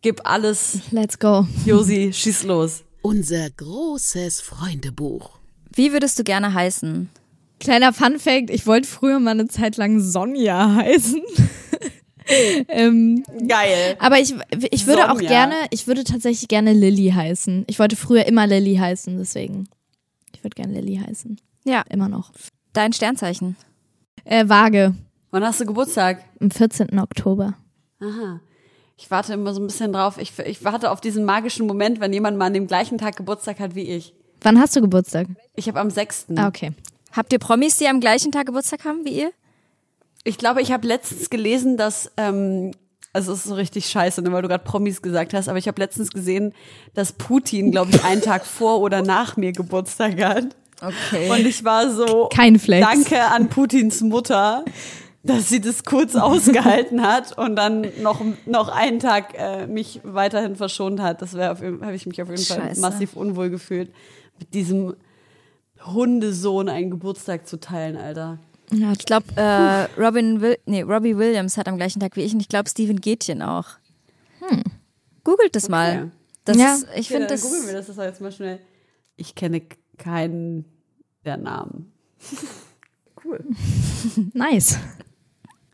gib 0.03 0.29
alles. 0.29 0.81
Let's 0.91 1.21
go. 1.21 1.47
Josi, 1.65 2.13
schieß 2.13 2.43
los. 2.43 2.83
Unser 3.01 3.49
großes 3.51 4.41
Freundebuch. 4.41 5.39
Wie 5.73 5.93
würdest 5.93 6.19
du 6.19 6.25
gerne 6.25 6.53
heißen? 6.53 7.11
Kleiner 7.61 7.93
Fun 7.93 8.19
Fact, 8.19 8.51
ich 8.51 8.67
wollte 8.67 8.89
früher 8.89 9.21
mal 9.21 9.31
eine 9.31 9.47
Zeit 9.47 9.77
lang 9.77 10.01
Sonja 10.01 10.75
heißen. 10.75 11.23
ähm, 12.69 13.23
Geil. 13.47 13.95
aber 14.01 14.19
ich, 14.19 14.35
ich 14.73 14.89
würde 14.89 15.13
auch 15.13 15.15
Sonja. 15.15 15.29
gerne, 15.29 15.55
ich 15.71 15.87
würde 15.87 16.03
tatsächlich 16.03 16.49
gerne 16.49 16.73
Lilly 16.73 17.13
heißen. 17.15 17.67
Ich 17.69 17.79
wollte 17.79 17.95
früher 17.95 18.27
immer 18.27 18.49
Lilly 18.49 18.75
heißen, 18.75 19.17
deswegen. 19.17 19.69
Ich 20.35 20.43
würde 20.43 20.57
gerne 20.57 20.81
Lilly 20.81 20.97
heißen. 20.97 21.39
Ja, 21.67 21.83
Immer 21.91 22.09
noch. 22.09 22.31
dein 22.73 22.93
Sternzeichen. 22.93 23.57
Äh, 24.25 24.49
Waage, 24.49 24.95
Wann 25.31 25.45
hast 25.45 25.61
du 25.61 25.67
Geburtstag? 25.67 26.23
am 26.41 26.51
14. 26.51 26.99
Oktober. 26.99 27.55
Aha. 28.01 28.41
Ich 28.97 29.11
warte 29.11 29.35
immer 29.35 29.53
so 29.53 29.61
ein 29.61 29.67
bisschen 29.67 29.93
drauf. 29.93 30.17
Ich, 30.19 30.39
ich 30.39 30.65
warte 30.65 30.91
auf 30.91 31.01
diesen 31.01 31.25
magischen 31.25 31.67
Moment, 31.67 32.01
wenn 32.01 32.13
jemand 32.13 32.39
mal 32.39 32.47
an 32.47 32.55
dem 32.55 32.67
gleichen 32.67 32.97
Tag 32.99 33.17
Geburtstag 33.17 33.59
hat 33.61 33.75
wie 33.75 33.83
ich. 33.83 34.15
Wann 34.43 34.59
hast 34.61 34.75
du 34.77 34.81
Geburtstag? 34.81 35.27
Ich 35.55 35.69
habe 35.69 35.81
am 35.81 35.91
6. 35.91 36.27
Ah, 36.37 36.47
okay. 36.49 36.73
Habt 37.13 37.33
ihr 37.33 37.39
Promis, 37.39 37.77
die 37.79 37.89
am 37.89 38.01
gleichen 38.01 38.33
Tag 38.33 38.47
Geburtstag 38.47 38.85
haben 38.85 39.05
wie 39.05 39.21
ihr? 39.21 39.33
Ich 40.25 40.39
glaube, 40.39 40.63
ich 40.63 40.73
habe 40.73 40.87
letztens 40.87 41.29
gelesen, 41.31 41.77
dass, 41.77 42.11
ähm, 42.17 42.71
also 43.13 43.33
es 43.33 43.39
ist 43.41 43.45
so 43.45 43.55
richtig 43.55 43.87
scheiße, 43.89 44.23
ne, 44.23 44.33
weil 44.33 44.43
du 44.43 44.49
gerade 44.49 44.65
Promis 44.65 45.03
gesagt 45.03 45.35
hast, 45.35 45.49
aber 45.49 45.59
ich 45.59 45.69
habe 45.69 45.81
letztens 45.81 46.11
gesehen, 46.11 46.55
dass 46.95 47.13
Putin, 47.13 47.71
glaube 47.73 47.91
ich, 47.91 48.05
einen 48.05 48.23
Tag 48.23 48.47
vor 48.47 48.81
oder 48.81 49.03
nach 49.03 49.37
mir 49.37 49.53
Geburtstag 49.53 50.23
hat. 50.23 50.57
Okay. 50.81 51.31
Und 51.31 51.47
ich 51.47 51.65
war 51.65 51.91
so, 51.91 52.29
Kein 52.33 52.59
Flex. 52.59 52.87
danke 52.87 53.23
an 53.23 53.49
Putins 53.49 54.01
Mutter, 54.03 54.65
dass 55.23 55.49
sie 55.49 55.61
das 55.61 55.85
kurz 55.85 56.15
ausgehalten 56.17 57.03
hat 57.03 57.37
und 57.39 57.57
dann 57.57 57.87
noch, 58.03 58.21
noch 58.45 58.69
einen 58.69 58.99
Tag 59.01 59.35
äh, 59.39 59.67
mich 59.67 60.01
weiterhin 60.05 60.55
verschont 60.57 61.01
hat. 61.01 61.23
Das 61.23 61.35
wäre, 61.35 61.49
habe 61.81 61.95
ich 61.95 62.07
mich 62.07 62.21
auf 62.23 62.29
jeden 62.29 62.43
Fall 62.43 62.61
Scheiße. 62.69 62.81
massiv 62.81 63.17
unwohl 63.17 63.49
gefühlt, 63.51 63.91
mit 64.39 64.53
diesem 64.55 64.95
Hundesohn 65.85 66.69
einen 66.69 66.91
Geburtstag 66.91 67.47
zu 67.47 67.59
teilen, 67.59 67.97
Alter. 67.97 68.39
Ja, 68.73 68.93
ich 68.93 69.05
glaube, 69.07 69.27
äh, 69.37 69.85
Robin 70.01 70.41
Will 70.41 70.59
nee, 70.67 70.83
Robbie 70.83 71.17
Williams 71.17 71.57
hat 71.57 71.69
am 71.69 71.77
gleichen 71.77 72.01
Tag 72.01 72.17
wie 72.17 72.23
ich 72.23 72.35
und 72.35 72.41
ich 72.41 72.49
glaube 72.49 72.69
Steven 72.69 73.01
Gätchen 73.01 73.41
auch. 73.43 73.67
Googelt 75.25 75.55
das 75.57 75.69
mal. 75.69 76.11
Das 76.45 76.57
Ja. 76.57 76.75
ist, 76.75 76.83
ich 76.95 77.07
Okay, 77.07 77.15
finde 77.15 77.27
das. 77.29 77.43
googeln 77.43 77.67
wir 77.67 77.75
das 77.75 77.87
das 77.87 77.97
jetzt 77.97 78.21
mal 78.21 78.33
schnell. 78.33 78.61
Ich 79.17 79.35
kenne 79.35 79.63
keinen 79.99 80.65
der 81.25 81.37
Namen. 81.37 81.93
cool. 83.25 83.45
Nice. 84.35 84.79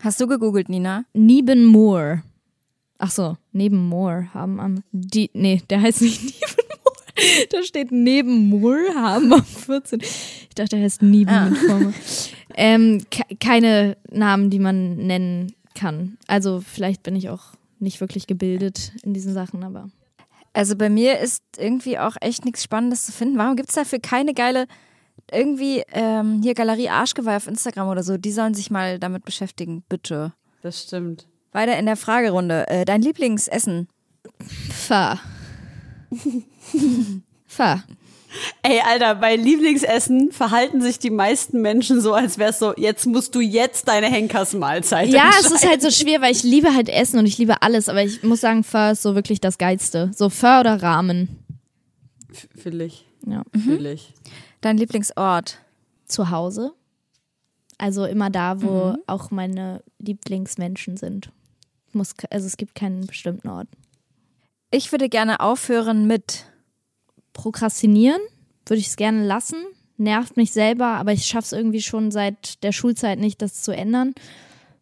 Hast 0.01 0.21
du 0.21 0.27
gegoogelt, 0.27 0.69
Nina? 0.69 1.05
Neben 1.13 1.65
Moore. 1.67 2.23
Ach 2.99 3.11
so, 3.11 3.37
neben 3.53 3.89
Moore 3.89 4.33
haben 4.35 4.59
am 4.61 4.83
die 4.93 5.31
nee, 5.35 5.63
der 5.71 5.81
heißt 5.81 6.03
nicht 6.03 6.23
neben 6.25 6.69
Moore. 6.83 7.47
Da 7.51 7.63
steht 7.63 7.93
neben 7.93 8.49
Moore 8.49 8.95
haben 8.95 9.33
am 9.33 9.45
14. 9.45 10.01
Ich 10.01 10.55
dachte, 10.55 10.77
der 10.77 10.85
heißt 10.85 11.03
Nieben 11.03 11.31
Ah. 11.31 11.51
mit. 11.51 11.95
Ähm, 12.55 13.03
ke- 13.11 13.37
keine 13.37 13.97
Namen, 14.11 14.51
die 14.51 14.59
man 14.59 14.97
nennen 14.97 15.53
kann. 15.75 16.17
Also 16.27 16.61
vielleicht 16.61 17.03
bin 17.03 17.17
ich 17.17 17.29
auch 17.29 17.53
nicht 17.79 18.01
wirklich 18.01 18.27
gebildet 18.27 18.93
in 19.03 19.15
diesen 19.15 19.33
Sachen, 19.35 19.63
aber 19.65 19.89
Also 20.53 20.77
bei 20.77 20.91
mir 20.91 21.19
ist 21.19 21.43
irgendwie 21.57 21.99
auch 21.99 22.17
echt 22.21 22.45
nichts 22.45 22.63
Spannendes 22.63 23.07
zu 23.07 23.13
finden. 23.13 23.39
Warum 23.39 23.57
gibt 23.57 23.71
es 23.71 23.75
dafür 23.75 24.01
keine 24.01 24.35
geile, 24.35 24.67
irgendwie 25.31 25.83
ähm, 25.93 26.41
hier 26.43 26.55
Galerie 26.55 26.91
Arschgeweih 26.91 27.37
auf 27.37 27.47
Instagram 27.47 27.89
oder 27.89 28.03
so? 28.03 28.19
Die 28.19 28.33
sollen 28.33 28.55
sich 28.55 28.71
mal 28.71 28.99
damit 28.99 29.25
beschäftigen, 29.25 29.83
bitte. 29.89 30.33
Das 30.63 30.83
stimmt. 30.83 31.27
Weiter 31.53 31.79
in 31.79 31.87
der 31.87 31.97
Fragerunde. 31.97 32.67
Äh, 32.69 32.85
dein 32.85 33.03
Lieblingsessen? 33.03 33.89
Pfarr. 34.71 35.21
Pfarr. 37.47 37.85
Ey, 38.63 38.81
Alter, 38.81 39.15
bei 39.17 39.37
Lieblingsessen 39.37 40.33
verhalten 40.33 40.81
sich 40.81 40.99
die 40.99 41.11
meisten 41.11 41.61
Menschen 41.61 42.01
so, 42.01 42.15
als 42.15 42.39
wär's 42.39 42.59
so, 42.59 42.75
jetzt 42.77 43.07
musst 43.07 43.35
du 43.35 43.41
jetzt 43.41 43.89
deine 43.89 44.07
Henkersmahlzeit 44.07 45.09
Ja, 45.09 45.31
es 45.41 45.51
ist 45.51 45.67
halt 45.69 45.83
so 45.83 45.91
schwer, 45.91 46.21
weil 46.21 46.33
ich 46.33 46.43
liebe 46.43 46.75
halt 46.75 46.89
Essen 46.89 47.19
und 47.19 47.27
ich 47.27 47.39
liebe 47.39 47.63
alles, 47.63 47.89
aber 47.89 48.03
ich 48.03 48.23
muss 48.23 48.41
sagen, 48.41 48.65
Pfarr 48.65 48.93
ist 48.93 49.03
so 49.03 49.15
wirklich 49.15 49.41
das 49.41 49.59
Geilste. 49.59 50.11
So 50.15 50.31
Pfarr 50.31 50.61
oder 50.61 50.83
Rahmen. 50.83 51.45
Fühl 52.57 52.81
ich. 52.81 53.07
Ja. 53.27 53.43
Fühl 53.53 53.87
ich. 53.87 54.15
Dein 54.61 54.79
Lieblingsort? 54.79 55.59
Zu 56.07 56.31
Hause. 56.31 56.73
Also 57.79 58.05
immer 58.05 58.31
da, 58.31 58.63
wo 58.63 58.97
auch 59.07 59.31
meine 59.31 59.83
Lieblingsmenschen 59.99 60.97
sind. 60.97 61.31
Muss, 61.93 62.15
also 62.31 62.47
es 62.47 62.57
gibt 62.57 62.75
keinen 62.75 63.07
bestimmten 63.07 63.49
Ort. 63.49 63.69
Ich 64.71 64.93
würde 64.93 65.09
gerne 65.09 65.41
aufhören 65.41 66.07
mit. 66.07 66.47
Prokrastinieren 67.33 68.21
würde 68.67 68.81
ich 68.81 68.89
es 68.89 68.97
gerne 68.97 69.25
lassen. 69.25 69.57
Nervt 69.97 70.37
mich 70.37 70.53
selber, 70.53 70.87
aber 70.87 71.13
ich 71.13 71.27
schaffe 71.27 71.47
es 71.47 71.53
irgendwie 71.53 71.83
schon 71.83 72.11
seit 72.11 72.63
der 72.63 72.73
Schulzeit 72.73 73.19
nicht, 73.19 73.43
das 73.43 73.63
zu 73.63 73.73
ändern. 73.73 74.15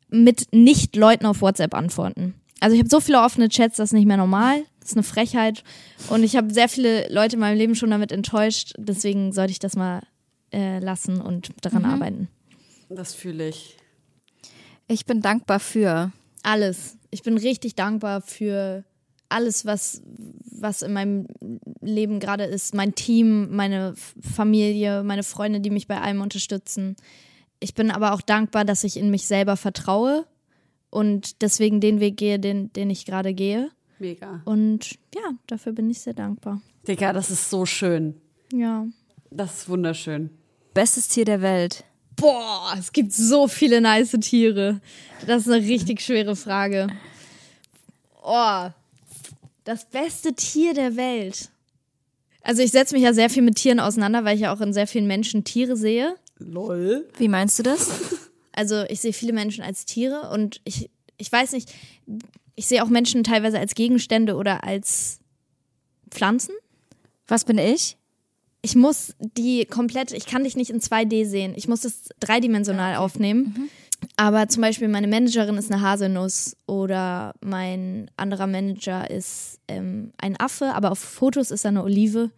Mit 0.08 0.48
nicht 0.52 0.96
Leuten 0.96 1.26
auf 1.26 1.40
WhatsApp 1.40 1.74
antworten. 1.74 2.34
Also 2.60 2.74
ich 2.74 2.80
habe 2.80 2.90
so 2.90 3.00
viele 3.00 3.22
offene 3.22 3.48
Chats, 3.48 3.76
das 3.76 3.90
ist 3.90 3.92
nicht 3.94 4.06
mehr 4.06 4.16
normal. 4.16 4.64
Das 4.80 4.90
ist 4.90 4.96
eine 4.96 5.02
Frechheit. 5.02 5.62
Und 6.08 6.24
ich 6.24 6.36
habe 6.36 6.52
sehr 6.52 6.68
viele 6.68 7.08
Leute 7.12 7.36
in 7.36 7.40
meinem 7.40 7.56
Leben 7.56 7.74
schon 7.74 7.90
damit 7.90 8.12
enttäuscht. 8.12 8.74
Deswegen 8.78 9.32
sollte 9.32 9.52
ich 9.52 9.58
das 9.58 9.76
mal 9.76 10.02
äh, 10.52 10.78
lassen 10.78 11.20
und 11.20 11.50
daran 11.62 11.84
arbeiten. 11.84 12.28
Das 12.88 13.14
fühle 13.14 13.48
ich. 13.48 13.76
Ich 14.88 15.06
bin 15.06 15.20
dankbar 15.20 15.60
für. 15.60 16.12
Alles. 16.42 16.96
Ich 17.10 17.22
bin 17.22 17.38
richtig 17.38 17.76
dankbar 17.76 18.20
für 18.20 18.84
alles, 19.30 19.64
was, 19.64 20.02
was 20.50 20.82
in 20.82 20.92
meinem 20.92 21.26
Leben 21.80 22.20
gerade 22.20 22.44
ist. 22.44 22.74
Mein 22.74 22.94
Team, 22.94 23.54
meine 23.54 23.94
Familie, 24.20 25.02
meine 25.02 25.22
Freunde, 25.22 25.60
die 25.60 25.70
mich 25.70 25.86
bei 25.86 26.00
allem 26.00 26.20
unterstützen. 26.20 26.96
Ich 27.60 27.74
bin 27.74 27.90
aber 27.90 28.12
auch 28.12 28.20
dankbar, 28.20 28.64
dass 28.64 28.84
ich 28.84 28.96
in 28.96 29.10
mich 29.10 29.26
selber 29.26 29.56
vertraue 29.56 30.26
und 30.90 31.42
deswegen 31.42 31.80
den 31.80 32.00
Weg 32.00 32.16
gehe, 32.16 32.38
den, 32.38 32.72
den 32.72 32.90
ich 32.90 33.04
gerade 33.04 33.34
gehe. 33.34 33.70
Mega. 33.98 34.40
Und 34.44 34.98
ja, 35.14 35.32
dafür 35.46 35.72
bin 35.72 35.90
ich 35.90 36.00
sehr 36.00 36.14
dankbar. 36.14 36.60
Digga, 36.88 37.12
das 37.12 37.30
ist 37.30 37.50
so 37.50 37.66
schön. 37.66 38.20
Ja. 38.52 38.86
Das 39.30 39.58
ist 39.58 39.68
wunderschön. 39.68 40.30
Bestes 40.74 41.08
Tier 41.08 41.24
der 41.24 41.42
Welt. 41.42 41.84
Boah, 42.16 42.74
es 42.78 42.92
gibt 42.92 43.12
so 43.12 43.46
viele 43.46 43.80
nice 43.80 44.16
Tiere. 44.20 44.80
Das 45.26 45.46
ist 45.46 45.52
eine 45.52 45.64
richtig 45.64 46.00
schwere 46.00 46.36
Frage. 46.36 46.88
Oh, 48.22 48.68
das 49.70 49.84
beste 49.84 50.34
Tier 50.34 50.74
der 50.74 50.96
Welt. 50.96 51.50
Also 52.42 52.60
ich 52.60 52.72
setze 52.72 52.94
mich 52.94 53.04
ja 53.04 53.14
sehr 53.14 53.30
viel 53.30 53.42
mit 53.42 53.54
Tieren 53.54 53.78
auseinander, 53.78 54.24
weil 54.24 54.34
ich 54.34 54.42
ja 54.42 54.52
auch 54.52 54.60
in 54.60 54.72
sehr 54.72 54.88
vielen 54.88 55.06
Menschen 55.06 55.44
Tiere 55.44 55.76
sehe. 55.76 56.16
Lol. 56.38 57.08
Wie 57.18 57.28
meinst 57.28 57.58
du 57.58 57.62
das? 57.62 57.90
Also 58.52 58.82
ich 58.88 59.00
sehe 59.00 59.12
viele 59.12 59.32
Menschen 59.32 59.62
als 59.62 59.86
Tiere 59.86 60.28
und 60.34 60.60
ich, 60.64 60.90
ich 61.18 61.30
weiß 61.30 61.52
nicht, 61.52 61.72
ich 62.56 62.66
sehe 62.66 62.82
auch 62.82 62.88
Menschen 62.88 63.22
teilweise 63.22 63.60
als 63.60 63.76
Gegenstände 63.76 64.34
oder 64.34 64.64
als 64.64 65.20
Pflanzen. 66.10 66.52
Was 67.28 67.44
bin 67.44 67.58
ich? 67.58 67.96
ich 68.62 68.76
muss 68.76 69.14
die 69.18 69.64
komplett, 69.64 70.12
ich 70.12 70.26
kann 70.26 70.44
dich 70.44 70.56
nicht 70.56 70.70
in 70.70 70.80
2D 70.80 71.26
sehen. 71.26 71.54
Ich 71.56 71.68
muss 71.68 71.80
das 71.80 72.10
dreidimensional 72.20 72.96
aufnehmen. 72.96 73.70
Aber 74.20 74.48
zum 74.48 74.60
Beispiel 74.60 74.88
meine 74.88 75.08
Managerin 75.08 75.56
ist 75.56 75.72
eine 75.72 75.80
Haselnuss 75.80 76.54
oder 76.66 77.32
mein 77.40 78.10
anderer 78.18 78.46
Manager 78.46 79.10
ist 79.10 79.60
ähm, 79.66 80.12
ein 80.18 80.38
Affe, 80.38 80.74
aber 80.74 80.90
auf 80.90 80.98
Fotos 80.98 81.50
ist 81.50 81.64
er 81.64 81.70
eine 81.70 81.82
Olive. 81.82 82.30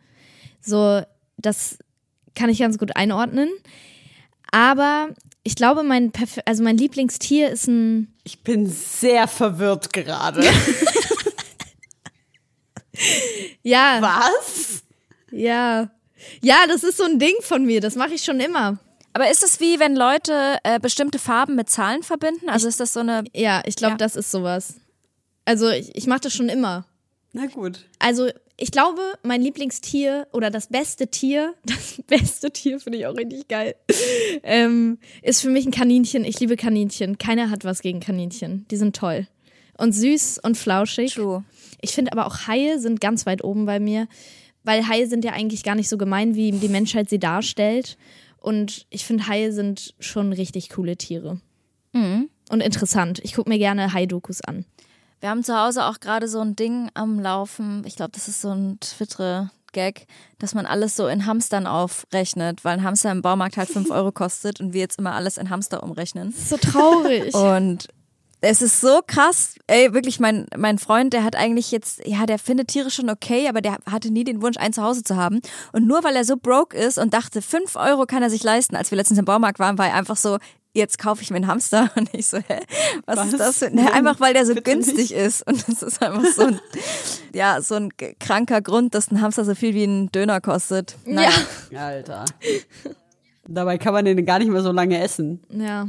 So, 0.61 1.03
das 1.39 1.79
kann 2.37 2.51
ich 2.51 2.61
ganz 2.61 2.79
gut 2.79 2.95
einordnen. 2.95 3.51
Aber 4.53 5.09
ich 5.43 5.57
glaube, 5.57 5.83
mein, 5.83 6.13
Perf 6.13 6.39
also 6.45 6.63
mein 6.63 6.79
Lieblingstier 6.79 7.51
ist 7.51 7.67
ein 7.67 8.15
Ich 8.23 8.45
bin 8.45 8.69
sehr 8.69 9.27
verwirrt 9.27 9.93
gerade. 9.93 10.45
ja, 13.65 13.99
Was? 14.01 14.85
ja, 15.33 15.91
ja, 16.43 16.59
das 16.69 16.85
ist 16.85 16.99
so 16.99 17.03
ein 17.03 17.19
Ding 17.19 17.35
von 17.41 17.67
mir. 17.67 17.81
Das 17.81 17.97
mache 17.97 18.15
ich 18.15 18.23
schon 18.23 18.39
immer. 18.39 18.79
Aber 19.15 19.31
ist 19.31 19.43
es 19.43 19.61
wie, 19.61 19.79
wenn 19.79 19.95
Leute 19.97 20.57
äh, 20.65 20.81
bestimmte 20.81 21.19
Farben 21.19 21.55
mit 21.57 21.69
Zahlen 21.69 22.03
verbinden? 22.03 22.49
Also 22.49 22.69
ist 22.69 22.81
das 22.81 22.93
so 22.93 23.01
eine. 23.01 23.25
Ja, 23.35 23.63
ich 23.67 23.77
glaube, 23.77 23.93
Ja. 23.93 23.99
das 23.99 24.17
ist 24.17 24.31
sowas. 24.31 24.75
Also 25.45 25.69
ich, 25.69 25.95
ich 25.95 26.07
mache 26.07 26.21
das 26.21 26.33
schon 26.35 26.49
immer. 26.49 26.87
Na 27.33 27.47
gut. 27.47 27.87
Also 27.99 28.29
ich 28.59 28.71
glaube, 28.71 29.01
mein 29.23 29.43
Lieblingstier 29.43 30.29
oder 30.33 30.51
das 30.51 30.69
beste 30.69 31.09
Tier, 31.09 31.55
das 31.65 32.01
beste 32.07 32.51
Tier 32.51 32.79
finde 32.81 32.99
ich 32.99 33.07
auch 33.07 33.17
richtig 33.17 33.49
geil, 33.49 33.75
ähm, 34.43 34.99
ist 35.23 35.41
für 35.43 35.51
mich 35.51 35.67
ein 35.67 35.73
Kaninchen. 35.73 36.25
Ich 36.25 36.39
liebe 36.41 36.57
Kaninchen. 36.57 37.19
Keiner 37.19 37.51
hat 37.51 37.65
was 37.65 37.81
gegen 37.83 38.01
Kaninchen. 38.01 38.67
Die 38.71 38.77
sind 38.77 38.95
toll. 38.97 39.27
Und 39.79 39.93
süß 39.93 40.39
und 40.43 40.57
flauschig. 40.57 41.15
True. 41.15 41.45
Ich 41.81 41.93
finde 41.93 42.13
aber 42.13 42.27
auch 42.27 42.47
Haie 42.47 42.79
sind 42.79 43.01
ganz 43.01 43.27
weit 43.27 43.43
oben 43.43 43.67
bei 43.67 43.81
mir, 43.81 44.07
weil 44.63 44.87
Haie 44.87 45.07
sind 45.09 45.25
ja 45.25 45.33
eigentlich 45.33 45.65
gar 45.65 45.75
nicht 45.75 45.89
so 45.89 45.99
gemein, 45.99 46.35
wie 46.35 46.53
die 46.53 46.69
Menschheit 46.69 47.09
sie 47.11 47.19
darstellt. 47.19 47.97
Und 48.43 48.87
ich 48.91 49.05
finde, 49.05 49.27
Haie 49.29 49.53
sind 49.53 49.95
schon 49.99 50.33
richtig 50.33 50.71
coole 50.71 50.97
Tiere. 50.97 51.41
Und 52.51 52.61
interessant. 52.61 53.21
Ich 53.23 53.35
gucke 53.35 53.49
mir 53.49 53.59
gerne 53.59 53.93
Hai-Dokus 53.93 54.41
an. 54.43 54.65
Wir 55.21 55.31
haben 55.31 55.45
zu 55.45 55.57
Hause 55.57 55.87
auch 55.87 56.01
gerade 56.01 56.27
so 56.27 56.41
ein 56.41 56.57
Ding 56.57 56.91
am 56.95 57.21
Laufen. 57.21 57.85
Ich 57.87 57.97
glaube, 57.97 58.11
das 58.13 58.27
ist 58.27 58.41
so 58.41 58.51
ein 58.51 58.79
Twitter 58.81 59.51
Baumarkt-Gag, 59.73 60.07
dass 60.39 60.55
man 60.55 60.67
alles 60.67 60.97
so 60.97 61.09
in 61.09 61.27
Hamstern 61.27 61.67
aufrechnet, 61.67 62.65
weil 62.65 62.79
ein 62.79 62.83
Hamster 62.83 63.11
im 63.11 63.23
Baumarkt 63.23 63.57
halt 63.57 63.69
fünf 63.69 63.91
Euro 63.91 64.13
kostet 64.13 64.61
und 64.61 64.73
wir 64.73 64.81
jetzt 64.81 64.99
immer 64.99 65.15
alles 65.15 65.39
in 65.39 65.51
Hamster 65.51 65.83
umrechnen. 65.83 66.33
So 66.33 66.57
traurig. 66.57 67.35
Und 67.35 67.89
es 68.43 68.61
ist 68.61 68.81
so 68.81 69.01
krass. 69.07 69.55
Ey, 69.69 69.95
wirklich, 69.95 70.19
mein, 70.19 70.47
mein 70.57 70.79
Freund, 70.79 71.13
der 71.13 71.23
hat 71.23 71.37
eigentlich 71.37 71.71
jetzt, 71.71 72.07
ja, 72.07 72.27
der 72.27 72.39
findet 72.39 72.69
Tiere 72.69 72.91
schon 72.91 73.09
okay, 73.09 73.49
aber 73.49 73.61
der 73.61 73.79
hatte 73.91 74.11
nie 74.11 74.25
den 74.25 74.43
Wunsch, 74.43 74.57
ein 74.59 74.73
Zuhause 74.73 75.05
zu 75.05 75.17
haben. 75.17 75.41
Und 75.73 75.87
nur 75.87 76.03
weil 76.03 76.17
er 76.17 76.25
so 76.25 76.37
broke 76.37 76.77
ist 76.77 76.99
und 76.99 77.15
dachte, 77.15 77.41
fünf 77.41 77.77
Euro 77.77 78.05
kann 78.05 78.23
er 78.23 78.31
sich 78.31 78.43
leisten, 78.43 78.75
als 78.75 78.91
wir 78.91 78.97
letztens 78.97 79.21
im 79.21 79.25
Baumarkt 79.25 79.61
waren, 79.61 79.79
war 79.79 79.87
er 79.87 79.95
einfach 79.95 80.17
so, 80.17 80.39
jetzt 80.75 80.99
kaufe 80.99 81.23
ich 81.23 81.31
mir 81.31 81.37
einen 81.37 81.47
Hamster. 81.47 81.91
Und 81.97 82.13
ich 82.13 82.27
so, 82.27 82.39
hä, 82.39 82.61
was, 83.07 83.19
was? 83.19 83.27
ist 83.29 83.39
das 83.39 83.59
für 83.59 83.71
ne, 83.71 83.93
Einfach 83.93 84.19
weil 84.21 84.35
der 84.35 84.45
so 84.45 84.55
Bitte 84.55 84.71
günstig 84.71 85.11
nicht. 85.11 85.13
ist. 85.13 85.47
Und 85.47 85.69
das 85.69 85.83
ist 85.83 86.03
einfach 86.03 86.25
so 86.25 86.43
ein, 86.43 86.61
ja, 87.35 87.61
so 87.61 87.77
ein 87.77 87.91
kranker 88.19 88.61
Grund, 88.61 88.95
dass 88.95 89.11
ein 89.11 89.21
Hamster 89.21 89.45
so 89.45 89.55
viel 89.55 89.75
wie 89.75 89.85
ein 89.85 90.11
Döner 90.11 90.41
kostet. 90.41 90.97
Naja. 91.05 91.31
Ja. 91.71 91.87
Alter. 91.87 92.25
Dabei 93.47 93.79
kann 93.79 93.93
man 93.93 94.05
den 94.05 94.25
gar 94.25 94.39
nicht 94.39 94.51
mehr 94.51 94.63
so 94.63 94.73
lange 94.73 95.01
essen. 95.01 95.43
Ja. 95.51 95.87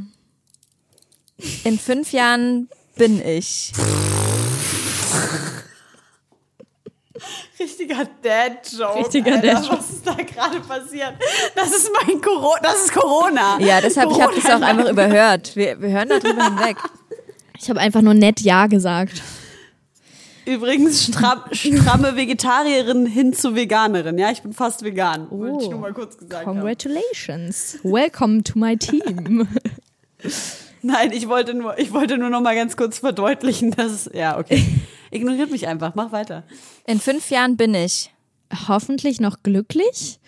In 1.63 1.79
fünf 1.79 2.11
Jahren 2.11 2.69
bin 2.95 3.25
ich. 3.25 3.73
Richtiger 7.59 8.07
Dad-Joke. 8.21 8.99
Richtiger 8.99 9.37
Dad-Joke. 9.37 9.77
Was 9.77 9.89
ist 9.89 10.05
da 10.07 10.13
gerade 10.13 10.59
passiert? 10.59 11.13
Das 11.55 11.71
ist 11.71 11.89
mein 12.05 12.21
Corona. 12.21 12.59
Das 12.61 12.85
ist 12.85 12.93
Corona. 12.93 13.59
Ja, 13.59 13.79
deshalb, 13.81 14.09
Corona 14.09 14.31
ich 14.31 14.37
habe 14.37 14.41
das 14.41 14.51
auch 14.51 14.67
einfach 14.67 14.89
überhört. 14.89 15.55
Wir, 15.55 15.79
wir 15.81 15.89
hören 15.89 16.09
darüber 16.09 16.45
hinweg. 16.45 16.77
Ich 17.59 17.69
habe 17.69 17.79
einfach 17.79 18.01
nur 18.01 18.13
nett 18.13 18.41
Ja 18.41 18.67
gesagt. 18.67 19.21
Übrigens 20.45 21.05
stramm, 21.05 21.43
stramme 21.51 22.17
Vegetarierin 22.17 23.05
hin 23.05 23.33
zu 23.33 23.55
Veganerin. 23.55 24.17
Ja, 24.17 24.29
ich 24.29 24.41
bin 24.41 24.51
fast 24.51 24.83
vegan. 24.83 25.27
Oh, 25.29 25.39
Wollte 25.39 25.63
ich 25.63 25.69
nur 25.69 25.79
mal 25.79 25.93
kurz 25.93 26.17
gesagt 26.17 26.43
Congratulations. 26.43 27.79
Haben. 27.81 27.93
Welcome 27.93 28.43
to 28.43 28.59
my 28.59 28.75
team. 28.75 29.47
Nein, 30.85 31.13
ich 31.13 31.29
wollte 31.29 31.53
nur, 31.53 31.79
ich 31.79 31.93
wollte 31.93 32.17
nur 32.17 32.29
noch 32.29 32.41
mal 32.41 32.55
ganz 32.55 32.75
kurz 32.75 32.99
verdeutlichen, 32.99 33.71
dass 33.71 34.09
ja 34.13 34.37
okay. 34.37 34.63
Ignoriert 35.11 35.49
mich 35.49 35.67
einfach, 35.67 35.95
mach 35.95 36.11
weiter. 36.11 36.43
In 36.85 36.99
fünf 36.99 37.29
Jahren 37.29 37.55
bin 37.55 37.73
ich 37.73 38.11
hoffentlich 38.67 39.21
noch 39.21 39.43
glücklich 39.43 40.19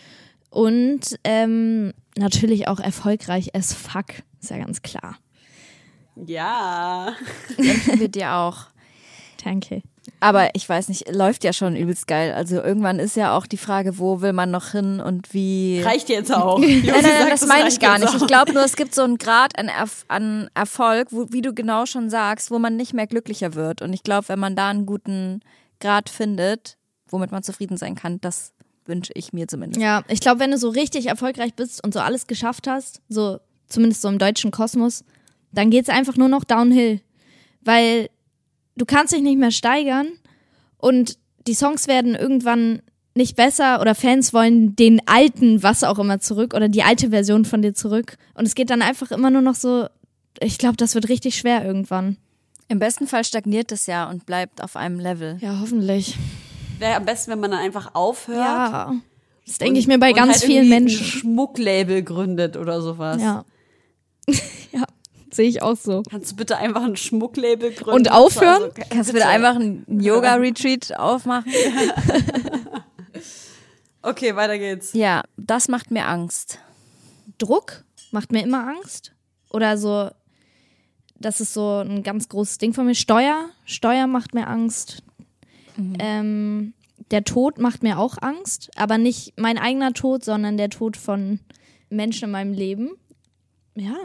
und 0.49 1.19
ähm, 1.25 1.91
natürlich 2.17 2.69
auch 2.69 2.79
erfolgreich 2.79 3.53
as 3.53 3.73
fuck, 3.73 4.05
ist 4.41 4.49
ja 4.49 4.57
ganz 4.57 4.81
klar. 4.81 5.17
Ja. 6.15 7.15
Wünschen 7.57 7.99
wir 7.99 8.07
dir 8.07 8.33
auch. 8.35 8.67
Danke. 9.43 9.81
Aber 10.25 10.49
ich 10.55 10.67
weiß 10.67 10.89
nicht, 10.89 11.13
läuft 11.13 11.43
ja 11.43 11.53
schon 11.53 11.75
übelst 11.75 12.07
geil. 12.07 12.33
Also 12.33 12.55
irgendwann 12.55 12.97
ist 12.97 13.15
ja 13.15 13.37
auch 13.37 13.45
die 13.45 13.57
Frage, 13.57 13.99
wo 13.99 14.21
will 14.21 14.33
man 14.33 14.49
noch 14.49 14.71
hin 14.71 14.99
und 14.99 15.35
wie. 15.35 15.83
Reicht 15.85 16.09
jetzt 16.09 16.33
auch. 16.33 16.57
nein, 16.59 16.81
nein, 16.83 17.03
nein, 17.03 17.29
das, 17.29 17.41
das 17.41 17.47
meine 17.47 17.69
ich 17.69 17.79
gar 17.79 17.99
nicht. 17.99 18.11
Ich 18.11 18.25
glaube 18.25 18.51
nur, 18.51 18.63
es 18.63 18.75
gibt 18.75 18.95
so 18.95 19.03
einen 19.03 19.19
Grad 19.19 19.55
an, 19.59 19.67
Erf 19.67 20.03
an 20.07 20.49
Erfolg, 20.55 21.09
wo, 21.11 21.27
wie 21.29 21.43
du 21.43 21.53
genau 21.53 21.85
schon 21.85 22.09
sagst, 22.09 22.49
wo 22.49 22.57
man 22.57 22.75
nicht 22.75 22.91
mehr 22.91 23.05
glücklicher 23.05 23.53
wird. 23.53 23.83
Und 23.83 23.93
ich 23.93 24.01
glaube, 24.01 24.27
wenn 24.29 24.39
man 24.39 24.55
da 24.55 24.69
einen 24.69 24.87
guten 24.87 25.41
Grad 25.79 26.09
findet, 26.09 26.77
womit 27.07 27.31
man 27.31 27.43
zufrieden 27.43 27.77
sein 27.77 27.93
kann, 27.93 28.19
das 28.19 28.53
wünsche 28.87 29.13
ich 29.13 29.31
mir 29.31 29.47
zumindest. 29.47 29.79
Ja, 29.79 30.01
ich 30.07 30.21
glaube, 30.21 30.39
wenn 30.39 30.49
du 30.49 30.57
so 30.57 30.69
richtig 30.69 31.05
erfolgreich 31.05 31.53
bist 31.53 31.83
und 31.83 31.93
so 31.93 31.99
alles 31.99 32.25
geschafft 32.25 32.65
hast, 32.65 32.99
so 33.09 33.37
zumindest 33.67 34.01
so 34.01 34.07
im 34.07 34.17
deutschen 34.17 34.49
Kosmos, 34.49 35.03
dann 35.51 35.69
geht 35.69 35.83
es 35.83 35.89
einfach 35.89 36.17
nur 36.17 36.29
noch 36.29 36.45
downhill. 36.45 37.01
Weil 37.61 38.09
du 38.75 38.85
kannst 38.85 39.13
dich 39.13 39.21
nicht 39.21 39.37
mehr 39.37 39.51
steigern 39.51 40.07
und 40.77 41.17
die 41.47 41.53
Songs 41.53 41.87
werden 41.87 42.15
irgendwann 42.15 42.81
nicht 43.13 43.35
besser 43.35 43.79
oder 43.81 43.95
Fans 43.95 44.33
wollen 44.33 44.75
den 44.75 45.01
alten 45.07 45.63
was 45.63 45.83
auch 45.83 45.99
immer 45.99 46.19
zurück 46.19 46.53
oder 46.53 46.67
die 46.67 46.83
alte 46.83 47.11
Version 47.11 47.45
von 47.45 47.61
dir 47.61 47.73
zurück 47.73 48.17
und 48.33 48.45
es 48.45 48.55
geht 48.55 48.69
dann 48.69 48.81
einfach 48.81 49.11
immer 49.11 49.29
nur 49.29 49.41
noch 49.41 49.55
so 49.55 49.87
ich 50.41 50.57
glaube, 50.57 50.77
das 50.77 50.95
wird 50.95 51.09
richtig 51.09 51.37
schwer 51.37 51.65
irgendwann. 51.65 52.17
Im 52.67 52.79
besten 52.79 53.07
Fall 53.07 53.23
stagniert 53.23 53.71
es 53.71 53.85
ja 53.85 54.09
und 54.09 54.25
bleibt 54.25 54.61
auf 54.61 54.75
einem 54.75 54.99
Level. 54.99 55.37
Ja, 55.39 55.59
hoffentlich. 55.61 56.17
Wäre 56.79 56.95
am 56.95 57.05
besten, 57.05 57.31
wenn 57.31 57.39
man 57.39 57.51
dann 57.51 57.59
einfach 57.59 57.93
aufhört. 57.93 58.39
Ja. 58.39 58.93
Das 59.45 59.59
denke 59.59 59.79
ich 59.79 59.87
mir 59.87 59.99
bei 59.99 60.11
ganz 60.11 60.33
halt 60.33 60.43
vielen 60.43 60.69
Menschen. 60.69 61.03
Ein 61.03 61.05
Schmucklabel 61.05 62.01
gründet 62.03 62.57
oder 62.57 62.81
sowas. 62.81 63.21
Ja. 63.21 63.45
ja. 64.71 64.83
Sehe 65.35 65.49
ich 65.49 65.61
auch 65.61 65.75
so. 65.75 66.01
Kannst 66.09 66.31
du 66.31 66.35
bitte 66.37 66.57
einfach 66.57 66.83
ein 66.83 66.95
Schmucklabel 66.95 67.71
gründen? 67.71 67.91
Und 67.91 68.11
aufhören? 68.11 68.63
Also, 68.63 68.81
Kannst 68.89 69.09
du 69.09 69.13
bitte 69.13 69.27
einfach 69.27 69.55
ein 69.55 69.85
Yoga-Retreat 69.87 70.97
aufmachen? 70.97 71.51
okay, 74.01 74.35
weiter 74.37 74.57
geht's. 74.57 74.93
Ja, 74.93 75.23
das 75.35 75.67
macht 75.67 75.91
mir 75.91 76.07
Angst. 76.07 76.59
Druck 77.37 77.83
macht 78.11 78.31
mir 78.31 78.43
immer 78.43 78.65
Angst. 78.65 79.11
Oder 79.49 79.77
so, 79.77 80.09
das 81.19 81.41
ist 81.41 81.53
so 81.53 81.79
ein 81.79 82.01
ganz 82.01 82.29
großes 82.29 82.57
Ding 82.57 82.73
von 82.73 82.85
mir. 82.85 82.95
Steuer, 82.95 83.49
Steuer 83.65 84.07
macht 84.07 84.33
mir 84.33 84.47
Angst. 84.47 85.03
Mhm. 85.75 85.97
Ähm, 85.99 86.73
der 87.11 87.25
Tod 87.25 87.59
macht 87.59 87.83
mir 87.83 87.99
auch 87.99 88.17
Angst, 88.21 88.71
aber 88.77 88.97
nicht 88.97 89.33
mein 89.37 89.57
eigener 89.57 89.91
Tod, 89.91 90.23
sondern 90.23 90.55
der 90.55 90.69
Tod 90.69 90.95
von 90.95 91.41
Menschen 91.89 92.25
in 92.25 92.31
meinem 92.31 92.53
Leben. 92.53 92.91
Ja, 93.75 93.95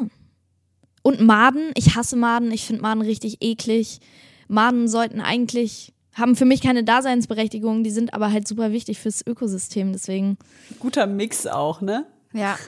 und 1.03 1.21
Maden, 1.21 1.71
ich 1.75 1.97
hasse 1.97 2.17
Maden, 2.17 2.51
ich 2.51 2.67
finde 2.67 2.83
Maden 2.83 3.03
richtig 3.03 3.39
eklig. 3.41 4.01
Maden 4.49 4.89
sollten 4.89 5.21
eigentlich, 5.21 5.93
haben 6.15 6.37
für 6.37 6.45
mich 6.45 6.61
keine 6.61 6.85
Daseinsberechtigung, 6.85 7.85
die 7.85 7.91
sind 7.91 8.15
aber 8.15 8.33
halt 8.33 8.47
super 8.47 8.73
wichtig 8.73 8.99
fürs 8.99 9.27
Ökosystem, 9.27 9.93
deswegen. 9.93 10.37
Guter 10.79 11.07
Mix 11.07 11.47
auch, 11.47 11.81
ne? 11.81 12.07
Ja. 12.33 12.59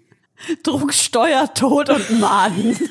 Druck, 0.62 0.92
Steuer, 0.92 1.52
Tod 1.54 1.90
und 1.90 2.20
Maden. 2.20 2.76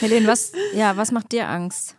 Helene, 0.00 0.26
was, 0.26 0.52
ja, 0.74 0.96
was 0.96 1.12
macht 1.12 1.32
dir 1.32 1.48
Angst? 1.48 1.96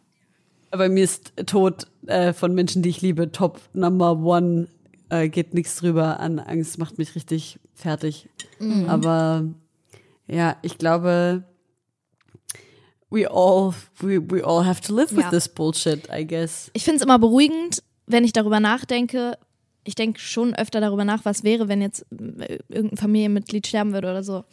Bei 0.71 0.89
mir 0.89 1.03
ist 1.03 1.33
Tod 1.45 1.87
äh, 2.07 2.33
von 2.33 2.53
Menschen, 2.53 2.81
die 2.81 2.89
ich 2.89 3.01
liebe, 3.01 3.31
Top 3.31 3.61
Number 3.73 4.17
One 4.17 4.67
äh, 5.09 5.29
geht 5.29 5.53
nichts 5.53 5.77
drüber 5.77 6.19
an 6.19 6.39
Angst, 6.39 6.77
macht 6.77 6.97
mich 6.97 7.15
richtig 7.15 7.59
fertig. 7.75 8.29
Mhm. 8.59 8.89
Aber 8.89 9.45
ja, 10.27 10.57
ich 10.61 10.77
glaube, 10.77 11.43
we 13.09 13.29
all, 13.29 13.73
we, 13.99 14.19
we 14.19 14.43
all 14.43 14.65
have 14.65 14.81
to 14.81 14.93
live 14.93 15.11
with 15.11 15.25
ja. 15.25 15.29
this 15.29 15.47
bullshit, 15.47 16.07
I 16.11 16.25
guess. 16.25 16.71
Ich 16.73 16.83
finde 16.83 16.97
es 16.97 17.03
immer 17.03 17.19
beruhigend, 17.19 17.83
wenn 18.07 18.23
ich 18.23 18.33
darüber 18.33 18.59
nachdenke. 18.59 19.37
Ich 19.83 19.95
denke 19.95 20.19
schon 20.19 20.55
öfter 20.55 20.81
darüber 20.81 21.05
nach, 21.05 21.25
was 21.25 21.43
wäre, 21.43 21.67
wenn 21.67 21.81
jetzt 21.81 22.05
äh, 22.11 22.59
irgendein 22.69 22.97
Familienmitglied 22.97 23.67
sterben 23.67 23.93
würde 23.93 24.09
oder 24.09 24.23
so. 24.23 24.43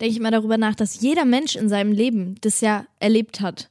Denke 0.00 0.12
ich 0.12 0.16
immer 0.16 0.32
darüber 0.32 0.58
nach, 0.58 0.74
dass 0.74 1.00
jeder 1.00 1.24
Mensch 1.24 1.54
in 1.54 1.68
seinem 1.68 1.92
Leben 1.92 2.34
das 2.40 2.60
ja 2.60 2.84
erlebt 2.98 3.40
hat. 3.40 3.70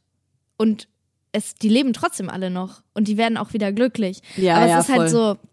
Und 0.55 0.87
es, 1.33 1.55
die 1.55 1.67
leben 1.67 1.91
trotzdem 1.91 2.29
alle 2.29 2.49
noch 2.49 2.83
und 2.93 3.07
die 3.07 3.17
werden 3.17 3.37
auch 3.37 3.53
wieder 3.53 3.73
glücklich. 3.73 4.21
Ja, 4.37 4.55
Aber 4.55 4.65
es 4.65 4.71
ja, 4.71 4.79
ist 4.79 4.89
halt 4.89 5.11
voll. 5.11 5.19
halt 5.19 5.39
so, 5.41 5.49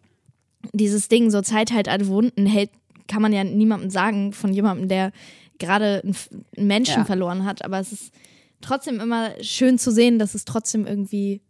dieses 0.73 1.09
Ding, 1.09 1.31
so 1.31 1.41
Zeit 1.41 1.73
halt 1.73 1.89
alle 1.89 2.07
Wunden 2.07 2.47
hält, 2.47 2.71
kann 3.11 3.23
man 3.23 3.33
ja 3.33 3.43
niemandem 3.43 3.91
sagen 3.91 4.33
von 4.33 4.53
jemandem, 4.53 4.89
der 4.89 5.11
gerade 5.59 6.01
einen 6.05 6.17
Menschen 6.57 7.01
ja. 7.01 7.05
verloren 7.05 7.45
hat. 7.45 7.65
Aber 7.65 7.81
es 7.81 7.91
ist 7.91 8.13
trotzdem 8.61 9.01
immer 9.01 9.31
schön 9.43 9.79
zu 9.79 9.91
sehen, 9.91 10.21
dass 10.21 10.35
es 10.35 10.45
trotzdem 10.45 10.87
irgendwie 10.87 11.43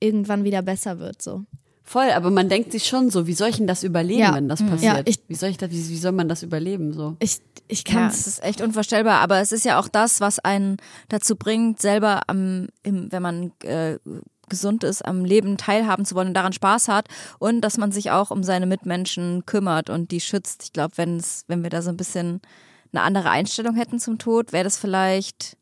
irgendwann 0.00 0.42
wieder 0.44 0.60
besser 0.60 0.98
wird, 0.98 1.22
so. 1.22 1.44
Voll, 1.84 2.10
aber 2.10 2.30
man 2.30 2.50
denkt 2.50 2.72
sich 2.72 2.84
schon 2.84 3.08
so, 3.08 3.26
wie 3.26 3.32
soll 3.32 3.48
ich 3.48 3.56
denn 3.56 3.66
das 3.66 3.82
überleben, 3.82 4.20
ja. 4.20 4.34
wenn 4.34 4.46
das 4.46 4.60
passiert? 4.62 4.82
Ja, 4.82 5.02
ich, 5.06 5.20
wie 5.26 5.34
soll 5.34 5.48
ich 5.48 5.56
das, 5.56 5.70
wie, 5.70 5.88
wie, 5.88 5.96
soll 5.96 6.12
man 6.12 6.28
das 6.28 6.42
überleben, 6.42 6.92
so? 6.92 7.16
Ich, 7.18 7.38
ich 7.66 7.84
kann 7.84 8.02
ja, 8.02 8.08
es. 8.08 8.26
ist 8.26 8.42
echt 8.44 8.60
unvorstellbar, 8.60 9.20
aber 9.20 9.40
es 9.40 9.52
ist 9.52 9.64
ja 9.64 9.80
auch 9.80 9.88
das, 9.88 10.20
was 10.20 10.38
einen 10.38 10.76
dazu 11.08 11.36
bringt, 11.36 11.80
selber 11.80 12.20
am, 12.26 12.66
im, 12.82 13.10
wenn 13.10 13.22
man 13.22 13.52
äh, 13.62 13.98
gesund 14.48 14.84
ist, 14.84 15.04
am 15.04 15.24
Leben 15.24 15.56
teilhaben 15.56 16.04
zu 16.04 16.14
wollen 16.14 16.28
und 16.28 16.34
daran 16.34 16.52
Spaß 16.52 16.88
hat 16.88 17.08
und 17.38 17.60
dass 17.60 17.78
man 17.78 17.92
sich 17.92 18.10
auch 18.10 18.30
um 18.30 18.42
seine 18.42 18.66
Mitmenschen 18.66 19.44
kümmert 19.46 19.90
und 19.90 20.10
die 20.10 20.20
schützt. 20.20 20.62
Ich 20.64 20.72
glaube, 20.72 20.96
wenn 20.96 21.16
es, 21.16 21.44
wenn 21.48 21.62
wir 21.62 21.70
da 21.70 21.82
so 21.82 21.90
ein 21.90 21.96
bisschen 21.96 22.40
eine 22.92 23.02
andere 23.02 23.30
Einstellung 23.30 23.74
hätten 23.74 23.98
zum 23.98 24.18
Tod, 24.18 24.52
wäre 24.52 24.64
das 24.64 24.78
vielleicht 24.78 25.56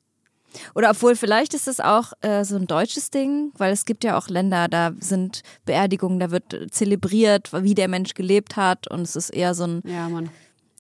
oder 0.75 0.91
obwohl 0.91 1.17
vielleicht 1.17 1.55
ist 1.55 1.69
es 1.69 1.81
auch 1.81 2.13
äh, 2.23 2.45
so 2.45 2.57
ein 2.57 2.67
deutsches 2.67 3.11
Ding, 3.11 3.53
weil 3.59 3.73
es 3.73 3.85
gibt 3.85 4.05
ja 4.05 4.17
auch 4.17 4.29
Länder, 4.29 4.69
da 4.69 4.93
sind 5.01 5.43
Beerdigungen, 5.67 6.19
da 6.19 6.31
wird 6.31 6.57
zelebriert, 6.71 7.51
wie 7.53 7.75
der 7.75 7.89
Mensch 7.89 8.15
gelebt 8.15 8.57
hat 8.57 8.89
und 8.89 9.03
es 9.03 9.17
ist 9.17 9.31
eher 9.31 9.55
so 9.55 9.65
ein 9.65 9.83
ja, 9.85 10.09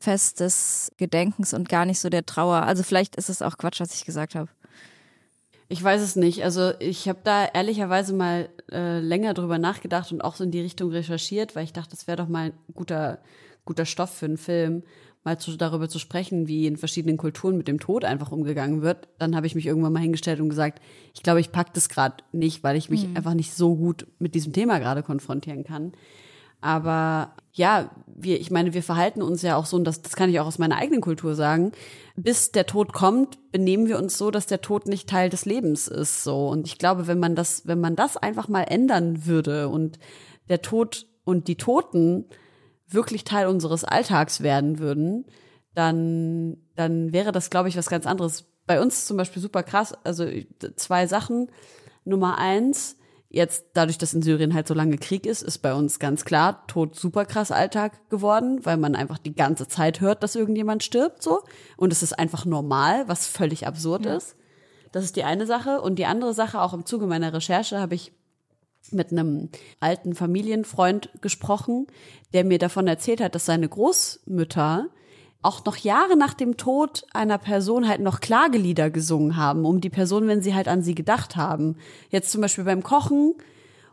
Fest 0.00 0.40
des 0.40 0.92
Gedenkens 0.98 1.54
und 1.54 1.68
gar 1.68 1.84
nicht 1.84 2.00
so 2.00 2.08
der 2.08 2.24
Trauer. 2.24 2.62
Also 2.62 2.82
vielleicht 2.82 3.16
ist 3.16 3.28
es 3.28 3.42
auch 3.42 3.56
Quatsch, 3.56 3.80
was 3.80 3.94
ich 3.94 4.04
gesagt 4.04 4.34
habe. 4.34 4.48
Ich 5.68 5.82
weiß 5.82 6.00
es 6.00 6.16
nicht. 6.16 6.44
Also 6.44 6.72
ich 6.78 7.08
habe 7.08 7.18
da 7.24 7.46
ehrlicherweise 7.46 8.14
mal 8.14 8.48
äh, 8.70 9.00
länger 9.00 9.34
drüber 9.34 9.58
nachgedacht 9.58 10.12
und 10.12 10.22
auch 10.22 10.36
so 10.36 10.44
in 10.44 10.52
die 10.52 10.60
Richtung 10.60 10.90
recherchiert, 10.90 11.56
weil 11.56 11.64
ich 11.64 11.72
dachte, 11.72 11.90
das 11.90 12.06
wäre 12.06 12.16
doch 12.16 12.28
mal 12.28 12.46
ein 12.46 12.74
guter, 12.74 13.18
guter 13.64 13.84
Stoff 13.84 14.10
für 14.10 14.26
einen 14.26 14.38
Film. 14.38 14.84
mal 15.24 15.38
zu, 15.38 15.56
darüber 15.56 15.88
zu 15.88 15.98
sprechen, 15.98 16.46
wie 16.46 16.68
in 16.68 16.76
verschiedenen 16.76 17.16
Kulturen 17.16 17.56
mit 17.56 17.66
dem 17.66 17.80
Tod 17.80 18.04
einfach 18.04 18.30
umgegangen 18.30 18.82
wird, 18.82 19.08
dann 19.18 19.34
habe 19.34 19.48
ich 19.48 19.56
mich 19.56 19.66
irgendwann 19.66 19.92
mal 19.92 19.98
hingestellt 20.00 20.38
und 20.38 20.48
gesagt, 20.48 20.80
ich 21.14 21.24
glaube, 21.24 21.40
ich 21.40 21.50
pack 21.50 21.74
das 21.74 21.88
gerade 21.88 22.22
nicht, 22.30 22.62
weil 22.62 22.76
ich 22.76 22.90
mich 22.90 23.08
mhm. 23.08 23.16
einfach 23.16 23.34
nicht 23.34 23.52
so 23.52 23.74
gut 23.74 24.06
mit 24.20 24.36
diesem 24.36 24.52
Thema 24.52 24.78
gerade 24.78 25.02
konfrontieren 25.02 25.64
kann. 25.64 25.92
Aber 26.60 27.34
ja, 27.52 27.90
wir, 28.06 28.40
ich 28.40 28.50
meine, 28.50 28.74
wir 28.74 28.82
verhalten 28.82 29.22
uns 29.22 29.42
ja 29.42 29.56
auch 29.56 29.66
so, 29.66 29.76
und 29.76 29.84
das, 29.84 30.02
das 30.02 30.16
kann 30.16 30.30
ich 30.30 30.40
auch 30.40 30.46
aus 30.46 30.58
meiner 30.58 30.76
eigenen 30.76 31.00
Kultur 31.00 31.34
sagen, 31.34 31.72
bis 32.16 32.52
der 32.52 32.66
Tod 32.66 32.92
kommt, 32.92 33.52
benehmen 33.52 33.88
wir 33.88 33.98
uns 33.98 34.16
so, 34.18 34.30
dass 34.30 34.46
der 34.46 34.60
Tod 34.60 34.86
nicht 34.86 35.08
Teil 35.08 35.30
des 35.30 35.44
Lebens 35.44 35.88
ist. 35.88 36.24
So. 36.24 36.48
Und 36.48 36.66
ich 36.66 36.78
glaube, 36.78 37.06
wenn 37.06 37.18
man 37.18 37.34
das, 37.34 37.66
wenn 37.66 37.80
man 37.80 37.96
das 37.96 38.16
einfach 38.16 38.48
mal 38.48 38.62
ändern 38.62 39.26
würde 39.26 39.68
und 39.68 39.98
der 40.48 40.62
Tod 40.62 41.06
und 41.24 41.48
die 41.48 41.56
Toten 41.56 42.26
wirklich 42.88 43.24
Teil 43.24 43.48
unseres 43.48 43.84
Alltags 43.84 44.42
werden 44.42 44.78
würden, 44.78 45.26
dann, 45.74 46.56
dann 46.74 47.12
wäre 47.12 47.32
das, 47.32 47.50
glaube 47.50 47.68
ich, 47.68 47.76
was 47.76 47.90
ganz 47.90 48.06
anderes. 48.06 48.44
Bei 48.66 48.80
uns 48.80 49.06
zum 49.06 49.16
Beispiel 49.16 49.42
super 49.42 49.62
krass, 49.62 49.92
also 50.04 50.26
zwei 50.76 51.06
Sachen. 51.06 51.50
Nummer 52.04 52.38
eins, 52.38 52.96
jetzt 53.36 53.66
dadurch, 53.74 53.98
dass 53.98 54.14
in 54.14 54.22
Syrien 54.22 54.54
halt 54.54 54.66
so 54.66 54.74
lange 54.74 54.96
Krieg 54.96 55.26
ist, 55.26 55.42
ist 55.42 55.58
bei 55.58 55.74
uns 55.74 55.98
ganz 55.98 56.24
klar 56.24 56.66
Tod 56.66 56.96
super 56.96 57.26
krass 57.26 57.52
Alltag 57.52 58.08
geworden, 58.08 58.64
weil 58.64 58.78
man 58.78 58.96
einfach 58.96 59.18
die 59.18 59.34
ganze 59.34 59.68
Zeit 59.68 60.00
hört, 60.00 60.22
dass 60.22 60.34
irgendjemand 60.34 60.82
stirbt, 60.82 61.22
so. 61.22 61.42
Und 61.76 61.92
es 61.92 62.02
ist 62.02 62.18
einfach 62.18 62.46
normal, 62.46 63.06
was 63.08 63.26
völlig 63.28 63.66
absurd 63.66 64.06
ja. 64.06 64.16
ist. 64.16 64.36
Das 64.90 65.04
ist 65.04 65.16
die 65.16 65.24
eine 65.24 65.46
Sache. 65.46 65.82
Und 65.82 65.98
die 65.98 66.06
andere 66.06 66.32
Sache, 66.32 66.60
auch 66.60 66.72
im 66.72 66.86
Zuge 66.86 67.06
meiner 67.06 67.32
Recherche, 67.32 67.78
habe 67.78 67.94
ich 67.94 68.12
mit 68.90 69.12
einem 69.12 69.50
alten 69.80 70.14
Familienfreund 70.14 71.10
gesprochen, 71.20 71.86
der 72.32 72.44
mir 72.44 72.58
davon 72.58 72.86
erzählt 72.86 73.20
hat, 73.20 73.34
dass 73.34 73.44
seine 73.44 73.68
Großmütter 73.68 74.88
auch 75.46 75.64
noch 75.64 75.76
Jahre 75.76 76.16
nach 76.16 76.34
dem 76.34 76.56
Tod 76.56 77.06
einer 77.12 77.38
Person 77.38 77.88
halt 77.88 78.00
noch 78.00 78.20
Klagelieder 78.20 78.90
gesungen 78.90 79.36
haben, 79.36 79.64
um 79.64 79.80
die 79.80 79.90
Person, 79.90 80.26
wenn 80.26 80.42
sie 80.42 80.54
halt 80.54 80.68
an 80.68 80.82
sie 80.82 80.94
gedacht 80.94 81.36
haben. 81.36 81.76
Jetzt 82.10 82.32
zum 82.32 82.40
Beispiel 82.40 82.64
beim 82.64 82.82
Kochen 82.82 83.34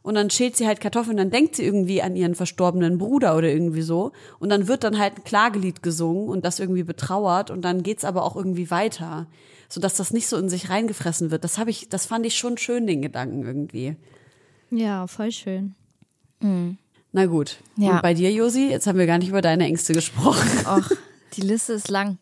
und 0.01 0.15
dann 0.15 0.29
schält 0.29 0.57
sie 0.57 0.67
halt 0.67 0.81
Kartoffeln, 0.81 1.15
dann 1.15 1.29
denkt 1.29 1.55
sie 1.55 1.63
irgendwie 1.63 2.01
an 2.01 2.15
ihren 2.15 2.35
verstorbenen 2.35 2.97
Bruder 2.97 3.37
oder 3.37 3.49
irgendwie 3.49 3.83
so 3.83 4.11
und 4.39 4.49
dann 4.49 4.67
wird 4.67 4.83
dann 4.83 4.97
halt 4.97 5.17
ein 5.17 5.23
Klagelied 5.23 5.83
gesungen 5.83 6.27
und 6.27 6.43
das 6.43 6.59
irgendwie 6.59 6.83
betrauert 6.83 7.51
und 7.51 7.61
dann 7.61 7.83
geht's 7.83 8.03
aber 8.03 8.23
auch 8.23 8.35
irgendwie 8.35 8.71
weiter, 8.71 9.27
so 9.69 9.79
dass 9.79 9.95
das 9.95 10.11
nicht 10.11 10.27
so 10.27 10.37
in 10.37 10.49
sich 10.49 10.69
reingefressen 10.69 11.29
wird. 11.31 11.43
Das 11.43 11.57
habe 11.57 11.69
ich, 11.69 11.87
das 11.87 12.05
fand 12.07 12.25
ich 12.25 12.35
schon 12.35 12.57
schön 12.57 12.87
den 12.87 13.01
Gedanken 13.01 13.45
irgendwie. 13.45 13.95
Ja, 14.71 15.05
voll 15.07 15.31
schön. 15.31 15.75
Mhm. 16.41 16.77
Na 17.13 17.27
gut. 17.27 17.57
Ja. 17.77 17.91
Und 17.91 18.01
bei 18.01 18.15
dir, 18.15 18.31
Josi, 18.31 18.69
jetzt 18.69 18.87
haben 18.87 18.97
wir 18.97 19.05
gar 19.05 19.19
nicht 19.19 19.29
über 19.29 19.41
deine 19.41 19.65
Ängste 19.65 19.93
gesprochen. 19.93 20.49
Och, 20.65 20.89
die 21.33 21.41
Liste 21.41 21.73
ist 21.73 21.89
lang. 21.89 22.17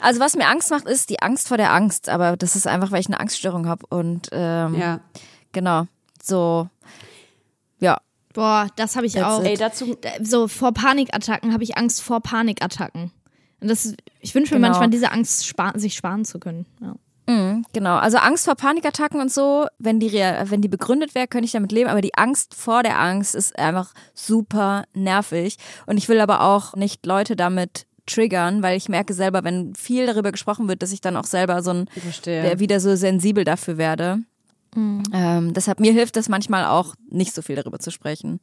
Also 0.00 0.20
was 0.20 0.36
mir 0.36 0.46
Angst 0.46 0.70
macht, 0.70 0.86
ist 0.86 1.10
die 1.10 1.20
Angst 1.20 1.48
vor 1.48 1.56
der 1.56 1.72
Angst. 1.72 2.08
Aber 2.08 2.36
das 2.36 2.54
ist 2.54 2.66
einfach, 2.66 2.92
weil 2.92 3.00
ich 3.00 3.08
eine 3.08 3.18
Angststörung 3.18 3.66
habe. 3.66 3.84
Und 3.88 4.28
ähm, 4.32 4.74
ja. 4.74 5.00
genau, 5.52 5.86
so, 6.22 6.68
ja. 7.80 7.98
Boah, 8.32 8.68
das 8.76 8.96
habe 8.96 9.06
ich 9.06 9.14
That's 9.14 9.26
auch. 9.26 9.42
Ey, 9.42 9.56
dazu 9.56 9.96
so 10.22 10.46
vor 10.46 10.72
Panikattacken 10.72 11.52
habe 11.52 11.64
ich 11.64 11.76
Angst 11.76 12.02
vor 12.02 12.20
Panikattacken. 12.20 13.10
Und 13.60 13.68
das, 13.68 13.94
ich 14.20 14.34
wünsche 14.34 14.54
mir 14.54 14.60
genau. 14.60 14.68
manchmal 14.68 14.90
diese 14.90 15.10
Angst 15.10 15.46
sparen, 15.46 15.80
sich 15.80 15.94
sparen 15.94 16.24
zu 16.24 16.38
können. 16.38 16.66
Ja. 16.80 16.94
Mhm, 17.28 17.64
genau, 17.72 17.96
also 17.96 18.18
Angst 18.18 18.44
vor 18.44 18.54
Panikattacken 18.54 19.20
und 19.20 19.32
so, 19.32 19.66
wenn 19.78 19.98
die, 19.98 20.12
wenn 20.12 20.62
die 20.62 20.68
begründet 20.68 21.16
wäre, 21.16 21.26
könnte 21.26 21.46
ich 21.46 21.52
damit 21.52 21.72
leben, 21.72 21.90
aber 21.90 22.00
die 22.00 22.14
Angst 22.14 22.54
vor 22.54 22.84
der 22.84 23.00
Angst 23.00 23.34
ist 23.34 23.58
einfach 23.58 23.94
super 24.14 24.84
nervig. 24.92 25.56
Und 25.86 25.96
ich 25.96 26.08
will 26.08 26.20
aber 26.20 26.42
auch 26.42 26.74
nicht 26.76 27.04
Leute 27.04 27.34
damit 27.34 27.85
triggern, 28.06 28.62
weil 28.62 28.76
ich 28.76 28.88
merke 28.88 29.14
selber, 29.14 29.44
wenn 29.44 29.74
viel 29.74 30.06
darüber 30.06 30.32
gesprochen 30.32 30.68
wird, 30.68 30.82
dass 30.82 30.92
ich 30.92 31.00
dann 31.00 31.16
auch 31.16 31.24
selber 31.24 31.62
so 31.62 31.72
ein, 31.72 31.90
der 32.24 32.58
wieder 32.58 32.80
so 32.80 32.94
sensibel 32.96 33.44
dafür 33.44 33.78
werde. 33.78 34.20
Mhm. 34.74 35.02
Ähm, 35.12 35.54
deshalb 35.54 35.80
mir 35.80 35.92
hilft 35.92 36.16
es 36.16 36.28
manchmal 36.28 36.66
auch, 36.66 36.94
nicht 37.10 37.34
so 37.34 37.42
viel 37.42 37.56
darüber 37.56 37.78
zu 37.78 37.90
sprechen. 37.90 38.40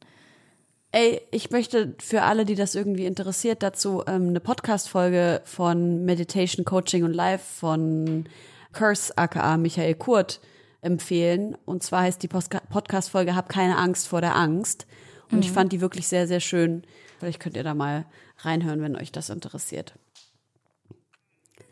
Ey, 0.92 1.20
ich 1.32 1.50
möchte 1.50 1.96
für 1.98 2.22
alle, 2.22 2.44
die 2.44 2.54
das 2.54 2.76
irgendwie 2.76 3.06
interessiert, 3.06 3.62
dazu 3.64 4.04
ähm, 4.06 4.28
eine 4.28 4.40
Podcast-Folge 4.40 5.42
von 5.44 6.04
Meditation, 6.04 6.64
Coaching 6.64 7.02
und 7.02 7.12
Life 7.12 7.44
von 7.58 8.26
Curse 8.72 9.16
aka 9.18 9.56
Michael 9.56 9.94
Kurt 9.96 10.40
empfehlen. 10.82 11.56
Und 11.64 11.82
zwar 11.82 12.02
heißt 12.02 12.22
die 12.22 12.28
Podcast-Folge 12.28 13.34
Hab 13.34 13.48
keine 13.48 13.76
Angst 13.76 14.06
vor 14.06 14.20
der 14.20 14.36
Angst. 14.36 14.86
Und 15.32 15.38
mhm. 15.38 15.42
ich 15.42 15.50
fand 15.50 15.72
die 15.72 15.80
wirklich 15.80 16.06
sehr, 16.06 16.28
sehr 16.28 16.40
schön. 16.40 16.84
Vielleicht 17.18 17.40
könnt 17.40 17.56
ihr 17.56 17.64
da 17.64 17.74
mal 17.74 18.04
reinhören, 18.44 18.82
wenn 18.82 18.96
euch 18.96 19.12
das 19.12 19.30
interessiert. 19.30 19.94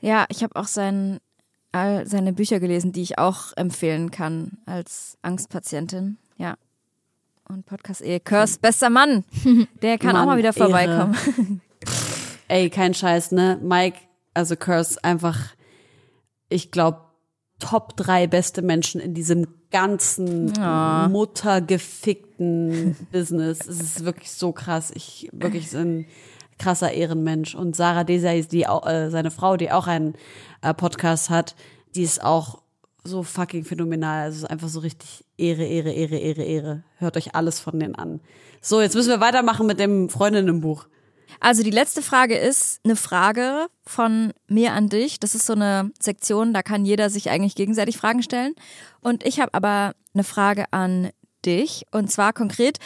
Ja, 0.01 0.27
ich 0.29 0.43
habe 0.43 0.57
auch 0.57 0.67
sein, 0.67 1.21
all 1.71 2.07
seine 2.07 2.33
Bücher 2.33 2.61
gelesen, 2.61 2.93
die 2.93 3.03
ich 3.03 3.19
auch 3.19 3.57
empfehlen 3.57 4.11
kann 4.11 4.59
als 4.67 5.17
Angstpatientin. 5.23 6.19
Ja. 6.37 6.57
Und 7.49 7.67
Podcast 7.67 8.01
Ehe. 8.01 8.21
Curse, 8.21 8.59
bester 8.61 8.91
Mann. 8.91 9.25
Der 9.83 9.99
kann 9.99 10.13
Mann, 10.13 10.23
auch 10.23 10.27
mal 10.27 10.39
wieder 10.39 10.53
vorbeikommen. 10.53 11.61
Ey, 12.49 12.71
kein 12.71 12.95
Scheiß, 12.95 13.33
ne? 13.33 13.59
Mike, 13.63 13.99
also 14.35 14.57
Curse, 14.57 15.03
einfach 15.03 15.39
ich 16.53 16.71
glaube, 16.71 17.01
Top 17.59 17.97
drei 17.97 18.27
beste 18.27 18.61
Menschen 18.61 19.01
in 19.01 19.15
diesem 19.15 19.47
ganzen 19.71 20.53
oh. 20.59 21.09
muttergefickten 21.09 22.97
Business. 23.13 23.61
Es 23.61 23.81
ist 23.81 24.05
wirklich 24.05 24.33
so 24.33 24.51
krass. 24.51 24.91
Ich 24.93 25.29
wirklich 25.31 25.73
ein 25.77 26.07
krasser 26.63 26.93
Ehrenmensch. 26.93 27.55
Und 27.55 27.77
Sarah 27.77 28.05
Desai, 28.05 28.43
die 28.43 28.67
auch, 28.67 28.87
äh, 28.87 29.11
seine 29.11 29.31
Frau, 29.31 29.57
die 29.57 29.71
auch 29.71 29.87
einen 29.87 30.15
äh, 30.63 30.73
Podcast 30.73 31.31
hat, 31.31 31.55
die 31.95 32.03
ist 32.03 32.23
auch 32.23 32.63
so 33.05 33.23
fucking 33.23 33.65
phänomenal. 33.65 34.23
Also 34.25 34.47
einfach 34.47 34.69
so 34.69 34.81
richtig 34.81 35.25
Ehre, 35.37 35.65
Ehre, 35.65 35.91
Ehre, 35.91 36.17
Ehre, 36.17 36.43
Ehre. 36.43 36.85
Hört 36.99 37.17
euch 37.17 37.35
alles 37.35 37.61
von 37.61 37.79
denen 37.79 37.97
an. 37.97 38.21
So, 38.61 38.81
jetzt 38.81 38.95
müssen 38.95 39.11
wir 39.11 39.21
weitermachen 39.21 39.67
mit 39.67 39.81
dem 39.81 40.09
Freundinnenbuch. 40.09 40.87
Also 41.41 41.63
die 41.63 41.71
letzte 41.71 42.03
Frage 42.03 42.37
ist 42.37 42.81
eine 42.85 42.97
Frage 42.97 43.67
von 43.85 44.33
mir 44.47 44.73
an 44.73 44.89
dich. 44.89 45.19
Das 45.19 45.35
ist 45.35 45.47
so 45.47 45.55
eine 45.55 45.91
Sektion, 45.99 46.53
da 46.53 46.63
kann 46.63 46.85
jeder 46.85 47.11
sich 47.11 47.31
eigentlich 47.31 47.55
gegenseitig 47.55 47.97
Fragen 47.97 48.23
stellen. 48.23 48.55
Und 49.01 49.25
ich 49.27 49.41
habe 49.41 49.55
aber 49.55 49.95
eine 50.15 50.25
Frage 50.25 50.67
an 50.71 51.11
dich. 51.45 51.87
Und 51.91 52.11
zwar 52.11 52.33
konkret, 52.33 52.79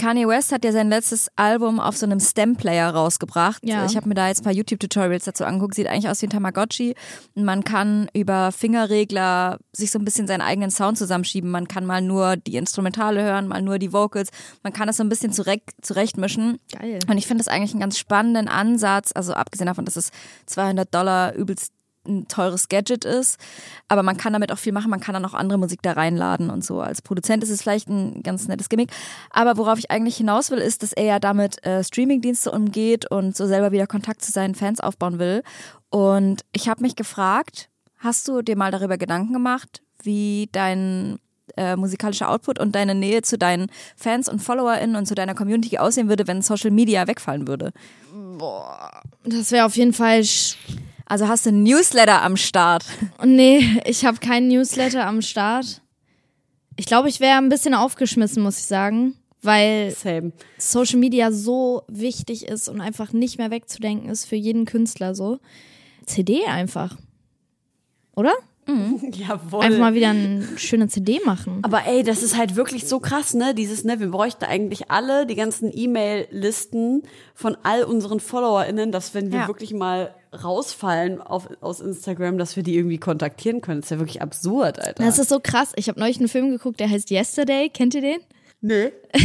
Kanye 0.00 0.26
West 0.26 0.50
hat 0.50 0.64
ja 0.64 0.72
sein 0.72 0.88
letztes 0.88 1.28
Album 1.36 1.78
auf 1.78 1.94
so 1.94 2.06
einem 2.06 2.20
Stem-Player 2.20 2.88
rausgebracht. 2.88 3.62
Ja. 3.62 3.84
Ich 3.84 3.96
habe 3.96 4.08
mir 4.08 4.14
da 4.14 4.28
jetzt 4.28 4.40
ein 4.40 4.44
paar 4.44 4.52
YouTube-Tutorials 4.54 5.26
dazu 5.26 5.44
angeguckt. 5.44 5.74
Sieht 5.74 5.88
eigentlich 5.88 6.08
aus 6.08 6.22
wie 6.22 6.26
ein 6.26 6.30
Tamagotchi. 6.30 6.94
Man 7.34 7.64
kann 7.64 8.08
über 8.14 8.50
Fingerregler 8.50 9.58
sich 9.72 9.90
so 9.90 9.98
ein 9.98 10.06
bisschen 10.06 10.26
seinen 10.26 10.40
eigenen 10.40 10.70
Sound 10.70 10.96
zusammenschieben. 10.96 11.50
Man 11.50 11.68
kann 11.68 11.84
mal 11.84 12.00
nur 12.00 12.38
die 12.38 12.56
Instrumentale 12.56 13.22
hören, 13.22 13.46
mal 13.46 13.60
nur 13.60 13.78
die 13.78 13.92
Vocals. 13.92 14.30
Man 14.62 14.72
kann 14.72 14.86
das 14.86 14.96
so 14.96 15.04
ein 15.04 15.10
bisschen 15.10 15.34
zurecht, 15.34 15.70
zurechtmischen. 15.82 16.56
Geil. 16.72 17.00
Und 17.06 17.18
ich 17.18 17.26
finde 17.26 17.44
das 17.44 17.52
eigentlich 17.52 17.72
einen 17.72 17.80
ganz 17.80 17.98
spannenden 17.98 18.48
Ansatz. 18.48 19.12
Also 19.14 19.34
abgesehen 19.34 19.66
davon, 19.66 19.84
dass 19.84 19.96
es 19.96 20.12
200 20.46 20.94
Dollar 20.94 21.34
übelst 21.34 21.72
ein 22.06 22.28
teures 22.28 22.68
Gadget 22.68 23.04
ist, 23.04 23.38
aber 23.88 24.02
man 24.02 24.16
kann 24.16 24.32
damit 24.32 24.52
auch 24.52 24.58
viel 24.58 24.72
machen, 24.72 24.90
man 24.90 25.00
kann 25.00 25.14
dann 25.14 25.24
auch 25.24 25.34
andere 25.34 25.58
Musik 25.58 25.82
da 25.82 25.92
reinladen 25.92 26.50
und 26.50 26.64
so. 26.64 26.80
Als 26.80 27.02
Produzent 27.02 27.42
ist 27.42 27.50
es 27.50 27.62
vielleicht 27.62 27.88
ein 27.88 28.22
ganz 28.22 28.48
nettes 28.48 28.68
Gimmick, 28.68 28.90
aber 29.30 29.56
worauf 29.56 29.78
ich 29.78 29.90
eigentlich 29.90 30.16
hinaus 30.16 30.50
will, 30.50 30.58
ist, 30.58 30.82
dass 30.82 30.92
er 30.92 31.04
ja 31.04 31.18
damit 31.18 31.64
äh, 31.64 31.84
Streamingdienste 31.84 32.50
umgeht 32.50 33.10
und 33.10 33.36
so 33.36 33.46
selber 33.46 33.72
wieder 33.72 33.86
Kontakt 33.86 34.22
zu 34.22 34.32
seinen 34.32 34.54
Fans 34.54 34.80
aufbauen 34.80 35.18
will. 35.18 35.42
Und 35.90 36.42
ich 36.52 36.68
habe 36.68 36.82
mich 36.82 36.96
gefragt, 36.96 37.68
hast 37.98 38.28
du 38.28 38.42
dir 38.42 38.56
mal 38.56 38.70
darüber 38.70 38.96
Gedanken 38.96 39.32
gemacht, 39.32 39.82
wie 40.02 40.48
dein 40.52 41.18
äh, 41.56 41.76
musikalischer 41.76 42.30
Output 42.30 42.58
und 42.58 42.74
deine 42.74 42.94
Nähe 42.94 43.22
zu 43.22 43.36
deinen 43.36 43.70
Fans 43.96 44.28
und 44.28 44.40
FollowerInnen 44.40 44.96
und 44.96 45.06
zu 45.06 45.14
deiner 45.14 45.34
Community 45.34 45.78
aussehen 45.78 46.08
würde, 46.08 46.26
wenn 46.26 46.42
Social 46.42 46.70
Media 46.70 47.06
wegfallen 47.06 47.46
würde? 47.46 47.72
Boah, 48.38 49.02
das 49.24 49.50
wäre 49.50 49.66
auf 49.66 49.76
jeden 49.76 49.92
Fall 49.92 50.24
also 51.10 51.26
hast 51.26 51.44
du 51.44 51.50
ein 51.50 51.64
Newsletter 51.64 52.22
am 52.22 52.36
Start? 52.36 52.84
Nee, 53.24 53.80
ich 53.84 54.04
habe 54.04 54.18
keinen 54.18 54.46
Newsletter 54.46 55.04
am 55.04 55.22
Start. 55.22 55.82
Ich 56.76 56.86
glaube, 56.86 57.08
ich 57.08 57.18
wäre 57.18 57.36
ein 57.36 57.48
bisschen 57.48 57.74
aufgeschmissen, 57.74 58.40
muss 58.44 58.58
ich 58.58 58.66
sagen, 58.66 59.16
weil 59.42 59.90
Same. 59.90 60.30
Social 60.56 61.00
Media 61.00 61.32
so 61.32 61.82
wichtig 61.88 62.46
ist 62.46 62.68
und 62.68 62.80
einfach 62.80 63.12
nicht 63.12 63.38
mehr 63.38 63.50
wegzudenken 63.50 64.08
ist 64.08 64.24
für 64.24 64.36
jeden 64.36 64.66
Künstler 64.66 65.16
so. 65.16 65.40
CD 66.06 66.46
einfach. 66.46 66.96
Oder? 68.14 68.32
Mhm. 68.66 69.10
Jawohl. 69.12 69.64
Einfach 69.64 69.78
mal 69.78 69.94
wieder 69.94 70.10
eine 70.10 70.46
schöne 70.56 70.88
CD 70.88 71.20
machen. 71.24 71.60
Aber 71.62 71.86
ey, 71.86 72.02
das 72.02 72.22
ist 72.22 72.36
halt 72.36 72.56
wirklich 72.56 72.86
so 72.86 73.00
krass, 73.00 73.34
ne? 73.34 73.54
Dieses, 73.54 73.84
ne, 73.84 74.00
wir 74.00 74.08
bräuchten 74.08 74.44
eigentlich 74.44 74.90
alle 74.90 75.26
die 75.26 75.34
ganzen 75.34 75.70
E-Mail-Listen 75.72 77.02
von 77.34 77.56
all 77.62 77.84
unseren 77.84 78.20
FollowerInnen, 78.20 78.92
dass 78.92 79.14
wenn 79.14 79.32
wir 79.32 79.40
ja. 79.40 79.48
wirklich 79.48 79.72
mal 79.72 80.14
rausfallen 80.32 81.20
auf, 81.20 81.48
aus 81.60 81.80
Instagram, 81.80 82.38
dass 82.38 82.54
wir 82.56 82.62
die 82.62 82.76
irgendwie 82.76 82.98
kontaktieren 82.98 83.60
können. 83.60 83.80
Das 83.80 83.86
ist 83.86 83.90
ja 83.90 83.98
wirklich 83.98 84.22
absurd, 84.22 84.78
Alter. 84.78 85.02
Das 85.02 85.18
ist 85.18 85.28
so 85.28 85.40
krass. 85.42 85.72
Ich 85.76 85.88
habe 85.88 85.98
neulich 85.98 86.18
einen 86.18 86.28
Film 86.28 86.50
geguckt, 86.50 86.78
der 86.78 86.88
heißt 86.88 87.10
Yesterday. 87.10 87.68
Kennt 87.68 87.94
ihr 87.94 88.02
den? 88.02 88.18
Nee. 88.60 88.92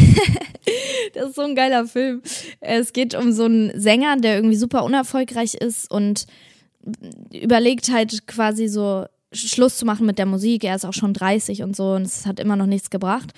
Das 1.13 1.29
ist 1.29 1.35
so 1.35 1.43
ein 1.43 1.55
geiler 1.55 1.85
Film. 1.85 2.23
Es 2.59 2.91
geht 2.91 3.13
um 3.13 3.31
so 3.31 3.45
einen 3.45 3.79
Sänger, 3.79 4.17
der 4.17 4.35
irgendwie 4.35 4.55
super 4.55 4.83
unerfolgreich 4.83 5.53
ist 5.53 5.89
und 5.89 6.25
überlegt 7.31 7.89
halt 7.91 8.27
quasi 8.27 8.67
so 8.67 9.05
Schluss 9.35 9.77
zu 9.77 9.85
machen 9.85 10.05
mit 10.05 10.17
der 10.17 10.25
Musik. 10.25 10.63
Er 10.63 10.75
ist 10.75 10.85
auch 10.85 10.93
schon 10.93 11.13
30 11.13 11.63
und 11.63 11.75
so 11.75 11.93
und 11.93 12.03
es 12.03 12.25
hat 12.25 12.39
immer 12.39 12.55
noch 12.55 12.65
nichts 12.65 12.89
gebracht. 12.89 13.31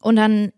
Und 0.00 0.16
dann 0.16 0.52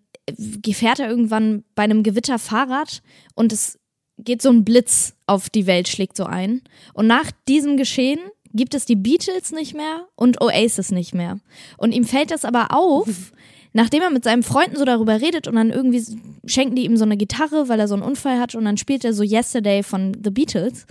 fährt 0.73 1.01
er 1.01 1.09
irgendwann 1.09 1.65
bei 1.75 1.83
einem 1.83 2.03
Gewitter 2.03 2.39
Fahrrad 2.39 3.03
und 3.35 3.53
es 3.53 3.79
geht 4.19 4.43
so 4.43 4.51
ein 4.51 4.65
Blitz 4.65 5.15
auf 5.27 5.51
die 5.51 5.67
Welt, 5.67 5.89
schlägt 5.89 6.17
so 6.17 6.25
ein. 6.25 6.63
Und 6.93 7.07
nach 7.07 7.31
diesem 7.49 7.77
Geschehen 7.77 8.21
gibt 8.53 8.75
es 8.75 8.87
die 8.87 8.97
Beatles 8.97 9.51
nicht 9.51 9.75
mehr 9.75 10.07
und 10.15 10.41
Oasis 10.41 10.93
nicht 10.93 11.15
mehr. 11.15 11.41
Und 11.77 11.93
ihm 11.93 12.05
fällt 12.05 12.31
das 12.31 12.45
aber 12.45 12.69
auf, 12.71 13.33
nachdem 13.73 14.03
er 14.03 14.11
mit 14.11 14.25
seinen 14.25 14.45
Freunden 14.45 14.77
so 14.77 14.85
darüber 14.85 15.21
redet 15.21 15.49
und 15.49 15.57
dann 15.57 15.71
irgendwie 15.71 16.03
schenken 16.47 16.77
die 16.77 16.85
ihm 16.85 16.97
so 16.97 17.05
eine 17.05 17.17
Gitarre, 17.17 17.69
weil 17.69 17.81
er 17.81 17.89
so 17.89 17.95
einen 17.95 18.05
Unfall 18.05 18.39
hat 18.39 18.55
und 18.55 18.65
dann 18.65 18.77
spielt 18.77 19.05
er 19.05 19.13
so 19.13 19.25
Yesterday 19.25 19.83
von 19.83 20.17
The 20.23 20.31
Beatles. 20.31 20.87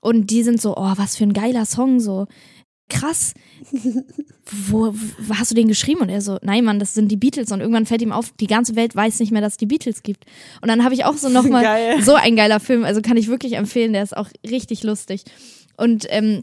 Und 0.00 0.30
die 0.30 0.42
sind 0.42 0.60
so, 0.60 0.76
oh, 0.76 0.92
was 0.96 1.16
für 1.16 1.24
ein 1.24 1.34
geiler 1.34 1.64
Song, 1.64 2.00
so 2.00 2.26
krass. 2.88 3.34
Wo, 4.68 4.92
wo 4.92 5.34
hast 5.38 5.50
du 5.50 5.54
den 5.54 5.68
geschrieben? 5.68 6.00
Und 6.02 6.08
er 6.08 6.20
so, 6.20 6.38
nein, 6.42 6.64
Mann, 6.64 6.78
das 6.78 6.94
sind 6.94 7.08
die 7.08 7.16
Beatles. 7.16 7.52
Und 7.52 7.60
irgendwann 7.60 7.86
fällt 7.86 8.02
ihm 8.02 8.12
auf, 8.12 8.32
die 8.38 8.46
ganze 8.46 8.76
Welt 8.76 8.94
weiß 8.94 9.20
nicht 9.20 9.32
mehr, 9.32 9.40
dass 9.40 9.54
es 9.54 9.56
die 9.56 9.66
Beatles 9.66 10.02
gibt. 10.02 10.24
Und 10.60 10.68
dann 10.68 10.84
habe 10.84 10.94
ich 10.94 11.04
auch 11.04 11.16
so 11.16 11.28
nochmal 11.28 12.00
so 12.02 12.14
ein 12.14 12.36
geiler 12.36 12.60
Film. 12.60 12.84
Also 12.84 13.00
kann 13.00 13.16
ich 13.16 13.28
wirklich 13.28 13.54
empfehlen, 13.54 13.92
der 13.92 14.02
ist 14.02 14.16
auch 14.16 14.28
richtig 14.48 14.82
lustig. 14.82 15.24
Und 15.76 16.06
ähm, 16.10 16.42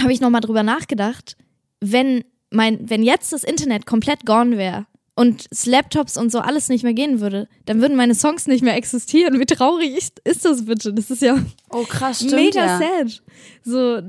habe 0.00 0.12
ich 0.12 0.20
nochmal 0.20 0.40
drüber 0.40 0.62
nachgedacht, 0.62 1.36
wenn 1.80 2.24
mein, 2.50 2.88
wenn 2.88 3.02
jetzt 3.02 3.32
das 3.32 3.44
Internet 3.44 3.84
komplett 3.84 4.24
gone 4.24 4.56
wäre 4.56 4.86
und 5.16 5.48
Laptops 5.66 6.16
und 6.16 6.32
so 6.32 6.38
alles 6.38 6.68
nicht 6.68 6.82
mehr 6.82 6.94
gehen 6.94 7.20
würde, 7.20 7.46
dann 7.66 7.80
würden 7.82 7.96
meine 7.96 8.14
Songs 8.14 8.46
nicht 8.46 8.62
mehr 8.62 8.76
existieren. 8.76 9.38
Wie 9.38 9.44
traurig 9.46 9.96
ist, 9.96 10.20
ist 10.24 10.44
das 10.44 10.64
bitte? 10.64 10.94
Das 10.94 11.10
ist 11.10 11.20
ja 11.20 11.36
Oh, 11.70 11.82
krass, 11.84 12.18
stimmt. 12.18 12.34
mega 12.34 12.64
ja. 12.64 12.78
sad. 12.78 13.22
So, 13.62 14.00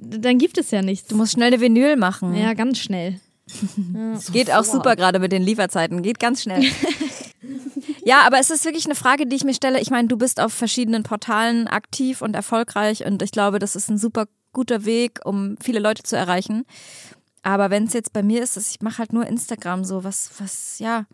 dann 0.00 0.38
gibt 0.38 0.58
es 0.58 0.70
ja 0.70 0.82
nichts. 0.82 1.08
Du 1.08 1.16
musst 1.16 1.32
schnell 1.32 1.48
eine 1.48 1.60
Vinyl 1.60 1.96
machen. 1.96 2.34
ja, 2.34 2.54
ganz 2.54 2.78
schnell. 2.78 3.20
Geht 4.32 4.50
auch 4.52 4.64
super 4.64 4.96
gerade 4.96 5.18
mit 5.18 5.32
den 5.32 5.42
Lieferzeiten. 5.42 6.02
Geht 6.02 6.20
ganz 6.20 6.42
schnell. 6.42 6.62
ja, 8.04 8.22
aber 8.22 8.38
es 8.38 8.50
ist 8.50 8.64
wirklich 8.64 8.86
eine 8.86 8.94
Frage, 8.94 9.26
die 9.26 9.36
ich 9.36 9.44
mir 9.44 9.54
stelle. 9.54 9.80
Ich 9.80 9.90
meine, 9.90 10.08
du 10.08 10.16
bist 10.16 10.40
auf 10.40 10.52
verschiedenen 10.52 11.02
Portalen 11.02 11.66
aktiv 11.66 12.22
und 12.22 12.34
erfolgreich 12.34 13.04
und 13.04 13.22
ich 13.22 13.32
glaube, 13.32 13.58
das 13.58 13.76
ist 13.76 13.90
ein 13.90 13.98
super 13.98 14.26
guter 14.52 14.84
Weg, 14.84 15.20
um 15.24 15.56
viele 15.60 15.80
Leute 15.80 16.02
zu 16.02 16.16
erreichen. 16.16 16.64
Aber 17.42 17.70
wenn 17.70 17.84
es 17.84 17.92
jetzt 17.92 18.12
bei 18.12 18.22
mir 18.22 18.42
ist, 18.42 18.56
dass 18.56 18.70
ich 18.70 18.80
mache 18.80 18.98
halt 18.98 19.12
nur 19.12 19.26
Instagram 19.26 19.84
so, 19.84 20.04
was, 20.04 20.30
was, 20.38 20.78
ja, 20.78 21.06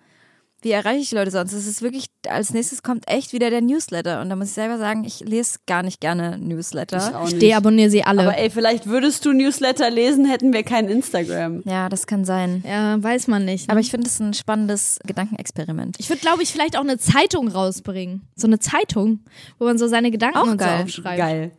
wie 0.66 0.72
erreiche 0.72 0.98
ich 1.01 1.10
die 1.10 1.14
Leute 1.14 1.30
sonst? 1.30 1.52
Es 1.52 1.64
ist 1.68 1.80
wirklich, 1.80 2.06
als 2.28 2.52
nächstes 2.52 2.82
kommt 2.82 3.09
echt 3.09 3.32
wieder 3.32 3.51
der 3.51 3.60
Newsletter. 3.60 4.20
Und 4.20 4.30
da 4.30 4.34
muss 4.34 4.48
ich 4.48 4.55
selber 4.55 4.78
sagen, 4.78 5.05
ich 5.05 5.20
lese 5.20 5.60
gar 5.68 5.84
nicht 5.84 6.01
gerne 6.01 6.38
Newsletter. 6.38 7.22
Ich 7.28 7.34
Ich 7.34 7.38
deabonniere 7.38 7.88
sie 7.88 8.02
alle. 8.02 8.22
Aber 8.22 8.36
ey, 8.36 8.51
vielleicht 8.51 8.88
würdest 8.88 9.24
du 9.24 9.32
Newsletter 9.32 9.88
lesen, 9.90 10.24
hätten 10.26 10.52
wir 10.52 10.64
kein 10.64 10.88
Instagram. 10.88 11.62
Ja, 11.66 11.88
das 11.88 12.09
kann 12.09 12.24
sein. 12.24 12.64
ja, 12.66 13.01
weiß 13.01 13.28
man 13.28 13.44
nicht. 13.44 13.68
ne? 13.68 13.72
Aber 13.72 13.78
ich 13.80 13.93
finde 13.93 14.09
es 14.09 14.18
ein 14.18 14.34
spannendes 14.34 14.98
Gedankenexperiment. 15.06 15.94
ich 16.01 16.09
würde, 16.09 16.20
glaube 16.20 16.43
ich, 16.43 16.51
vielleicht 16.51 16.76
auch 16.76 16.82
eine 16.82 16.98
Zeitung 16.98 17.47
rausbringen. 17.47 18.22
So 18.34 18.48
eine 18.48 18.59
Zeitung, 18.59 19.20
wo 19.60 19.66
man 19.66 19.78
so 19.78 19.86
seine 19.86 20.10
Gedanken 20.10 20.38
Auch 20.38 20.48
und 20.48 20.59
geil. 20.59 20.78
so 20.78 20.82
aufschreibt. 20.84 21.18
Geil. 21.18 21.52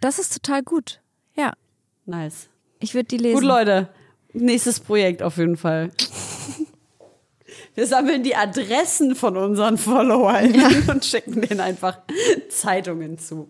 Das 0.00 0.18
ist 0.18 0.34
total 0.34 0.62
gut. 0.62 1.00
Ja, 1.36 1.54
Nice. 2.04 2.48
ich 2.80 2.92
würde 2.92 3.06
die 3.06 3.16
lesen. 3.16 3.36
Gut, 3.36 3.44
Leute. 3.44 3.88
Nächstes 4.34 4.78
Projekt 4.80 5.22
auf 5.22 5.36
jeden 5.38 5.56
Fall. 5.56 5.90
Wir 7.74 7.86
sammeln 7.86 8.22
die 8.22 8.34
Adressen 8.34 9.14
von 9.14 9.36
unseren 9.36 9.78
Followern 9.78 10.54
und 10.88 11.04
schicken 11.04 11.40
denen 11.40 11.60
einfach 11.60 11.98
Zeitungen 12.50 13.18
zu. 13.18 13.48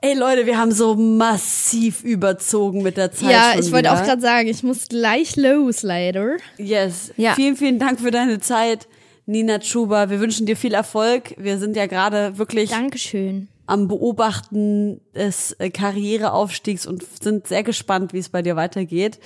Ey 0.00 0.14
Leute, 0.14 0.46
wir 0.46 0.58
haben 0.58 0.72
so 0.72 0.96
massiv 0.96 2.02
überzogen 2.02 2.82
mit 2.82 2.96
der 2.96 3.12
Zeit. 3.12 3.30
Ja, 3.30 3.54
ich 3.56 3.70
wollte 3.70 3.92
auch 3.92 4.02
gerade 4.02 4.20
sagen, 4.20 4.48
ich 4.48 4.62
muss 4.64 4.88
gleich 4.88 5.36
los, 5.36 5.82
leider. 5.82 6.38
Yes. 6.58 7.12
Ja. 7.16 7.34
Vielen, 7.34 7.56
vielen 7.56 7.78
Dank 7.78 8.00
für 8.00 8.10
deine 8.10 8.40
Zeit, 8.40 8.88
Nina 9.26 9.60
Tschuba. 9.60 10.10
Wir 10.10 10.18
wünschen 10.18 10.44
dir 10.46 10.56
viel 10.56 10.74
Erfolg. 10.74 11.34
Wir 11.36 11.58
sind 11.58 11.76
ja 11.76 11.86
gerade 11.86 12.36
wirklich 12.36 12.70
Dankeschön. 12.70 13.46
Am 13.72 13.88
Beobachten 13.88 15.00
des 15.14 15.52
äh, 15.52 15.70
Karriereaufstiegs 15.70 16.86
und 16.86 17.02
sind 17.02 17.46
sehr 17.46 17.62
gespannt, 17.62 18.12
wie 18.12 18.18
es 18.18 18.28
bei 18.28 18.42
dir 18.42 18.54
weitergeht. 18.54 19.18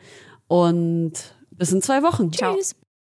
und 0.49 1.13
bis 1.51 1.71
in 1.71 1.81
zwei 1.81 2.03
Wochen. 2.03 2.33
Ciao. 2.33 2.57
Tschüss. 2.57 2.75